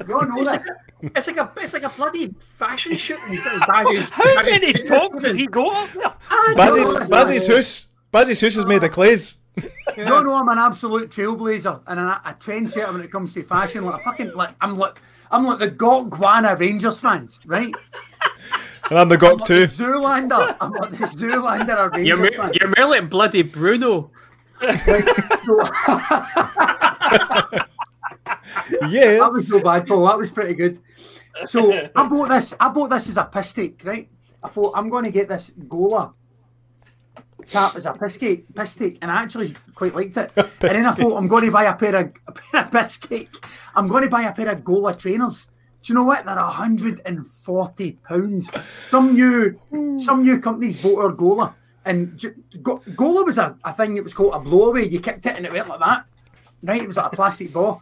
you 0.08 0.16
all 0.16 0.26
know 0.26 0.42
It's 0.42 0.52
this. 0.52 0.68
like, 0.68 0.68
a, 0.68 1.18
it's 1.18 1.28
like 1.28 1.38
a 1.38 1.52
it's 1.58 1.74
like 1.74 1.84
a 1.84 1.90
bloody 1.90 2.36
fashion 2.40 2.96
shoot. 2.96 3.20
and 3.28 3.40
Baz's- 3.68 4.10
How 4.10 4.24
Baz's- 4.24 4.46
many 4.52 4.74
talk 4.74 5.20
does 5.24 5.36
he 5.36 5.48
go 5.48 5.72
up 5.72 5.92
there? 5.94 6.14
I 6.30 6.54
Bazzy's, 6.56 7.10
know 7.10 7.18
Bazzy's 7.18 7.48
house. 7.48 7.88
Bazzy's 8.14 8.42
house 8.42 8.58
is 8.58 8.66
made 8.68 8.84
of 8.84 8.92
clays. 8.92 9.38
You 9.58 10.06
don't 10.06 10.26
know 10.26 10.36
I'm 10.36 10.48
an 10.50 10.58
absolute 10.58 11.10
trailblazer 11.12 11.82
and 11.88 12.00
a, 12.00 12.22
a 12.26 12.34
trendsetter 12.34 12.92
when 12.94 13.02
it 13.02 13.12
comes 13.12 13.34
to 13.34 13.44
fashion. 13.44 13.84
Like 13.86 14.00
a 14.02 14.04
fucking 14.04 14.34
like 14.34 14.56
I'm 14.62 14.76
like 14.76 15.02
I'm 15.30 15.46
like 15.46 15.60
the 15.60 15.70
Gokwana 15.70 16.58
Rangers 16.58 17.00
fans, 17.02 17.40
right? 17.46 17.74
And 18.90 18.98
I'm 19.00 19.10
the 19.10 19.18
Gok 19.18 19.40
Like 19.40 19.48
too. 19.48 19.68
the 19.68 19.84
Zoolander. 19.84 20.56
I'm 20.62 20.72
like 20.72 20.92
the 20.92 20.98
Zoolander 21.06 21.92
or 21.94 22.00
You're, 22.00 22.18
Rangers 22.18 22.36
fan. 22.38 22.52
you're 22.60 22.70
merely 22.78 23.00
like 23.02 23.10
bloody 23.10 23.42
Bruno. 23.44 24.12
Yes. 28.90 29.20
That 29.20 29.32
was 29.32 29.50
no 29.50 29.62
bad, 29.64 29.88
Paul. 29.88 30.06
That 30.08 30.18
was 30.18 30.32
pretty 30.32 30.54
good. 30.54 30.80
So 31.46 31.72
I 31.96 32.08
bought 32.08 32.30
this. 32.30 32.54
I 32.60 32.70
bought 32.70 32.90
this 32.90 33.10
as 33.10 33.18
a 33.18 33.26
piss 33.26 33.54
take, 33.54 33.82
right? 33.86 34.10
I 34.44 34.48
thought 34.50 34.74
I'm 34.76 34.90
going 34.90 35.06
to 35.06 35.12
get 35.12 35.28
this 35.30 35.52
Gola 35.68 36.14
cap 37.48 37.76
as 37.76 37.86
a 37.86 37.94
piss 37.94 38.18
cake, 38.18 38.46
piss 38.54 38.76
take, 38.76 38.98
and 39.02 39.12
I 39.12 39.22
actually 39.22 39.54
quite 39.76 39.96
liked 39.96 40.18
it. 40.18 40.32
and 40.36 40.48
then 40.62 40.86
I 40.86 40.92
thought 40.92 41.18
I'm 41.18 41.28
going 41.28 41.46
to 41.46 41.52
buy 41.52 41.64
a 41.64 41.76
pair 41.76 41.96
of 41.96 42.14
a 42.28 42.32
pair 42.32 42.66
of 42.66 42.72
piss 42.72 42.98
cake. 42.98 43.46
I'm 43.76 43.88
going 43.88 44.04
to 44.04 44.10
buy 44.10 44.24
a 44.24 44.34
pair 44.34 44.50
of 44.50 44.64
Gola 44.64 44.96
trainers. 44.96 45.50
Do 45.84 45.92
you 45.94 45.96
know 45.96 46.04
what? 46.04 46.26
They're 46.26 46.36
hundred 46.38 47.02
and 47.06 47.26
forty 47.26 47.94
pounds. 47.94 48.52
Some 48.88 49.14
new, 49.16 49.60
some 49.98 50.24
new 50.24 50.40
companies 50.40 50.82
bought 50.82 51.04
our 51.04 51.12
Gola, 51.12 51.56
and 51.86 52.22
Gola 52.62 53.24
was 53.26 53.38
a, 53.38 53.58
a 53.64 53.74
thing 53.74 53.96
that 53.96 54.04
was 54.04 54.14
called 54.14 54.34
a 54.34 54.40
blowaway. 54.40 54.92
You 54.92 55.00
kicked 55.00 55.26
it 55.26 55.36
and 55.36 55.46
it 55.46 55.52
went 55.52 55.68
like 55.68 55.80
that, 55.80 56.06
right? 56.64 56.82
It 56.82 56.88
was 56.88 56.98
like 56.98 57.12
a 57.12 57.16
plastic 57.16 57.54
ball. 57.54 57.82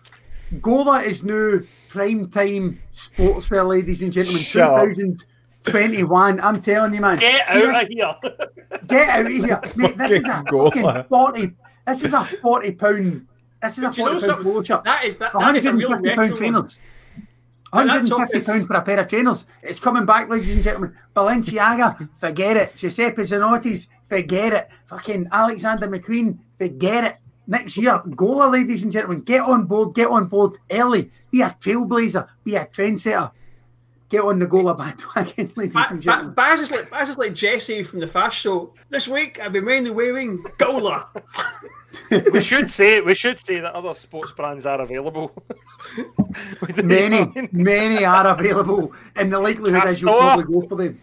Gola 0.62 1.02
is 1.02 1.24
new 1.24 1.68
prime 1.90 2.30
time 2.30 2.82
sportswear, 2.92 3.68
ladies 3.68 4.02
and 4.02 4.12
gentlemen. 4.12 4.42
Shut 4.42 4.70
up. 4.70 4.96
2021. 5.72 6.40
I'm 6.42 6.62
telling 6.62 6.94
you, 6.94 7.02
man. 7.02 7.18
Get 7.20 7.50
out 7.50 7.84
of 7.84 7.90
here. 7.90 8.16
Get 8.88 9.10
out 9.10 9.26
of 9.26 9.32
here, 9.32 9.62
mate. 9.76 9.98
This 9.98 10.12
is 10.12 10.26
a 10.26 10.44
Fucking 10.50 10.82
Gola. 10.82 11.04
forty. 11.04 11.52
This 11.88 12.04
is 12.04 12.14
a 12.14 12.26
forty 12.26 12.72
pound. 12.72 13.28
This 13.62 13.78
is 13.78 13.84
a 13.84 13.92
Do 13.92 14.02
you 14.02 14.06
know 14.08 14.20
forty 14.20 14.28
pound 14.28 14.44
something? 14.44 14.44
polo. 14.44 14.82
That 14.84 15.06
is 15.06 15.16
that, 15.18 15.34
that 15.34 15.56
is 15.56 15.66
a 15.66 15.74
real 15.74 15.90
150 15.90 16.08
retro 16.08 16.28
pound 16.28 16.38
trainers. 16.38 16.80
But 17.72 17.86
that's 17.86 18.10
150 18.10 18.38
okay. 18.38 18.46
pound 18.46 18.68
for 18.68 18.74
a 18.76 18.82
pair 18.82 19.00
of 19.00 19.08
trainers. 19.08 19.46
It's 19.62 19.80
coming 19.80 20.06
back, 20.06 20.30
ladies 20.30 20.54
and 20.56 20.64
gentlemen. 20.64 20.96
Balenciaga, 21.16 22.10
forget 22.18 22.58
it. 22.58 22.76
Giuseppe 22.76 23.22
Zanotti's, 23.22 23.90
forget 24.06 24.54
it. 24.54 24.70
Fucking 24.88 25.28
Alexander 25.32 25.88
McQueen, 25.88 26.40
forget 26.58 27.04
it. 27.04 27.18
Next 27.46 27.78
year, 27.78 28.02
Gola, 28.16 28.48
ladies 28.50 28.84
and 28.84 28.92
gentlemen, 28.92 29.22
get 29.22 29.42
on 29.42 29.66
board, 29.66 29.96
get 29.96 30.08
on 30.08 30.28
board 30.28 30.58
early. 30.72 31.12
Be 31.32 31.42
a 31.42 31.56
trailblazer, 31.60 32.28
be 32.44 32.56
a 32.56 32.66
trendsetter. 32.66 33.32
Get 34.10 34.22
on 34.22 34.40
the 34.40 34.48
Gola 34.48 34.74
bandwagon, 34.76 35.52
ladies 35.56 35.74
Ba- 35.74 35.86
and 35.92 36.00
Ba- 36.00 36.04
gentlemen. 36.04 36.34
Baz 36.34 36.60
is 36.62 36.72
like 36.72 36.90
Baz 36.90 37.10
is 37.10 37.18
like 37.18 37.34
Jesse 37.36 37.84
from 37.84 38.00
the 38.00 38.08
Fast 38.08 38.38
Show. 38.38 38.74
This 38.90 39.08
week 39.08 39.40
I've 39.40 39.54
been 39.54 39.66
mainly 39.66 39.92
wearing 39.92 40.44
Gola. 40.58 41.08
we 42.34 42.42
should 42.42 42.70
say 42.72 43.02
we 43.02 43.14
should 43.14 43.38
say 43.38 43.60
that 43.60 43.74
other 43.76 43.94
sports 43.94 44.32
brands 44.32 44.66
are 44.66 44.82
available. 44.82 45.32
Many, 46.84 47.50
many 47.52 48.04
are 48.06 48.28
available, 48.28 48.94
and 49.16 49.32
the 49.32 49.40
likelihood 49.40 49.84
is 49.86 50.02
you'll 50.02 50.12
Castore. 50.14 50.20
probably 50.20 50.62
go 50.62 50.68
for 50.68 50.76
them. 50.76 51.02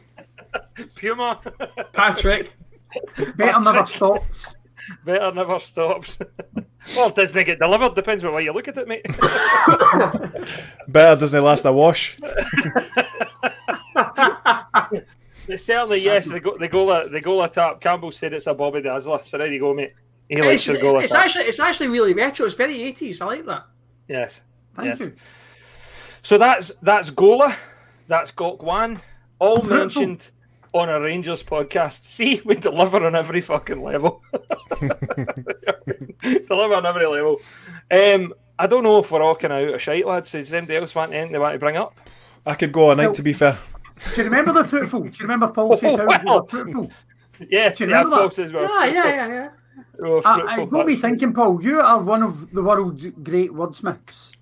Puma 0.96 1.40
Patrick. 1.92 2.52
Better 3.36 3.60
never 3.60 3.84
stops. 3.84 4.56
Better 5.04 5.32
never 5.32 5.58
stops. 5.58 6.18
well, 6.96 7.08
it 7.08 7.14
doesn't 7.14 7.46
get 7.46 7.58
delivered. 7.58 7.94
Depends 7.94 8.24
on 8.24 8.34
way 8.34 8.44
you 8.44 8.52
look 8.52 8.68
at 8.68 8.76
it, 8.76 8.88
mate. 8.88 9.04
Better 10.88 11.20
doesn't 11.20 11.42
last 11.42 11.64
a 11.64 11.72
wash. 11.72 12.16
Certainly, 15.56 15.98
yes. 16.00 16.28
The 16.28 16.40
go, 16.40 16.58
the 16.58 16.68
goal, 16.68 16.86
the 17.08 17.20
Gola 17.20 17.48
cap. 17.48 17.80
Campbell 17.80 18.12
said 18.12 18.32
it's 18.32 18.46
a 18.46 18.54
Bobby 18.54 18.82
Dazzler. 18.82 19.20
So 19.22 19.38
there 19.38 19.52
you 19.52 19.60
go, 19.60 19.72
mate. 19.74 19.92
He 20.28 20.42
likes 20.42 20.54
It's, 20.54 20.66
the 20.66 20.74
it's, 20.74 20.82
goal 20.82 21.00
it's 21.00 21.12
tap. 21.12 21.24
actually 21.24 21.44
it's 21.44 21.60
actually 21.60 21.88
really 21.88 22.12
retro. 22.12 22.46
It's 22.46 22.56
very 22.56 22.82
eighties. 22.82 23.20
I 23.20 23.26
like 23.26 23.46
that. 23.46 23.66
Yes. 24.08 24.40
Thank 24.74 24.88
yes. 24.88 25.00
you. 25.00 25.14
So 26.22 26.38
that's 26.38 26.72
that's 26.82 27.10
Gola, 27.10 27.56
that's 28.08 28.32
Gok 28.32 28.58
Gokwan, 28.58 29.00
all 29.38 29.62
mentioned 29.62 30.30
on 30.72 30.88
a 30.88 31.00
Rangers 31.00 31.42
podcast. 31.42 32.06
See, 32.10 32.40
we 32.44 32.54
deliver 32.56 33.04
on 33.04 33.14
every 33.14 33.40
fucking 33.40 33.82
level. 33.82 34.22
deliver 36.22 36.74
on 36.74 36.86
every 36.86 37.06
level. 37.06 37.40
Um, 37.90 38.34
I 38.58 38.66
don't 38.66 38.82
know 38.82 38.98
if 38.98 39.10
we're 39.10 39.22
all 39.22 39.36
kind 39.36 39.52
of 39.52 39.68
out 39.68 39.74
of 39.74 39.82
shite, 39.82 40.06
lads. 40.06 40.32
Does 40.32 40.52
anybody 40.52 40.78
else 40.78 40.94
want 40.94 41.12
anything 41.12 41.32
they 41.32 41.38
want 41.38 41.54
to 41.54 41.58
bring 41.58 41.76
up? 41.76 41.98
I 42.44 42.54
could 42.54 42.72
go 42.72 42.90
all 42.90 42.96
night, 42.96 43.14
to 43.14 43.22
be 43.22 43.32
fair. 43.32 43.58
Do 44.14 44.22
you 44.22 44.24
remember 44.24 44.52
the 44.52 44.64
fruitful? 44.64 45.00
Do 45.00 45.08
you 45.08 45.22
remember 45.22 45.48
Paul 45.48 45.76
said 45.78 45.98
how 45.98 46.06
we 46.06 46.24
wow. 46.24 46.40
were 46.40 46.48
fruitful? 46.48 46.90
Yes, 47.50 47.78
Do 47.78 47.84
you 47.84 47.88
remember 47.90 48.10
that? 48.10 48.16
folks 48.16 48.38
as 48.38 48.52
well. 48.52 48.64
Yeah, 48.64 48.92
yeah, 48.92 49.08
yeah, 49.08 49.28
yeah. 49.28 49.48
Oh, 50.02 50.22
I, 50.24 50.62
I 50.62 50.64
got 50.64 50.86
me 50.86 50.96
thinking, 50.96 51.32
Paul. 51.32 51.62
You 51.62 51.80
are 51.80 52.00
one 52.00 52.22
of 52.22 52.50
the 52.52 52.62
world's 52.62 53.06
great 53.22 53.50
wordsmiths, 53.50 54.32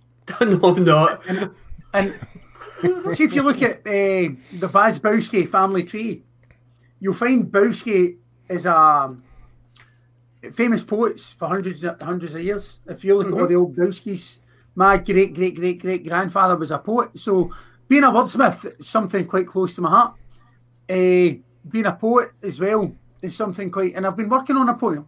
no, 0.40 0.74
I'm 0.74 0.84
not. 0.84 1.26
and 1.92 2.18
see 3.14 3.24
if 3.24 3.34
you 3.34 3.42
look 3.42 3.62
at 3.62 3.80
uh, 3.80 4.34
the 4.52 4.70
Baz 4.72 4.98
Bowski 4.98 5.48
family 5.48 5.84
tree, 5.84 6.22
you'll 7.00 7.14
find 7.14 7.50
Bowski 7.50 8.16
is 8.48 8.66
a 8.66 9.16
famous 10.52 10.84
poets 10.84 11.32
for 11.32 11.48
hundreds 11.48 11.82
and 11.84 12.00
hundreds 12.02 12.34
of 12.34 12.42
years. 12.42 12.80
If 12.86 13.04
you 13.04 13.16
look 13.16 13.28
at 13.28 13.34
all 13.34 13.46
the 13.46 13.56
old 13.56 13.76
Bowskis, 13.76 14.40
my 14.74 14.96
great 14.98 15.34
great 15.34 15.54
great 15.56 15.80
great 15.80 16.06
grandfather 16.06 16.56
was 16.56 16.70
a 16.70 16.78
poet, 16.78 17.18
so 17.18 17.50
being 17.88 18.04
a 18.04 18.10
wordsmith 18.10 18.80
is 18.80 18.88
something 18.88 19.26
quite 19.26 19.46
close 19.46 19.74
to 19.76 19.80
my 19.82 19.90
heart. 19.90 20.14
uh, 20.88 21.40
being 21.70 21.86
a 21.86 21.92
poet 21.92 22.30
as 22.42 22.60
well 22.60 22.94
is 23.22 23.34
something 23.34 23.70
quite. 23.70 23.94
And 23.94 24.06
I've 24.06 24.16
been 24.16 24.28
working 24.28 24.56
on 24.56 24.68
a 24.68 24.74
poem 24.74 25.06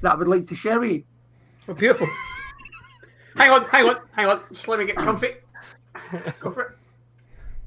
that 0.00 0.12
I 0.12 0.14
would 0.14 0.28
like 0.28 0.46
to 0.48 0.54
share 0.54 0.80
with 0.80 0.90
you. 0.90 1.04
Oh, 1.68 1.74
beautiful. 1.74 2.08
hang 3.36 3.50
on, 3.50 3.64
hang 3.64 3.88
on, 3.88 3.96
hang 4.12 4.26
on. 4.26 4.40
Just 4.50 4.66
let 4.68 4.78
me 4.78 4.86
get 4.86 4.96
comfy. 4.96 5.34
Go 6.40 6.50
for 6.50 6.62
it. 6.62 6.78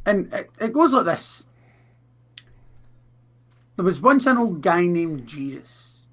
And 0.06 0.32
it, 0.34 0.50
it 0.60 0.74
goes 0.74 0.94
like 0.94 1.06
this. 1.06 1.46
There 3.76 3.86
was 3.86 4.00
once 4.00 4.26
an 4.26 4.38
old 4.38 4.62
guy 4.62 4.86
named 4.86 5.28
Jesus. 5.28 6.04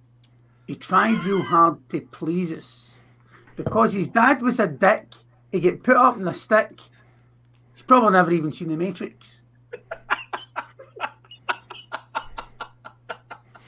He 0.67 0.75
tried 0.75 1.25
real 1.25 1.43
hard 1.43 1.89
to 1.91 2.01
please 2.01 2.53
us. 2.53 2.93
Because 3.57 3.93
his 3.93 4.09
dad 4.09 4.43
was 4.43 4.59
a 4.59 4.67
dick, 4.67 5.13
he 5.51 5.61
get 5.61 5.83
put 5.83 5.97
up 5.97 6.17
in 6.17 6.25
the 6.25 6.35
stick. 6.35 6.81
He's 7.73 7.83
probably 7.83 8.13
never 8.13 8.31
even 8.33 8.51
seen 8.51 8.69
the 8.69 8.77
Matrix. 8.77 9.43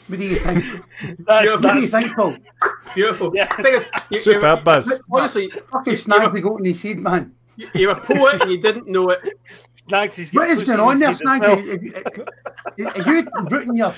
what 0.07 0.19
do 0.19 0.25
you 0.25 0.37
think? 0.37 0.65
That's, 1.19 1.63
what 1.63 1.75
do 1.75 1.81
you 1.81 1.87
think, 1.87 2.15
Paul? 2.17 2.37
Beautiful. 2.95 3.33
Yeah. 3.35 3.49
Is, 3.61 3.87
you, 4.11 4.21
Superb, 4.21 4.61
you, 4.61 4.65
Buzz. 4.65 5.01
Honestly, 5.11 5.51
Fucking 5.71 5.97
snag 5.97 6.33
the 6.33 6.41
goat 6.41 6.59
in 6.59 6.67
his 6.67 6.81
seed, 6.81 6.99
man. 6.99 7.35
You- 7.57 7.69
you're 7.75 7.91
a 7.93 8.01
poet 8.01 8.43
and 8.43 8.51
you 8.51 8.59
didn't 8.61 8.87
know 8.89 9.11
it. 9.11 9.21
Snags, 9.89 10.17
he's 10.17 10.27
is 10.29 10.33
pussy 10.33 10.65
going 10.67 10.81
on 10.81 10.99
there, 10.99 11.09
his 11.11 11.21
head 11.21 11.43
Snagsy? 11.43 12.27
Are 13.07 13.13
you 13.13 13.27
routing 13.51 13.77
your 13.77 13.95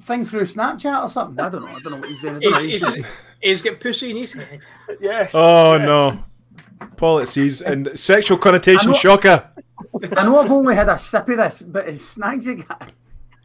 thing 0.00 0.24
through 0.26 0.42
Snapchat 0.42 1.04
or 1.04 1.08
something? 1.08 1.44
I 1.44 1.48
don't 1.48 1.62
know. 1.62 1.68
I 1.68 1.78
don't 1.80 1.92
know 1.92 1.98
what 1.98 2.08
he's 2.08 2.18
doing. 2.20 2.36
I 2.36 2.60
He's, 2.62 2.82
what 2.82 2.94
he's, 2.96 3.06
he's 3.40 3.62
got 3.62 3.78
pussy 3.80 4.10
in 4.10 4.16
his 4.16 4.32
head. 4.32 4.60
Yes. 5.00 5.32
Oh 5.34 5.76
yes. 5.76 5.86
no. 5.86 6.24
Policies 6.96 7.60
and 7.62 7.90
sexual 7.98 8.36
connotation 8.38 8.88
I 8.88 8.92
know- 8.92 8.98
shocker. 8.98 9.48
I 10.16 10.24
know 10.24 10.38
I've 10.40 10.50
only 10.50 10.74
had 10.74 10.88
a 10.88 10.98
sip 10.98 11.28
of 11.28 11.36
this, 11.36 11.62
but 11.62 11.86
his 11.88 12.00
Snagsy 12.02 12.66
got 12.66 12.82
a 12.90 12.92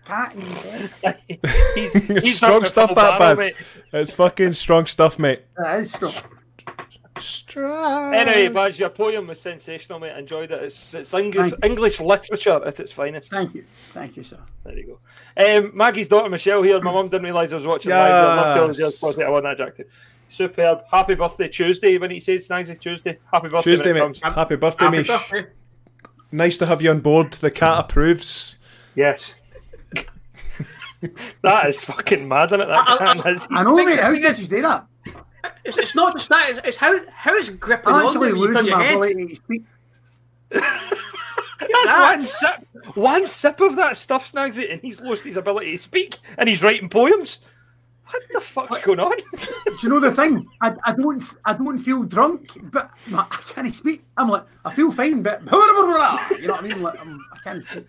cat 0.05 0.33
in 0.35 0.41
he's, 1.75 1.93
he's 2.23 2.35
strong 2.37 2.51
not 2.59 2.63
a 2.63 2.65
stuff 2.67 2.89
that 2.89 2.95
barrel, 2.95 3.19
Baz. 3.19 3.37
mate. 3.37 3.55
It's 3.93 4.11
fucking 4.13 4.53
strong 4.53 4.85
stuff, 4.87 5.19
mate. 5.19 5.43
That 5.57 5.79
is 5.81 5.93
strong. 5.93 6.13
Anyway, 7.55 8.47
Baz, 8.49 8.79
your 8.79 8.89
poem 8.89 9.27
was 9.27 9.39
sensational, 9.41 9.99
mate. 9.99 10.17
Enjoyed 10.17 10.51
it. 10.51 10.63
It's, 10.63 10.93
it's 10.93 11.13
English, 11.13 11.53
English 11.63 11.99
literature 11.99 12.61
at 12.65 12.79
its 12.79 12.91
finest. 12.91 13.29
Thank 13.31 13.55
you. 13.55 13.65
Thank 13.93 14.17
you, 14.17 14.23
sir. 14.23 14.39
There 14.63 14.77
you 14.77 14.99
go. 15.35 15.57
Um, 15.57 15.71
Maggie's 15.75 16.07
daughter 16.07 16.29
Michelle 16.29 16.61
here. 16.63 16.79
My 16.81 16.91
mum 16.91 17.09
didn't 17.09 17.25
realise 17.25 17.51
I 17.51 17.55
was 17.55 17.65
watching 17.65 17.91
live. 17.91 18.11
I 18.11 18.35
love 18.35 18.53
telling 18.55 18.73
you 18.75 18.83
Yes. 18.83 18.99
this, 18.99 19.17
I 19.19 19.29
want 19.29 19.43
that 19.45 19.57
jacket. 19.57 19.89
Superb. 20.29 20.79
Happy 20.91 21.15
birthday 21.15 21.47
Tuesday 21.47 21.97
when 21.97 22.11
he 22.11 22.19
said 22.19 22.39
Snagsy 22.39 22.79
Tuesday. 22.79 23.17
Happy 23.31 23.47
birthday 23.47 23.71
Tuesday, 23.71 23.93
mate. 23.93 23.99
comes. 23.99 24.21
Happy 24.21 24.55
birthday, 24.57 24.85
Happy 24.85 24.97
Mish. 24.97 25.07
birthday. 25.07 25.45
Nice 26.31 26.57
to 26.57 26.65
have 26.65 26.81
you 26.81 26.89
on 26.91 26.99
board. 26.99 27.31
The 27.33 27.49
cat 27.51 27.79
approves. 27.79 28.57
Yes. 28.95 29.33
that 31.43 31.67
is 31.67 31.83
fucking 31.83 32.27
mad, 32.27 32.49
isn't 32.49 32.61
it? 32.61 32.65
That 32.67 32.89
I- 32.89 32.93
I- 32.95 33.13
can 33.15 33.33
is. 33.33 33.47
I 33.51 33.63
know, 33.63 33.75
mate. 33.77 33.99
How 33.99 34.11
did 34.11 34.37
you 34.39 34.47
do 34.47 34.61
that? 34.63 34.85
It's, 35.63 35.77
it's 35.77 35.95
not 35.95 36.13
just 36.13 36.29
that, 36.29 36.49
it's, 36.49 36.59
it's 36.63 36.77
how 36.77 36.99
how 37.11 37.35
it's 37.35 37.49
gripping 37.49 37.93
I'm 37.93 37.95
on 37.95 38.05
actually 38.07 38.31
there 38.31 38.35
when 38.37 38.41
you 38.41 38.47
losing 38.47 38.65
your 38.67 38.77
my 38.77 38.83
head. 38.83 38.93
ability 38.95 39.27
to 39.27 39.35
speak. 39.35 39.63
That's 40.49 41.93
one 41.93 42.25
sip. 42.25 42.67
One 42.95 43.27
sip 43.27 43.59
of 43.61 43.75
that 43.75 43.97
stuff, 43.97 44.27
snags 44.27 44.57
it, 44.57 44.69
and 44.69 44.81
he's 44.81 44.99
lost 45.01 45.23
his 45.23 45.37
ability 45.37 45.71
to 45.71 45.77
speak, 45.77 46.17
and 46.37 46.47
he's 46.47 46.63
writing 46.63 46.89
poems. 46.89 47.39
What 48.09 48.23
the 48.31 48.39
fuck's 48.39 48.77
going 48.79 49.01
on? 49.01 49.17
Do 49.65 49.77
you 49.83 49.89
know 49.89 49.99
the 49.99 50.11
thing? 50.13 50.47
I, 50.61 50.73
I 50.85 50.93
don't 50.93 51.21
I 51.43 51.53
don't 51.53 51.77
feel 51.77 52.03
drunk, 52.03 52.51
but 52.71 52.89
I 53.13 53.25
can't 53.53 53.75
speak. 53.75 54.05
I'm 54.15 54.29
like 54.29 54.45
I 54.63 54.73
feel 54.73 54.91
fine, 54.91 55.23
but 55.23 55.41
you 55.41 55.47
know 55.47 56.53
what 56.53 56.63
I 56.63 56.67
mean? 56.67 56.81
Like 56.81 56.99
I'm, 57.01 57.25
I 57.33 57.37
can't. 57.43 57.65
Speak. 57.67 57.85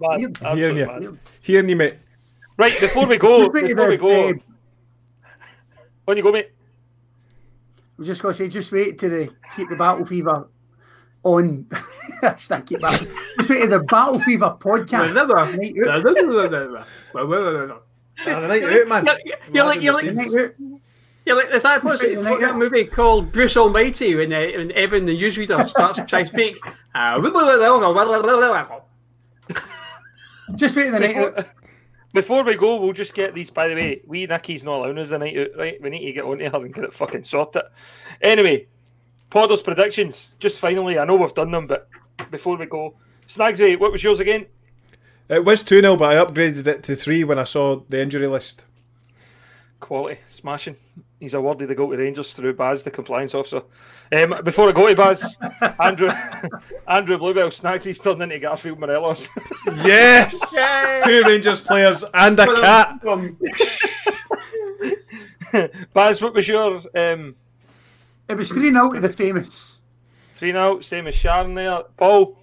Mad, 0.00 0.56
Hearing 0.56 0.76
you. 0.76 0.86
mad. 0.86 1.18
Hearing 1.40 1.68
you, 1.68 1.76
mate. 1.76 1.94
Right, 2.56 2.78
before 2.80 3.06
we 3.06 3.16
go, 3.16 3.48
before 3.48 3.88
we 3.88 3.96
go, 3.96 4.30
uh, 4.30 4.32
on 6.06 6.16
you 6.16 6.22
go, 6.22 6.32
mate. 6.32 6.50
I'm 7.98 8.04
just 8.04 8.22
going 8.22 8.32
to 8.32 8.38
say, 8.38 8.48
just 8.48 8.72
wait 8.72 8.98
to 8.98 9.08
the 9.08 9.34
keep 9.56 9.68
the 9.68 9.76
battle 9.76 10.04
fever 10.04 10.48
on. 11.22 11.64
Hashtag 12.22 12.66
keep 12.66 12.80
battle. 12.80 13.06
Just 13.36 13.48
wait 13.48 13.60
to 13.62 13.68
the 13.68 13.80
battle 13.80 14.18
fever 14.20 14.56
podcast. 14.58 15.14
Night 15.14 15.16
out. 17.70 17.84
The 18.24 18.46
night 18.46 18.62
out, 18.62 18.88
man. 18.88 19.18
You're, 19.24 19.36
you're 19.52 19.64
like 19.64 19.82
you're 19.82 19.94
like 19.94 20.14
night 20.14 20.54
you're 21.26 21.36
like 21.36 21.48
there's 21.48 21.62
that 21.62 21.82
what's 21.82 22.02
it, 22.02 22.14
Just 22.14 22.24
wait 22.28 22.40
that 22.40 22.56
movie 22.56 22.84
called 22.84 23.32
Bruce 23.32 23.56
Almighty 23.56 24.14
when, 24.14 24.32
uh, 24.32 24.46
when 24.56 24.70
Evan 24.72 25.06
the 25.06 25.18
newsreader 25.18 25.66
starts 25.68 25.98
to 25.98 26.04
try 26.04 26.22
to 26.22 26.26
speak. 26.26 26.58
Uh, 26.96 27.20
Just 30.54 30.76
wait 30.76 30.84
to 30.84 30.90
the 30.92 31.00
night 31.00 31.16
out. 31.16 31.44
Before, 32.14 32.44
we 32.44 32.54
go, 32.54 32.76
we'll 32.76 32.92
just 32.92 33.12
get 33.12 33.34
these. 33.34 33.50
By 33.50 33.66
the 33.66 33.74
way, 33.74 34.00
we 34.06 34.26
Nicky's 34.28 34.62
not 34.62 34.76
allowing 34.78 34.98
us 34.98 35.08
the 35.08 35.18
night 35.18 35.36
out, 35.36 35.48
right? 35.58 35.82
We 35.82 35.90
need 35.90 36.06
to 36.06 36.12
get 36.12 36.24
on 36.24 36.38
to 36.38 36.48
her 36.48 36.64
and 36.64 36.72
get 36.72 36.84
it 36.84 36.94
fucking 36.94 37.24
sorted. 37.24 37.64
Anyway, 38.22 38.68
Podder's 39.30 39.62
predictions. 39.62 40.28
Just 40.38 40.60
finally, 40.60 40.96
I 40.96 41.04
know 41.04 41.16
we've 41.16 41.34
done 41.34 41.50
them, 41.50 41.66
but 41.66 41.88
before 42.30 42.56
we 42.56 42.66
go, 42.66 42.94
Snagsy, 43.26 43.76
what 43.76 43.90
was 43.90 44.04
yours 44.04 44.20
again? 44.20 44.46
It 45.28 45.44
was 45.44 45.64
2 45.64 45.80
0, 45.80 45.96
but 45.96 46.16
I 46.16 46.24
upgraded 46.24 46.68
it 46.68 46.84
to 46.84 46.94
3 46.94 47.24
when 47.24 47.38
I 47.38 47.44
saw 47.44 47.80
the 47.88 48.00
injury 48.00 48.28
list. 48.28 48.62
Quality, 49.80 50.20
smashing. 50.30 50.76
He's 51.24 51.32
awarded 51.32 51.68
the 51.68 51.74
goal 51.74 51.90
to 51.90 51.96
Rangers 51.96 52.34
through 52.34 52.52
Baz, 52.52 52.82
the 52.82 52.90
compliance 52.90 53.34
officer. 53.34 53.62
Um, 54.12 54.34
before 54.44 54.68
I 54.68 54.72
go 54.72 54.86
to 54.86 54.94
Baz, 54.94 55.36
Andrew 55.80 56.10
Andrew 56.86 57.16
Bluebell 57.16 57.48
Snagsy's 57.48 57.98
turned 57.98 58.20
into 58.20 58.38
Garfield 58.38 58.78
Morelos. 58.78 59.26
Yes! 59.82 60.38
Two 61.02 61.22
Rangers 61.24 61.62
players 61.62 62.04
and 62.12 62.38
a 62.38 62.54
cat. 62.56 63.00
Baz, 65.94 66.20
what 66.20 66.34
was 66.34 66.46
your 66.46 66.82
um, 66.94 67.34
It 68.28 68.36
was 68.36 68.50
3 68.50 68.70
0 68.70 68.92
to 68.92 69.00
the 69.00 69.08
famous. 69.08 69.80
three 70.34 70.52
0 70.52 70.80
Same 70.80 71.06
as 71.06 71.14
Sharon 71.14 71.54
there. 71.54 71.84
Paul, 71.96 72.36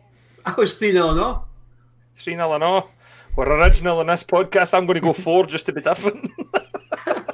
I 0.43 0.53
was 0.53 0.73
3 0.73 0.91
0 0.91 1.13
no. 1.13 1.45
three 2.15 2.33
0 2.33 2.51
and 2.53 2.63
all. 2.63 2.89
We're 3.35 3.59
original 3.59 4.01
in 4.01 4.07
this 4.07 4.23
podcast. 4.23 4.73
I'm 4.73 4.87
going 4.87 4.95
to 4.95 5.01
go 5.01 5.13
four 5.13 5.45
just 5.45 5.67
to 5.67 5.71
be 5.71 5.81
different. 5.81 6.31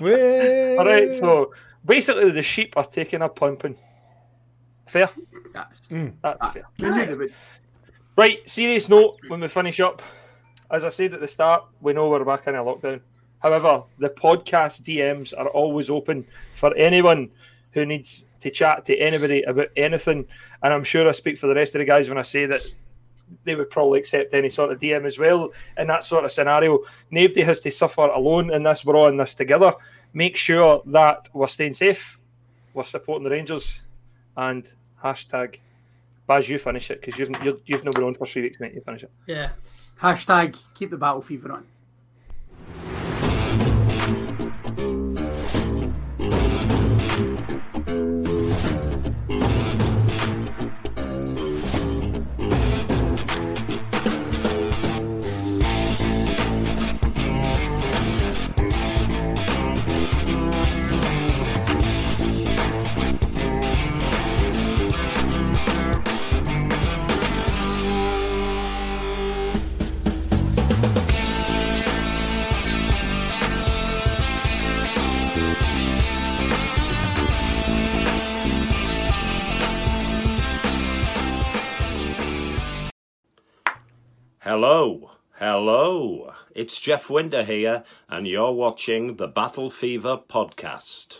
Way. 0.02 0.78
All 0.78 0.86
right, 0.86 1.14
so 1.14 1.54
basically 1.86 2.32
the 2.32 2.42
sheep 2.42 2.76
are 2.78 2.86
taking 2.86 3.22
a 3.22 3.30
pumping. 3.30 3.76
Fair. 4.86 5.10
That's 5.54 5.88
hmm. 5.88 6.08
fair. 6.22 6.68
We 6.80 6.90
knew 6.90 7.06
they 7.06 7.16
would. 7.16 7.34
Right, 8.16 8.50
serious 8.50 8.90
note 8.90 9.18
when 9.28 9.42
we 9.42 9.48
finish 9.48 9.80
up. 9.80 10.02
As 10.72 10.84
I 10.84 10.90
said 10.90 11.14
at 11.14 11.20
the 11.20 11.28
start, 11.28 11.66
we 11.82 11.94
know 11.94 12.10
we're 12.10 12.24
back 12.26 12.48
in 12.48 12.56
a 12.56 12.64
lockdown. 12.64 13.02
However, 13.40 13.84
the 14.00 14.10
podcast 14.10 14.82
DMs 14.82 15.34
are 15.38 15.48
always 15.48 15.90
open 15.90 16.26
for 16.56 16.76
anyone 16.76 17.30
who 17.72 17.86
needs 17.86 18.26
to 18.40 18.50
chat 18.50 18.86
to 18.86 18.98
anybody 18.98 19.44
about 19.44 19.68
anything. 19.76 20.26
And 20.64 20.74
I'm 20.74 20.84
sure 20.84 21.08
I 21.08 21.12
speak 21.12 21.38
for 21.38 21.48
the 21.48 21.56
rest 21.56 21.76
of 21.76 21.80
the 21.80 21.86
guys 21.86 22.10
when 22.10 22.18
I 22.18 22.24
say 22.24 22.46
that 22.48 22.62
they 23.44 23.56
would 23.56 23.70
probably 23.70 24.00
accept 24.00 24.34
any 24.34 24.50
sort 24.50 24.72
of 24.72 24.80
DM 24.80 25.06
as 25.06 25.20
well 25.20 25.52
in 25.78 25.88
that 25.88 26.04
sort 26.04 26.26
of 26.26 26.32
scenario. 26.32 26.80
Nobody 27.12 27.42
has 27.42 27.60
to 27.62 27.72
suffer 27.72 28.02
alone 28.02 28.54
in 28.54 28.64
this. 28.64 28.86
We're 28.86 28.96
all 28.96 29.10
in 29.10 29.18
this 29.18 29.34
together. 29.34 29.74
Make 30.14 30.36
sure 30.36 30.82
that 30.88 31.30
we're 31.34 31.48
staying 31.48 31.74
safe, 31.74 32.20
we're 32.74 32.84
supporting 32.84 33.24
the 33.24 33.30
Rangers, 33.30 33.82
and 34.36 34.72
hashtag 35.04 35.58
Baz, 36.28 36.50
you 36.50 36.60
finish 36.60 36.92
it 36.92 37.02
because 37.02 37.18
you've, 37.18 37.32
you've, 37.44 37.62
you've 37.66 37.86
not 37.86 37.96
been 37.96 38.04
on 38.04 38.14
for 38.14 38.28
three 38.28 38.42
weeks, 38.44 38.60
mate. 38.60 38.74
You 38.74 38.82
finish 38.82 39.04
it. 39.04 39.12
Yeah. 39.26 39.52
Hashtag 40.02 40.58
keep 40.76 40.90
the 40.92 40.98
battle 40.98 41.22
fever 41.22 41.52
on. 41.54 41.66
Hello, 84.50 85.12
hello. 85.40 86.32
It's 86.56 86.80
Jeff 86.80 87.10
Winder 87.10 87.44
here, 87.44 87.84
and 88.08 88.26
you're 88.26 88.54
watching 88.54 89.18
the 89.18 89.28
Battle 89.28 89.70
Fever 89.70 90.16
podcast. 90.16 91.20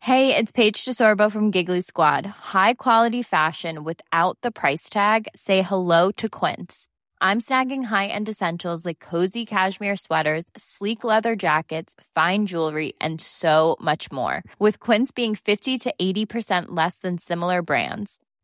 Hey, 0.00 0.36
it's 0.36 0.52
Paige 0.52 0.84
DeSorbo 0.84 1.32
from 1.32 1.50
Giggly 1.50 1.80
Squad. 1.80 2.26
High 2.26 2.74
quality 2.74 3.22
fashion 3.22 3.84
without 3.84 4.36
the 4.42 4.50
price 4.50 4.90
tag. 4.90 5.28
Say 5.34 5.62
hello 5.62 6.12
to 6.18 6.28
Quince. 6.28 6.88
I'm 7.22 7.40
snagging 7.40 7.84
high-end 7.84 8.28
essentials 8.28 8.84
like 8.84 8.98
cozy 8.98 9.46
cashmere 9.46 9.96
sweaters, 9.96 10.44
sleek 10.58 11.04
leather 11.04 11.34
jackets, 11.34 11.94
fine 12.14 12.44
jewelry, 12.44 12.92
and 13.00 13.18
so 13.18 13.78
much 13.80 14.12
more. 14.12 14.44
With 14.58 14.78
Quince 14.78 15.10
being 15.10 15.34
50 15.34 15.78
to 15.78 15.94
80% 15.98 16.66
less 16.68 16.98
than 16.98 17.16
similar 17.16 17.62
brands. 17.62 18.20